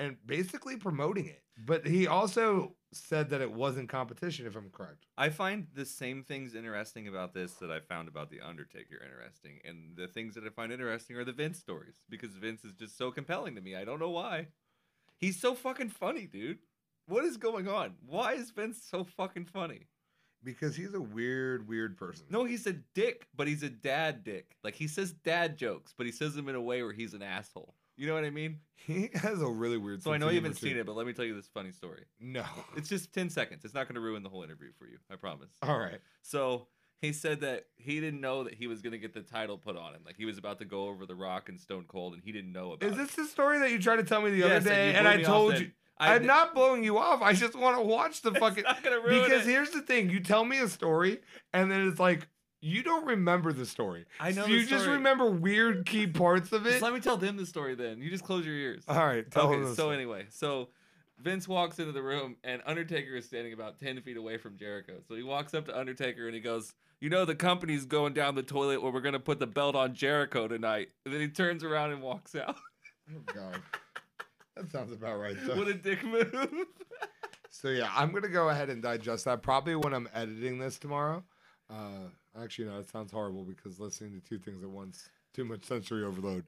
and 0.00 0.16
basically 0.26 0.76
promoting 0.76 1.26
it. 1.26 1.42
But 1.64 1.86
he 1.86 2.08
also 2.08 2.74
said 2.92 3.30
that 3.30 3.40
it 3.40 3.52
wasn't 3.52 3.88
competition, 3.88 4.44
if 4.44 4.56
I'm 4.56 4.70
correct. 4.70 5.06
I 5.16 5.28
find 5.28 5.68
the 5.72 5.84
same 5.84 6.24
things 6.24 6.56
interesting 6.56 7.06
about 7.06 7.32
this 7.32 7.52
that 7.54 7.70
I 7.70 7.78
found 7.78 8.08
about 8.08 8.28
the 8.28 8.40
Undertaker 8.40 9.00
interesting, 9.04 9.60
and 9.64 9.96
the 9.96 10.08
things 10.08 10.34
that 10.34 10.44
I 10.44 10.48
find 10.48 10.72
interesting 10.72 11.16
are 11.16 11.24
the 11.24 11.32
Vince 11.32 11.58
stories 11.58 11.94
because 12.10 12.32
Vince 12.32 12.64
is 12.64 12.72
just 12.72 12.98
so 12.98 13.12
compelling 13.12 13.54
to 13.54 13.60
me. 13.60 13.76
I 13.76 13.84
don't 13.84 14.00
know 14.00 14.10
why. 14.10 14.48
He's 15.16 15.40
so 15.40 15.54
fucking 15.54 15.90
funny, 15.90 16.26
dude. 16.26 16.58
What 17.06 17.24
is 17.24 17.36
going 17.36 17.68
on? 17.68 17.94
Why 18.06 18.32
is 18.34 18.50
Vince 18.50 18.82
so 18.88 19.04
fucking 19.04 19.46
funny? 19.46 19.88
Because 20.42 20.76
he's 20.76 20.92
a 20.94 21.00
weird, 21.00 21.68
weird 21.68 21.96
person. 21.96 22.26
No, 22.28 22.44
he's 22.44 22.66
a 22.66 22.74
dick, 22.94 23.26
but 23.34 23.46
he's 23.48 23.62
a 23.62 23.70
dad 23.70 24.24
dick. 24.24 24.56
Like 24.62 24.74
he 24.74 24.86
says 24.88 25.12
dad 25.12 25.56
jokes, 25.56 25.94
but 25.96 26.06
he 26.06 26.12
says 26.12 26.34
them 26.34 26.48
in 26.48 26.54
a 26.54 26.60
way 26.60 26.82
where 26.82 26.92
he's 26.92 27.14
an 27.14 27.22
asshole. 27.22 27.74
You 27.96 28.06
know 28.06 28.14
what 28.14 28.24
I 28.24 28.30
mean? 28.30 28.58
he 28.74 29.08
has 29.14 29.40
a 29.40 29.46
really 29.48 29.78
weird. 29.78 30.02
So 30.02 30.12
I 30.12 30.18
know 30.18 30.28
you 30.28 30.36
haven't 30.36 30.56
seen 30.56 30.76
it, 30.76 30.84
but 30.84 30.96
let 30.96 31.06
me 31.06 31.12
tell 31.12 31.24
you 31.24 31.34
this 31.34 31.48
funny 31.48 31.72
story. 31.72 32.04
No. 32.20 32.44
It's 32.76 32.88
just 32.88 33.12
10 33.14 33.30
seconds. 33.30 33.64
It's 33.64 33.74
not 33.74 33.86
going 33.86 33.94
to 33.94 34.00
ruin 34.00 34.22
the 34.22 34.28
whole 34.28 34.42
interview 34.42 34.70
for 34.78 34.86
you. 34.86 34.98
I 35.10 35.16
promise. 35.16 35.50
All 35.62 35.78
right. 35.78 36.00
So 36.22 36.66
he 37.00 37.12
said 37.12 37.40
that 37.40 37.66
he 37.76 38.00
didn't 38.00 38.20
know 38.20 38.44
that 38.44 38.54
he 38.54 38.66
was 38.66 38.82
going 38.82 38.92
to 38.92 38.98
get 38.98 39.14
the 39.14 39.22
title 39.22 39.56
put 39.56 39.76
on 39.76 39.94
him. 39.94 40.00
Like 40.04 40.16
he 40.16 40.24
was 40.26 40.36
about 40.38 40.58
to 40.58 40.64
go 40.64 40.88
over 40.88 41.06
The 41.06 41.14
Rock 41.14 41.48
and 41.48 41.58
Stone 41.60 41.84
Cold, 41.88 42.14
and 42.14 42.22
he 42.22 42.32
didn't 42.32 42.52
know 42.52 42.72
about 42.72 42.86
Is 42.86 42.94
it. 42.94 42.96
this 42.96 43.14
the 43.14 43.24
story 43.26 43.58
that 43.60 43.70
you 43.70 43.78
tried 43.78 43.96
to 43.96 44.04
tell 44.04 44.20
me 44.20 44.30
the 44.30 44.38
Yes, 44.38 44.62
other 44.62 44.70
day? 44.70 44.90
you 44.90 44.96
And 44.98 45.08
I 45.08 45.22
told 45.22 45.58
you. 45.58 45.70
I 45.98 46.14
I'm 46.14 46.26
not 46.26 46.54
blowing 46.54 46.82
you 46.82 46.98
off. 46.98 47.22
I 47.22 47.32
just 47.32 47.54
want 47.54 47.76
to 47.76 47.82
watch 47.82 48.22
the 48.22 48.32
fucking. 48.40 48.64
not 48.64 48.82
gonna 48.82 49.00
ruin 49.00 49.22
because 49.24 49.46
it. 49.46 49.50
here's 49.50 49.70
the 49.70 49.82
thing: 49.82 50.10
you 50.10 50.20
tell 50.20 50.44
me 50.44 50.58
a 50.58 50.68
story, 50.68 51.20
and 51.52 51.70
then 51.70 51.86
it's 51.88 52.00
like 52.00 52.28
you 52.60 52.82
don't 52.82 53.06
remember 53.06 53.52
the 53.52 53.66
story. 53.66 54.06
I 54.18 54.30
know 54.30 54.42
So 54.42 54.48
the 54.48 54.54
you 54.54 54.66
just 54.66 54.86
remember 54.86 55.30
weird 55.30 55.84
key 55.84 56.06
parts 56.06 56.50
of 56.52 56.66
it. 56.66 56.70
Just 56.70 56.82
let 56.82 56.94
me 56.94 57.00
tell 57.00 57.18
them 57.18 57.36
the 57.36 57.44
story 57.44 57.74
then. 57.74 58.00
You 58.00 58.08
just 58.10 58.24
close 58.24 58.46
your 58.46 58.54
ears. 58.54 58.84
All 58.88 59.04
right. 59.06 59.30
Tell 59.30 59.48
okay, 59.48 59.56
him 59.56 59.64
this. 59.64 59.76
so 59.76 59.90
anyway, 59.90 60.24
so 60.30 60.70
Vince 61.18 61.46
walks 61.46 61.78
into 61.78 61.92
the 61.92 62.02
room 62.02 62.36
and 62.42 62.62
Undertaker 62.64 63.16
is 63.16 63.26
standing 63.26 63.52
about 63.52 63.78
10 63.80 64.00
feet 64.00 64.16
away 64.16 64.38
from 64.38 64.56
Jericho. 64.56 64.94
So 65.06 65.14
he 65.14 65.22
walks 65.22 65.52
up 65.52 65.66
to 65.66 65.78
Undertaker 65.78 66.24
and 66.26 66.34
he 66.34 66.40
goes, 66.40 66.72
You 67.00 67.10
know, 67.10 67.26
the 67.26 67.34
company's 67.34 67.84
going 67.84 68.14
down 68.14 68.34
the 68.34 68.42
toilet 68.42 68.82
where 68.82 68.90
we're 68.90 69.02
going 69.02 69.12
to 69.12 69.20
put 69.20 69.40
the 69.40 69.46
belt 69.46 69.76
on 69.76 69.94
Jericho 69.94 70.48
tonight. 70.48 70.88
And 71.04 71.12
then 71.12 71.20
he 71.20 71.28
turns 71.28 71.64
around 71.64 71.92
and 71.92 72.00
walks 72.00 72.34
out. 72.34 72.56
Oh 73.14 73.20
God. 73.34 73.60
That 74.56 74.70
sounds 74.70 74.92
about 74.92 75.18
right. 75.18 75.36
Though. 75.46 75.56
what 75.56 75.68
a 75.68 75.74
dick 75.74 76.04
move. 76.04 76.32
So 77.50 77.68
yeah, 77.68 77.88
I'm 77.94 78.10
gonna 78.12 78.28
go 78.28 78.48
ahead 78.48 78.68
and 78.68 78.82
digest 78.82 79.26
that 79.26 79.40
probably 79.42 79.76
when 79.76 79.94
I'm 79.94 80.08
editing 80.12 80.58
this 80.58 80.76
tomorrow. 80.76 81.22
Uh, 81.70 82.08
actually, 82.42 82.66
no, 82.66 82.80
it 82.80 82.90
sounds 82.90 83.12
horrible 83.12 83.44
because 83.44 83.78
listening 83.78 84.12
to 84.12 84.20
two 84.20 84.38
things 84.38 84.64
at 84.64 84.68
once, 84.68 85.08
too 85.32 85.44
much 85.44 85.64
sensory 85.64 86.02
overload. 86.04 86.44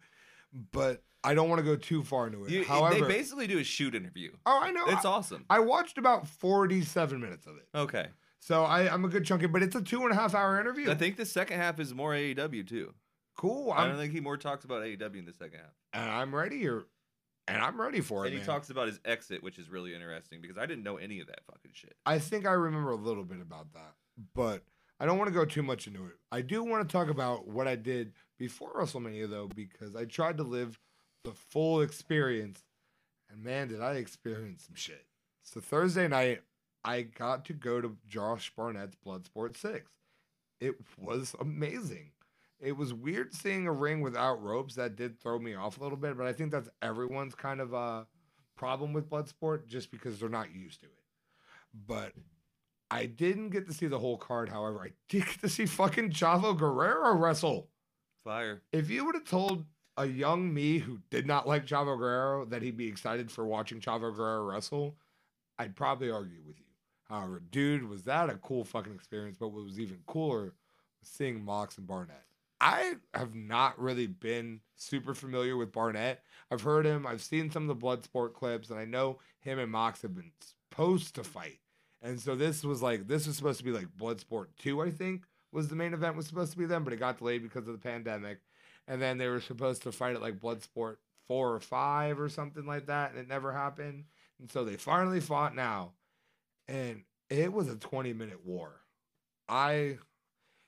But 0.73 1.05
I 1.23 1.35
don't 1.35 1.49
want 1.49 1.61
to 1.61 1.65
go 1.65 1.77
too 1.77 2.03
far 2.03 2.27
into 2.27 2.45
it. 2.45 2.51
You- 2.51 2.65
However, 2.65 3.07
they 3.07 3.07
basically 3.19 3.47
do 3.47 3.59
a 3.61 3.65
shoot 3.65 3.95
interview. 3.95 4.33
oh, 4.47 4.59
I 4.61 4.73
know. 4.73 4.85
It's 4.89 5.05
I, 5.05 5.09
awesome. 5.11 5.45
I 5.49 5.61
watched 5.61 5.97
about 5.97 6.27
47 6.27 7.21
minutes 7.21 7.47
of 7.47 7.57
it, 7.57 7.69
Okay. 7.73 8.09
so 8.41 8.65
I, 8.65 8.93
I'm 8.93 9.05
a 9.05 9.09
good 9.09 9.25
chunk 9.25 9.45
of. 9.45 9.53
But 9.53 9.63
it's 9.63 9.77
a 9.77 9.83
two 9.83 10.03
and 10.03 10.11
a 10.11 10.17
half 10.17 10.35
hour 10.35 10.61
interview. 10.61 10.91
I 10.91 10.97
think 10.97 11.17
the 11.17 11.25
second 11.27 11.59
half 11.61 11.79
is 11.79 11.95
more 11.95 12.13
AEW 12.15 12.67
too. 12.67 12.93
cool. 13.37 13.71
I 13.71 13.85
I'm, 13.85 13.91
don't 13.91 13.99
think 13.99 14.13
he 14.13 14.19
more 14.21 14.37
talks 14.37 14.65
about 14.65 14.83
AEW 14.83 15.19
in 15.21 15.25
the 15.25 15.33
second 15.33 15.61
half. 15.61 15.73
and 15.93 16.11
I'm 16.11 16.35
ready. 16.35 16.67
Or, 16.67 16.87
and 17.49 17.63
I'm 17.63 17.81
ready 17.81 18.01
for 18.01 18.25
it. 18.25 18.29
And 18.29 18.35
he 18.35 18.39
man. 18.39 18.47
talks 18.47 18.71
about 18.71 18.89
his 18.89 19.01
exit, 19.05 19.43
which 19.43 19.59
is 19.59 19.69
really 19.69 19.95
interesting 19.95 20.41
because 20.41 20.59
I 20.59 20.67
didn't 20.67 20.85
know 20.85 20.97
any 20.97 21.21
of 21.21 21.29
that 21.29 21.41
fucking 21.47 21.73
shit. 21.75 21.95
I 22.05 22.19
think 22.19 22.47
I 22.47 22.53
remember 22.53 22.91
a 22.91 22.97
little 22.97 23.25
bit 23.25 23.41
about 23.41 23.73
that, 23.75 23.95
but 24.35 24.63
I 24.99 25.07
don't 25.07 25.19
want 25.19 25.29
to 25.29 25.35
go 25.35 25.45
too 25.45 25.63
much 25.63 25.87
into 25.87 26.07
it. 26.07 26.17
I 26.33 26.41
do 26.41 26.65
want 26.65 26.89
to 26.89 26.93
talk 26.93 27.09
about 27.09 27.47
what 27.47 27.69
I 27.69 27.77
did 27.77 28.13
before 28.39 28.73
WrestleMania, 28.75 29.29
though, 29.31 29.49
because 29.49 29.95
I 29.95 30.05
tried 30.05 30.39
to 30.39 30.43
live 30.43 30.79
the 31.25 31.33
full 31.33 31.83
experience, 31.83 32.65
and 33.31 33.43
man, 33.43 33.69
did 33.69 33.81
I 33.81 33.95
experience 33.95 34.65
some 34.65 34.77
shit. 34.77 35.05
So 35.43 35.61
Thursday 35.61 36.09
night, 36.09 36.43
I 36.85 37.03
got 37.03 37.45
to 37.47 37.53
go 37.53 37.81
to 37.81 37.97
Josh 38.07 38.53
Barnett's 38.57 38.97
Bloodsport 39.05 39.57
6. 39.57 39.91
It 40.61 40.77
was 40.99 41.35
amazing. 41.41 42.11
It 42.61 42.73
was 42.73 42.95
weird 42.95 43.35
seeing 43.35 43.67
a 43.67 43.73
ring 43.73 44.01
without 44.01 44.43
ropes. 44.43 44.75
That 44.75 44.97
did 44.97 45.21
throw 45.21 45.39
me 45.39 45.55
off 45.55 45.79
a 45.79 45.83
little 45.83 45.99
bit, 45.99 46.17
but 46.17 46.27
I 46.27 46.33
think 46.33 46.51
that's 46.51 46.71
everyone's 46.81 47.35
kind 47.35 47.61
of 47.61 47.73
a 47.75 48.07
problem 48.57 48.93
with 48.93 49.11
Bloodsport 49.11 49.67
just 49.67 49.91
because 49.91 50.19
they're 50.19 50.29
not 50.29 50.55
used 50.55 50.81
to 50.81 50.87
it. 50.87 50.93
But 51.87 52.13
I 52.91 53.07
didn't 53.07 53.51
get 53.51 53.67
to 53.69 53.75
see 53.75 53.87
the 53.87 53.99
whole 53.99 54.17
card. 54.17 54.49
However, 54.49 54.81
I 54.83 54.93
did 55.09 55.27
get 55.27 55.41
to 55.41 55.49
see 55.49 55.67
fucking 55.67 56.11
Chavo 56.11 56.57
Guerrero 56.57 57.15
wrestle. 57.15 57.69
Fire. 58.25 58.63
If 58.73 58.91
you 58.91 59.05
would 59.05 59.15
have 59.15 59.29
told 59.29 59.67
a 59.97 60.07
young 60.07 60.53
me 60.53 60.79
who 60.79 60.99
did 61.11 61.27
not 61.27 61.47
like 61.47 61.67
Chavo 61.67 61.99
Guerrero 61.99 62.45
that 62.47 62.63
he'd 62.63 62.77
be 62.77 62.89
excited 62.89 63.31
for 63.31 63.47
watching 63.47 63.81
Chavo 63.81 64.15
Guerrero 64.15 64.45
wrestle, 64.45 64.97
I'd 65.59 65.77
probably 65.77 66.11
argue 66.11 66.43
with 66.47 66.59
you. 66.59 66.65
However, 67.09 67.41
dude, 67.51 67.89
was 67.89 68.03
that 68.05 68.31
a 68.31 68.35
cool 68.35 68.65
fucking 68.65 68.95
experience? 68.95 69.37
But 69.39 69.49
what 69.49 69.65
was 69.65 69.79
even 69.79 69.99
cooler 70.07 70.55
was 71.01 71.09
seeing 71.09 71.45
Mox 71.45 71.79
and 71.79 71.87
Barnett. 71.87 72.26
I 72.61 72.95
have 73.15 73.35
not 73.35 73.79
really 73.79 74.07
been 74.07 74.61
super 74.77 75.15
familiar 75.15 75.57
with 75.57 75.73
Barnett. 75.73 76.23
I've 76.51 76.63
heard 76.63 76.87
him, 76.87 77.07
I've 77.07 77.23
seen 77.23 77.51
some 77.51 77.69
of 77.69 77.81
the 77.81 77.87
Bloodsport 77.87 78.35
clips, 78.35 78.71
and 78.71 78.79
I 78.79 78.85
know 78.85 79.19
him 79.41 79.59
and 79.59 79.71
Mox 79.71 80.03
have 80.03 80.15
been 80.15 80.33
supposed 80.41 81.15
to 81.17 81.25
fight. 81.25 81.59
And 82.03 82.21
so 82.21 82.35
this 82.37 82.63
was 82.65 82.83
like 82.83 83.09
this 83.09 83.27
was 83.27 83.37
supposed 83.37 83.59
to 83.59 83.65
be 83.65 83.73
like 83.73 83.89
Bloodsport 83.99 84.47
2, 84.59 84.83
I 84.83 84.91
think, 84.91 85.25
was 85.53 85.69
the 85.69 85.77
main 85.77 85.95
event 85.95 86.17
was 86.17 86.27
supposed 86.27 86.53
to 86.53 86.59
be 86.59 86.67
them, 86.67 86.85
but 86.85 86.93
it 86.93 86.99
got 87.01 87.19
delayed 87.19 87.43
because 87.43 87.67
of 87.67 87.73
the 87.73 87.89
pandemic. 87.89 88.39
And 88.87 89.03
then 89.03 89.19
they 89.19 89.29
were 89.29 89.41
supposed 89.41 89.83
to 89.83 89.93
fight 89.93 90.15
at 90.15 90.23
like 90.23 90.39
Bloodsport 90.39 90.97
4 91.27 91.55
or 91.55 91.61
5 91.61 92.21
or 92.21 92.29
something 92.29 92.67
like 92.67 92.87
that, 92.87 93.11
and 93.11 93.19
it 93.19 93.29
never 93.29 93.53
happened. 93.53 94.05
And 94.39 94.51
so 94.51 94.65
they 94.65 94.77
finally 94.77 95.21
fought 95.21 95.55
now. 95.55 95.93
And 96.69 97.03
it 97.31 97.53
was 97.53 97.69
a 97.69 97.77
20 97.77 98.13
minute 98.13 98.45
war. 98.45 98.81
I 99.49 99.99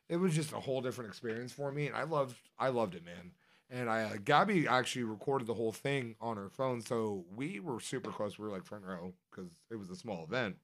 it 0.08 0.16
was 0.16 0.34
just 0.34 0.52
a 0.52 0.60
whole 0.60 0.80
different 0.80 1.10
experience 1.10 1.52
for 1.52 1.70
me 1.72 1.86
and 1.86 1.96
I 1.96 2.04
loved 2.04 2.36
I 2.58 2.68
loved 2.68 2.94
it, 2.94 3.04
man. 3.04 3.32
And 3.70 3.90
I, 3.90 4.04
uh, 4.04 4.16
Gabby 4.24 4.66
actually 4.66 5.02
recorded 5.04 5.46
the 5.46 5.52
whole 5.52 5.72
thing 5.72 6.16
on 6.22 6.38
her 6.38 6.48
phone, 6.48 6.80
so 6.80 7.26
we 7.36 7.60
were 7.60 7.80
super 7.80 8.10
close. 8.10 8.38
We 8.38 8.46
were 8.46 8.50
like 8.50 8.64
front 8.64 8.84
row 8.84 9.12
because 9.30 9.50
it 9.70 9.76
was 9.76 9.90
a 9.90 9.96
small 9.96 10.24
event. 10.24 10.56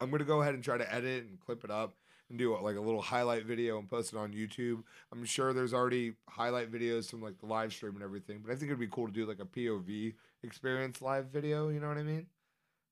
I'm 0.00 0.10
gonna 0.10 0.22
go 0.24 0.40
ahead 0.40 0.54
and 0.54 0.62
try 0.62 0.78
to 0.78 0.94
edit 0.94 1.24
and 1.24 1.40
clip 1.40 1.64
it 1.64 1.70
up 1.72 1.96
and 2.30 2.38
do 2.38 2.56
like 2.60 2.76
a 2.76 2.80
little 2.80 3.02
highlight 3.02 3.44
video 3.44 3.76
and 3.78 3.90
post 3.90 4.12
it 4.12 4.16
on 4.18 4.32
YouTube. 4.32 4.84
I'm 5.12 5.24
sure 5.24 5.52
there's 5.52 5.74
already 5.74 6.12
highlight 6.28 6.70
videos 6.70 7.10
from 7.10 7.22
like 7.22 7.38
the 7.38 7.46
live 7.46 7.72
stream 7.72 7.94
and 7.94 8.04
everything, 8.04 8.40
but 8.44 8.52
I 8.52 8.54
think 8.54 8.70
it'd 8.70 8.78
be 8.78 8.86
cool 8.86 9.08
to 9.08 9.12
do 9.12 9.26
like 9.26 9.40
a 9.40 9.44
POV 9.44 10.14
experience 10.44 11.02
live 11.02 11.26
video. 11.26 11.70
You 11.70 11.80
know 11.80 11.88
what 11.88 11.98
I 11.98 12.04
mean? 12.04 12.26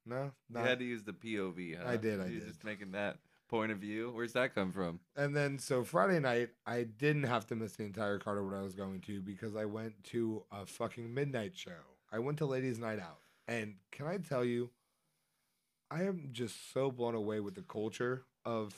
No, 0.07 0.33
You 0.53 0.59
had 0.59 0.79
to 0.81 0.85
use 0.85 1.05
the 1.05 1.13
POV. 1.13 1.79
Huh? 1.81 1.89
I 1.89 1.97
did, 1.97 2.21
I 2.21 2.25
You're 2.27 2.41
did. 2.41 2.49
just 2.49 2.65
making 2.65 2.93
that 2.93 3.19
point 3.51 3.73
of 3.73 3.79
view. 3.79 4.13
Where's 4.15 4.33
that 4.35 4.55
come 4.55 4.73
from? 4.73 5.01
And 5.17 5.37
then 5.37 5.59
so 5.59 5.83
Friday 5.85 6.21
night, 6.21 6.51
I 6.67 6.85
didn't 6.85 7.25
have 7.25 7.47
to 7.49 7.57
miss 7.57 7.73
the 7.73 7.83
entire 7.85 8.19
card 8.19 8.39
of 8.39 8.45
what 8.45 8.55
I 8.55 8.63
was 8.63 8.75
going 8.75 9.01
to 9.03 9.21
because 9.21 9.57
I 9.57 9.65
went 9.65 10.03
to 10.05 10.45
a 10.53 10.65
fucking 10.65 11.13
midnight 11.13 11.53
show. 11.57 11.73
I 12.13 12.21
went 12.21 12.39
to 12.39 12.47
Ladies 12.47 12.79
Night 12.79 13.01
Out. 13.01 13.19
And 13.49 13.75
can 13.91 14.07
I 14.07 14.17
tell 14.19 14.45
you, 14.45 14.71
I 15.91 16.05
am 16.05 16.29
just 16.33 16.73
so 16.73 16.91
blown 16.91 17.17
away 17.17 17.41
with 17.41 17.57
the 17.57 17.63
culture 17.63 18.23
of 18.45 18.75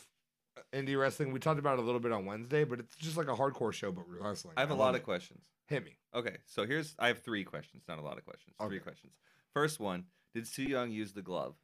uh, 0.57 0.63
indie 0.73 0.99
wrestling. 0.99 1.33
We 1.33 1.41
talked 1.41 1.59
about 1.59 1.79
it 1.79 1.83
a 1.83 1.85
little 1.85 2.01
bit 2.01 2.13
on 2.13 2.25
Wednesday, 2.25 2.65
but 2.65 2.81
it's 2.81 2.97
just 2.97 3.19
like 3.19 3.29
a 3.29 3.35
hardcore 3.35 3.73
show, 3.73 3.93
but 3.93 4.05
wrestling. 4.09 4.55
I 4.57 4.61
have 4.61 4.71
a 4.71 4.75
love 4.75 4.81
lot 4.81 4.95
it. 4.95 4.99
of 4.99 5.05
questions. 5.05 5.45
Hit 5.67 5.85
me. 5.85 5.99
Okay, 6.15 6.37
so 6.47 6.67
here's 6.67 6.95
I 6.99 7.09
have 7.09 7.19
three 7.23 7.45
questions, 7.45 7.85
not 7.87 7.99
a 7.99 8.03
lot 8.03 8.17
of 8.17 8.25
questions. 8.25 8.57
Three 8.67 8.81
questions. 8.81 9.13
First 9.53 9.79
one: 9.81 10.05
Did 10.35 10.47
Su 10.47 10.63
Yung 10.63 10.91
use 10.91 11.13
the 11.13 11.23
glove? 11.23 11.55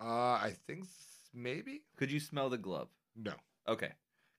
Uh, 0.00 0.34
I 0.34 0.54
think 0.66 0.86
maybe? 1.34 1.82
Could 1.96 2.10
you 2.12 2.20
smell 2.20 2.48
the 2.48 2.58
glove? 2.58 2.88
No. 3.16 3.32
Okay. 3.68 3.90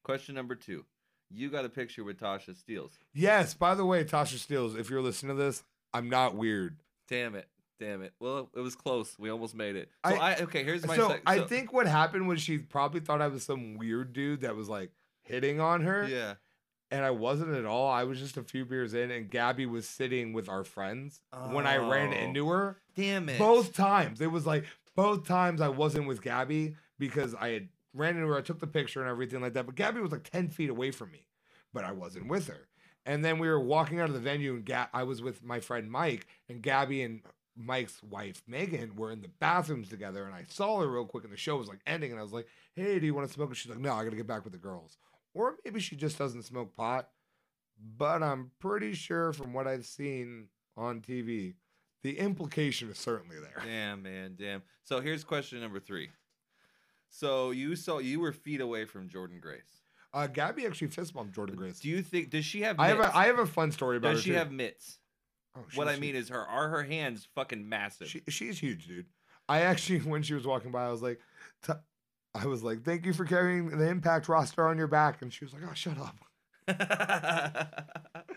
Question 0.03 0.35
number 0.35 0.55
two: 0.55 0.85
You 1.29 1.49
got 1.49 1.65
a 1.65 1.69
picture 1.69 2.03
with 2.03 2.19
Tasha 2.19 2.55
Steelz. 2.55 2.91
Yes, 3.13 3.53
by 3.53 3.75
the 3.75 3.85
way, 3.85 4.03
Tasha 4.03 4.35
Steelz, 4.37 4.77
if 4.79 4.89
you're 4.89 5.01
listening 5.01 5.35
to 5.37 5.41
this, 5.43 5.63
I'm 5.93 6.09
not 6.09 6.35
weird. 6.35 6.77
Damn 7.07 7.35
it! 7.35 7.47
Damn 7.79 8.01
it! 8.01 8.13
Well, 8.19 8.49
it 8.55 8.59
was 8.61 8.75
close. 8.75 9.17
We 9.19 9.29
almost 9.29 9.53
made 9.55 9.75
it. 9.75 9.89
So 10.07 10.15
I- 10.15 10.31
I, 10.31 10.35
okay. 10.43 10.63
Here's 10.63 10.85
my. 10.87 10.95
so 10.95 11.09
sec- 11.09 11.21
I 11.25 11.39
think 11.41 11.71
what 11.73 11.87
happened 11.87 12.27
was 12.27 12.41
she 12.41 12.57
probably 12.57 12.99
thought 13.01 13.21
I 13.21 13.27
was 13.27 13.43
some 13.43 13.77
weird 13.77 14.13
dude 14.13 14.41
that 14.41 14.55
was 14.55 14.69
like 14.69 14.91
hitting 15.23 15.59
on 15.59 15.81
her, 15.81 16.07
Yeah. 16.07 16.33
and 16.89 17.05
I 17.05 17.11
wasn't 17.11 17.53
at 17.53 17.65
all. 17.65 17.89
I 17.91 18.03
was 18.05 18.19
just 18.19 18.37
a 18.37 18.43
few 18.43 18.65
beers 18.65 18.93
in, 18.95 19.11
and 19.11 19.29
Gabby 19.29 19.65
was 19.67 19.87
sitting 19.87 20.33
with 20.33 20.49
our 20.49 20.63
friends 20.63 21.21
when 21.49 21.67
I 21.67 21.77
ran 21.77 22.09
Oh. 22.13 22.17
into 22.17 22.49
her. 22.49 22.77
Damn 22.95 23.29
it. 23.29 23.37
Both 23.37 23.73
times, 23.73 24.19
it 24.21 24.31
was 24.31 24.45
like 24.47 24.65
both 24.95 25.27
times 25.27 25.61
I 25.61 25.69
wasn't 25.69 26.07
with 26.07 26.21
Gabby 26.21 26.75
because 26.99 27.35
I 27.35 27.49
had 27.49 27.69
ran 27.93 28.15
into 28.15 28.27
her. 28.27 28.37
I 28.37 28.41
took 28.41 28.59
the 28.59 28.67
picture 28.67 29.01
and 29.01 29.09
everything 29.09 29.41
like 29.41 29.53
that, 29.53 29.65
but 29.65 29.75
Gabby 29.75 30.01
was 30.01 30.11
like 30.11 30.29
ten 30.29 30.49
feet 30.49 30.69
away 30.69 30.91
from 30.91 31.11
me, 31.11 31.27
but 31.73 31.83
I 31.83 31.91
wasn't 31.91 32.27
with 32.27 32.47
her. 32.47 32.67
And 33.05 33.25
then 33.25 33.39
we 33.39 33.47
were 33.47 33.59
walking 33.59 33.99
out 33.99 34.09
of 34.09 34.13
the 34.13 34.19
venue, 34.19 34.53
and 34.53 34.65
Ga- 34.65 34.89
I 34.93 35.03
was 35.03 35.21
with 35.21 35.43
my 35.43 35.59
friend 35.59 35.89
Mike, 35.89 36.27
and 36.47 36.61
Gabby 36.61 37.01
and 37.01 37.21
Mike's 37.55 38.01
wife 38.03 38.43
Megan 38.47 38.95
were 38.95 39.11
in 39.11 39.21
the 39.21 39.27
bathrooms 39.39 39.89
together, 39.89 40.25
and 40.25 40.35
I 40.35 40.43
saw 40.47 40.79
her 40.79 40.87
real 40.87 41.05
quick, 41.05 41.23
and 41.23 41.33
the 41.33 41.37
show 41.37 41.57
was 41.57 41.67
like 41.67 41.79
ending, 41.87 42.11
and 42.11 42.19
I 42.19 42.23
was 42.23 42.33
like, 42.33 42.47
"Hey, 42.75 42.99
do 42.99 43.05
you 43.05 43.13
want 43.13 43.27
to 43.27 43.33
smoke?" 43.33 43.49
And 43.49 43.57
she's 43.57 43.71
like, 43.71 43.79
"No, 43.79 43.93
I 43.93 44.03
gotta 44.03 44.15
get 44.15 44.27
back 44.27 44.43
with 44.43 44.53
the 44.53 44.59
girls." 44.59 44.97
Or 45.33 45.57
maybe 45.65 45.79
she 45.79 45.95
just 45.95 46.17
doesn't 46.17 46.43
smoke 46.43 46.75
pot, 46.75 47.09
but 47.97 48.21
I'm 48.21 48.51
pretty 48.59 48.93
sure 48.93 49.33
from 49.33 49.53
what 49.53 49.67
I've 49.67 49.85
seen 49.85 50.47
on 50.77 51.01
TV, 51.01 51.55
the 52.03 52.17
implication 52.17 52.89
is 52.89 52.97
certainly 52.97 53.37
there. 53.39 53.63
Damn, 53.65 54.03
man, 54.03 54.35
damn. 54.37 54.63
So 54.83 54.99
here's 54.99 55.23
question 55.23 55.61
number 55.61 55.79
three. 55.79 56.09
So 57.09 57.51
you 57.51 57.75
saw 57.75 57.99
you 57.99 58.19
were 58.19 58.31
feet 58.31 58.61
away 58.61 58.85
from 58.85 59.09
Jordynne 59.09 59.41
Grace. 59.41 59.81
Uh, 60.13 60.27
Gabby 60.27 60.65
actually 60.65 60.87
fist 60.87 61.13
bumped 61.13 61.35
Jordynne 61.35 61.55
Grace. 61.55 61.79
Do 61.79 61.89
you 61.89 62.01
think 62.01 62.29
does 62.29 62.45
she 62.45 62.61
have? 62.61 62.79
I 62.79 62.87
have 62.87 62.99
a 62.99 63.15
I 63.15 63.25
have 63.27 63.39
a 63.39 63.45
fun 63.45 63.71
story 63.71 63.97
about 63.97 64.11
does 64.11 64.19
her. 64.19 64.23
she 64.23 64.29
too. 64.31 64.37
have 64.37 64.51
mitts? 64.51 64.97
Oh, 65.55 65.61
she, 65.69 65.77
what 65.77 65.87
I 65.87 65.97
mean 65.97 66.15
is 66.15 66.29
her 66.29 66.47
are 66.47 66.69
her 66.69 66.83
hands 66.83 67.27
fucking 67.35 67.67
massive. 67.67 68.07
She, 68.07 68.21
she's 68.29 68.59
huge, 68.59 68.87
dude. 68.87 69.05
I 69.49 69.61
actually, 69.61 69.99
when 70.09 70.23
she 70.23 70.33
was 70.33 70.47
walking 70.47 70.71
by, 70.71 70.85
I 70.85 70.91
was 70.91 71.01
like, 71.01 71.19
t- 71.65 71.73
I 72.33 72.45
was 72.45 72.63
like, 72.63 72.83
thank 72.83 73.05
you 73.05 73.13
for 73.13 73.25
carrying 73.25 73.77
the 73.77 73.87
Impact 73.89 74.29
roster 74.29 74.65
on 74.65 74.77
your 74.77 74.87
back, 74.87 75.21
and 75.21 75.33
she 75.33 75.43
was 75.43 75.53
like, 75.53 75.63
oh, 75.69 75.73
shut 75.73 75.97
up. 75.97 76.15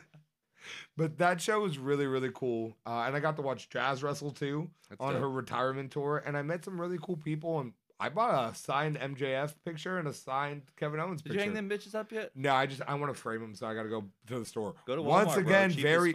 But 0.96 1.18
that 1.18 1.40
show 1.40 1.60
was 1.60 1.78
really, 1.78 2.06
really 2.06 2.30
cool, 2.34 2.76
uh, 2.86 3.04
and 3.06 3.16
I 3.16 3.20
got 3.20 3.36
to 3.36 3.42
watch 3.42 3.68
Jazz 3.68 4.02
wrestle 4.02 4.30
too 4.30 4.70
That's 4.88 5.00
on 5.00 5.12
dope. 5.12 5.22
her 5.22 5.30
retirement 5.30 5.90
tour, 5.90 6.22
and 6.24 6.36
I 6.36 6.42
met 6.42 6.64
some 6.64 6.80
really 6.80 6.98
cool 7.00 7.16
people, 7.16 7.60
and 7.60 7.72
I 8.00 8.08
bought 8.08 8.52
a 8.52 8.54
signed 8.54 8.98
MJF 8.98 9.54
picture 9.64 9.98
and 9.98 10.08
a 10.08 10.12
signed 10.12 10.62
Kevin 10.76 11.00
Owens 11.00 11.22
picture. 11.22 11.38
Did 11.38 11.46
you 11.46 11.54
hang 11.54 11.68
them 11.68 11.70
bitches 11.70 11.94
up 11.94 12.12
yet? 12.12 12.30
No, 12.34 12.54
I 12.54 12.66
just 12.66 12.82
I 12.86 12.94
want 12.94 13.14
to 13.14 13.20
frame 13.20 13.40
them, 13.40 13.54
so 13.54 13.66
I 13.66 13.74
got 13.74 13.84
to 13.84 13.88
go 13.88 14.04
to 14.28 14.38
the 14.38 14.44
store. 14.44 14.74
Go 14.86 14.96
to 14.96 15.02
Walmart. 15.02 15.26
Once 15.26 15.36
again, 15.36 15.70
as 15.70 15.76
very. 15.76 16.14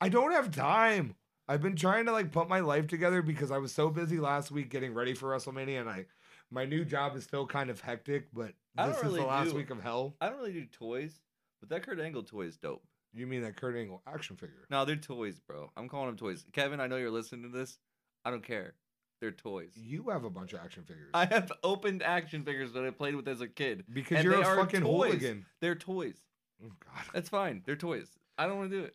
I 0.00 0.08
don't 0.08 0.32
have 0.32 0.50
time. 0.50 1.14
I've 1.48 1.62
been 1.62 1.76
trying 1.76 2.06
to 2.06 2.12
like 2.12 2.30
put 2.30 2.48
my 2.48 2.60
life 2.60 2.88
together 2.88 3.22
because 3.22 3.50
I 3.50 3.58
was 3.58 3.72
so 3.72 3.88
busy 3.88 4.18
last 4.18 4.50
week 4.50 4.70
getting 4.70 4.92
ready 4.92 5.14
for 5.14 5.30
WrestleMania, 5.30 5.80
and 5.80 5.88
I 5.88 6.06
my 6.50 6.64
new 6.64 6.84
job 6.84 7.16
is 7.16 7.24
still 7.24 7.46
kind 7.46 7.70
of 7.70 7.80
hectic. 7.80 8.26
But 8.32 8.52
this 8.76 8.96
is 9.02 9.14
the 9.14 9.22
last 9.22 9.50
do- 9.50 9.56
week 9.56 9.70
of 9.70 9.82
hell. 9.82 10.14
I 10.20 10.28
don't 10.28 10.38
really 10.38 10.52
do 10.52 10.66
toys, 10.66 11.20
but 11.60 11.68
that 11.70 11.82
Kurt 11.84 12.00
Angle 12.00 12.24
toy 12.24 12.42
is 12.42 12.56
dope. 12.56 12.82
You 13.18 13.26
mean 13.26 13.42
that 13.42 13.56
Kurt 13.56 13.76
Angle 13.76 14.02
action 14.06 14.36
figure? 14.36 14.64
No, 14.70 14.84
they're 14.84 14.96
toys, 14.96 15.40
bro. 15.46 15.70
I'm 15.76 15.88
calling 15.88 16.06
them 16.08 16.16
toys. 16.16 16.44
Kevin, 16.52 16.80
I 16.80 16.86
know 16.86 16.96
you're 16.96 17.10
listening 17.10 17.42
to 17.50 17.56
this. 17.56 17.78
I 18.24 18.30
don't 18.30 18.44
care. 18.44 18.74
They're 19.20 19.32
toys. 19.32 19.72
You 19.74 20.10
have 20.10 20.24
a 20.24 20.30
bunch 20.30 20.52
of 20.52 20.60
action 20.64 20.84
figures 20.84 21.10
I 21.12 21.24
have 21.24 21.50
opened 21.64 22.04
action 22.04 22.44
figures 22.44 22.72
that 22.74 22.84
I 22.84 22.90
played 22.90 23.16
with 23.16 23.26
as 23.26 23.40
a 23.40 23.48
kid. 23.48 23.84
because 23.92 24.18
and 24.18 24.24
you're 24.24 24.40
a 24.40 24.44
fucking 24.44 24.82
toys. 24.82 25.10
hooligan. 25.10 25.46
They're 25.60 25.74
toys. 25.74 26.16
Oh 26.64 26.70
God, 26.84 27.04
That's 27.12 27.28
fine. 27.28 27.62
They're 27.66 27.74
toys. 27.76 28.08
I 28.36 28.46
don't 28.46 28.58
want 28.58 28.70
to 28.70 28.78
do 28.78 28.84
it. 28.84 28.94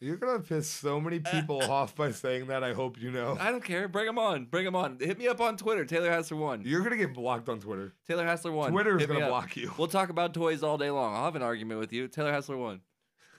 you're 0.00 0.16
gonna 0.16 0.40
piss 0.40 0.68
so 0.68 1.00
many 1.00 1.20
people 1.32 1.62
off 1.62 1.94
by 1.94 2.10
saying 2.10 2.48
that. 2.48 2.62
I 2.62 2.74
hope 2.74 3.00
you 3.00 3.10
know. 3.10 3.36
I 3.40 3.50
don't 3.50 3.64
care. 3.64 3.88
Bring 3.88 4.04
them 4.06 4.18
on. 4.18 4.44
Bring 4.46 4.64
them 4.66 4.76
on. 4.76 4.98
Hit 5.00 5.18
me 5.18 5.26
up 5.28 5.40
on 5.40 5.56
Twitter. 5.56 5.86
Taylor 5.86 6.10
Hassler 6.10 6.36
one. 6.36 6.62
You're 6.66 6.82
gonna 6.82 6.96
get 6.98 7.14
blocked 7.14 7.48
on 7.48 7.58
Twitter. 7.60 7.94
Taylor 8.06 8.26
Hassler 8.26 8.52
one. 8.52 8.72
Twitter 8.72 8.98
is 8.98 9.06
gonna 9.06 9.26
block 9.26 9.56
you. 9.56 9.72
We'll 9.78 9.88
talk 9.88 10.10
about 10.10 10.34
toys 10.34 10.62
all 10.62 10.76
day 10.76 10.90
long. 10.90 11.14
I'll 11.14 11.24
have 11.24 11.36
an 11.36 11.42
argument 11.42 11.80
with 11.80 11.92
you. 11.94 12.08
Taylor 12.08 12.32
Hassler 12.32 12.58
one. 12.58 12.82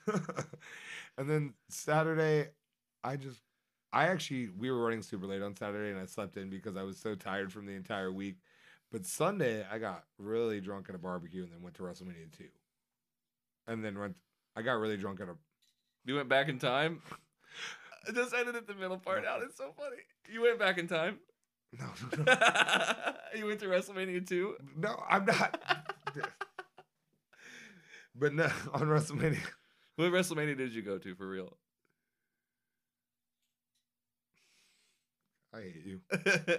and 1.18 1.30
then 1.30 1.54
Saturday, 1.70 2.50
I 3.04 3.16
just, 3.16 3.40
I 3.92 4.08
actually, 4.08 4.50
we 4.58 4.72
were 4.72 4.84
running 4.84 5.02
super 5.02 5.28
late 5.28 5.42
on 5.42 5.56
Saturday 5.56 5.92
and 5.92 6.00
I 6.00 6.06
slept 6.06 6.38
in 6.38 6.50
because 6.50 6.76
I 6.76 6.84
was 6.84 6.98
so 6.98 7.16
tired 7.16 7.52
from 7.52 7.66
the 7.66 7.74
entire 7.74 8.12
week. 8.12 8.38
But 8.92 9.06
Sunday, 9.06 9.66
I 9.72 9.80
got 9.80 10.04
really 10.20 10.62
drunk 10.62 10.88
at 10.88 10.96
a 10.96 11.00
barbecue 11.00 11.44
and 11.44 11.52
then 11.52 11.62
went 11.62 11.76
to 11.78 11.84
WrestleMania 11.84 12.32
2. 12.38 12.44
And 13.68 13.84
then 13.84 13.98
went, 13.98 14.16
I 14.56 14.62
got 14.62 14.74
really 14.74 14.98
drunk 14.98 15.20
at 15.20 15.28
a, 15.30 15.36
You 16.06 16.16
went 16.16 16.30
back 16.30 16.48
in 16.48 16.60
time. 16.60 17.02
I 18.08 18.12
Just 18.12 18.34
edited 18.34 18.68
the 18.68 18.76
middle 18.76 18.98
part 18.98 19.26
out. 19.26 19.42
It's 19.44 19.58
so 19.58 19.74
funny. 19.78 19.98
You 20.32 20.42
went 20.42 20.60
back 20.60 20.78
in 20.78 20.88
time. 20.88 21.20
no, 21.80 21.86
no, 22.18 22.24
no, 22.28 23.14
you 23.36 23.48
went 23.48 23.60
to 23.62 23.66
WrestleMania 23.66 24.28
2. 24.28 24.56
no 24.78 25.04
I'm 25.10 25.26
not. 25.26 25.60
but 28.16 28.34
no, 28.34 28.50
on 28.74 28.82
WrestleMania, 28.82 29.40
What 29.96 30.12
WrestleMania 30.12 30.58
did 30.58 30.74
you 30.74 30.82
go 30.82 30.98
to 30.98 31.16
for 31.16 31.28
real? 31.28 31.58
I 35.54 35.62
hate 35.62 35.86
you. 35.86 36.02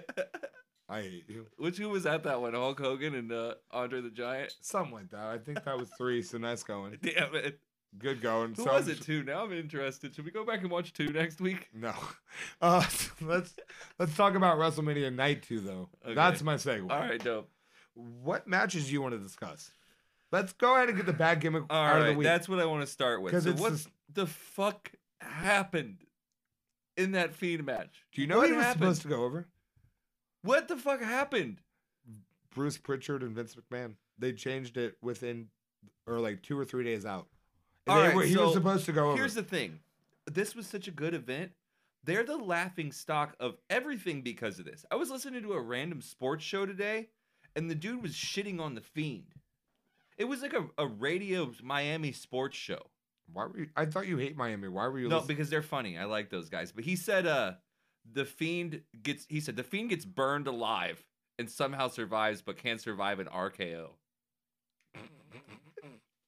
I 0.87 1.01
hate 1.01 1.25
you. 1.27 1.47
Which 1.57 1.77
who 1.77 1.89
was 1.89 2.05
at 2.05 2.23
that 2.23 2.39
one? 2.41 2.53
Hulk 2.53 2.79
Hogan 2.79 3.15
and 3.15 3.31
uh, 3.31 3.55
Andre 3.71 4.01
the 4.01 4.09
Giant. 4.09 4.53
Something 4.61 4.93
like 4.93 5.09
that. 5.09 5.25
I 5.25 5.37
think 5.37 5.63
that 5.63 5.77
was 5.77 5.89
three, 5.97 6.21
so 6.21 6.37
nice 6.37 6.63
going. 6.63 6.97
Damn 7.01 7.35
it! 7.35 7.59
Good 7.97 8.21
going. 8.21 8.53
Who 8.55 8.63
So 8.63 8.71
was 8.73 8.85
I'm 8.87 8.93
it? 8.93 9.01
Two. 9.01 9.23
Now 9.23 9.43
I'm 9.43 9.51
interested. 9.51 10.15
Should 10.15 10.25
we 10.25 10.31
go 10.31 10.45
back 10.45 10.61
and 10.61 10.69
watch 10.71 10.93
two 10.93 11.11
next 11.11 11.41
week? 11.41 11.69
No. 11.73 11.93
Uh, 12.61 12.83
let's 13.21 13.55
let's 13.97 14.15
talk 14.15 14.35
about 14.35 14.57
WrestleMania 14.57 15.13
Night 15.13 15.43
Two 15.43 15.59
though. 15.59 15.89
Okay. 16.03 16.13
That's 16.15 16.41
my 16.41 16.55
segue. 16.55 16.89
All 16.91 16.99
right, 16.99 17.21
dope. 17.23 17.49
What 17.93 18.45
matches 18.47 18.87
do 18.87 18.91
you 18.93 19.01
want 19.01 19.13
to 19.13 19.19
discuss? 19.19 19.71
Let's 20.31 20.53
go 20.53 20.75
ahead 20.75 20.89
and 20.89 20.97
get 20.97 21.05
the 21.05 21.13
bad 21.13 21.39
gimmick 21.39 21.63
All 21.69 21.77
out 21.77 21.97
of 21.97 22.03
the 22.03 22.09
right, 22.09 22.17
week. 22.17 22.25
that's 22.25 22.49
what 22.49 22.59
I 22.59 22.65
want 22.65 22.81
to 22.85 22.91
start 22.91 23.21
with. 23.21 23.41
So 23.43 23.51
what 23.53 23.71
this- 23.73 23.87
the 24.13 24.25
fuck 24.27 24.91
happened 25.21 26.05
in 26.97 27.11
that 27.11 27.33
Fiend 27.33 27.65
match? 27.65 28.05
do 28.11 28.21
you 28.21 28.27
know 28.27 28.37
what 28.37 28.49
he 28.49 28.55
was 28.55 28.63
happened? 28.65 28.81
supposed 28.81 29.01
to 29.03 29.07
go 29.07 29.23
over? 29.23 29.47
What 30.41 30.67
the 30.67 30.77
fuck 30.77 31.01
happened? 31.01 31.61
Bruce 32.51 32.77
Pritchard 32.77 33.23
and 33.23 33.35
Vince 33.35 33.55
McMahon. 33.55 33.95
They 34.17 34.31
changed 34.33 34.77
it 34.77 34.97
within, 35.01 35.49
or 36.07 36.19
like 36.19 36.41
two 36.41 36.57
or 36.57 36.65
three 36.65 36.83
days 36.83 37.05
out. 37.05 37.27
All 37.87 37.97
They 37.97 38.07
right, 38.07 38.15
were- 38.15 38.23
he 38.23 38.37
was 38.37 38.53
supposed 38.53 38.85
to 38.85 38.91
go 38.93 39.09
over. 39.09 39.17
Here's 39.17 39.33
the 39.35 39.43
thing. 39.43 39.79
This 40.25 40.55
was 40.55 40.65
such 40.67 40.87
a 40.87 40.91
good 40.91 41.13
event. 41.13 41.51
They're 42.03 42.23
the 42.23 42.37
laughing 42.37 42.91
stock 42.91 43.35
of 43.39 43.57
everything 43.69 44.21
because 44.21 44.59
of 44.59 44.65
this. 44.65 44.85
I 44.91 44.95
was 44.95 45.09
listening 45.09 45.41
to 45.43 45.53
a 45.53 45.61
random 45.61 46.01
sports 46.01 46.43
show 46.43 46.65
today, 46.65 47.09
and 47.55 47.69
the 47.69 47.75
dude 47.75 48.01
was 48.01 48.13
shitting 48.13 48.59
on 48.59 48.75
the 48.75 48.81
Fiend. 48.81 49.33
It 50.17 50.25
was 50.25 50.41
like 50.41 50.53
a, 50.53 50.65
a 50.77 50.87
radio 50.87 51.51
Miami 51.61 52.11
sports 52.11 52.55
show. 52.57 52.81
Why 53.31 53.45
were 53.45 53.57
you? 53.57 53.67
I 53.75 53.85
thought 53.85 54.07
you 54.07 54.17
hate 54.17 54.37
Miami. 54.37 54.67
Why 54.67 54.87
were 54.87 54.99
you? 54.99 55.09
No, 55.09 55.17
listening? 55.17 55.37
because 55.37 55.49
they're 55.49 55.61
funny. 55.61 55.97
I 55.97 56.05
like 56.05 56.29
those 56.29 56.49
guys. 56.49 56.71
But 56.71 56.83
he 56.83 56.95
said 56.95 57.25
uh 57.27 57.53
the 58.13 58.23
fiend 58.25 58.81
gets 59.01 59.25
he 59.29 59.39
said 59.39 59.55
the 59.55 59.63
fiend 59.63 59.89
gets 59.89 60.05
burned 60.05 60.47
alive 60.47 61.03
and 61.39 61.49
somehow 61.49 61.87
survives 61.87 62.41
but 62.41 62.57
can't 62.57 62.79
survive 62.79 63.19
an 63.19 63.27
RKO. 63.27 63.89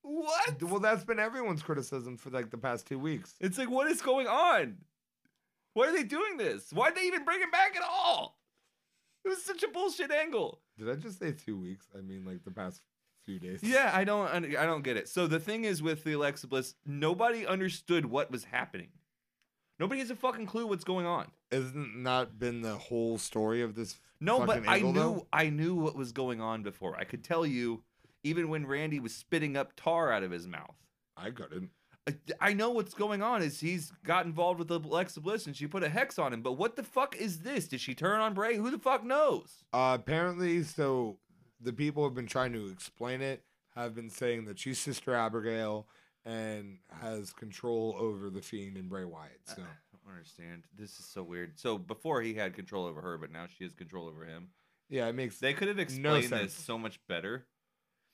What? 0.01 0.63
Well, 0.63 0.79
that's 0.79 1.03
been 1.03 1.19
everyone's 1.19 1.61
criticism 1.61 2.17
for 2.17 2.29
like 2.29 2.49
the 2.49 2.57
past 2.57 2.87
two 2.87 2.97
weeks. 2.97 3.35
It's 3.41 3.57
like, 3.57 3.69
what 3.69 3.87
is 3.91 4.01
going 4.01 4.25
on? 4.27 4.77
Why 5.73 5.87
are 5.87 5.91
they 5.91 6.03
doing 6.03 6.37
this? 6.37 6.71
Why'd 6.71 6.95
they 6.95 7.03
even 7.03 7.25
bring 7.25 7.41
him 7.41 7.51
back 7.51 7.75
at 7.75 7.83
all? 7.83 8.39
It 9.25 9.27
was 9.29 9.43
such 9.43 9.63
a 9.63 9.67
bullshit 9.67 10.09
angle. 10.11 10.61
Did 10.77 10.89
I 10.89 10.95
just 10.95 11.19
say 11.19 11.33
two 11.33 11.59
weeks? 11.59 11.87
I 11.97 12.01
mean, 12.01 12.23
like 12.25 12.43
the 12.45 12.51
past 12.51 12.81
few 13.27 13.39
days. 13.39 13.59
Yeah, 13.61 13.91
I 13.93 14.03
don't, 14.03 14.27
I 14.55 14.65
don't 14.65 14.83
get 14.83 14.97
it. 14.97 15.07
So 15.09 15.27
the 15.27 15.39
thing 15.39 15.65
is 15.65 15.83
with 15.83 16.03
the 16.03 16.13
Alexa 16.13 16.47
Bliss, 16.47 16.73
nobody 16.85 17.45
understood 17.45 18.05
what 18.07 18.31
was 18.31 18.45
happening. 18.45 18.87
Nobody 19.79 19.99
has 19.99 20.09
a 20.09 20.15
fucking 20.15 20.47
clue 20.47 20.65
what's 20.65 20.83
going 20.83 21.05
on. 21.05 21.27
Isn't 21.51 22.01
not 22.01 22.39
been 22.39 22.61
the 22.61 22.75
whole 22.77 23.17
story 23.19 23.61
of 23.61 23.75
this? 23.75 23.99
No, 24.19 24.43
but 24.45 24.67
I 24.67 24.77
angle, 24.77 24.93
knew, 24.93 24.99
though? 24.99 25.27
I 25.31 25.49
knew 25.49 25.75
what 25.75 25.95
was 25.95 26.11
going 26.11 26.41
on 26.41 26.63
before. 26.63 26.97
I 26.97 27.03
could 27.03 27.23
tell 27.23 27.45
you, 27.45 27.83
even 28.23 28.49
when 28.49 28.65
Randy 28.65 28.99
was 28.99 29.13
spitting 29.13 29.55
up 29.55 29.73
tar 29.75 30.11
out 30.11 30.23
of 30.23 30.31
his 30.31 30.47
mouth. 30.47 30.75
I 31.15 31.29
couldn't. 31.29 31.69
I- 32.07 32.15
I 32.39 32.53
know 32.53 32.71
what's 32.71 32.93
going 32.93 33.21
on 33.21 33.41
is 33.43 33.59
he's 33.59 33.91
got 34.05 34.25
involved 34.25 34.59
with 34.59 34.69
the 34.69 34.79
Alexa 34.79 35.19
Bliss 35.19 35.45
and 35.45 35.53
she 35.55 35.67
put 35.67 35.83
a 35.83 35.89
hex 35.89 36.17
on 36.17 36.31
him. 36.33 36.41
But 36.41 36.53
what 36.53 36.77
the 36.77 36.83
fuck 36.83 37.17
is 37.17 37.39
this? 37.39 37.67
Did 37.67 37.81
she 37.81 37.93
turn 37.93 38.21
on 38.21 38.33
Bray? 38.33 38.55
Who 38.55 38.71
the 38.71 38.79
fuck 38.79 39.03
knows? 39.03 39.65
Uh, 39.73 39.97
apparently, 39.99 40.63
so 40.63 41.17
the 41.61 41.73
people 41.73 42.03
have 42.03 42.13
been 42.13 42.27
trying 42.27 42.53
to 42.53 42.67
explain 42.69 43.21
it. 43.21 43.43
Have 43.75 43.93
been 43.93 44.09
saying 44.09 44.45
that 44.45 44.57
she's 44.57 44.79
Sister 44.79 45.13
Abigail 45.13 45.87
and 46.25 46.79
has 47.01 47.31
control 47.31 47.95
over 47.99 48.29
the 48.29 48.41
Fiend 48.41 48.75
and 48.75 48.89
Bray 48.89 49.05
Wyatt. 49.05 49.39
So 49.45 49.61
I 49.61 49.65
don't 50.05 50.13
understand. 50.15 50.63
This 50.77 50.99
is 50.99 51.05
so 51.05 51.21
weird. 51.23 51.59
So 51.59 51.77
before 51.77 52.21
he 52.21 52.33
had 52.33 52.55
control 52.55 52.85
over 52.85 53.01
her, 53.01 53.17
but 53.17 53.31
now 53.31 53.45
she 53.55 53.63
has 53.63 53.73
control 53.73 54.07
over 54.07 54.25
him. 54.25 54.49
yeah, 54.89 55.07
it 55.07 55.13
makes 55.15 55.37
They 55.39 55.53
could 55.53 55.67
have 55.67 55.77
no 55.77 55.81
explained 55.83 56.23
this 56.23 56.29
sense. 56.29 56.53
so 56.53 56.77
much 56.77 56.99
better, 57.07 57.45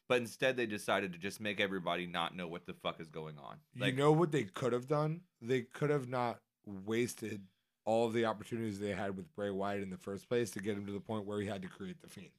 but 0.09 0.17
instead 0.19 0.57
they 0.57 0.65
decided 0.65 1.13
to 1.13 1.17
just 1.17 1.39
make 1.39 1.59
everybody 1.61 2.05
not 2.07 2.35
know 2.35 2.47
what 2.47 2.65
the 2.65 2.73
fuck 2.73 2.99
is 2.99 3.07
going 3.07 3.37
on. 3.37 3.55
you 3.73 3.93
know 3.93 4.11
what 4.11 4.31
they 4.33 4.43
could 4.43 4.73
have 4.73 4.87
done? 4.87 5.21
They 5.41 5.61
could 5.61 5.89
have 5.89 6.09
not 6.09 6.39
wasted 6.65 7.41
all 7.85 8.05
of 8.05 8.13
the 8.13 8.25
opportunities 8.25 8.79
they 8.79 8.91
had 8.91 9.15
with 9.17 9.33
Bray 9.35 9.49
Wyatt 9.49 9.81
in 9.81 9.89
the 9.89 9.97
first 9.97 10.27
place 10.29 10.51
to 10.51 10.59
get 10.59 10.77
him 10.77 10.85
to 10.85 10.91
the 10.91 10.99
point 10.99 11.25
where 11.25 11.39
he 11.39 11.47
had 11.47 11.61
to 11.61 11.67
create 11.67 12.01
the 12.01 12.07
Fiend, 12.07 12.29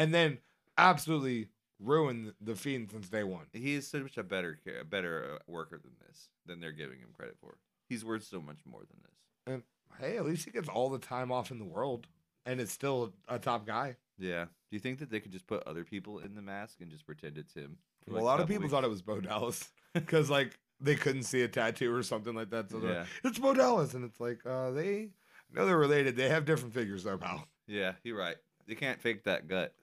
and 0.00 0.14
then 0.14 0.38
absolutely 0.78 1.48
ruin 1.78 2.32
the 2.40 2.54
Fiend 2.54 2.90
since 2.90 3.08
day 3.08 3.24
one. 3.24 3.46
he 3.52 3.74
is 3.74 3.86
such 3.86 4.16
a 4.18 4.22
better 4.22 4.58
a 4.80 4.84
better 4.84 5.34
uh, 5.34 5.38
worker 5.46 5.78
than 5.82 5.92
this 6.06 6.28
than 6.46 6.60
they're 6.60 6.72
giving 6.72 6.98
him 6.98 7.08
credit 7.16 7.36
for. 7.40 7.56
He's 7.88 8.04
worth 8.04 8.24
so 8.24 8.40
much 8.40 8.58
more 8.64 8.80
than 8.80 9.00
this. 9.02 9.14
And 9.54 9.62
hey, 10.00 10.16
at 10.16 10.24
least 10.24 10.44
he 10.44 10.50
gets 10.50 10.68
all 10.68 10.88
the 10.90 10.98
time 10.98 11.30
off 11.32 11.50
in 11.50 11.58
the 11.58 11.64
world, 11.64 12.06
and 12.46 12.60
it's 12.60 12.72
still 12.72 13.12
a 13.28 13.38
top 13.38 13.66
guy. 13.66 13.96
Yeah. 14.18 14.44
Do 14.44 14.76
you 14.76 14.78
think 14.80 14.98
that 15.00 15.10
they 15.10 15.18
could 15.20 15.32
just 15.32 15.46
put 15.46 15.62
other 15.66 15.84
people 15.84 16.18
in 16.20 16.34
the 16.34 16.42
mask 16.42 16.80
and 16.80 16.90
just 16.90 17.04
pretend 17.06 17.38
it's 17.38 17.54
him? 17.54 17.78
Well, 18.06 18.16
like, 18.16 18.22
a 18.22 18.24
lot 18.24 18.40
of 18.40 18.46
people 18.48 18.62
weeks? 18.62 18.72
thought 18.72 18.84
it 18.84 18.90
was 18.90 19.02
Bo 19.02 19.20
Dallas 19.20 19.68
because 19.94 20.30
like 20.30 20.58
they 20.80 20.94
couldn't 20.96 21.24
see 21.24 21.42
a 21.42 21.48
tattoo 21.48 21.92
or 21.94 22.02
something 22.02 22.34
like 22.34 22.50
that. 22.50 22.70
So 22.70 22.78
Yeah. 22.78 23.00
like, 23.00 23.06
it's 23.24 23.38
Bo 23.38 23.54
Dallas, 23.54 23.94
and 23.94 24.04
it's 24.04 24.20
like 24.20 24.44
uh, 24.46 24.70
they 24.70 25.08
know 25.52 25.66
they're 25.66 25.76
related. 25.78 26.16
They 26.16 26.28
have 26.28 26.44
different 26.44 26.74
figures 26.74 27.04
though, 27.04 27.18
pal. 27.18 27.46
Yeah, 27.66 27.92
you're 28.04 28.18
right. 28.18 28.36
They 28.66 28.74
can't 28.76 29.00
fake 29.00 29.24
that 29.24 29.48
gut. 29.48 29.74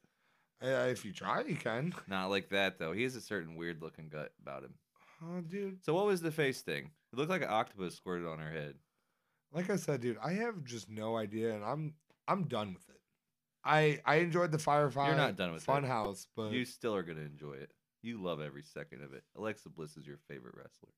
Uh, 0.63 0.87
if 0.89 1.05
you 1.05 1.13
try, 1.13 1.43
you 1.43 1.55
can. 1.55 1.93
Not 2.07 2.29
like 2.29 2.49
that 2.49 2.79
though. 2.79 2.91
He 2.93 3.03
has 3.03 3.15
a 3.15 3.21
certain 3.21 3.55
weird 3.55 3.81
looking 3.81 4.09
gut 4.09 4.31
about 4.41 4.63
him. 4.63 4.73
Oh, 5.23 5.41
dude. 5.41 5.83
So 5.83 5.93
what 5.93 6.05
was 6.05 6.21
the 6.21 6.31
face 6.31 6.61
thing? 6.61 6.91
It 7.13 7.17
looked 7.17 7.29
like 7.29 7.41
an 7.41 7.49
octopus 7.49 7.95
squirted 7.95 8.27
on 8.27 8.39
her 8.39 8.51
head. 8.51 8.75
Like 9.53 9.69
I 9.69 9.75
said, 9.77 10.01
dude, 10.01 10.17
I 10.23 10.33
have 10.33 10.63
just 10.63 10.89
no 10.89 11.15
idea, 11.17 11.53
and 11.53 11.63
I'm 11.63 11.93
I'm 12.27 12.43
done 12.47 12.73
with 12.73 12.87
it. 12.89 12.99
I 13.63 13.99
I 14.05 14.15
enjoyed 14.17 14.51
the 14.51 14.59
Firefly. 14.59 15.15
not 15.15 15.35
done 15.37 15.53
with 15.53 15.63
it. 15.63 15.71
Funhouse, 15.71 16.27
but 16.35 16.51
You 16.51 16.65
still 16.65 16.95
are 16.95 17.03
gonna 17.03 17.21
enjoy 17.21 17.53
it. 17.53 17.71
You 18.01 18.21
love 18.21 18.41
every 18.41 18.63
second 18.63 19.03
of 19.03 19.13
it. 19.13 19.23
Alexa 19.37 19.69
Bliss 19.69 19.97
is 19.97 20.05
your 20.05 20.17
favorite 20.27 20.55
wrestler. 20.55 20.89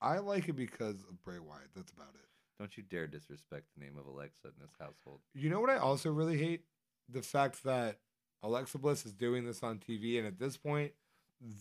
I 0.00 0.18
like 0.18 0.48
it 0.48 0.54
because 0.56 0.96
of 1.08 1.22
Bray 1.22 1.38
Wyatt. 1.38 1.68
That's 1.74 1.92
about 1.92 2.14
it. 2.14 2.26
Don't 2.58 2.76
you 2.76 2.82
dare 2.82 3.06
disrespect 3.06 3.66
the 3.76 3.84
name 3.84 3.96
of 3.98 4.06
Alexa 4.06 4.46
in 4.48 4.52
this 4.60 4.72
household. 4.78 5.20
You 5.34 5.48
know 5.50 5.60
what 5.60 5.70
I 5.70 5.76
also 5.78 6.10
really 6.10 6.38
hate? 6.38 6.64
The 7.08 7.22
fact 7.22 7.62
that 7.64 7.98
Alexa 8.42 8.78
Bliss 8.78 9.04
is 9.06 9.12
doing 9.12 9.44
this 9.44 9.62
on 9.62 9.78
TV, 9.78 10.18
and 10.18 10.26
at 10.26 10.38
this 10.38 10.56
point, 10.56 10.92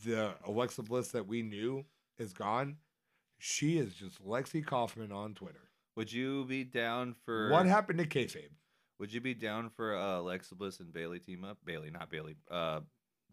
the 0.05 0.33
Alexa 0.45 0.83
Bliss 0.83 1.09
that 1.09 1.27
we 1.27 1.41
knew 1.41 1.85
is 2.17 2.33
gone. 2.33 2.77
She 3.37 3.77
is 3.77 3.93
just 3.93 4.23
Lexi 4.25 4.65
Kaufman 4.65 5.11
on 5.11 5.33
Twitter. 5.33 5.69
Would 5.95 6.11
you 6.11 6.45
be 6.45 6.63
down 6.63 7.13
for 7.25 7.49
What 7.49 7.65
happened 7.65 7.99
to 7.99 8.05
kayfabe? 8.07 8.49
Would 8.99 9.13
you 9.13 9.21
be 9.21 9.33
down 9.33 9.69
for 9.69 9.95
uh, 9.95 10.19
Alexa 10.19 10.55
Bliss 10.55 10.79
and 10.81 10.91
Bayley 10.91 11.19
team 11.19 11.43
up? 11.45 11.57
Bayley, 11.65 11.89
not 11.89 12.09
Bayley. 12.09 12.35
Uh, 12.51 12.81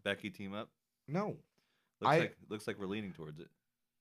Becky 0.03 0.29
team 0.29 0.53
up. 0.53 0.69
No, 1.07 1.37
Looks 1.99 2.13
I- 2.13 2.19
like 2.19 2.37
looks 2.49 2.67
like 2.67 2.79
we're 2.79 2.85
leaning 2.87 3.11
towards 3.13 3.39
it. 3.39 3.47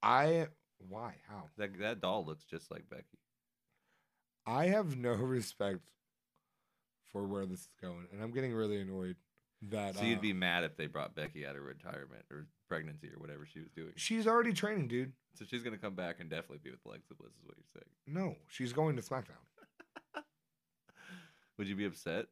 I. 0.02 0.48
Why? 0.88 1.14
How? 1.28 1.44
That 1.56 1.78
that 1.80 2.00
doll 2.00 2.24
looks 2.24 2.44
just 2.44 2.70
like 2.70 2.88
Becky. 2.90 3.18
I 4.46 4.66
have 4.66 4.96
no 4.96 5.12
respect 5.14 5.80
for 7.12 7.24
where 7.26 7.46
this 7.46 7.60
is 7.60 7.68
going, 7.80 8.06
and 8.12 8.22
I'm 8.22 8.30
getting 8.32 8.52
really 8.52 8.80
annoyed 8.80 9.16
that 9.70 9.96
So 9.96 10.04
you'd 10.04 10.18
uh, 10.18 10.22
be 10.22 10.32
mad 10.32 10.64
if 10.64 10.76
they 10.76 10.86
brought 10.86 11.14
Becky 11.14 11.46
out 11.46 11.56
of 11.56 11.62
retirement 11.62 12.24
or 12.30 12.46
pregnancy 12.68 13.08
or 13.08 13.18
whatever 13.20 13.46
she 13.46 13.60
was 13.60 13.70
doing. 13.70 13.92
She's 13.96 14.26
already 14.26 14.52
training, 14.52 14.88
dude. 14.88 15.12
So 15.34 15.44
she's 15.44 15.62
gonna 15.62 15.76
come 15.78 15.94
back 15.94 16.16
and 16.20 16.28
definitely 16.30 16.58
be 16.62 16.70
with 16.70 16.80
Alexa 16.86 17.14
Bliss, 17.14 17.32
is 17.32 17.44
what 17.44 17.56
you're 17.56 17.82
saying. 17.82 17.90
No, 18.06 18.36
she's 18.48 18.72
going 18.72 18.96
to 18.96 19.02
SmackDown. 19.02 19.42
Would 21.58 21.68
you 21.68 21.76
be 21.76 21.84
upset 21.86 22.26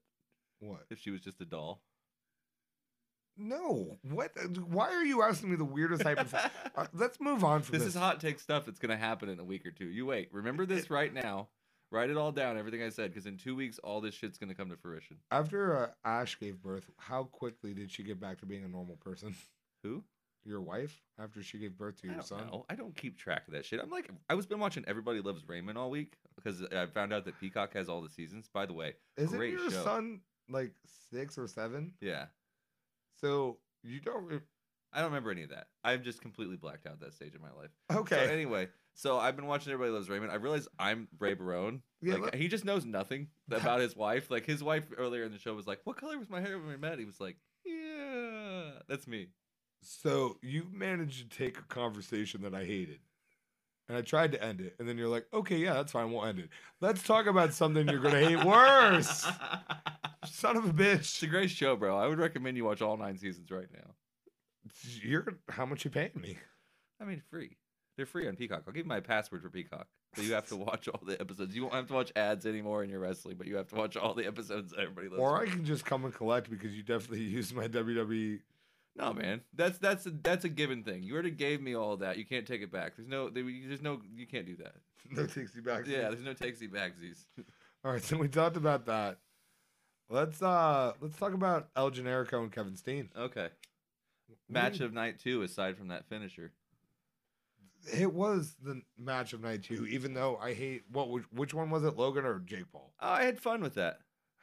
What? 0.60 0.84
if 0.90 0.98
she 1.00 1.10
was 1.10 1.20
just 1.20 1.40
a 1.40 1.44
doll? 1.44 1.82
No. 3.36 3.98
What? 4.02 4.30
Why 4.68 4.90
are 4.94 5.04
you 5.04 5.22
asking 5.22 5.50
me 5.50 5.56
the 5.56 5.64
weirdest 5.64 6.02
hypothetical? 6.02 6.50
Uh, 6.76 6.86
let's 6.92 7.20
move 7.20 7.44
on 7.44 7.62
from 7.62 7.72
This 7.74 7.82
this. 7.84 7.94
is 7.94 8.00
hot 8.00 8.20
take 8.20 8.40
stuff 8.40 8.64
that's 8.66 8.80
gonna 8.80 8.96
happen 8.96 9.28
in 9.28 9.38
a 9.38 9.44
week 9.44 9.64
or 9.64 9.70
two. 9.70 9.86
You 9.86 10.06
wait. 10.06 10.28
Remember 10.32 10.66
this 10.66 10.90
right 10.90 11.12
now. 11.14 11.48
Write 11.94 12.10
it 12.10 12.16
all 12.16 12.32
down, 12.32 12.58
everything 12.58 12.82
I 12.82 12.88
said, 12.88 13.12
because 13.12 13.26
in 13.26 13.36
two 13.36 13.54
weeks 13.54 13.78
all 13.78 14.00
this 14.00 14.14
shit's 14.16 14.36
gonna 14.36 14.54
come 14.54 14.68
to 14.70 14.76
fruition. 14.76 15.16
After 15.30 15.76
uh, 15.76 15.86
Ash 16.04 16.36
gave 16.40 16.60
birth, 16.60 16.90
how 16.98 17.24
quickly 17.24 17.72
did 17.72 17.88
she 17.88 18.02
get 18.02 18.18
back 18.20 18.38
to 18.40 18.46
being 18.46 18.64
a 18.64 18.68
normal 18.68 18.96
person? 18.96 19.36
Who? 19.84 20.02
Your 20.44 20.60
wife, 20.60 21.00
after 21.18 21.40
she 21.42 21.56
gave 21.58 21.78
birth 21.78 22.00
to 22.02 22.08
I 22.08 22.10
your 22.10 22.14
don't 22.16 22.26
son? 22.26 22.46
know. 22.48 22.66
I 22.68 22.74
don't 22.74 22.96
keep 22.96 23.16
track 23.16 23.46
of 23.46 23.54
that 23.54 23.64
shit. 23.64 23.80
I'm 23.80 23.90
like, 23.90 24.10
I 24.28 24.34
was 24.34 24.44
been 24.44 24.58
watching 24.58 24.84
Everybody 24.88 25.20
Loves 25.20 25.48
Raymond 25.48 25.78
all 25.78 25.88
week 25.88 26.14
because 26.34 26.62
I 26.64 26.84
found 26.86 27.12
out 27.12 27.24
that 27.26 27.38
Peacock 27.40 27.72
has 27.74 27.88
all 27.88 28.02
the 28.02 28.10
seasons. 28.10 28.48
By 28.52 28.66
the 28.66 28.72
way, 28.74 28.94
Isn't 29.16 29.38
great 29.38 29.52
your 29.52 29.70
show. 29.70 29.84
son 29.84 30.20
like 30.50 30.72
six 31.12 31.38
or 31.38 31.46
seven? 31.46 31.92
yeah, 32.00 32.26
So 33.20 33.58
you 33.82 34.00
don't. 34.00 34.24
Re- 34.26 34.40
I 34.92 34.98
don't 34.98 35.06
remember 35.10 35.30
any 35.30 35.42
of 35.44 35.50
that. 35.50 35.68
I've 35.82 36.02
just 36.02 36.20
completely 36.20 36.56
blacked 36.56 36.86
out 36.86 37.00
that 37.00 37.14
stage 37.14 37.34
of 37.34 37.40
my 37.40 37.50
life. 37.58 37.70
okay. 38.00 38.26
So 38.26 38.32
anyway, 38.32 38.68
so 38.94 39.18
I've 39.18 39.36
been 39.36 39.46
watching 39.46 39.72
Everybody 39.72 39.94
Loves 39.94 40.08
Raymond. 40.08 40.32
I 40.32 40.36
realized 40.36 40.68
I'm 40.78 41.08
Ray 41.18 41.34
Barone. 41.34 41.82
Yeah, 42.00 42.16
like 42.16 42.34
he 42.34 42.48
just 42.48 42.64
knows 42.64 42.84
nothing 42.84 43.28
about 43.50 43.80
his 43.80 43.96
wife. 43.96 44.30
Like 44.30 44.46
his 44.46 44.62
wife 44.62 44.86
earlier 44.96 45.24
in 45.24 45.32
the 45.32 45.38
show 45.38 45.54
was 45.54 45.66
like, 45.66 45.80
"What 45.84 45.96
color 45.96 46.18
was 46.18 46.30
my 46.30 46.40
hair 46.40 46.58
when 46.58 46.68
we 46.68 46.76
met?" 46.76 46.98
He 46.98 47.04
was 47.04 47.20
like, 47.20 47.36
"Yeah, 47.64 48.70
that's 48.88 49.06
me." 49.06 49.28
So 49.82 50.38
you 50.42 50.66
managed 50.72 51.30
to 51.30 51.36
take 51.36 51.58
a 51.58 51.62
conversation 51.62 52.42
that 52.42 52.54
I 52.54 52.64
hated. 52.64 53.00
And 53.88 53.98
I 53.98 54.00
tried 54.00 54.32
to 54.32 54.42
end 54.42 54.62
it. 54.62 54.76
And 54.78 54.88
then 54.88 54.96
you're 54.96 55.08
like, 55.08 55.26
okay, 55.32 55.58
yeah, 55.58 55.74
that's 55.74 55.92
fine. 55.92 56.10
We'll 56.10 56.24
end 56.24 56.38
it. 56.38 56.48
Let's 56.80 57.02
talk 57.02 57.26
about 57.26 57.52
something 57.52 57.86
you're 57.86 58.00
going 58.00 58.14
to 58.14 58.26
hate 58.26 58.42
worse. 58.42 59.26
Son 60.24 60.56
of 60.56 60.64
a 60.64 60.82
it's 60.82 61.22
a 61.22 61.26
bitch. 61.26 61.30
great 61.30 61.50
show, 61.50 61.76
bro. 61.76 61.98
I 61.98 62.06
would 62.06 62.18
recommend 62.18 62.56
you 62.56 62.64
watch 62.64 62.80
all 62.80 62.96
nine 62.96 63.18
seasons 63.18 63.50
right 63.50 63.68
now. 63.70 63.90
You're 65.02 65.26
how 65.50 65.66
much 65.66 65.84
you 65.84 65.90
paying 65.90 66.12
me? 66.14 66.38
I 66.98 67.04
mean, 67.04 67.22
free. 67.30 67.58
They're 67.96 68.06
free 68.06 68.26
on 68.26 68.34
Peacock. 68.34 68.64
I'll 68.66 68.72
give 68.72 68.86
you 68.86 68.88
my 68.88 69.00
password 69.00 69.42
for 69.42 69.50
Peacock. 69.50 69.86
So 70.16 70.22
you 70.22 70.34
have 70.34 70.48
to 70.48 70.56
watch 70.56 70.88
all 70.88 71.00
the 71.06 71.20
episodes. 71.20 71.54
You 71.54 71.62
won't 71.62 71.74
have 71.74 71.86
to 71.88 71.92
watch 71.94 72.12
ads 72.16 72.44
anymore 72.44 72.82
in 72.82 72.90
your 72.90 73.00
wrestling, 73.00 73.36
but 73.36 73.46
you 73.46 73.56
have 73.56 73.68
to 73.68 73.76
watch 73.76 73.96
all 73.96 74.14
the 74.14 74.26
episodes 74.26 74.72
that 74.72 74.80
everybody 74.80 75.08
loves. 75.08 75.20
Or 75.20 75.40
I 75.40 75.46
can 75.46 75.64
just 75.64 75.84
come 75.84 76.04
and 76.04 76.12
collect 76.12 76.50
because 76.50 76.72
you 76.72 76.82
definitely 76.82 77.24
used 77.24 77.54
my. 77.54 77.68
WWE. 77.68 78.40
No, 78.96 79.12
man. 79.12 79.40
That's 79.54 79.78
that's 79.78 80.06
a, 80.06 80.10
that's 80.10 80.44
a 80.44 80.48
given 80.48 80.84
thing. 80.84 81.02
You 81.02 81.14
already 81.14 81.32
gave 81.32 81.60
me 81.60 81.74
all 81.74 81.96
that. 81.98 82.16
You 82.16 82.24
can't 82.24 82.46
take 82.46 82.62
it 82.62 82.70
back. 82.70 82.96
There's 82.96 83.08
no 83.08 83.28
there's 83.28 83.82
no 83.82 84.00
you 84.14 84.26
can't 84.26 84.46
do 84.46 84.56
that. 84.56 84.74
No 85.10 85.26
takes 85.26 85.54
you 85.54 85.60
back. 85.60 85.86
Yeah, 85.86 86.08
there's 86.08 86.22
no 86.22 86.32
takesy 86.32 86.66
backsies. 86.66 87.26
All 87.84 87.92
right, 87.92 88.02
so 88.02 88.16
we 88.16 88.26
talked 88.26 88.56
about 88.56 88.86
that. 88.86 89.18
Let's 90.08 90.40
uh 90.40 90.92
let's 91.00 91.18
talk 91.18 91.34
about 91.34 91.68
El 91.76 91.90
Generico 91.90 92.42
and 92.42 92.50
Kevin 92.50 92.74
Steen. 92.74 93.10
Okay. 93.14 93.48
Match 94.48 94.80
of 94.80 94.94
night 94.94 95.18
two, 95.18 95.42
aside 95.42 95.76
from 95.76 95.88
that 95.88 96.06
finisher. 96.08 96.52
It 97.92 98.12
was 98.12 98.56
the 98.62 98.80
match 98.98 99.32
of 99.32 99.42
night 99.42 99.62
two, 99.62 99.86
even 99.86 100.14
though 100.14 100.38
I 100.40 100.54
hate 100.54 100.82
what 100.90 101.10
which, 101.10 101.24
which 101.32 101.54
one 101.54 101.70
was 101.70 101.84
it, 101.84 101.96
Logan 101.96 102.24
or 102.24 102.38
Jake 102.40 102.70
Paul? 102.72 102.92
Oh, 103.00 103.08
I 103.08 103.24
had 103.24 103.38
fun 103.38 103.60
with 103.60 103.74
that. 103.74 103.98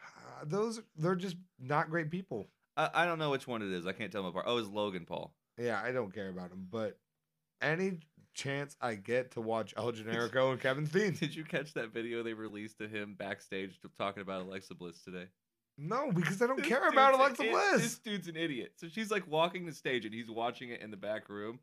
Uh, 0.06 0.46
those 0.46 0.82
they're 0.96 1.16
just 1.16 1.38
not 1.60 1.90
great 1.90 2.12
people. 2.12 2.50
I, 2.78 2.90
I 2.94 3.06
don't 3.06 3.20
know 3.20 3.32
which 3.32 3.48
one 3.48 3.62
it 3.62 3.72
is. 3.72 3.86
I 3.88 3.94
can't 3.94 4.12
tell 4.12 4.22
them 4.24 4.30
apart. 4.30 4.46
Oh, 4.48 4.58
it's 4.58 4.70
Logan 4.70 5.06
Paul. 5.06 5.34
Yeah, 5.58 5.82
I 5.84 5.92
don't 5.92 6.14
care 6.14 6.30
about 6.30 6.52
him, 6.52 6.68
but 6.70 6.98
any 7.62 8.00
chance 8.34 8.76
I 8.82 8.96
get 8.96 9.32
to 9.32 9.42
watch 9.42 9.74
El 9.78 9.92
Generico 9.92 10.52
and 10.52 10.60
Kevin 10.60 10.86
Steen, 10.88 11.14
Did 11.14 11.36
you 11.36 11.44
catch 11.44 11.74
that 11.74 11.94
video 11.94 12.24
they 12.24 12.34
released 12.34 12.80
of 12.82 12.92
him 12.92 13.16
backstage 13.18 13.80
talking 13.98 14.22
about 14.22 14.44
Alexa 14.44 14.76
Bliss 14.76 15.02
today? 15.04 15.26
no, 15.78 16.12
because 16.12 16.42
I 16.42 16.48
don't 16.48 16.58
This 16.58 16.68
care 16.68 16.88
about 16.88 17.14
Alexa 17.16 17.44
Bliss. 17.44 17.82
This 17.82 17.98
dude's 18.00 18.28
an 18.28 18.36
idiot. 18.36 18.74
So 18.76 18.88
she's 18.88 19.10
like 19.10 19.28
walking 19.28 19.66
the 19.66 19.74
stage 19.74 20.06
and 20.06 20.14
he's 20.14 20.30
watching 20.30 20.70
it 20.70 20.82
in 20.82 20.92
the 20.92 20.98
back 20.98 21.28
room. 21.28 21.60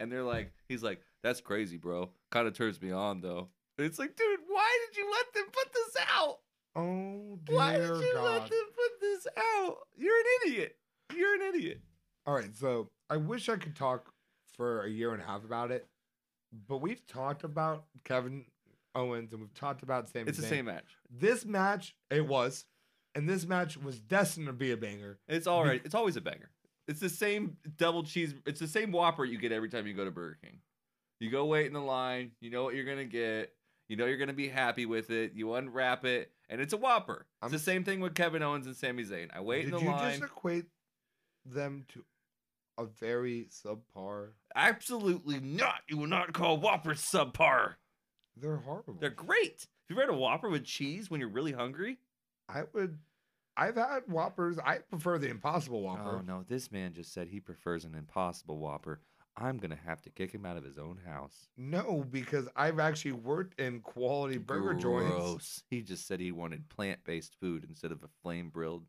And 0.00 0.10
they're 0.10 0.22
like, 0.22 0.52
he's 0.68 0.82
like, 0.82 1.00
"That's 1.22 1.40
crazy, 1.40 1.76
bro. 1.76 2.10
Kind 2.30 2.46
of 2.46 2.54
turns 2.54 2.80
me 2.80 2.90
on 2.92 3.20
though." 3.20 3.48
And 3.78 3.86
it's 3.86 3.98
like, 3.98 4.16
dude, 4.16 4.40
why 4.48 4.78
did 4.86 4.96
you 4.98 5.10
let 5.10 5.32
them 5.32 5.44
put 5.52 5.72
this 5.72 5.96
out? 6.16 6.38
Oh 6.74 7.38
dear 7.44 7.56
Why 7.56 7.72
did 7.76 7.88
you 7.88 8.12
God. 8.14 8.24
let 8.24 8.42
them 8.42 8.66
put 8.74 9.00
this 9.00 9.26
out? 9.36 9.76
You're 9.96 10.16
an 10.16 10.24
idiot. 10.46 10.76
You're 11.16 11.34
an 11.34 11.54
idiot. 11.54 11.80
All 12.26 12.34
right, 12.34 12.54
so 12.54 12.88
I 13.10 13.16
wish 13.16 13.48
I 13.48 13.56
could 13.56 13.74
talk 13.76 14.12
for 14.56 14.84
a 14.84 14.88
year 14.88 15.12
and 15.12 15.22
a 15.22 15.26
half 15.26 15.44
about 15.44 15.70
it, 15.70 15.86
but 16.68 16.78
we've 16.78 17.04
talked 17.06 17.44
about 17.44 17.84
Kevin 18.04 18.44
Owens 18.94 19.32
and 19.32 19.40
we've 19.40 19.54
talked 19.54 19.82
about 19.82 20.08
Sami 20.08 20.28
It's 20.28 20.38
the 20.38 20.46
same 20.46 20.66
match. 20.66 20.96
This 21.10 21.44
match, 21.44 21.94
it 22.10 22.26
was, 22.26 22.64
and 23.14 23.28
this 23.28 23.46
match 23.46 23.76
was 23.76 23.98
destined 24.00 24.46
to 24.46 24.52
be 24.52 24.70
a 24.70 24.76
banger. 24.76 25.18
It's 25.28 25.46
all 25.46 25.64
right. 25.64 25.82
It's 25.84 25.94
always 25.94 26.16
a 26.16 26.20
banger. 26.20 26.50
It's 26.92 27.00
the 27.00 27.08
same 27.08 27.56
double 27.78 28.02
cheese. 28.02 28.34
It's 28.44 28.60
the 28.60 28.68
same 28.68 28.92
Whopper 28.92 29.24
you 29.24 29.38
get 29.38 29.50
every 29.50 29.70
time 29.70 29.86
you 29.86 29.94
go 29.94 30.04
to 30.04 30.10
Burger 30.10 30.36
King. 30.42 30.58
You 31.20 31.30
go 31.30 31.46
wait 31.46 31.66
in 31.66 31.72
the 31.72 31.80
line. 31.80 32.32
You 32.40 32.50
know 32.50 32.64
what 32.64 32.74
you're 32.74 32.84
gonna 32.84 33.06
get. 33.06 33.54
You 33.88 33.96
know 33.96 34.04
you're 34.04 34.18
gonna 34.18 34.34
be 34.34 34.48
happy 34.48 34.84
with 34.84 35.08
it. 35.08 35.32
You 35.34 35.54
unwrap 35.54 36.04
it, 36.04 36.30
and 36.50 36.60
it's 36.60 36.74
a 36.74 36.76
Whopper. 36.76 37.24
It's 37.42 37.44
I'm- 37.44 37.52
the 37.52 37.58
same 37.58 37.82
thing 37.82 38.00
with 38.00 38.14
Kevin 38.14 38.42
Owens 38.42 38.66
and 38.66 38.76
Sami 38.76 39.04
Zayn. 39.04 39.30
I 39.34 39.40
wait 39.40 39.64
in 39.64 39.70
the 39.70 39.78
line. 39.78 39.86
Did 39.86 40.14
you 40.16 40.20
just 40.20 40.32
equate 40.32 40.66
them 41.46 41.86
to 41.94 42.04
a 42.76 42.84
very 42.84 43.46
subpar? 43.50 44.32
Absolutely 44.54 45.40
not. 45.40 45.80
You 45.88 45.96
will 45.96 46.08
not 46.08 46.34
call 46.34 46.58
Whoppers 46.58 47.00
subpar. 47.00 47.76
They're 48.36 48.58
horrible. 48.58 48.98
They're 49.00 49.08
great. 49.08 49.66
Have 49.88 49.96
you 49.96 49.96
ever 49.96 50.12
had 50.12 50.14
a 50.14 50.20
Whopper 50.20 50.50
with 50.50 50.64
cheese 50.66 51.10
when 51.10 51.20
you're 51.20 51.30
really 51.30 51.52
hungry? 51.52 51.96
I 52.50 52.64
would. 52.74 52.98
I've 53.56 53.76
had 53.76 54.02
Whoppers. 54.08 54.58
I 54.58 54.78
prefer 54.78 55.18
the 55.18 55.28
Impossible 55.28 55.82
Whopper. 55.82 56.18
Oh 56.18 56.22
no, 56.26 56.44
this 56.48 56.72
man 56.72 56.92
just 56.94 57.12
said 57.12 57.28
he 57.28 57.40
prefers 57.40 57.84
an 57.84 57.94
Impossible 57.94 58.58
Whopper. 58.58 59.00
I'm 59.36 59.56
gonna 59.58 59.78
have 59.86 60.02
to 60.02 60.10
kick 60.10 60.30
him 60.32 60.44
out 60.44 60.56
of 60.58 60.64
his 60.64 60.78
own 60.78 60.98
house. 61.06 61.48
No, 61.56 62.04
because 62.10 62.48
I've 62.54 62.78
actually 62.78 63.12
worked 63.12 63.58
in 63.58 63.80
quality 63.80 64.36
burger 64.38 64.74
joints. 64.74 65.10
Gross. 65.14 65.62
He 65.70 65.80
just 65.82 66.06
said 66.06 66.20
he 66.20 66.32
wanted 66.32 66.68
plant-based 66.68 67.34
food 67.40 67.64
instead 67.68 67.92
of 67.92 68.02
a 68.02 68.08
flame 68.22 68.50
grilled, 68.52 68.84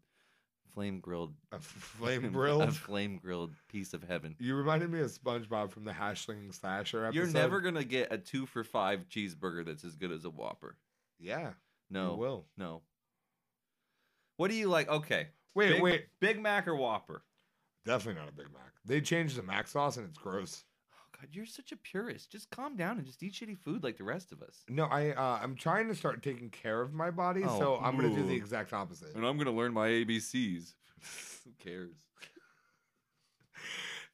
flame 0.74 1.00
grilled, 1.00 1.34
A 1.54 1.60
flame 1.62 2.32
grilled, 2.34 2.64
a 2.64 2.72
flame 2.72 3.20
grilled 3.24 3.54
piece 3.70 3.94
of 3.94 4.04
heaven. 4.04 4.36
You 4.40 4.56
reminded 4.56 4.92
me 4.92 5.00
of 5.00 5.12
SpongeBob 5.12 5.72
from 5.72 5.86
the 5.86 5.94
Hash-Slinging 5.94 6.52
Slasher 6.52 7.06
episode. 7.06 7.16
You're 7.18 7.28
never 7.32 7.62
gonna 7.62 7.84
get 7.86 8.12
a 8.12 8.18
two 8.18 8.46
for 8.46 8.64
five 8.66 9.08
cheeseburger 9.08 9.66
that's 9.66 9.86
as 9.86 9.96
good 9.96 10.12
as 10.12 10.26
a 10.26 10.30
Whopper. 10.30 10.76
Yeah. 11.20 11.52
No, 11.90 12.12
You 12.12 12.18
will. 12.18 12.46
no. 12.58 12.82
What 14.38 14.50
do 14.50 14.56
you 14.56 14.68
like? 14.68 14.90
Okay, 14.90 15.28
Wait, 15.56 15.74
Big, 15.74 15.82
wait. 15.82 16.06
Big 16.20 16.42
Mac 16.42 16.68
or 16.68 16.76
Whopper? 16.76 17.24
Definitely 17.86 18.22
not 18.22 18.30
a 18.30 18.36
Big 18.36 18.52
Mac. 18.54 18.72
They 18.86 19.02
changed 19.02 19.36
the 19.38 19.44
Mac 19.44 19.68
sauce 19.68 19.98
and 19.98 20.08
it's 20.08 20.18
gross. 20.18 20.64
Oh 20.94 21.18
God, 21.20 21.30
you're 21.32 21.46
such 21.46 21.72
a 21.72 21.78
purist. 21.78 22.32
Just 22.32 22.50
calm 22.50 22.76
down 22.76 22.98
and 22.98 23.06
just 23.06 23.22
eat 23.22 23.34
shitty 23.34 23.58
food 23.60 23.84
like 23.84 23.98
the 23.98 24.04
rest 24.04 24.32
of 24.32 24.42
us. 24.42 24.64
No, 24.70 24.86
I 24.86 25.12
uh, 25.12 25.40
I'm 25.42 25.56
trying 25.56 25.88
to 25.90 25.96
start 25.96 26.24
taking 26.24 26.50
care 26.50 26.82
of 26.82 26.94
my 26.94 27.12
body, 27.12 27.44
Oh, 27.46 27.60
so 27.60 27.76
I'm 27.78 27.96
gonna 27.96 28.10
do 28.16 28.24
the 28.24 28.34
ooh. 28.34 28.38
exact 28.38 28.74
opposite. 28.74 29.14
And 29.16 29.26
I'm 29.26 29.38
gonna 29.38 29.52
learn 29.52 29.74
my 29.74 29.88
ABCs. 29.90 30.74
Who 31.46 31.52
cares? 31.60 31.92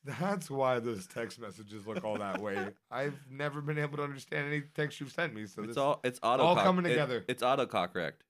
That's 0.05 0.49
why 0.49 0.79
those 0.79 1.05
text 1.07 1.39
messages 1.39 1.85
look 1.85 2.03
all 2.05 2.17
that 2.17 2.41
way. 2.41 2.57
I've 2.91 3.19
never 3.29 3.61
been 3.61 3.77
able 3.77 3.97
to 3.97 4.03
understand 4.03 4.47
any 4.47 4.61
text 4.73 4.99
you've 4.99 5.11
sent 5.11 5.33
me. 5.35 5.45
So 5.45 5.61
It's 5.61 5.69
this, 5.69 5.77
all 5.77 5.99
it's 6.03 6.19
auto 6.23 6.43
all 6.43 6.55
coming 6.55 6.85
together. 6.85 7.23
it's 7.27 7.43
autocock 7.43 7.93
correct. 7.93 8.23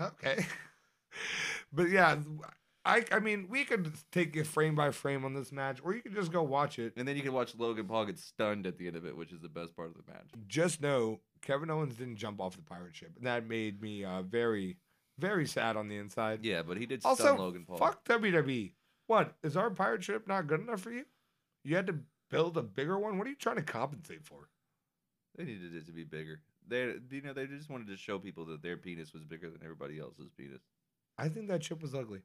okay. 0.00 0.44
but 1.72 1.90
yeah, 1.90 2.16
I 2.84 3.04
I 3.12 3.18
mean 3.20 3.46
we 3.48 3.64
could 3.64 3.92
take 4.10 4.36
it 4.36 4.46
frame 4.46 4.74
by 4.74 4.90
frame 4.90 5.24
on 5.24 5.34
this 5.34 5.52
match, 5.52 5.78
or 5.84 5.94
you 5.94 6.02
could 6.02 6.14
just 6.14 6.32
go 6.32 6.42
watch 6.42 6.78
it. 6.78 6.92
And 6.96 7.06
then 7.06 7.16
you 7.16 7.22
can 7.22 7.32
watch 7.32 7.54
Logan 7.56 7.86
Paul 7.86 8.06
get 8.06 8.18
stunned 8.18 8.66
at 8.66 8.78
the 8.78 8.86
end 8.86 8.96
of 8.96 9.06
it, 9.06 9.16
which 9.16 9.32
is 9.32 9.40
the 9.40 9.48
best 9.48 9.76
part 9.76 9.88
of 9.88 9.94
the 9.94 10.12
match. 10.12 10.30
Just 10.46 10.80
know 10.80 11.20
Kevin 11.42 11.70
Owens 11.70 11.96
didn't 11.96 12.16
jump 12.16 12.40
off 12.40 12.56
the 12.56 12.62
pirate 12.62 12.94
ship, 12.94 13.12
and 13.16 13.26
that 13.26 13.48
made 13.48 13.80
me 13.80 14.04
uh, 14.04 14.22
very 14.22 14.76
very 15.18 15.46
sad 15.46 15.76
on 15.76 15.88
the 15.88 15.96
inside. 15.96 16.40
Yeah, 16.42 16.62
but 16.62 16.76
he 16.78 16.86
did 16.86 17.02
stun 17.02 17.10
Also, 17.10 17.36
Logan 17.36 17.64
Paul. 17.66 17.76
fuck 17.76 18.04
WWE. 18.04 18.72
What 19.06 19.34
is 19.42 19.56
our 19.56 19.70
pirate 19.70 20.02
ship 20.02 20.26
not 20.26 20.46
good 20.46 20.60
enough 20.60 20.80
for 20.80 20.90
you? 20.90 21.04
You 21.64 21.76
had 21.76 21.86
to 21.88 21.96
build 22.30 22.56
a 22.56 22.62
bigger 22.62 22.98
one. 22.98 23.18
What 23.18 23.26
are 23.26 23.30
you 23.30 23.36
trying 23.36 23.56
to 23.56 23.62
compensate 23.62 24.24
for? 24.24 24.48
They 25.36 25.44
needed 25.44 25.74
it 25.74 25.86
to 25.86 25.92
be 25.92 26.04
bigger. 26.04 26.40
They, 26.66 26.94
you 27.10 27.22
know, 27.22 27.32
they 27.32 27.46
just 27.46 27.68
wanted 27.70 27.88
to 27.88 27.96
show 27.96 28.18
people 28.18 28.44
that 28.46 28.62
their 28.62 28.76
penis 28.76 29.12
was 29.12 29.24
bigger 29.24 29.50
than 29.50 29.60
everybody 29.62 29.98
else's 29.98 30.30
penis. 30.36 30.62
I 31.22 31.28
think 31.28 31.46
that 31.48 31.60
chip 31.60 31.80
was 31.80 31.94
ugly. 31.94 32.22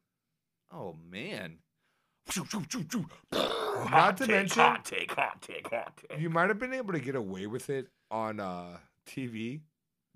Oh 0.73 0.95
man, 1.11 1.59
Not 3.31 4.17
to 4.17 4.27
mention, 4.27 4.59
hot 4.59 4.83
take, 4.83 5.11
hot 5.13 5.39
take, 5.41 5.69
hot 5.69 5.93
take. 6.09 6.19
you 6.19 6.31
might 6.31 6.49
have 6.49 6.57
been 6.57 6.73
able 6.73 6.93
to 6.93 6.99
get 6.99 7.15
away 7.15 7.45
with 7.45 7.69
it 7.69 7.89
on 8.09 8.39
uh, 8.39 8.77
TV, 9.07 9.61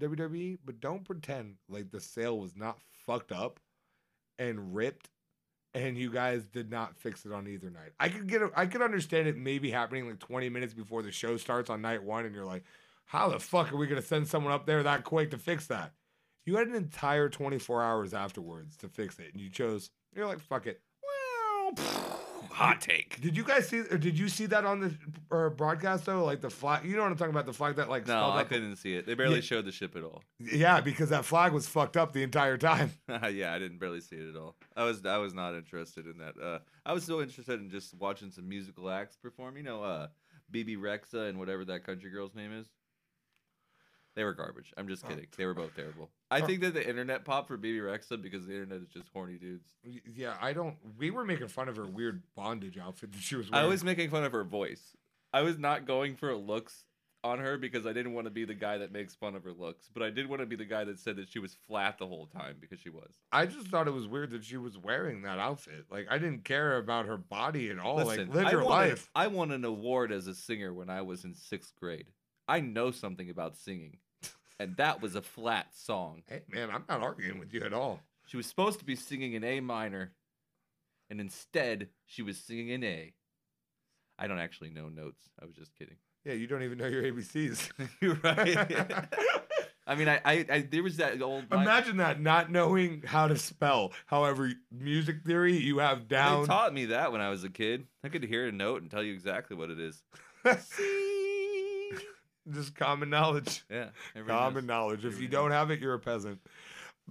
WWE, 0.01 0.57
but 0.65 0.79
don't 0.79 1.05
pretend 1.05 1.57
like 1.69 1.91
the 1.91 1.99
sail 1.99 2.39
was 2.39 2.55
not 2.55 2.79
fucked 3.05 3.31
up 3.31 3.59
and 4.39 4.75
ripped, 4.75 5.11
and 5.75 5.95
you 5.95 6.09
guys 6.11 6.43
did 6.47 6.71
not 6.71 6.97
fix 6.97 7.23
it 7.23 7.31
on 7.31 7.47
either 7.47 7.69
night. 7.69 7.91
I 7.99 8.09
could 8.09 8.25
get, 8.27 8.41
a, 8.41 8.49
I 8.55 8.65
could 8.65 8.81
understand 8.81 9.27
it 9.27 9.37
maybe 9.37 9.69
happening 9.69 10.07
like 10.09 10.17
20 10.17 10.49
minutes 10.49 10.73
before 10.73 11.03
the 11.03 11.11
show 11.11 11.37
starts 11.37 11.69
on 11.69 11.83
night 11.83 12.03
one, 12.03 12.25
and 12.25 12.33
you're 12.33 12.45
like, 12.45 12.63
how 13.05 13.29
the 13.29 13.39
fuck 13.39 13.71
are 13.71 13.77
we 13.77 13.85
gonna 13.85 14.01
send 14.01 14.27
someone 14.27 14.51
up 14.53 14.65
there 14.65 14.81
that 14.81 15.03
quick 15.03 15.29
to 15.31 15.37
fix 15.37 15.67
that? 15.67 15.93
You 16.45 16.55
had 16.57 16.67
an 16.67 16.75
entire 16.75 17.29
24 17.29 17.83
hours 17.83 18.13
afterwards 18.13 18.75
to 18.77 18.87
fix 18.89 19.19
it, 19.19 19.31
and 19.33 19.41
you 19.41 19.49
chose. 19.49 19.89
You're 20.15 20.25
like, 20.27 20.39
fuck 20.39 20.65
it. 20.67 20.81
Well, 21.03 22.19
hot 22.49 22.81
take. 22.81 23.21
Did 23.21 23.37
you 23.37 23.43
guys 23.43 23.67
see? 23.69 23.79
Or 23.79 23.97
did 23.97 24.17
you 24.17 24.27
see 24.27 24.45
that 24.47 24.65
on 24.65 24.79
the 24.79 24.93
uh, 25.35 25.49
broadcast 25.49 26.05
though? 26.05 26.23
Like 26.25 26.41
the 26.41 26.49
flag. 26.49 26.83
You 26.85 26.95
know 26.95 27.03
what 27.03 27.11
I'm 27.11 27.17
talking 27.17 27.33
about? 27.33 27.45
The 27.45 27.53
flag 27.53 27.75
that 27.75 27.89
like. 27.89 28.07
No, 28.07 28.31
I 28.31 28.43
couldn't 28.43 28.75
see 28.77 28.95
it. 28.95 29.05
They 29.05 29.13
barely 29.13 29.35
Yeah. 29.35 29.41
showed 29.41 29.65
the 29.65 29.71
ship 29.71 29.95
at 29.95 30.03
all. 30.03 30.23
Yeah, 30.39 30.81
because 30.81 31.09
that 31.09 31.25
flag 31.25 31.53
was 31.53 31.67
fucked 31.67 31.95
up 31.97 32.11
the 32.13 32.23
entire 32.23 32.57
time. 32.57 32.91
yeah, 33.07 33.53
I 33.53 33.59
didn't 33.59 33.79
barely 33.79 34.01
see 34.01 34.17
it 34.17 34.29
at 34.29 34.35
all. 34.35 34.55
I 34.75 34.83
was 34.83 35.05
I 35.05 35.17
was 35.17 35.33
not 35.33 35.53
interested 35.55 36.05
in 36.07 36.17
that. 36.17 36.33
Uh, 36.41 36.59
I 36.85 36.93
was 36.93 37.03
so 37.03 37.21
interested 37.21 37.59
in 37.61 37.69
just 37.69 37.93
watching 37.97 38.31
some 38.31 38.49
musical 38.49 38.89
acts 38.89 39.15
perform. 39.15 39.57
You 39.57 39.63
know, 39.63 39.83
uh, 39.83 40.07
Bebe 40.49 40.75
Rexha 40.75 41.29
and 41.29 41.37
whatever 41.39 41.63
that 41.65 41.83
country 41.85 42.09
girl's 42.09 42.35
name 42.35 42.51
is. 42.51 42.67
They 44.15 44.23
were 44.23 44.33
garbage. 44.33 44.73
I'm 44.75 44.87
just 44.87 45.07
kidding. 45.07 45.27
They 45.37 45.45
were 45.45 45.53
both 45.53 45.75
terrible. 45.75 46.09
I 46.29 46.41
think 46.41 46.61
that 46.61 46.73
the 46.73 46.87
internet 46.87 47.23
popped 47.23 47.47
for 47.47 47.57
Bebe 47.57 47.79
Rexha 47.79 48.21
because 48.21 48.45
the 48.45 48.53
internet 48.53 48.81
is 48.81 48.89
just 48.89 49.07
horny 49.13 49.37
dudes. 49.37 49.69
Yeah, 50.15 50.35
I 50.41 50.53
don't. 50.53 50.75
We 50.97 51.11
were 51.11 51.23
making 51.23 51.47
fun 51.47 51.69
of 51.69 51.77
her 51.77 51.85
weird 51.85 52.23
bondage 52.35 52.77
outfit 52.77 53.13
that 53.13 53.21
she 53.21 53.35
was 53.35 53.47
I 53.53 53.65
was 53.65 53.83
making 53.83 54.09
fun 54.09 54.23
of 54.23 54.31
her 54.33 54.43
voice. 54.43 54.95
I 55.33 55.41
was 55.43 55.57
not 55.57 55.85
going 55.85 56.15
for 56.15 56.35
looks 56.35 56.85
on 57.23 57.39
her 57.39 57.57
because 57.57 57.85
I 57.85 57.93
didn't 57.93 58.13
want 58.13 58.25
to 58.25 58.31
be 58.31 58.45
the 58.45 58.53
guy 58.53 58.79
that 58.79 58.91
makes 58.91 59.13
fun 59.13 59.35
of 59.35 59.43
her 59.43 59.53
looks, 59.53 59.89
but 59.93 60.01
I 60.01 60.09
did 60.09 60.27
want 60.27 60.41
to 60.41 60.45
be 60.45 60.55
the 60.55 60.65
guy 60.65 60.83
that 60.83 60.99
said 60.99 61.15
that 61.17 61.29
she 61.29 61.39
was 61.39 61.55
flat 61.67 61.99
the 61.99 62.07
whole 62.07 62.25
time 62.25 62.55
because 62.59 62.79
she 62.79 62.89
was. 62.89 63.13
I 63.31 63.45
just 63.45 63.67
thought 63.67 63.87
it 63.87 63.93
was 63.93 64.07
weird 64.07 64.31
that 64.31 64.43
she 64.43 64.57
was 64.57 64.77
wearing 64.77 65.21
that 65.21 65.39
outfit. 65.39 65.85
Like 65.89 66.07
I 66.09 66.17
didn't 66.17 66.43
care 66.43 66.77
about 66.77 67.05
her 67.05 67.17
body 67.17 67.69
at 67.69 67.79
all. 67.79 67.97
Listen, 67.97 68.27
like 68.27 68.35
live 68.35 68.47
I 68.47 68.51
your 68.51 68.61
a- 68.61 68.67
life. 68.67 69.09
I 69.15 69.27
won 69.27 69.51
an 69.51 69.63
award 69.63 70.11
as 70.11 70.27
a 70.27 70.35
singer 70.35 70.73
when 70.73 70.89
I 70.89 71.01
was 71.01 71.23
in 71.23 71.33
sixth 71.33 71.73
grade. 71.79 72.07
I 72.51 72.59
know 72.59 72.91
something 72.91 73.29
about 73.29 73.55
singing, 73.55 73.95
and 74.59 74.75
that 74.75 75.01
was 75.01 75.15
a 75.15 75.21
flat 75.21 75.67
song. 75.73 76.23
Hey 76.27 76.41
man, 76.51 76.69
I'm 76.69 76.83
not 76.89 77.01
arguing 77.01 77.39
with 77.39 77.53
you 77.53 77.61
at 77.61 77.71
all. 77.71 78.01
She 78.27 78.35
was 78.35 78.45
supposed 78.45 78.79
to 78.79 78.85
be 78.85 78.97
singing 78.97 79.31
in 79.31 79.43
A 79.45 79.61
minor, 79.61 80.11
and 81.09 81.21
instead 81.21 81.87
she 82.05 82.21
was 82.21 82.37
singing 82.37 82.67
in 82.67 82.83
A. 82.83 83.13
I 84.19 84.27
don't 84.27 84.37
actually 84.39 84.69
know 84.69 84.89
notes. 84.89 85.29
I 85.41 85.45
was 85.45 85.55
just 85.55 85.73
kidding. 85.77 85.95
Yeah, 86.25 86.33
you 86.33 86.45
don't 86.45 86.63
even 86.63 86.77
know 86.77 86.87
your 86.87 87.03
ABCs. 87.03 87.71
You're 88.01 88.15
right. 88.23 89.07
I 89.87 89.95
mean, 89.95 90.09
I, 90.09 90.19
I, 90.25 90.45
I 90.51 90.61
there 90.69 90.83
was 90.83 90.97
that 90.97 91.21
old. 91.21 91.45
Imagine 91.53 91.97
that 91.97 92.19
not 92.19 92.51
knowing 92.51 93.03
how 93.05 93.29
to 93.29 93.37
spell. 93.37 93.93
However, 94.07 94.51
music 94.77 95.23
theory 95.25 95.55
you 95.55 95.77
have 95.77 96.09
down. 96.09 96.41
They 96.41 96.47
taught 96.47 96.73
me 96.73 96.87
that 96.87 97.13
when 97.13 97.21
I 97.21 97.29
was 97.29 97.45
a 97.45 97.49
kid. 97.49 97.87
I 98.03 98.09
could 98.09 98.25
hear 98.25 98.45
a 98.47 98.51
note 98.51 98.81
and 98.81 98.91
tell 98.91 99.03
you 99.03 99.13
exactly 99.13 99.55
what 99.55 99.69
it 99.69 99.79
is. 99.79 100.03
just 102.49 102.75
common 102.75 103.09
knowledge. 103.09 103.63
Yeah, 103.69 103.89
everybody 104.15 104.37
knows. 104.39 104.47
Common 104.49 104.65
knowledge. 104.65 105.05
If 105.05 105.21
you 105.21 105.27
don't 105.27 105.51
have 105.51 105.71
it, 105.71 105.79
you're 105.79 105.93
a 105.93 105.99
peasant. 105.99 106.39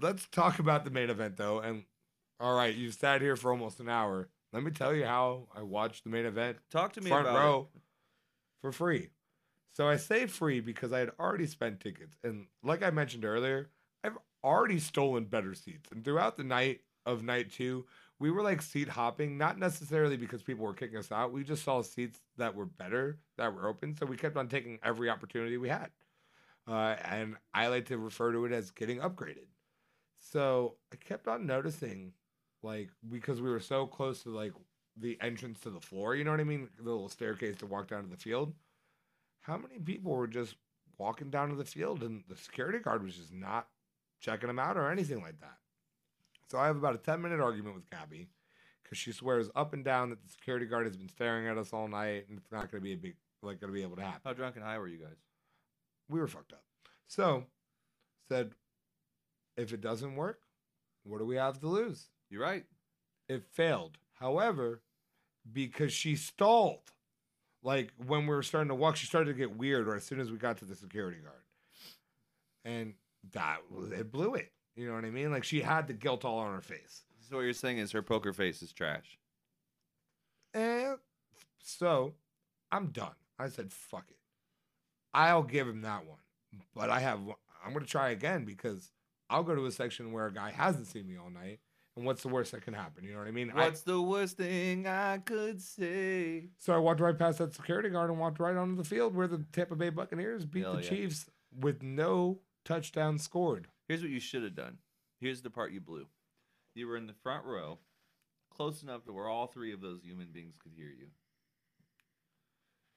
Let's 0.00 0.26
talk 0.28 0.58
about 0.58 0.84
the 0.84 0.90
main 0.90 1.10
event 1.10 1.36
though. 1.36 1.60
And 1.60 1.84
all 2.38 2.56
right, 2.56 2.74
you 2.74 2.90
sat 2.90 3.20
here 3.20 3.36
for 3.36 3.50
almost 3.50 3.80
an 3.80 3.88
hour. 3.88 4.28
Let 4.52 4.62
me 4.62 4.70
tell 4.70 4.94
you 4.94 5.04
how 5.04 5.48
I 5.54 5.62
watched 5.62 6.04
the 6.04 6.10
main 6.10 6.26
event 6.26 6.56
Talk 6.70 6.92
to 6.94 7.00
me 7.00 7.10
front 7.10 7.26
about 7.28 7.36
it. 7.36 7.38
row 7.40 7.68
for 8.62 8.72
free. 8.72 9.10
So 9.76 9.88
I 9.88 9.96
say 9.96 10.26
free 10.26 10.60
because 10.60 10.92
I 10.92 10.98
had 10.98 11.12
already 11.20 11.46
spent 11.46 11.80
tickets. 11.80 12.16
And 12.24 12.46
like 12.64 12.82
I 12.82 12.90
mentioned 12.90 13.24
earlier, 13.24 13.68
I've 14.02 14.18
already 14.42 14.78
stolen 14.80 15.24
better 15.24 15.54
seats. 15.54 15.88
And 15.92 16.04
throughout 16.04 16.36
the 16.36 16.44
night 16.44 16.80
of 17.06 17.22
night 17.22 17.52
two, 17.52 17.86
we 18.20 18.30
were 18.30 18.42
like 18.42 18.60
seat 18.60 18.88
hopping, 18.88 19.38
not 19.38 19.58
necessarily 19.58 20.18
because 20.18 20.42
people 20.42 20.64
were 20.64 20.74
kicking 20.74 20.98
us 20.98 21.10
out. 21.10 21.32
We 21.32 21.42
just 21.42 21.64
saw 21.64 21.80
seats 21.80 22.20
that 22.36 22.54
were 22.54 22.66
better, 22.66 23.18
that 23.38 23.54
were 23.54 23.66
open. 23.66 23.96
So 23.96 24.04
we 24.04 24.18
kept 24.18 24.36
on 24.36 24.46
taking 24.46 24.78
every 24.84 25.08
opportunity 25.08 25.56
we 25.56 25.70
had. 25.70 25.88
Uh, 26.68 26.96
and 27.02 27.36
I 27.54 27.68
like 27.68 27.86
to 27.86 27.96
refer 27.96 28.32
to 28.32 28.44
it 28.44 28.52
as 28.52 28.70
getting 28.70 28.98
upgraded. 28.98 29.48
So 30.18 30.76
I 30.92 30.96
kept 30.96 31.28
on 31.28 31.46
noticing, 31.46 32.12
like, 32.62 32.90
because 33.08 33.40
we 33.40 33.48
were 33.48 33.58
so 33.58 33.86
close 33.86 34.22
to 34.24 34.28
like 34.28 34.52
the 34.98 35.16
entrance 35.22 35.58
to 35.60 35.70
the 35.70 35.80
floor. 35.80 36.14
You 36.14 36.24
know 36.24 36.30
what 36.30 36.40
I 36.40 36.44
mean? 36.44 36.68
The 36.76 36.90
little 36.90 37.08
staircase 37.08 37.56
to 37.56 37.66
walk 37.66 37.88
down 37.88 38.04
to 38.04 38.10
the 38.10 38.18
field. 38.18 38.52
How 39.40 39.56
many 39.56 39.78
people 39.78 40.12
were 40.12 40.26
just 40.26 40.56
walking 40.98 41.30
down 41.30 41.48
to 41.48 41.56
the 41.56 41.64
field 41.64 42.02
and 42.02 42.22
the 42.28 42.36
security 42.36 42.80
guard 42.80 43.02
was 43.02 43.16
just 43.16 43.32
not 43.32 43.68
checking 44.20 44.48
them 44.48 44.58
out 44.58 44.76
or 44.76 44.90
anything 44.90 45.22
like 45.22 45.40
that? 45.40 45.59
So 46.51 46.59
I 46.59 46.66
have 46.66 46.76
about 46.76 46.94
a 46.94 46.98
10 46.98 47.22
minute 47.22 47.40
argument 47.40 47.76
with 47.76 47.88
Gabby 47.90 48.28
because 48.82 48.98
she 48.98 49.12
swears 49.12 49.48
up 49.55 49.72
and 49.72 49.84
down 49.84 50.11
that 50.11 50.20
the 50.22 50.28
security 50.28 50.66
guard 50.66 50.86
has 50.86 50.96
been 50.96 51.09
staring 51.09 51.46
at 51.46 51.57
us 51.57 51.72
all 51.72 51.86
night 51.86 52.26
and 52.28 52.38
it's 52.38 52.51
not 52.51 52.70
going 52.70 52.80
to 52.82 52.84
be 52.84 52.92
a 52.92 52.96
big, 52.96 53.14
like, 53.42 53.61
going 53.61 53.72
to 53.72 53.74
be 53.76 53.82
able 53.82 53.96
to 53.96 54.03
happen. 54.03 54.20
How 54.24 54.32
drunk 54.32 54.57
and 54.57 54.64
high 54.64 54.78
were 54.78 54.88
you 54.88 54.98
guys? 54.98 55.16
We 56.09 56.18
were 56.18 56.26
fucked 56.26 56.53
up. 56.53 56.64
So 57.07 57.44
said, 58.28 58.53
if 59.57 59.72
it 59.72 59.80
doesn't 59.80 60.16
work, 60.16 60.40
what 61.05 61.18
do 61.18 61.24
we 61.24 61.36
have 61.36 61.61
to 61.61 61.68
lose? 61.68 62.09
You're 62.30 62.42
right. 62.42 62.64
it 63.28 63.44
failed. 63.44 63.98
However, 64.14 64.82
because 65.53 65.92
she 65.92 66.16
stalled, 66.16 66.92
like 67.62 67.92
when 68.07 68.22
we 68.22 68.34
were 68.34 68.42
starting 68.42 68.68
to 68.68 68.74
walk, 68.74 68.96
she 68.96 69.07
started 69.07 69.32
to 69.32 69.38
get 69.38 69.57
weird 69.57 69.88
or 69.88 69.94
as 69.94 70.05
soon 70.05 70.20
as 70.20 70.30
we 70.30 70.36
got 70.36 70.59
to 70.59 70.64
the 70.64 70.74
security 70.74 71.18
guard, 71.22 71.44
and 72.64 72.94
that 73.32 73.59
it 73.92 74.11
blew 74.11 74.34
it. 74.34 74.53
You 74.76 74.88
know 74.88 74.94
what 74.94 75.04
I 75.04 75.10
mean? 75.10 75.30
Like 75.30 75.44
she 75.44 75.60
had 75.60 75.86
the 75.86 75.92
guilt 75.92 76.24
all 76.24 76.38
on 76.38 76.54
her 76.54 76.60
face. 76.60 77.02
So 77.28 77.36
what 77.36 77.42
you're 77.42 77.52
saying 77.52 77.78
is 77.78 77.92
her 77.92 78.02
poker 78.02 78.32
face 78.32 78.62
is 78.62 78.72
trash. 78.72 79.18
And 80.54 80.96
so 81.62 82.14
I'm 82.72 82.86
done. 82.88 83.14
I 83.38 83.48
said, 83.48 83.72
fuck 83.72 84.06
it. 84.10 84.16
I'll 85.14 85.42
give 85.42 85.68
him 85.68 85.82
that 85.82 86.06
one. 86.06 86.18
But 86.74 86.90
I 86.90 87.00
have, 87.00 87.20
I'm 87.64 87.72
going 87.72 87.84
to 87.84 87.90
try 87.90 88.10
again 88.10 88.44
because 88.44 88.90
I'll 89.28 89.42
go 89.44 89.54
to 89.54 89.66
a 89.66 89.72
section 89.72 90.12
where 90.12 90.26
a 90.26 90.32
guy 90.32 90.50
hasn't 90.50 90.86
seen 90.88 91.06
me 91.06 91.16
all 91.16 91.30
night. 91.30 91.60
And 91.96 92.06
what's 92.06 92.22
the 92.22 92.28
worst 92.28 92.52
that 92.52 92.62
can 92.62 92.74
happen? 92.74 93.04
You 93.04 93.12
know 93.12 93.18
what 93.18 93.28
I 93.28 93.32
mean? 93.32 93.50
I- 93.54 93.64
What's 93.66 93.82
the 93.82 94.00
worst 94.00 94.36
thing 94.36 94.86
I 94.86 95.18
could 95.18 95.60
say? 95.60 96.48
So 96.58 96.72
I 96.72 96.78
walked 96.78 97.00
right 97.00 97.18
past 97.18 97.38
that 97.38 97.54
security 97.54 97.88
guard 97.90 98.10
and 98.10 98.18
walked 98.18 98.38
right 98.40 98.56
onto 98.56 98.76
the 98.76 98.84
field 98.84 99.14
where 99.14 99.26
the 99.26 99.44
Tampa 99.52 99.74
Bay 99.76 99.90
Buccaneers 99.90 100.44
beat 100.46 100.62
Hell 100.62 100.76
the 100.76 100.82
yeah. 100.82 100.88
Chiefs 100.88 101.26
with 101.58 101.82
no 101.82 102.38
touchdown 102.64 103.18
scored. 103.18 103.68
Here's 103.91 104.03
what 104.03 104.12
you 104.12 104.20
should 104.20 104.45
have 104.45 104.55
done. 104.55 104.78
Here's 105.20 105.43
the 105.43 105.51
part 105.51 105.72
you 105.72 105.80
blew. 105.80 106.07
You 106.76 106.86
were 106.86 106.97
in 106.97 107.09
the 107.09 107.12
front 107.12 107.45
row, 107.45 107.80
close 108.49 108.84
enough 108.84 109.05
to 109.07 109.12
where 109.12 109.26
all 109.26 109.49
three 109.49 109.72
of 109.72 109.80
those 109.80 110.05
human 110.05 110.28
beings 110.32 110.55
could 110.62 110.70
hear 110.76 110.86
you. 110.97 111.09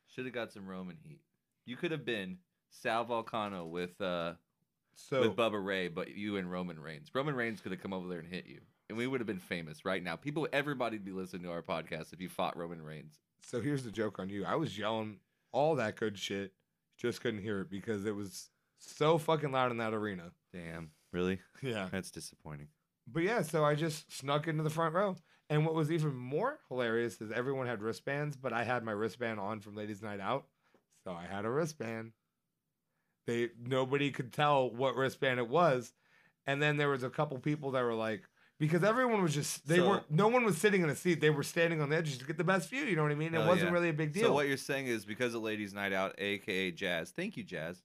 Should 0.06 0.26
have 0.26 0.36
got 0.36 0.52
some 0.52 0.68
Roman 0.68 0.98
heat. 1.02 1.22
You 1.66 1.78
could 1.78 1.90
have 1.90 2.06
been 2.06 2.38
Sal 2.70 3.06
Vulcano 3.06 3.68
with 3.68 4.00
uh 4.02 4.34
So 4.94 5.22
with 5.22 5.36
Bubba 5.36 5.66
Ray, 5.66 5.88
but 5.88 6.16
you 6.16 6.38
and 6.38 6.52
Roman 6.52 6.80
Reigns. 6.80 7.10
Roman 7.16 7.34
Reigns 7.34 7.60
could 7.60 7.72
have 7.72 7.82
come 7.82 7.92
over 7.92 8.08
there 8.08 8.20
and 8.20 8.32
hit 8.32 8.46
you, 8.46 8.62
and 8.88 8.96
we 8.96 9.08
would 9.08 9.20
have 9.20 9.26
been 9.26 9.40
famous 9.40 9.86
right 9.86 10.04
now. 10.04 10.16
People, 10.16 10.48
everybody'd 10.54 11.04
be 11.04 11.12
listening 11.12 11.42
to 11.42 11.50
our 11.50 11.64
podcast 11.64 12.14
if 12.14 12.22
you 12.22 12.30
fought 12.30 12.56
Roman 12.56 12.84
Reigns. 12.84 13.18
so 13.44 13.62
here's 13.62 13.84
the 13.84 13.90
joke 13.90 14.20
on 14.20 14.30
you. 14.30 14.46
I 14.46 14.54
was 14.54 14.78
yelling 14.78 15.18
all 15.52 15.74
that 15.78 15.96
good 15.96 16.20
shit, 16.20 16.54
just 17.00 17.20
couldn't 17.22 17.42
hear 17.42 17.62
it 17.62 17.72
because 17.72 18.06
it 18.06 18.16
was 18.16 18.52
so 18.78 19.18
fucking 19.18 19.52
loud 19.52 19.72
in 19.72 19.78
that 19.78 19.96
arena. 19.96 20.34
Damn, 20.54 20.92
really? 21.12 21.40
Yeah. 21.62 21.88
That's 21.92 22.12
disappointing. 22.12 22.68
But 23.08 23.24
yeah, 23.24 23.42
so 23.42 23.64
I 23.66 23.76
just 23.76 24.16
snuck 24.18 24.48
into 24.48 24.64
the 24.64 24.70
front 24.70 24.94
row. 24.94 25.16
And 25.50 25.66
what 25.66 25.76
was 25.76 25.92
even 25.92 26.16
more 26.16 26.60
hilarious 26.70 27.20
is 27.22 27.32
everyone 27.32 27.68
had 27.68 27.82
wristbands, 27.82 28.38
but 28.38 28.54
I 28.54 28.64
had 28.64 28.84
my 28.84 28.92
wristband 28.92 29.40
on 29.40 29.60
from 29.60 29.76
Ladies 29.76 30.02
Night 30.02 30.20
Out. 30.20 30.46
So 31.04 31.12
I 31.12 31.26
had 31.26 31.46
a 31.46 31.50
wristband. 31.50 32.12
They 33.28 33.50
nobody 33.62 34.12
could 34.12 34.34
tell 34.34 34.70
what 34.70 34.96
wristband 34.96 35.40
it 35.40 35.50
was. 35.50 35.94
And 36.46 36.62
then 36.62 36.78
there 36.78 36.90
was 36.90 37.04
a 37.04 37.10
couple 37.10 37.38
people 37.40 37.72
that 37.72 37.84
were 37.84 37.94
like 37.94 38.24
because 38.60 38.84
everyone 38.84 39.22
was 39.22 39.34
just 39.34 39.68
they 39.68 39.78
So- 39.78 39.90
were 39.90 40.04
no 40.10 40.28
one 40.28 40.46
was 40.46 40.58
sitting 40.58 40.82
in 40.82 40.90
a 40.90 40.96
seat. 40.96 41.22
They 41.22 41.30
were 41.30 41.44
standing 41.44 41.82
on 41.82 41.90
the 41.90 41.98
edges 41.98 42.18
to 42.20 42.26
get 42.26 42.38
the 42.38 42.44
best 42.44 42.70
view, 42.70 42.84
you 42.84 42.96
know 42.96 43.04
what 43.04 43.12
I 43.12 43.16
mean? 43.16 43.34
It 43.34 43.46
wasn't 43.46 43.70
yeah. 43.70 43.72
really 43.72 43.90
a 43.90 43.94
big 43.94 44.14
deal. 44.14 44.28
So 44.28 44.34
what 44.34 44.48
you're 44.48 44.58
saying 44.58 44.88
is 44.88 45.06
because 45.06 45.34
of 45.34 45.42
Ladies 45.42 45.74
Night 45.74 45.94
Out, 45.94 46.16
aka 46.18 46.72
Jazz. 46.72 47.12
Thank 47.12 47.38
you, 47.38 47.44
Jazz. 47.44 47.82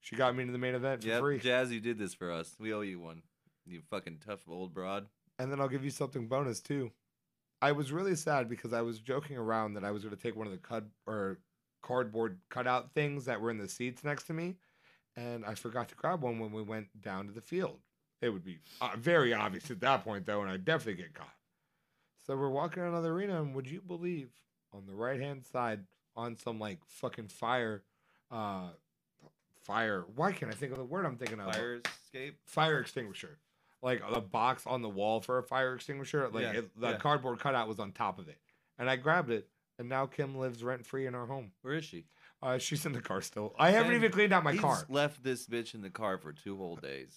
She 0.00 0.16
got 0.16 0.34
me 0.34 0.42
into 0.42 0.52
the 0.52 0.58
main 0.58 0.74
event 0.74 1.02
for 1.02 1.08
Yep, 1.08 1.20
free. 1.20 1.38
Jazz, 1.38 1.72
you 1.72 1.80
did 1.80 1.98
this 1.98 2.14
for 2.14 2.30
us. 2.30 2.56
We 2.58 2.72
owe 2.72 2.80
you 2.80 3.00
one. 3.00 3.22
You 3.66 3.82
fucking 3.90 4.18
tough 4.26 4.40
old 4.48 4.74
broad. 4.74 5.06
And 5.38 5.50
then 5.50 5.60
I'll 5.60 5.68
give 5.68 5.84
you 5.84 5.90
something 5.90 6.26
bonus 6.26 6.60
too. 6.60 6.90
I 7.62 7.72
was 7.72 7.92
really 7.92 8.16
sad 8.16 8.48
because 8.48 8.72
I 8.72 8.80
was 8.80 8.98
joking 8.98 9.36
around 9.36 9.74
that 9.74 9.84
I 9.84 9.90
was 9.90 10.02
going 10.02 10.16
to 10.16 10.20
take 10.20 10.34
one 10.36 10.46
of 10.46 10.52
the 10.52 10.58
cut 10.58 10.84
or 11.06 11.38
cardboard 11.82 12.38
cutout 12.48 12.92
things 12.94 13.26
that 13.26 13.40
were 13.40 13.50
in 13.50 13.58
the 13.58 13.68
seats 13.68 14.02
next 14.02 14.24
to 14.24 14.32
me, 14.32 14.56
and 15.16 15.44
I 15.44 15.54
forgot 15.54 15.88
to 15.90 15.94
grab 15.94 16.22
one 16.22 16.38
when 16.38 16.52
we 16.52 16.62
went 16.62 16.88
down 17.00 17.26
to 17.26 17.32
the 17.32 17.40
field. 17.40 17.78
It 18.22 18.30
would 18.30 18.44
be 18.44 18.58
uh, 18.80 18.90
very 18.98 19.32
obvious 19.32 19.70
at 19.70 19.80
that 19.80 20.04
point 20.04 20.26
though, 20.26 20.42
and 20.42 20.50
I'd 20.50 20.64
definitely 20.64 21.02
get 21.02 21.14
caught. 21.14 21.34
So 22.26 22.36
we're 22.36 22.50
walking 22.50 22.82
around 22.82 23.02
the 23.02 23.08
arena, 23.08 23.40
and 23.42 23.54
would 23.54 23.70
you 23.70 23.80
believe 23.80 24.30
on 24.72 24.86
the 24.86 24.94
right 24.94 25.20
hand 25.20 25.44
side 25.44 25.80
on 26.16 26.36
some 26.36 26.58
like 26.58 26.78
fucking 26.86 27.28
fire, 27.28 27.82
uh, 28.30 28.68
fire? 29.70 30.04
Why 30.16 30.32
can't 30.32 30.52
I 30.52 30.54
think 30.54 30.72
of 30.72 30.78
the 30.78 30.84
word 30.84 31.06
I'm 31.06 31.16
thinking 31.16 31.40
of? 31.40 31.54
Fire 31.54 31.80
escape. 32.04 32.38
fire 32.46 32.80
extinguisher, 32.80 33.38
like 33.82 34.02
a 34.08 34.20
box 34.20 34.66
on 34.66 34.82
the 34.82 34.88
wall 34.88 35.20
for 35.20 35.38
a 35.38 35.42
fire 35.42 35.74
extinguisher. 35.74 36.28
Like 36.28 36.42
Yeah, 36.42 36.52
it, 36.60 36.80
the 36.80 36.90
yeah. 36.90 36.96
cardboard 36.96 37.38
cutout 37.38 37.68
was 37.68 37.78
on 37.78 37.92
top 37.92 38.18
of 38.18 38.28
it, 38.28 38.38
and 38.78 38.90
I 38.90 38.96
grabbed 38.96 39.30
it. 39.30 39.48
And 39.78 39.88
now 39.88 40.04
Kim 40.04 40.36
lives 40.36 40.62
rent 40.62 40.84
free 40.84 41.06
in 41.06 41.14
our 41.14 41.24
home. 41.26 41.52
Where 41.62 41.72
is 41.74 41.86
she? 41.86 42.04
Uh, 42.42 42.58
she's 42.58 42.84
in 42.84 42.92
the 42.92 43.00
car 43.00 43.22
still. 43.22 43.54
I 43.58 43.70
haven't 43.70 43.88
Man, 43.92 43.96
even 43.96 44.12
cleaned 44.12 44.32
out 44.32 44.44
my 44.44 44.52
He's 44.52 44.60
car, 44.60 44.84
left 44.90 45.22
this 45.22 45.46
bitch 45.46 45.74
in 45.74 45.80
the 45.80 45.88
car 45.88 46.18
for 46.18 46.32
two 46.32 46.56
whole 46.56 46.76
days. 46.76 47.16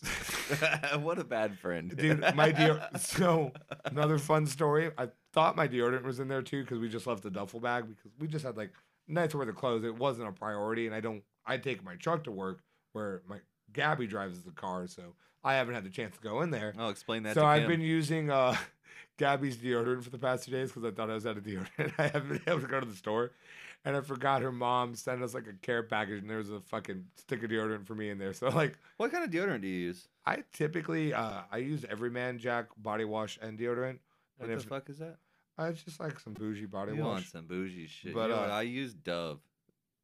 what 0.99 1.19
a 1.19 1.23
bad 1.23 1.57
friend, 1.59 1.93
dude. 1.95 2.21
My 2.35 2.51
dear. 2.59 2.87
So 2.97 3.51
another 3.85 4.17
fun 4.17 4.45
story. 4.45 4.91
I 4.97 5.09
thought 5.33 5.55
my 5.57 5.67
deodorant 5.67 6.03
was 6.03 6.19
in 6.21 6.27
there 6.29 6.41
too 6.41 6.61
because 6.63 6.79
we 6.79 6.87
just 6.89 7.07
left 7.07 7.23
the 7.23 7.29
duffel 7.31 7.59
bag 7.59 7.85
because 7.87 8.11
we 8.19 8.27
just 8.27 8.45
had 8.45 8.55
like 8.57 8.71
nights 9.07 9.35
worth 9.35 9.49
of 9.49 9.55
clothes. 9.55 9.83
It 9.83 9.97
wasn't 9.97 10.29
a 10.29 10.31
priority, 10.31 10.85
and 10.85 10.95
I 10.95 10.99
don't. 11.01 11.23
I 11.45 11.57
take 11.57 11.83
my 11.83 11.95
truck 11.95 12.23
to 12.25 12.31
work 12.31 12.61
where 12.93 13.21
my 13.27 13.37
Gabby 13.71 14.07
drives 14.07 14.41
the 14.43 14.51
car, 14.51 14.87
so 14.87 15.15
I 15.43 15.55
haven't 15.55 15.73
had 15.75 15.83
the 15.83 15.89
chance 15.89 16.15
to 16.15 16.21
go 16.21 16.41
in 16.41 16.51
there. 16.51 16.73
I'll 16.77 16.89
explain 16.89 17.23
that. 17.23 17.33
so 17.35 17.45
I've 17.45 17.63
Kim. 17.63 17.71
been 17.71 17.81
using 17.81 18.29
uh, 18.29 18.55
Gabby's 19.17 19.57
deodorant 19.57 20.03
for 20.03 20.09
the 20.09 20.17
past 20.17 20.45
two 20.45 20.51
days 20.51 20.69
because 20.71 20.83
I 20.85 20.91
thought 20.91 21.09
I 21.09 21.13
was 21.15 21.25
out 21.27 21.37
of 21.37 21.43
deodorant. 21.43 21.93
I 21.97 22.03
haven't 22.07 22.29
been 22.29 22.41
able 22.47 22.61
to 22.61 22.67
go 22.67 22.79
to 22.79 22.85
the 22.85 22.95
store, 22.95 23.31
and 23.83 23.95
I 23.97 24.01
forgot 24.01 24.41
her 24.41 24.51
mom 24.51 24.95
sent 24.95 25.21
us 25.23 25.33
like 25.33 25.47
a 25.47 25.53
care 25.53 25.83
package, 25.83 26.21
and 26.21 26.29
there 26.29 26.37
was 26.37 26.51
a 26.51 26.59
fucking 26.61 27.05
stick 27.17 27.43
of 27.43 27.49
deodorant 27.49 27.85
for 27.85 27.95
me 27.95 28.09
in 28.09 28.17
there. 28.17 28.33
So 28.33 28.49
like, 28.49 28.77
What 28.97 29.11
kind 29.11 29.23
of 29.23 29.31
deodorant 29.31 29.61
do 29.61 29.67
you 29.67 29.87
use? 29.87 30.07
I 30.25 30.43
typically 30.53 31.13
uh, 31.13 31.41
I 31.51 31.57
use 31.57 31.83
Everyman 31.89 32.37
Jack 32.39 32.67
body 32.77 33.05
wash 33.05 33.37
and 33.41 33.57
deodorant, 33.57 33.99
What 34.37 34.47
and 34.47 34.49
the 34.49 34.53
if 34.53 34.63
fuck 34.63 34.89
is 34.89 34.99
that? 34.99 35.17
I 35.57 35.71
just 35.71 35.99
like 35.99 36.19
some 36.19 36.33
bougie 36.33 36.65
body 36.65 36.91
wash. 36.93 36.97
You 36.97 37.03
want 37.05 37.25
some 37.25 37.45
bougie 37.45 37.87
shit? 37.87 38.13
But, 38.13 38.29
you 38.29 38.35
know 38.35 38.41
uh, 38.43 38.47
I 38.47 38.61
use 38.63 38.93
Dove. 38.93 39.39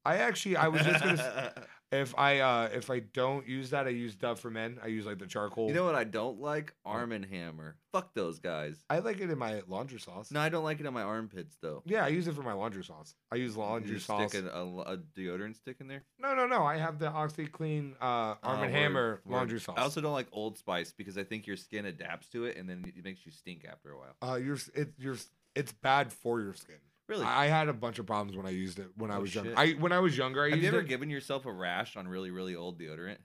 I 0.09 0.17
actually 0.17 0.55
I 0.57 0.67
was 0.69 0.81
just 0.81 1.03
gonna 1.03 1.53
if 1.91 2.17
I 2.17 2.39
uh 2.39 2.69
if 2.73 2.89
I 2.89 2.99
don't 2.99 3.47
use 3.47 3.69
that 3.69 3.85
I 3.85 3.89
use 3.91 4.15
Dove 4.15 4.39
for 4.39 4.49
Men. 4.49 4.79
I 4.83 4.87
use 4.87 5.05
like 5.05 5.19
the 5.19 5.27
charcoal. 5.27 5.67
You 5.67 5.73
know 5.75 5.85
what 5.85 5.95
I 5.95 6.03
don't 6.03 6.39
like? 6.39 6.73
Arm 6.85 7.11
and 7.11 7.23
Hammer. 7.25 7.75
Fuck 7.91 8.13
those 8.15 8.39
guys. 8.39 8.83
I 8.89 8.99
like 8.99 9.19
it 9.21 9.29
in 9.29 9.37
my 9.37 9.61
laundry 9.67 9.99
sauce. 9.99 10.31
No, 10.31 10.39
I 10.39 10.49
don't 10.49 10.63
like 10.63 10.79
it 10.79 10.85
on 10.87 10.93
my 10.93 11.03
armpits 11.03 11.57
though. 11.61 11.83
Yeah, 11.85 12.05
I 12.05 12.07
use 12.07 12.27
it 12.27 12.35
for 12.35 12.41
my 12.43 12.53
laundry 12.53 12.83
sauce. 12.83 13.13
I 13.31 13.35
use 13.35 13.55
laundry 13.55 13.95
just 13.95 14.07
sauce. 14.07 14.29
Stick 14.31 14.45
a, 14.45 14.61
a, 14.61 14.97
deodorant 15.17 15.55
stick 15.55 15.77
in 15.79 15.87
there. 15.87 16.03
No, 16.19 16.33
no, 16.33 16.47
no. 16.47 16.63
I 16.63 16.77
have 16.77 16.97
the 16.99 17.09
OxiClean 17.11 17.93
uh, 18.01 18.05
Arm 18.05 18.37
Oh, 18.43 18.51
and 18.53 18.61
word, 18.61 18.71
Hammer 18.71 19.21
word. 19.25 19.33
laundry 19.35 19.59
sauce. 19.59 19.75
I 19.77 19.81
also 19.83 20.01
don't 20.01 20.13
like 20.13 20.27
Old 20.31 20.57
Spice 20.57 20.91
because 20.97 21.17
I 21.17 21.23
think 21.23 21.45
your 21.47 21.57
skin 21.57 21.85
adapts 21.85 22.27
to 22.29 22.45
it 22.45 22.57
and 22.57 22.67
then 22.69 22.91
it 22.95 23.03
makes 23.03 23.25
you 23.25 23.31
stink 23.31 23.65
after 23.71 23.91
a 23.91 23.97
while. 23.97 24.15
uh, 24.21 24.35
you're, 24.35 24.57
it, 24.73 24.93
you're, 24.97 25.17
it's 25.55 25.71
bad 25.71 26.11
for 26.13 26.41
your 26.41 26.53
skin. 26.53 26.75
Really? 27.09 27.25
I, 27.25 27.45
I 27.45 27.47
had 27.47 27.67
a 27.67 27.73
bunch 27.73 27.99
of 27.99 28.05
problems 28.05 28.37
when 28.37 28.45
I 28.45 28.51
used 28.51 28.79
it 28.79 28.87
when 28.95 29.09
I 29.11 29.17
Oh, 29.17 29.21
was 29.21 29.35
younger. 29.35 29.53
I 29.57 29.71
when 29.71 29.91
I 29.91 29.99
was 29.99 30.15
younger, 30.17 30.43
I 30.43 30.49
Have 30.51 30.59
used 30.59 30.63
you 30.63 30.77
ever 30.77 30.79
it. 30.85 30.87
given 30.87 31.09
yourself 31.09 31.45
a 31.45 31.51
rash 31.51 31.97
on 31.97 32.07
really, 32.07 32.29
really 32.31 32.55
old 32.55 32.79
deodorant? 32.79 33.17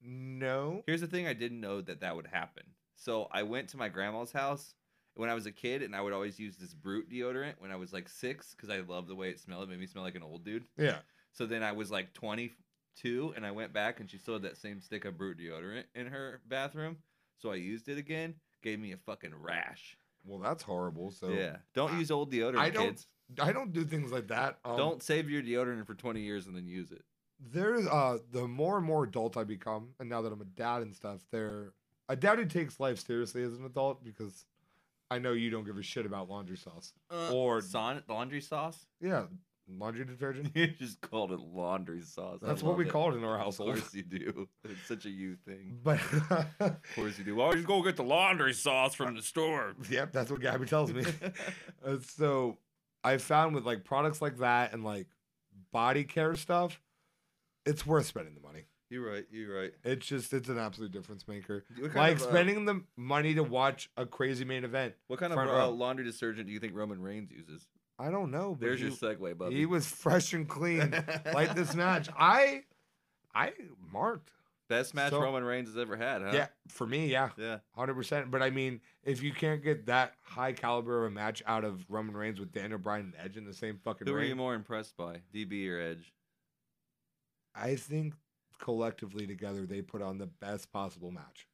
no. 0.00 0.82
Here's 0.86 1.00
the 1.00 1.06
thing 1.06 1.26
I 1.26 1.32
didn't 1.34 1.60
know 1.60 1.80
that 1.82 2.00
that 2.00 2.16
would 2.16 2.26
happen. 2.26 2.64
So 2.96 3.28
I 3.32 3.42
went 3.42 3.68
to 3.70 3.76
my 3.76 3.88
grandma's 3.88 4.32
house 4.32 4.74
when 5.14 5.28
I 5.30 5.34
was 5.34 5.46
a 5.46 5.52
kid 5.52 5.82
and 5.82 5.94
I 5.94 6.00
would 6.00 6.12
always 6.12 6.38
use 6.38 6.56
this 6.56 6.74
Brut 6.74 7.08
deodorant 7.10 7.54
when 7.58 7.70
I 7.70 7.76
was 7.76 7.92
like 7.92 8.08
six 8.08 8.54
because 8.54 8.70
I 8.70 8.78
loved 8.80 9.08
the 9.08 9.14
way 9.16 9.30
it 9.30 9.40
smelled. 9.40 9.64
It 9.64 9.70
made 9.70 9.80
me 9.80 9.86
smell 9.86 10.04
like 10.04 10.14
an 10.14 10.22
old 10.22 10.44
dude. 10.44 10.64
Yeah. 10.76 10.98
So 11.32 11.46
then 11.46 11.62
I 11.62 11.72
was 11.72 11.90
like 11.90 12.12
22 12.14 13.34
and 13.36 13.44
I 13.46 13.50
went 13.50 13.72
back 13.72 14.00
and 14.00 14.10
she 14.10 14.18
still 14.18 14.34
had 14.34 14.42
that 14.42 14.56
same 14.56 14.80
stick 14.80 15.04
of 15.04 15.18
Brut 15.18 15.36
deodorant 15.38 15.84
in 15.94 16.06
her 16.06 16.40
bathroom. 16.48 16.96
So 17.38 17.50
I 17.52 17.56
used 17.56 17.88
it 17.88 17.98
again. 17.98 18.34
Gave 18.62 18.78
me 18.80 18.92
a 18.92 18.96
fucking 18.96 19.32
rash. 19.34 19.96
Well, 20.24 20.38
that's 20.40 20.62
horrible. 20.62 21.10
So 21.12 21.28
yeah. 21.30 21.56
Don't 21.74 21.92
I- 21.92 21.98
use 21.98 22.10
old 22.10 22.32
deodorant, 22.32 22.58
I 22.58 22.70
don't- 22.70 22.86
kids. 22.88 23.06
I 23.40 23.52
don't 23.52 23.72
do 23.72 23.84
things 23.84 24.10
like 24.12 24.28
that. 24.28 24.58
Um, 24.64 24.76
don't 24.76 25.02
save 25.02 25.28
your 25.30 25.42
deodorant 25.42 25.86
for 25.86 25.94
20 25.94 26.20
years 26.20 26.46
and 26.46 26.56
then 26.56 26.66
use 26.66 26.90
it. 26.92 27.02
There's 27.52 27.86
uh 27.86 28.18
the 28.32 28.48
more 28.48 28.78
and 28.78 28.86
more 28.86 29.04
adult 29.04 29.36
I 29.36 29.44
become, 29.44 29.90
and 30.00 30.08
now 30.08 30.22
that 30.22 30.32
I'm 30.32 30.40
a 30.40 30.44
dad 30.46 30.82
and 30.82 30.94
stuff, 30.94 31.20
there 31.30 31.72
I 32.08 32.14
doubt 32.16 32.38
he 32.38 32.46
takes 32.46 32.80
life 32.80 32.98
seriously 32.98 33.42
as 33.44 33.52
an 33.56 33.64
adult 33.64 34.02
because 34.02 34.46
I 35.10 35.18
know 35.20 35.32
you 35.34 35.48
don't 35.50 35.64
give 35.64 35.78
a 35.78 35.82
shit 35.82 36.04
about 36.04 36.28
laundry 36.28 36.56
sauce. 36.56 36.92
Uh, 37.10 37.32
Or- 37.32 37.60
Son- 37.60 38.02
laundry 38.08 38.40
sauce? 38.40 38.86
Yeah, 39.00 39.24
laundry 39.68 40.04
detergent. 40.04 40.50
You 40.56 40.66
just 40.66 41.00
called 41.00 41.30
it 41.30 41.38
laundry 41.38 42.02
sauce. 42.02 42.40
I 42.42 42.46
That's 42.48 42.62
what 42.62 42.70
love 42.70 42.78
we 42.78 42.86
it. 42.86 42.90
call 42.90 43.12
it 43.12 43.16
in 43.16 43.24
our 43.24 43.36
Of 43.38 43.44
household. 43.44 43.74
course 43.76 43.94
you 43.94 44.02
do. 44.02 44.48
It's 44.64 44.86
such 44.88 45.06
a 45.06 45.10
you 45.10 45.36
thing. 45.46 45.78
But 45.84 46.00
Of 46.60 46.76
course 46.96 47.18
you 47.18 47.24
do. 47.24 47.36
Just 47.52 47.66
go 47.68 47.82
get 47.82 47.96
the 47.96 48.02
laundry 48.04 48.52
sauce 48.52 48.94
from 48.94 49.14
the 49.14 49.22
store. 49.22 49.74
yep, 49.90 50.10
that's 50.12 50.30
what 50.30 50.40
Gabby 50.40 50.66
tells 50.66 50.92
me. 50.92 51.04
Uh, 51.86 51.98
so 52.02 52.58
I 53.04 53.18
found 53.18 53.54
with 53.54 53.64
like 53.64 53.84
products 53.84 54.20
like 54.20 54.38
that 54.38 54.72
and 54.72 54.84
like 54.84 55.06
body 55.72 56.04
care 56.04 56.34
stuff, 56.36 56.80
it's 57.64 57.86
worth 57.86 58.06
spending 58.06 58.34
the 58.34 58.40
money. 58.40 58.64
you're 58.90 59.10
right. 59.10 59.24
You're 59.30 59.56
right. 59.56 59.72
It's 59.84 60.06
just 60.06 60.32
it's 60.32 60.48
an 60.48 60.58
absolute 60.58 60.92
difference 60.92 61.26
maker. 61.28 61.64
Like 61.94 62.16
of, 62.16 62.22
uh, 62.22 62.30
spending 62.30 62.64
the 62.64 62.82
money 62.96 63.34
to 63.34 63.42
watch 63.42 63.90
a 63.96 64.06
crazy 64.06 64.44
main 64.44 64.64
event. 64.64 64.94
What 65.06 65.20
kind 65.20 65.32
of 65.32 65.38
uh, 65.38 65.68
laundry 65.68 66.04
detergent 66.04 66.46
do 66.46 66.52
you 66.52 66.60
think 66.60 66.74
Roman 66.74 67.00
Reigns 67.00 67.30
uses? 67.30 67.66
I 67.98 68.10
don't 68.10 68.30
know. 68.30 68.56
There's 68.58 68.78
he, 68.78 68.86
your 68.86 68.94
segue, 68.94 69.36
Bubby. 69.36 69.56
he 69.56 69.66
was 69.66 69.86
fresh 69.86 70.32
and 70.32 70.48
clean 70.48 70.94
like 71.34 71.54
this 71.54 71.74
match. 71.74 72.08
I 72.18 72.62
I 73.34 73.52
marked. 73.92 74.30
Best 74.68 74.94
match 74.94 75.10
so- 75.10 75.20
Roman 75.20 75.44
Reigns 75.44 75.68
has 75.68 75.78
ever 75.78 75.96
had, 75.96 76.20
huh? 76.22 76.30
Yeah, 76.32 76.46
for 76.68 76.86
me, 76.86 77.06
yeah. 77.08 77.30
Yeah. 77.38 77.58
Hundred 77.74 77.94
percent. 77.94 78.30
But 78.30 78.42
I 78.42 78.50
mean, 78.50 78.80
if 79.02 79.22
you 79.22 79.32
can't 79.32 79.62
get 79.62 79.86
that 79.86 80.14
high 80.22 80.52
caliber 80.52 81.04
of 81.04 81.10
a 81.10 81.14
match 81.14 81.42
out 81.46 81.64
of 81.64 81.84
Roman 81.88 82.16
Reigns 82.16 82.38
with 82.38 82.52
Daniel 82.52 82.78
Bryan 82.78 83.12
and 83.16 83.24
Edge 83.24 83.36
in 83.36 83.44
the 83.44 83.54
same 83.54 83.78
fucking 83.82 84.06
Who 84.06 84.14
are 84.14 84.22
you 84.22 84.36
more 84.36 84.54
impressed 84.54 84.96
by, 84.96 85.22
DB 85.34 85.68
or 85.70 85.80
Edge? 85.80 86.12
I 87.54 87.76
think 87.76 88.14
collectively 88.58 89.26
together 89.26 89.66
they 89.66 89.80
put 89.82 90.02
on 90.02 90.18
the 90.18 90.26
best 90.26 90.70
possible 90.72 91.10
match. 91.10 91.46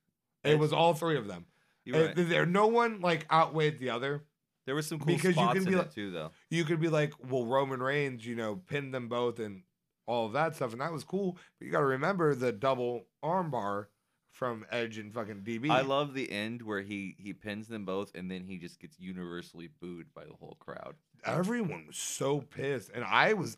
It 0.43 0.59
was 0.59 0.73
all 0.73 0.93
three 0.95 1.17
of 1.17 1.27
them. 1.27 1.47
Right. 1.87 2.13
There, 2.17 2.47
no 2.47 2.67
one 2.67 3.01
like 3.01 3.27
outweighed 3.33 3.79
the 3.79 3.91
other. 3.91 4.25
There 4.67 4.75
were 4.75 4.83
some 4.83 4.99
cool 4.99 5.07
because 5.07 5.25
you 5.37 5.43
spots 5.43 5.53
can 5.59 5.63
in 5.63 5.69
be 5.69 5.75
it 5.75 5.79
like- 5.79 5.95
too, 5.95 6.11
though. 6.11 6.31
You 6.51 6.65
could 6.65 6.81
be 6.81 6.89
like, 6.89 7.13
well, 7.31 7.45
Roman 7.45 7.83
Reigns, 7.83 8.27
you 8.27 8.35
know, 8.35 8.57
pinned 8.57 8.93
them 8.95 9.09
both 9.09 9.39
and 9.39 9.63
all 10.07 10.27
of 10.27 10.33
that 10.33 10.55
stuff, 10.57 10.73
and 10.73 10.81
that 10.81 10.93
was 10.93 11.05
cool. 11.05 11.39
But 11.59 11.67
you 11.67 11.73
got 11.73 11.81
to 11.81 11.87
remember 11.87 12.35
the 12.35 12.53
double 12.53 13.07
armbar 13.23 13.87
from 14.35 14.67
Edge 14.71 14.99
and 14.99 15.13
fucking 15.15 15.43
DB. 15.43 15.71
I 15.71 15.83
love 15.83 16.13
the 16.13 16.31
end 16.31 16.63
where 16.63 16.83
he 16.83 17.17
he 17.19 17.33
pins 17.33 17.69
them 17.69 17.85
both, 17.85 18.11
and 18.15 18.31
then 18.31 18.45
he 18.45 18.59
just 18.59 18.81
gets 18.81 18.99
universally 18.99 19.69
booed 19.81 20.13
by 20.15 20.25
the 20.25 20.35
whole 20.35 20.57
crowd. 20.61 20.97
Everyone 21.25 21.87
was 21.87 21.97
so 21.97 22.41
pissed, 22.41 22.91
and 22.95 23.05
I 23.05 23.33
was 23.33 23.57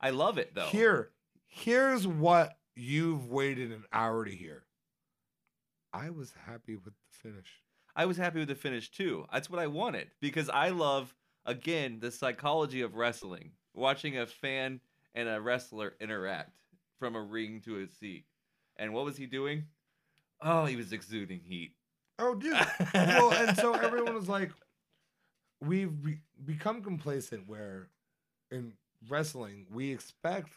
I 0.00 0.10
love 0.10 0.38
it 0.38 0.54
though. 0.54 0.66
Here, 0.66 1.10
here's 1.46 2.06
what 2.06 2.56
you've 2.74 3.30
waited 3.30 3.70
an 3.70 3.84
hour 3.92 4.24
to 4.24 4.30
hear. 4.30 4.64
I 5.92 6.10
was 6.10 6.32
happy 6.46 6.74
with 6.74 6.94
the 6.94 7.30
finish. 7.30 7.62
I 7.94 8.06
was 8.06 8.16
happy 8.16 8.40
with 8.40 8.48
the 8.48 8.56
finish 8.56 8.90
too. 8.90 9.26
That's 9.32 9.48
what 9.48 9.60
I 9.60 9.68
wanted 9.68 10.08
because 10.20 10.48
I 10.48 10.70
love 10.70 11.14
again 11.46 11.98
the 12.00 12.10
psychology 12.10 12.80
of 12.80 12.96
wrestling. 12.96 13.52
Watching 13.74 14.18
a 14.18 14.26
fan 14.26 14.80
and 15.14 15.28
a 15.28 15.40
wrestler 15.40 15.94
interact 16.00 16.56
from 16.98 17.16
a 17.16 17.20
ring 17.20 17.60
to 17.62 17.78
a 17.78 17.86
seat. 17.86 18.24
And 18.76 18.92
what 18.92 19.04
was 19.04 19.16
he 19.16 19.26
doing? 19.26 19.64
Oh, 20.40 20.64
he 20.64 20.76
was 20.76 20.92
exuding 20.92 21.40
heat. 21.40 21.72
Oh, 22.18 22.34
dude. 22.34 22.54
well, 22.94 23.32
and 23.32 23.56
so 23.56 23.74
everyone 23.74 24.14
was 24.14 24.28
like, 24.28 24.50
we've 25.60 26.02
be- 26.02 26.20
become 26.44 26.82
complacent 26.82 27.48
where 27.48 27.88
in 28.50 28.72
wrestling, 29.08 29.66
we 29.72 29.92
expect 29.92 30.50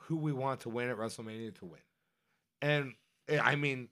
who 0.00 0.16
we 0.16 0.32
want 0.32 0.60
to 0.60 0.68
win 0.68 0.88
at 0.88 0.96
WrestleMania 0.96 1.54
to 1.58 1.64
win. 1.64 1.80
And 2.62 2.94
eh, 3.28 3.38
I 3.42 3.56
mean, 3.56 3.88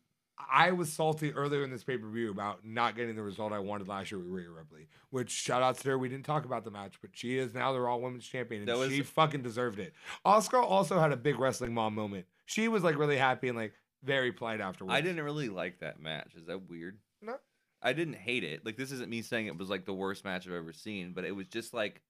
I 0.51 0.73
was 0.73 0.93
salty 0.93 1.33
earlier 1.33 1.63
in 1.65 1.71
this 1.71 1.85
pay 1.85 1.97
per 1.97 2.09
view 2.09 2.31
about 2.31 2.65
not 2.65 2.97
getting 2.97 3.15
the 3.17 3.23
result 3.23 3.53
I 3.53 3.61
wanted 3.61 3.89
last 3.89 4.11
year 4.11 4.19
with 4.19 4.29
Rhea 4.29 4.51
Ripley. 4.51 4.89
Which 5.11 5.31
shout 5.31 5.63
out 5.63 5.79
to 5.79 5.89
her. 5.91 5.99
We 5.99 6.09
didn't 6.09 6.27
talk 6.27 6.45
about 6.45 6.65
the 6.65 6.71
match, 6.71 6.95
but 7.01 7.11
she 7.13 7.39
is 7.39 7.55
now 7.55 7.73
the 7.73 7.81
Raw 7.81 7.97
Women's 7.97 8.27
Champion, 8.27 8.69
and 8.69 8.79
was- 8.79 8.91
she 8.91 9.03
fucking 9.03 9.43
deserved 9.43 9.79
it. 9.79 9.95
Oscar 10.25 10.59
also 10.59 10.99
had 10.99 11.13
a 11.13 11.17
big 11.17 11.39
wrestling 11.39 11.73
mom 11.73 11.95
moment. 11.95 12.27
She 12.47 12.69
was 12.69 12.83
like 12.83 12.99
really 12.99 13.17
happy 13.17 13.49
and 13.49 13.57
like 13.57 13.73
very 14.03 14.33
polite 14.33 14.61
afterwards. 14.61 14.95
I 14.95 15.01
didn't 15.01 15.25
really 15.25 15.49
like 15.49 15.79
that 15.81 16.01
match. 16.01 16.35
Is 16.37 16.47
that 16.47 16.69
weird? 16.69 16.99
No. 17.23 17.37
I 17.81 17.93
didn't 17.93 18.15
hate 18.15 18.45
it. 18.45 18.65
Like 18.67 18.77
this 18.77 18.93
isn't 18.93 19.09
me 19.11 19.23
saying 19.23 19.47
it 19.47 19.57
was 19.57 19.71
like 19.71 19.85
the 19.85 19.95
worst 19.95 20.25
match 20.25 20.47
I've 20.47 20.55
ever 20.55 20.73
seen, 20.73 21.13
but 21.13 21.25
it 21.25 21.33
was 21.33 21.47
just 21.47 21.73
like 21.73 22.03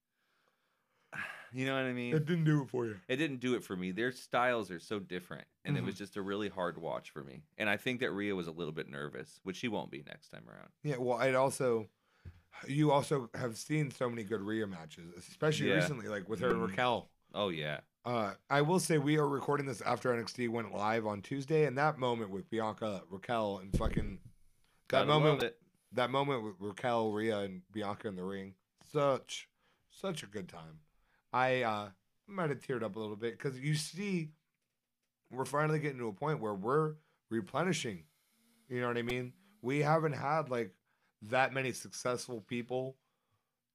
you 1.55 1.67
know 1.67 1.75
what 1.75 1.85
I 1.85 1.93
mean? 1.93 2.15
It 2.15 2.27
didn't 2.27 2.45
do 2.45 2.63
it 2.63 2.69
for 2.71 2.87
you. 2.87 2.97
it 3.09 3.17
didn't 3.17 3.39
do 3.41 3.55
it 3.55 3.63
for 3.65 3.77
me. 3.77 3.93
Their 3.93 4.13
styles 4.13 4.71
are 4.71 4.81
so 4.81 4.99
different, 4.99 5.45
and 5.65 5.77
it 5.79 5.85
was 5.85 5.95
just 5.95 6.17
a 6.17 6.23
really 6.23 6.49
hard 6.49 6.77
watch 6.79 7.11
for 7.11 7.23
me. 7.23 7.43
And 7.57 7.71
I 7.71 7.77
think 7.77 8.01
that 8.01 8.11
Rhea 8.11 8.35
was 8.35 8.47
a 8.49 8.53
little 8.53 8.73
bit 8.73 8.89
nervous, 8.89 9.41
which 9.45 9.57
she 9.57 9.69
won't 9.69 9.91
be 9.91 10.03
next 10.07 10.29
time 10.31 10.45
around. 10.49 10.69
Yeah, 10.83 10.97
well, 10.99 11.21
it 11.21 11.35
also, 11.35 11.89
you 12.67 12.91
also 12.91 13.31
have 13.35 13.57
seen 13.57 13.91
so 13.91 14.11
many 14.11 14.25
good 14.25 14.41
Rhea 14.41 14.67
matches, 14.67 15.13
especially 15.17 15.69
Yeah. 15.69 15.77
recently, 15.77 16.09
like 16.09 16.29
with 16.29 16.41
her 16.41 16.51
and 16.51 16.59
Mhm. 16.59 16.69
Raquel. 16.69 17.11
Oh 17.33 17.49
yeah, 17.51 17.81
Uh, 18.05 18.35
I 18.51 18.61
will 18.61 18.79
say 18.81 18.99
we 18.99 19.17
are 19.17 19.27
recording 19.27 19.65
this 19.67 19.81
after 19.81 20.13
NXT 20.13 20.47
went 20.49 20.73
live 20.75 21.07
on 21.07 21.23
Tuesday, 21.23 21.65
and 21.65 21.79
that 21.79 21.99
moment 21.99 22.31
with 22.31 22.51
Bianca, 22.51 23.03
Raquel, 23.09 23.59
and 23.59 23.75
fucking 23.79 24.19
that 24.19 24.89
Gotta 24.89 25.07
moment, 25.07 25.55
that 25.93 26.11
moment 26.11 26.43
with 26.45 26.55
Raquel, 26.61 27.13
Rhea, 27.13 27.39
and 27.39 27.63
Bianca 27.73 28.09
in 28.09 28.17
the 28.17 28.23
ring, 28.23 28.57
such, 28.93 29.49
such 29.91 30.23
a 30.23 30.27
good 30.27 30.49
time. 30.51 30.81
I 31.35 31.63
uh, 31.63 31.91
might 32.29 32.51
have 32.51 32.61
teared 32.61 32.85
up 32.85 32.97
a 32.97 33.01
little 33.01 33.17
bit 33.17 33.39
because 33.39 33.61
you 33.61 33.75
see, 33.77 34.31
we're 35.31 35.45
finally 35.47 35.81
getting 35.81 35.99
to 35.99 36.09
a 36.09 36.15
point 36.15 36.41
where 36.41 36.55
we're 36.55 36.95
replenishing. 37.31 38.05
You 38.69 38.81
know 38.81 38.89
what 38.89 38.99
I 38.99 39.03
mean? 39.03 39.35
We 39.63 39.81
haven't 39.81 40.15
had 40.15 40.51
like 40.51 40.73
that 41.23 41.53
many 41.55 41.73
successful 41.73 42.43
people 42.43 42.97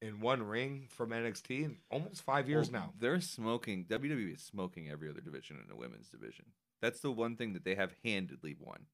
in 0.02 0.20
one 0.20 0.42
ring 0.42 0.88
from 0.90 1.10
NXT 1.10 1.64
in 1.64 1.78
almost 1.90 2.22
five 2.22 2.48
years 2.48 2.70
Well, 2.70 2.82
now. 2.82 2.94
They're 2.98 3.20
smoking. 3.20 3.86
WWE 3.86 4.34
is 4.36 4.42
smoking 4.42 4.90
every 4.90 5.10
other 5.10 5.20
division 5.22 5.58
in 5.62 5.68
the 5.68 5.76
women's 5.76 6.10
division. 6.10 6.46
That's 6.82 7.00
the 7.00 7.12
one 7.12 7.36
thing 7.36 7.54
that 7.54 7.64
they 7.64 7.76
have 7.76 7.94
handedly 8.04 8.56
won. 8.58 8.86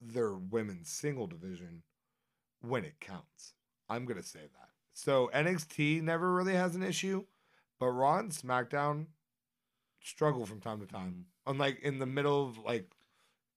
their 0.00 0.34
women's 0.34 0.90
single 0.90 1.26
division 1.26 1.82
when 2.60 2.84
it 2.84 3.00
counts. 3.00 3.54
I'm 3.88 4.06
gonna 4.06 4.22
say 4.22 4.40
that. 4.40 4.68
So 4.92 5.30
NXT 5.34 6.02
never 6.02 6.32
really 6.32 6.54
has 6.54 6.76
an 6.76 6.82
issue, 6.82 7.24
but 7.84 7.90
Raw 7.90 8.18
and 8.18 8.30
SmackDown 8.30 9.06
struggle 10.02 10.46
from 10.46 10.58
time 10.58 10.80
to 10.80 10.86
time. 10.86 11.10
Mm-hmm. 11.10 11.50
Unlike 11.50 11.80
in 11.82 11.98
the 11.98 12.06
middle 12.06 12.48
of 12.48 12.56
like, 12.56 12.90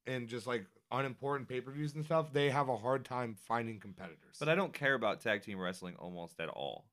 in 0.05 0.27
just 0.27 0.45
like 0.45 0.65
unimportant 0.91 1.47
pay 1.47 1.61
per 1.61 1.71
views 1.71 1.95
and 1.95 2.03
stuff, 2.03 2.33
they 2.33 2.49
have 2.49 2.67
a 2.67 2.75
hard 2.75 3.05
time 3.05 3.37
finding 3.47 3.79
competitors. 3.79 4.35
But 4.37 4.49
I 4.49 4.55
don't 4.55 4.73
care 4.73 4.95
about 4.95 5.21
tag 5.21 5.43
team 5.43 5.57
wrestling 5.59 5.95
almost 5.97 6.41
at 6.41 6.49
all 6.49 6.87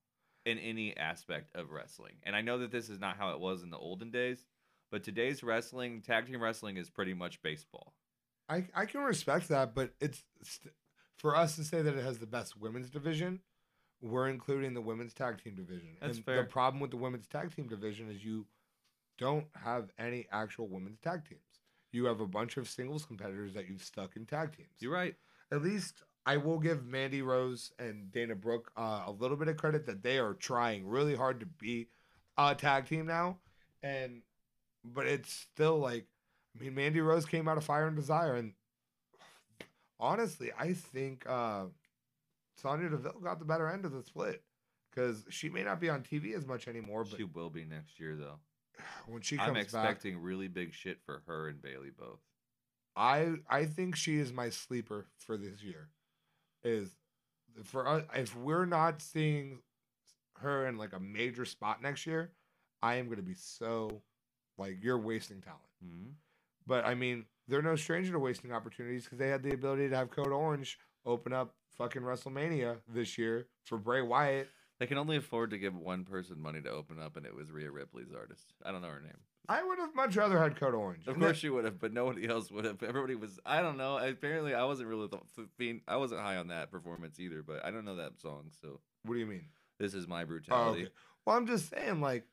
in 0.47 0.59
any 0.61 0.97
aspect 0.97 1.57
of 1.57 1.72
wrestling. 1.72 2.12
And 2.22 2.37
I 2.37 2.41
know 2.41 2.59
that 2.59 2.70
this 2.70 2.89
is 2.89 3.01
not 3.01 3.16
how 3.16 3.32
it 3.32 3.41
was 3.41 3.64
in 3.64 3.70
the 3.70 3.78
olden 3.78 4.12
days, 4.12 4.45
but 4.93 5.03
today's 5.03 5.43
wrestling, 5.43 6.03
tag 6.03 6.28
team 6.28 6.41
wrestling 6.41 6.76
is 6.76 6.89
pretty 6.89 7.14
much 7.14 7.43
baseball. 7.43 7.95
I 8.49 8.66
I 8.76 8.87
can 8.87 9.01
respect 9.01 9.49
that, 9.49 9.74
but 9.74 9.93
it's 10.01 10.22
st- 10.45 10.72
for 11.16 11.35
us 11.35 11.57
to 11.57 11.64
say 11.64 11.82
that 11.82 11.97
it 11.97 12.05
has 12.05 12.18
the 12.18 12.26
best 12.26 12.57
women's 12.57 12.91
division. 12.91 13.41
We're 14.01 14.28
including 14.28 14.74
the 14.74 14.80
women's 14.80 15.14
tag 15.14 15.42
team 15.42 15.55
division. 15.55 15.97
That's 16.01 16.16
and 16.16 16.24
fair. 16.24 16.36
The 16.42 16.49
problem 16.49 16.80
with 16.80 16.90
the 16.90 16.97
women's 16.97 17.26
tag 17.26 17.55
team 17.55 17.68
division 17.68 18.11
is 18.11 18.24
you 18.24 18.47
don't 19.18 19.47
have 19.55 19.90
any 19.99 20.26
actual 20.30 20.68
women's 20.68 21.01
tag 21.01 21.24
teams. 21.28 21.40
You 21.92 22.05
have 22.07 22.20
a 22.20 22.26
bunch 22.26 22.57
of 22.57 22.68
singles 22.68 23.05
competitors 23.05 23.55
that 23.55 23.68
you've 23.68 23.82
stuck 23.82 24.16
in 24.16 24.26
tag 24.26 24.57
teams. 24.57 24.68
You're 24.80 24.92
right. 24.92 25.14
At 25.53 25.62
least 25.62 26.03
I 26.26 26.38
will 26.38 26.59
give 26.59 26.86
Mandy 26.86 27.22
Rose 27.22 27.72
and 27.78 28.11
Dana 28.11 28.34
Brooke 28.34 28.70
uh, 28.76 29.03
a 29.07 29.12
little 29.12 29.36
bit 29.36 29.49
of 29.49 29.57
credit 29.57 29.86
that 29.86 30.03
they 30.03 30.18
are 30.18 30.34
trying 30.34 30.86
really 30.86 31.14
hard 31.14 31.40
to 31.40 31.47
be 31.47 31.88
a 32.36 32.55
tag 32.55 32.88
team 32.88 33.07
now, 33.07 33.38
and 33.82 34.22
but 34.84 35.07
it's 35.07 35.33
still 35.33 35.79
like, 35.79 36.07
I 36.58 36.64
mean, 36.64 36.75
Mandy 36.75 37.00
Rose 37.00 37.26
came 37.26 37.46
out 37.46 37.58
of 37.58 37.64
Fire 37.64 37.87
and 37.87 37.96
Desire, 37.96 38.34
and 38.34 38.54
honestly, 40.00 40.50
I 40.58 40.72
think 40.72 41.25
uh, 41.29 41.66
Sonya 42.57 42.89
Deville 42.89 43.21
got 43.22 43.39
the 43.39 43.45
better 43.45 43.68
end 43.68 43.85
of 43.85 43.93
the 43.93 44.03
split 44.03 44.43
because 44.91 45.25
she 45.29 45.49
may 45.49 45.63
not 45.63 45.81
be 45.81 45.89
on 45.89 46.03
TV 46.03 46.37
as 46.37 46.47
much 46.47 46.68
anymore, 46.68 47.05
but 47.05 47.17
She 47.17 47.25
will 47.25 47.51
be 47.51 47.64
next 47.64 47.99
year, 47.99 48.17
though. 48.17 48.39
when 49.07 49.22
she 49.22 49.37
comes 49.37 49.49
I'm 49.49 49.55
back, 49.55 49.64
expecting 49.64 50.18
really 50.18 50.49
big 50.49 50.72
shit 50.75 50.99
for 51.05 51.22
her 51.26 51.49
and 51.49 51.61
Bayley 51.61 51.91
both. 51.97 52.21
I 52.97 53.35
I 53.49 53.64
think 53.67 53.97
she 53.97 54.18
is 54.18 54.33
my 54.33 54.51
sleeper 54.51 55.07
for 55.18 55.37
this 55.37 55.63
year. 55.63 55.89
Is 56.63 56.91
for 57.64 57.87
us 57.87 58.05
if 58.14 58.37
we're 58.37 58.67
not 58.67 59.03
seeing 59.03 59.59
her 60.39 60.67
in 60.67 60.76
like 60.76 60.93
a 60.93 61.01
major 61.01 61.45
spot 61.45 61.83
next 61.83 62.07
year, 62.07 62.31
I 62.83 62.97
am 62.97 63.09
gonna 63.09 63.22
be 63.22 63.35
so 63.35 64.03
like 64.59 64.79
you're 64.83 64.99
wasting 64.99 65.41
talent. 65.41 65.63
hmm 65.83 66.11
But 66.67 66.87
I 66.87 66.95
mean, 66.95 67.26
they're 67.49 67.63
no 67.63 67.76
stranger 67.76 68.13
to 68.13 68.18
wasting 68.18 68.53
opportunities 68.53 69.05
because 69.05 69.18
they 69.18 69.29
had 69.29 69.43
the 69.43 69.55
ability 69.55 69.89
to 69.89 69.97
have 69.97 70.11
Code 70.11 70.33
Orange 70.33 70.79
open 71.05 71.33
up 71.33 71.55
fucking 71.76 72.03
WrestleMania 72.03 72.79
this 72.92 73.18
year 73.18 73.46
for 73.64 73.79
Bray 73.79 74.03
Wyatt. 74.03 74.49
They 74.80 74.87
can 74.87 74.99
only 74.99 75.17
afford 75.17 75.51
to 75.51 75.59
give 75.59 75.76
one 75.76 76.05
person 76.05 76.41
money 76.41 76.61
to 76.61 76.71
open 76.71 76.99
up, 77.01 77.17
and 77.17 77.25
it 77.25 77.34
was 77.34 77.51
Rhea 77.51 77.71
Ripley's 77.71 78.13
artist. 78.17 78.53
I 78.64 78.72
don't 78.72 78.83
know 78.83 78.88
her 78.88 79.01
name. 79.01 79.13
I 79.49 79.63
would 79.63 79.79
have 79.79 79.95
much 79.95 80.17
rather 80.17 80.38
had 80.38 80.57
Code 80.59 80.75
Orange. 80.75 81.07
Of 81.07 81.18
course 81.18 81.37
she 81.37 81.49
would 81.51 81.64
have, 81.64 81.79
but 81.79 81.92
nobody 81.92 82.26
else 82.26 82.51
would 82.51 82.64
have. 82.64 82.83
Everybody 82.83 83.14
was. 83.14 83.38
I 83.45 83.61
don't 83.61 83.76
know. 83.76 83.99
Apparently, 83.99 84.55
I 84.55 84.64
wasn't 84.64 84.88
really 84.88 85.09
being. 85.59 85.83
I 85.87 85.96
wasn't 85.96 86.22
high 86.22 86.37
on 86.37 86.49
that 86.49 86.71
performance 86.71 87.21
either. 87.21 87.42
But 87.42 87.64
I 87.64 87.71
don't 87.71 87.84
know 87.84 87.96
that 87.96 88.18
song, 88.21 88.51
so 88.61 88.80
what 89.05 89.14
do 89.14 89.21
you 89.21 89.26
mean? 89.26 89.45
this 89.79 89.92
is 89.95 90.09
my 90.09 90.22
Oh, 90.22 90.26
brutality. 90.26 90.83
okay. 90.84 90.92
Well, 91.26 91.37
I'm 91.37 91.46
just 91.46 91.68
saying, 91.71 92.01
like, 92.01 92.25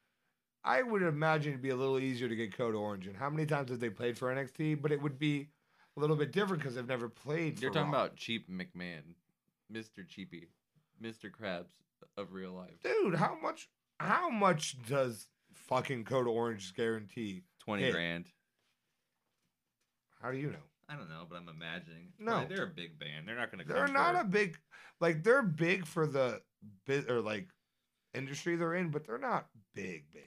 I 0.64 0.82
would 0.84 1.02
imagine 1.02 1.52
it'd 1.54 1.62
be 1.62 1.70
a 1.70 1.76
little 1.76 2.00
easier 2.00 2.30
to 2.30 2.36
get 2.36 2.56
Code 2.58 2.76
Orange. 2.76 3.08
And 3.08 3.18
how 3.18 3.30
many 3.30 3.46
times 3.46 3.70
have 3.72 3.80
they 3.80 3.90
played 3.90 4.18
for 4.18 4.34
NXT? 4.34 4.82
But 4.82 4.92
it 4.92 5.02
would 5.02 5.20
be 5.20 5.50
a 5.98 6.00
little 6.00 6.16
bit 6.16 6.32
different 6.32 6.62
because 6.62 6.76
they've 6.76 6.88
never 6.88 7.10
played. 7.10 7.62
You're 7.62 7.72
talking 7.72 7.92
Raw. 7.92 8.06
about 8.06 8.16
Cheap 8.16 8.50
McMahon, 8.50 9.16
Mr. 9.72 10.08
Cheapy, 10.08 10.50
Mr. 11.02 11.30
Krabs 11.32 11.72
of 12.18 12.34
real 12.34 12.54
life. 12.54 12.82
dude. 12.84 13.16
How 13.16 13.38
much? 13.42 13.70
How 14.00 14.30
much 14.30 14.76
does 14.88 15.28
fucking 15.54 16.06
Code 16.06 16.28
Orange 16.28 16.74
guarantee? 16.76 17.44
Twenty 17.60 17.84
Hey. 17.84 17.92
grand. 17.92 18.26
How 20.22 20.32
do 20.32 20.38
you 20.38 20.52
know? 20.52 20.58
I 20.90 20.96
don't 20.96 21.10
know, 21.10 21.26
but 21.30 21.38
I'm 21.38 21.48
imagining. 21.50 22.12
No. 22.20 22.38
Like, 22.38 22.50
they're 22.50 22.64
a 22.66 22.68
big 22.68 23.00
band. 23.00 23.28
They're 23.28 23.36
not 23.36 23.50
gonna. 23.52 23.64
They're 23.64 23.86
come 23.86 23.94
not 23.94 24.16
for- 24.16 24.22
a 24.22 24.26
big, 24.26 24.58
like 25.00 25.24
they're 25.24 25.42
big 25.44 25.86
for 25.86 26.06
the 26.06 26.42
bit 26.86 27.10
or 27.10 27.22
like 27.22 27.48
industry 28.14 28.56
they're 28.56 28.76
in, 28.76 28.90
but 28.90 29.06
they're 29.06 29.18
not 29.18 29.48
big, 29.74 30.06
big. 30.14 30.24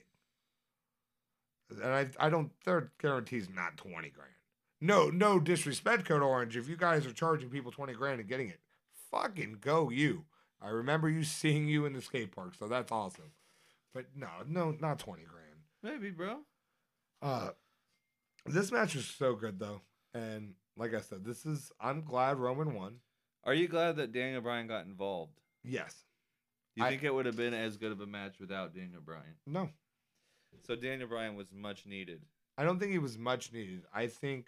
And 1.71 1.93
I, 1.93 2.09
I 2.19 2.31
don't. 2.31 2.51
Their 2.65 2.93
guarantee's 3.01 3.49
not 3.51 3.77
twenty 3.77 4.11
grand. 4.11 4.31
No, 4.81 5.09
no 5.09 5.39
disrespect, 5.41 6.05
Code 6.07 6.23
Orange. 6.23 6.57
If 6.57 6.69
you 6.69 6.77
guys 6.77 7.07
are 7.07 7.13
charging 7.13 7.51
people 7.51 7.71
twenty 7.73 7.93
grand 7.95 8.21
and 8.21 8.29
getting 8.29 8.49
it, 8.49 8.61
fucking 9.15 9.59
go 9.61 9.91
you. 9.91 10.25
I 10.61 10.69
remember 10.69 11.09
you 11.09 11.25
seeing 11.25 11.69
you 11.69 11.85
in 11.87 11.93
the 11.93 12.01
skate 12.01 12.35
park, 12.35 12.55
so 12.59 12.69
that's 12.69 12.91
awesome. 12.91 13.33
But 13.93 14.07
no, 14.17 14.29
no, 14.49 14.73
not 14.81 14.99
twenty 14.99 15.25
grand. 15.25 15.45
Maybe, 15.83 16.11
bro. 16.11 16.39
Uh, 17.23 17.51
this 18.47 18.73
match 18.73 18.95
was 18.95 19.07
so 19.07 19.35
good 19.35 19.59
though, 19.59 19.81
and 20.15 20.55
like 20.77 20.95
I 20.95 21.01
said, 21.01 21.25
this 21.25 21.47
is. 21.47 21.71
I'm 21.81 22.03
glad 22.03 22.39
Roman 22.39 22.75
won. 22.75 22.97
Are 23.45 23.55
you 23.55 23.69
glad 23.69 23.97
that 23.97 24.13
Daniel 24.13 24.41
Bryan 24.41 24.67
got 24.67 24.87
involved? 24.87 25.39
Yes. 25.63 25.95
Do 26.75 26.81
you 26.83 26.87
I- 26.87 26.91
think 26.91 27.05
it 27.05 27.15
would 27.15 27.27
have 27.27 27.37
been 27.37 27.55
as 27.55 27.77
good 27.77 27.93
of 27.93 28.01
a 28.01 28.07
match 28.07 28.41
without 28.41 28.75
Daniel 28.75 29.01
Bryan? 29.01 29.37
No. 29.47 29.69
So 30.67 30.75
Daniel 30.77 31.09
Bryan 31.09 31.37
was 31.37 31.53
much 31.53 31.85
needed. 31.87 32.23
I 32.57 32.65
don't 32.65 32.79
think 32.79 32.93
he 32.93 32.99
was 32.99 33.19
much 33.19 33.53
needed. 33.53 33.83
I 33.93 34.07
think 34.07 34.47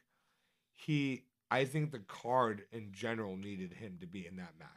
he 0.73 1.25
I 1.51 1.65
think 1.65 1.93
the 1.93 2.01
card 2.01 2.63
in 2.73 2.93
general 2.93 3.37
needed 3.37 3.73
him 3.73 3.99
to 4.01 4.07
be 4.07 4.27
in 4.27 4.37
that 4.37 4.55
match. 4.59 4.69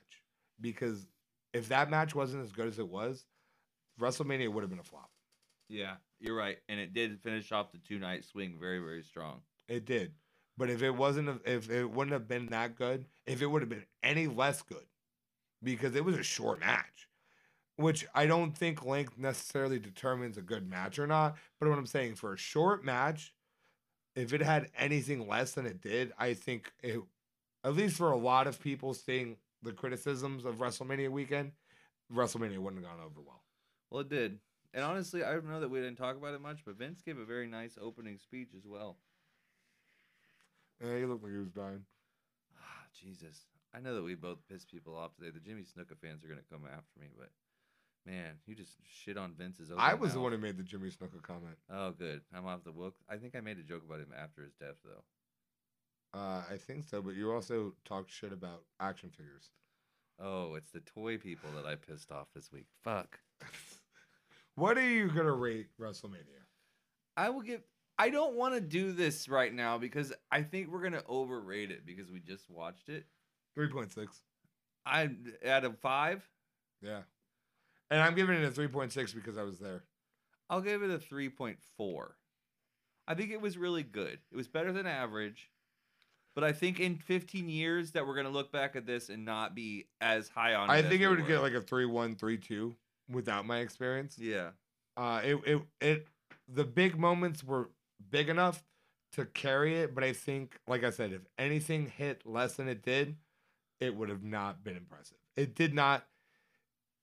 Because 0.62 1.08
if 1.54 1.70
that 1.70 1.90
match 1.90 2.14
wasn't 2.14 2.44
as 2.44 2.52
good 2.52 2.68
as 2.68 2.80
it 2.80 2.88
was, 2.88 3.26
WrestleMania 4.00 4.52
would 4.52 4.62
have 4.62 4.70
been 4.70 4.80
a 4.80 4.84
flop. 4.84 5.10
Yeah, 5.68 5.96
you're 6.20 6.36
right, 6.36 6.58
and 6.68 6.80
it 6.80 6.94
did 6.94 7.22
finish 7.22 7.52
off 7.52 7.72
the 7.72 7.78
two 7.78 8.00
night 8.00 8.26
swing 8.26 8.58
very, 8.60 8.80
very 8.80 9.04
strong. 9.04 9.42
It 9.68 9.86
did. 9.86 10.14
But 10.58 10.70
if 10.70 10.82
it 10.82 10.92
wasn't 10.92 11.42
if 11.46 11.70
it 11.70 11.90
wouldn't 11.90 12.14
have 12.14 12.28
been 12.28 12.48
that 12.48 12.76
good, 12.76 13.06
if 13.26 13.42
it 13.42 13.46
would 13.46 13.62
have 13.62 13.70
been 13.70 13.86
any 14.04 14.28
less 14.28 14.62
good, 14.62 14.86
because 15.64 15.96
it 15.96 16.04
was 16.04 16.18
a 16.18 16.24
short 16.24 16.60
match. 16.60 17.08
Which 17.78 18.06
I 18.14 18.26
don't 18.26 18.58
think 18.58 18.84
length 18.84 19.18
necessarily 19.18 19.80
determines 19.80 20.38
a 20.38 20.42
good 20.42 20.70
match 20.70 21.00
or 21.00 21.08
not. 21.08 21.38
But 21.60 21.70
what 21.70 21.78
I'm 21.78 21.86
saying 21.86 22.16
for 22.16 22.34
a 22.34 22.38
short 22.38 22.84
match, 22.84 23.34
if 24.16 24.34
it 24.34 24.42
had 24.42 24.70
anything 24.78 25.28
less 25.28 25.54
than 25.54 25.66
it 25.66 25.82
did, 25.82 26.12
I 26.18 26.34
think 26.34 26.72
it, 26.82 27.00
at 27.64 27.76
least 27.76 27.98
for 27.98 28.12
a 28.12 28.18
lot 28.18 28.48
of 28.48 28.62
people 28.62 28.94
seeing 28.94 29.38
the 29.62 29.72
criticisms 29.72 30.46
of 30.46 30.56
WrestleMania 30.56 31.10
weekend, 31.10 31.52
WrestleMania 32.14 32.58
wouldn't 32.58 32.84
have 32.84 32.92
gone 32.92 33.06
over 33.06 33.22
well. 33.26 33.44
Well, 33.90 34.02
it 34.02 34.10
did. 34.10 34.40
And 34.74 34.84
honestly, 34.84 35.24
I 35.24 35.40
know 35.40 35.60
that 35.60 35.70
we 35.70 35.80
didn't 35.80 35.98
talk 35.98 36.16
about 36.16 36.34
it 36.34 36.42
much, 36.42 36.60
but 36.66 36.78
Vince 36.78 37.02
gave 37.02 37.18
a 37.18 37.26
very 37.26 37.48
nice 37.48 37.78
opening 37.82 38.18
speech 38.18 38.50
as 38.56 38.66
well. 38.66 38.98
Yeah, 40.84 40.98
he 40.98 41.06
looked 41.06 41.24
like 41.24 41.34
he 41.34 41.40
was 41.40 41.50
dying. 41.50 41.84
Ah, 42.58 42.84
Jesus. 43.00 43.46
I 43.74 43.80
know 43.80 43.96
that 43.96 44.04
we 44.04 44.16
both 44.16 44.40
pissed 44.48 44.72
people 44.72 44.96
off 44.96 45.16
today. 45.16 45.32
The 45.32 45.40
Jimmy 45.40 45.64
Snuka 45.64 45.98
fans 46.02 46.24
are 46.24 46.28
going 46.28 46.40
to 46.40 46.50
come 46.52 46.66
after 46.66 47.00
me, 47.00 47.08
but 47.18 47.30
man, 48.06 48.36
you 48.46 48.56
just 48.56 48.78
shit 48.84 49.18
on 49.18 49.34
Vince's 49.38 49.72
I 49.78 49.94
was 49.94 50.14
the 50.14 50.20
one 50.20 50.32
who 50.32 50.38
made 50.38 50.58
the 50.58 50.64
Jimmy 50.64 50.90
Snuka 50.90 51.22
comment. 51.22 51.58
Oh, 51.72 51.92
good. 51.92 52.22
I'm 52.36 52.46
off 52.46 52.64
the 52.64 52.72
book. 52.72 52.96
I 53.10 53.18
think 53.18 53.36
I 53.36 53.42
made 53.42 53.58
a 53.60 53.64
joke 53.64 53.84
about 53.86 54.00
him 54.00 54.14
after 54.18 54.44
his 54.44 54.54
death, 54.54 54.76
though. 54.84 56.20
Uh, 56.20 56.42
I 56.52 56.58
think 56.58 56.86
so, 56.86 57.02
but 57.02 57.16
you 57.16 57.32
also 57.32 57.74
talked 57.86 58.12
shit 58.12 58.34
about 58.34 58.64
action 58.80 59.12
figures. 59.12 59.52
Oh, 60.20 60.56
it's 60.56 60.72
the 60.72 60.80
toy 60.82 61.18
people 61.18 61.50
that 61.56 61.66
I 61.66 61.76
pissed 61.76 62.12
off 62.12 62.28
this 62.34 62.52
week. 62.52 62.66
Fuck. 62.84 63.20
What 64.56 64.78
are 64.78 64.86
you 64.86 65.08
gonna 65.08 65.32
rate 65.32 65.68
WrestleMania? 65.80 66.44
I 67.16 67.30
will 67.30 67.40
give. 67.42 67.62
I 67.98 68.10
don't 68.10 68.36
want 68.36 68.56
to 68.56 68.60
do 68.60 68.92
this 68.92 69.30
right 69.30 69.54
now 69.54 69.78
because 69.78 70.12
I 70.34 70.42
think 70.42 70.70
we're 70.70 70.82
gonna 70.84 71.04
overrate 71.08 71.72
it 71.72 71.86
because 71.86 72.12
we 72.12 72.20
just 72.20 72.50
watched 72.50 72.90
it. 72.90 73.06
Three 73.56 73.70
point 73.70 73.94
six. 73.94 74.22
I 74.86 75.12
out 75.46 75.64
of 75.64 75.80
five, 75.80 76.28
Yeah, 76.82 77.04
and 77.90 78.02
I'm 78.02 78.16
giving 78.16 78.36
it 78.36 78.44
a 78.44 78.52
three 78.52 78.68
point 78.68 78.92
six 78.92 79.14
because 79.14 79.38
I 79.38 79.44
was 79.44 79.60
there. 79.60 79.84
I'll 80.50 80.62
give 80.62 80.84
it 80.84 80.90
a 80.90 81.00
three 81.00 81.30
point 81.30 81.58
four. 81.78 82.16
I 83.08 83.16
think 83.16 83.32
it 83.32 83.42
was 83.42 83.58
really 83.58 83.84
good. 83.84 84.20
It 84.32 84.36
was 84.36 84.48
better 84.48 84.72
than 84.72 84.86
average, 84.86 85.50
but 86.36 86.44
I 86.44 86.52
think 86.52 86.80
in 86.80 86.96
15 86.96 87.50
years 87.50 87.92
that 87.92 88.06
we're 88.06 88.16
gonna 88.16 88.30
look 88.30 88.52
back 88.52 88.76
at 88.76 88.86
this 88.86 89.10
and 89.10 89.26
not 89.26 89.56
be 89.56 89.88
as 90.00 90.30
high 90.30 90.54
on. 90.54 90.70
I 90.70 90.78
it 90.78 90.86
as 90.86 90.90
think 90.92 91.02
it 91.02 91.10
would 91.10 91.26
get 91.28 91.42
like 91.42 91.54
a 91.54 91.62
three 91.62 91.86
one, 91.86 92.16
three 92.16 92.38
two 92.38 92.76
without 93.10 93.46
my 93.46 93.60
experience. 93.60 94.18
Yeah. 94.20 94.50
Uh, 94.98 95.22
it 95.24 95.36
it 95.46 95.62
it 95.82 96.08
the 96.48 96.64
big 96.64 96.98
moments 96.98 97.44
were 97.44 97.70
big 98.10 98.30
enough 98.30 98.64
to 99.14 99.26
carry 99.26 99.78
it, 99.78 99.96
but 99.96 100.04
I 100.04 100.14
think, 100.14 100.60
like 100.68 100.84
I 100.84 100.90
said, 100.92 101.12
if 101.14 101.22
anything 101.38 101.92
hit 101.98 102.26
less 102.26 102.56
than 102.56 102.68
it 102.68 102.84
did, 102.84 103.16
it 103.80 103.96
would 103.96 104.10
have 104.10 104.24
not 104.24 104.64
been 104.64 104.78
impressive. 104.78 105.18
It 105.36 105.56
did 105.56 105.74
not. 105.74 106.06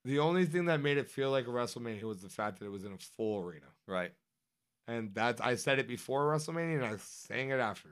The 0.07 0.21
only 0.21 0.47
thing 0.47 0.67
that 0.67 0.81
made 0.81 0.99
it 0.99 1.11
feel 1.11 1.31
like 1.33 1.47
a 1.47 1.51
WrestleMania 1.51 2.05
was 2.05 2.23
the 2.23 2.29
fact 2.29 2.61
that 2.61 2.67
it 2.67 2.71
was 2.71 2.85
in 2.85 2.93
a 2.93 2.99
full 2.99 3.45
arena. 3.45 3.67
Right. 3.89 4.13
And 4.87 5.13
that's 5.13 5.41
I 5.41 5.57
said 5.57 5.81
it 5.81 5.89
before 5.89 6.33
WrestleMania 6.33 6.77
and 6.77 6.85
I 6.85 6.97
sang 6.99 7.51
it 7.51 7.59
after. 7.59 7.89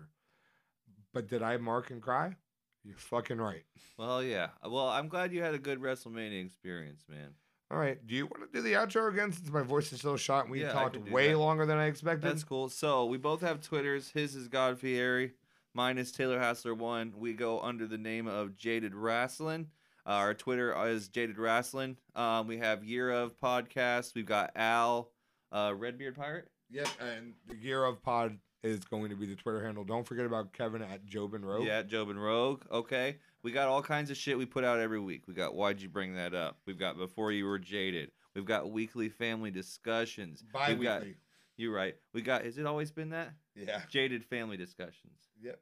But 1.12 1.26
did 1.28 1.42
I 1.42 1.56
mark 1.56 1.90
and 1.90 2.00
cry? 2.00 2.36
You're 2.84 2.96
fucking 2.96 3.38
right. 3.38 3.64
Well, 3.98 4.22
yeah. 4.22 4.48
Well, 4.64 4.88
I'm 4.88 5.08
glad 5.08 5.32
you 5.32 5.42
had 5.42 5.54
a 5.54 5.58
good 5.58 5.80
WrestleMania 5.80 6.44
experience, 6.44 7.04
man. 7.08 7.30
All 7.70 7.78
right. 7.78 7.98
Do 8.06 8.14
you 8.14 8.26
want 8.26 8.44
to 8.52 8.56
do 8.56 8.62
the 8.62 8.74
outro 8.74 9.12
again 9.12 9.32
since 9.32 9.50
my 9.50 9.62
voice 9.62 9.92
is 9.92 9.98
still 9.98 10.16
shot 10.16 10.44
and 10.44 10.52
we 10.52 10.60
Yeah, 10.62 10.72
talked 10.72 10.96
way 11.10 11.32
that. 11.32 11.38
longer 11.38 11.66
than 11.66 11.78
I 11.78 11.86
expected? 11.86 12.22
That's 12.30 12.44
cool. 12.44 12.68
So 12.68 13.06
we 13.06 13.16
both 13.18 13.40
have 13.40 13.60
Twitters. 13.60 14.10
His 14.10 14.36
is 14.36 14.46
God 14.46 14.78
Fieri. 14.78 15.32
Mine 15.72 15.98
is 15.98 16.12
Taylor 16.12 16.38
Hassler 16.38 16.74
one. 16.74 17.12
We 17.16 17.32
go 17.32 17.58
under 17.60 17.88
the 17.88 17.98
name 17.98 18.28
of 18.28 18.54
Jaded 18.54 18.94
Wrestling. 18.94 19.68
Uh, 20.06 20.10
our 20.10 20.34
Twitter 20.34 20.74
is 20.86 21.08
Jaded 21.08 21.38
Wrestling. 21.38 21.96
Um, 22.14 22.46
we 22.46 22.58
have 22.58 22.84
Year 22.84 23.10
of 23.10 23.38
Podcast. 23.40 24.14
We've 24.14 24.26
got 24.26 24.50
Al, 24.54 25.10
uh, 25.50 25.72
Redbeard 25.76 26.14
Pirate. 26.16 26.48
Yep. 26.70 26.88
And 27.00 27.32
the 27.48 27.56
Year 27.56 27.84
of 27.84 28.02
Pod 28.02 28.38
is 28.62 28.80
going 28.80 29.10
to 29.10 29.16
be 29.16 29.26
the 29.26 29.34
Twitter 29.36 29.64
handle. 29.64 29.84
Don't 29.84 30.06
forget 30.06 30.26
about 30.26 30.52
Kevin 30.52 30.82
at 30.82 31.06
Jobin 31.06 31.42
Rogue. 31.42 31.66
Yeah, 31.66 31.82
Job 31.82 32.10
and 32.10 32.22
Rogue. 32.22 32.62
Okay. 32.70 33.16
We 33.42 33.52
got 33.52 33.68
all 33.68 33.82
kinds 33.82 34.10
of 34.10 34.16
shit 34.16 34.36
we 34.38 34.46
put 34.46 34.64
out 34.64 34.78
every 34.80 35.00
week. 35.00 35.24
We 35.28 35.34
got 35.34 35.54
Why'd 35.54 35.80
You 35.80 35.88
Bring 35.88 36.14
That 36.16 36.34
Up? 36.34 36.58
We've 36.66 36.78
got 36.78 36.96
Before 36.96 37.30
You 37.32 37.44
Were 37.44 37.58
Jaded. 37.58 38.10
We've 38.34 38.46
got 38.46 38.70
weekly 38.70 39.08
family 39.08 39.50
discussions. 39.50 40.42
We've 40.42 40.52
Bi-weekly. 40.52 41.16
you're 41.56 41.74
right. 41.74 41.94
We 42.14 42.22
got, 42.22 42.44
has 42.44 42.58
it 42.58 42.66
always 42.66 42.90
been 42.90 43.10
that? 43.10 43.34
Yeah. 43.54 43.82
Jaded 43.90 44.24
family 44.24 44.56
discussions. 44.56 45.20
Yep. 45.42 45.60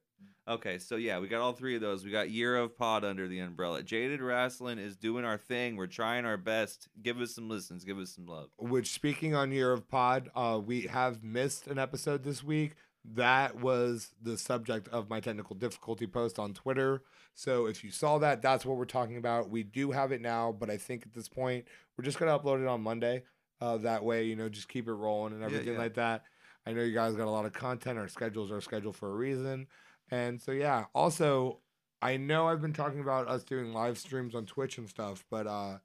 Okay, 0.49 0.79
so 0.79 0.97
yeah, 0.97 1.21
we 1.21 1.29
got 1.29 1.41
all 1.41 1.53
three 1.53 1.77
of 1.77 1.81
those. 1.81 2.05
We 2.05 2.11
got 2.11 2.31
Year 2.31 2.57
of 2.57 2.77
Pod 2.77 3.05
under 3.05 3.29
the 3.29 3.39
umbrella. 3.39 3.83
Jaded 3.83 4.21
Wrestling 4.21 4.79
is 4.79 4.97
doing 4.97 5.25
our 5.25 5.39
thing. 5.39 5.77
We're 5.77 5.87
trying 5.87 6.25
our 6.27 6.37
best. 6.37 6.89
Give 7.01 7.21
us 7.21 7.35
some 7.35 7.49
listens. 7.49 7.85
Give 7.85 7.99
us 7.99 8.11
some 8.11 8.27
love. 8.27 8.49
Which, 8.59 8.91
speaking 8.91 9.37
on 9.37 9.53
Year 9.53 9.73
of 9.73 9.89
Pod, 9.89 10.31
uh, 10.35 10.61
we 10.65 10.83
have 10.83 11.23
missed 11.23 11.69
an 11.69 11.79
episode 11.79 12.25
this 12.25 12.43
week. 12.43 12.73
That 13.15 13.61
was 13.61 14.15
the 14.21 14.37
subject 14.37 14.89
of 14.89 15.09
my 15.09 15.21
technical 15.21 15.55
difficulty 15.55 16.07
post 16.09 16.39
on 16.41 16.55
Twitter. 16.55 17.03
So 17.35 17.67
if 17.67 17.83
you 17.85 17.91
saw 17.91 18.19
that, 18.19 18.43
that's 18.43 18.67
what 18.67 18.77
we're 18.77 18.85
talking 18.85 19.17
about. 19.17 19.49
We 19.49 19.63
do 19.63 19.93
have 19.93 20.11
it 20.13 20.21
now, 20.21 20.51
but 20.53 20.71
I 20.71 20.77
think 20.77 21.05
at 21.07 21.13
this 21.13 21.29
point, 21.29 21.67
we're 21.97 22.05
just 22.05 22.19
going 22.19 22.31
to 22.31 22.39
upload 22.45 22.61
it 22.63 22.69
on 22.69 22.81
Monday. 22.81 23.23
Uh, 23.61 23.77
that 23.79 24.05
way, 24.05 24.25
you 24.25 24.35
know, 24.35 24.49
just 24.49 24.69
keep 24.69 24.89
it 24.89 24.93
rolling 24.93 25.33
and 25.35 25.41
Yeah, 25.41 25.47
everything 25.47 25.75
yeah. 25.75 25.79
like 25.79 25.95
that. 25.95 26.25
I 26.67 26.73
know 26.73 26.83
you 26.83 26.95
guys 26.95 27.15
got 27.15 27.27
a 27.27 27.31
lot 27.31 27.45
of 27.45 27.53
content. 27.53 27.99
Our 27.99 28.09
schedules 28.09 28.51
are 28.53 28.61
scheduled 28.61 28.97
for 28.97 29.09
a 29.11 29.15
reason. 29.15 29.67
And 30.13 30.41
so, 30.41 30.53
yeah. 30.53 30.85
Also, 30.95 31.61
I 32.03 32.19
know 32.19 32.47
I've 32.47 32.61
been 32.61 32.75
talking 32.75 33.01
about 33.01 33.29
us 33.29 33.45
doing 33.45 33.73
live 33.73 33.97
streams 33.97 34.35
on 34.35 34.45
Twitch 34.45 34.77
and 34.77 34.87
stuff, 34.87 35.25
but 35.31 35.47
uh, 35.47 35.79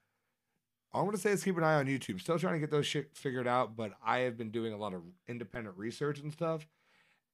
I 0.94 1.02
want 1.02 1.14
to 1.14 1.18
say 1.18 1.32
is 1.32 1.44
keep 1.44 1.58
an 1.58 1.64
eye 1.64 1.76
on 1.76 1.86
YouTube. 1.86 2.20
Still 2.20 2.38
trying 2.38 2.56
to 2.56 2.60
get 2.60 2.70
those 2.70 2.86
shit 2.86 3.16
figured 3.16 3.48
out, 3.48 3.78
but 3.78 3.94
I 4.06 4.20
have 4.20 4.38
been 4.38 4.52
doing 4.52 4.74
a 4.74 4.78
lot 4.78 4.94
of 4.94 5.02
independent 5.30 5.78
research 5.78 6.20
and 6.20 6.34
stuff. 6.34 6.68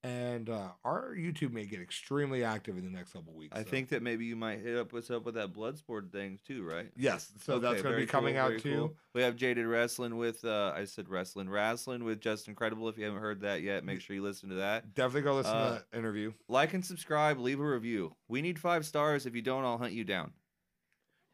And 0.05 0.49
uh, 0.49 0.67
our 0.84 1.15
YouTube 1.15 1.53
may 1.53 1.65
get 1.65 1.80
extremely 1.80 2.43
active 2.43 2.77
in 2.77 2.84
the 2.84 2.89
next 2.89 3.13
couple 3.13 3.31
weeks. 3.34 3.55
I 3.57 3.63
so- 3.63 3.69
think 3.69 3.88
that 3.89 4.03
maybe 4.03 4.25
you 4.25 4.35
might 4.35 4.59
hit 4.59 4.77
up 4.77 4.91
what's 4.91 5.09
up 5.09 5.23
with 5.23 5.35
that 5.35 5.53
Bloodsport 5.53 6.11
thing 6.11 6.39
too, 6.45 6.63
right? 6.63 6.91
yes. 6.97 7.31
So 7.41 7.57
that's 7.57 7.81
going 7.81 7.95
to 7.95 8.01
be 8.01 8.05
coming 8.05 8.34
cool, 8.35 8.43
out 8.43 8.59
too. 8.59 8.75
cool. 8.75 8.93
We 9.15 9.21
have 9.21 9.38
Jaded 9.38 9.65
Wrestling 9.65 10.17
with 10.17 10.43
uh 10.43 10.73
I 10.75 10.84
said 10.84 11.07
wrestling 11.07 11.49
wrestling 11.49 12.03
with 12.03 12.19
Just 12.19 12.49
Incredible. 12.49 12.89
If 12.89 12.97
you 12.97 13.05
haven't 13.05 13.21
heard 13.21 13.39
that 13.41 13.61
yet, 13.61 13.85
make 13.85 14.01
sure 14.01 14.13
you 14.13 14.23
listen 14.23 14.49
to 14.49 14.55
that. 14.55 14.93
Definitely 14.93 15.21
go 15.21 15.35
listen 15.35 15.55
Uh, 15.55 15.69
to 15.80 15.85
that 15.91 15.97
interview. 15.97 16.34
Like 16.49 16.73
and 16.73 16.85
subscribe, 16.85 17.39
leave 17.39 17.61
a 17.61 17.65
review. 17.65 18.13
We 18.27 18.41
need 18.41 18.59
five 18.59 18.85
stars. 18.85 19.25
If 19.25 19.35
you 19.35 19.41
don't, 19.41 19.63
I'll 19.63 19.77
hunt 19.77 19.93
you 19.93 20.03
down. 20.03 20.34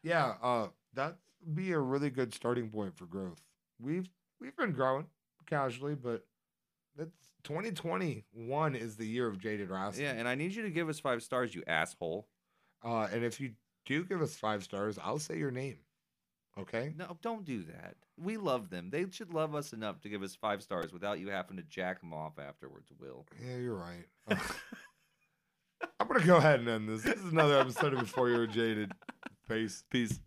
Yeah, 0.04 0.34
uh, 0.42 0.68
that'd 0.94 1.16
be 1.54 1.72
a 1.72 1.78
really 1.78 2.10
good 2.10 2.32
starting 2.34 2.70
point 2.70 2.96
for 2.96 3.06
growth. 3.06 3.40
We've 3.80 4.08
we've 4.40 4.56
been 4.56 4.72
growing 4.72 5.06
casually, 5.46 5.96
but 5.96 6.24
that's 6.96 7.16
2021 7.44 8.74
is 8.74 8.96
the 8.96 9.06
year 9.06 9.26
of 9.26 9.38
jaded 9.38 9.70
wrestling. 9.70 10.04
Yeah, 10.04 10.12
and 10.12 10.28
I 10.28 10.34
need 10.34 10.54
you 10.54 10.62
to 10.62 10.70
give 10.70 10.88
us 10.88 11.00
five 11.00 11.22
stars, 11.22 11.54
you 11.54 11.62
asshole. 11.66 12.26
Uh, 12.84 13.08
and 13.12 13.24
if 13.24 13.40
you 13.40 13.52
do 13.86 14.04
give 14.04 14.22
us 14.22 14.34
five 14.34 14.62
stars, 14.62 14.98
I'll 15.02 15.18
say 15.18 15.38
your 15.38 15.50
name. 15.50 15.78
Okay. 16.58 16.92
No, 16.96 17.16
don't 17.22 17.44
do 17.44 17.62
that. 17.64 17.94
We 18.18 18.36
love 18.36 18.70
them. 18.70 18.90
They 18.90 19.06
should 19.10 19.32
love 19.32 19.54
us 19.54 19.72
enough 19.72 20.00
to 20.02 20.08
give 20.08 20.22
us 20.22 20.34
five 20.34 20.62
stars 20.62 20.92
without 20.92 21.18
you 21.18 21.28
having 21.28 21.56
to 21.56 21.62
jack 21.62 22.00
them 22.00 22.12
off 22.12 22.38
afterwards, 22.38 22.90
Will. 22.98 23.26
Yeah, 23.42 23.56
you're 23.56 23.76
right. 23.76 24.06
Uh, 24.28 24.36
I'm 25.98 26.08
gonna 26.08 26.24
go 26.24 26.36
ahead 26.36 26.60
and 26.60 26.68
end 26.68 26.88
this. 26.88 27.02
This 27.02 27.18
is 27.18 27.32
another 27.32 27.58
episode 27.58 27.94
of 27.94 28.00
Before 28.00 28.28
You're 28.28 28.46
Jaded. 28.46 28.92
Peace. 29.48 29.84
Peace. 29.90 30.20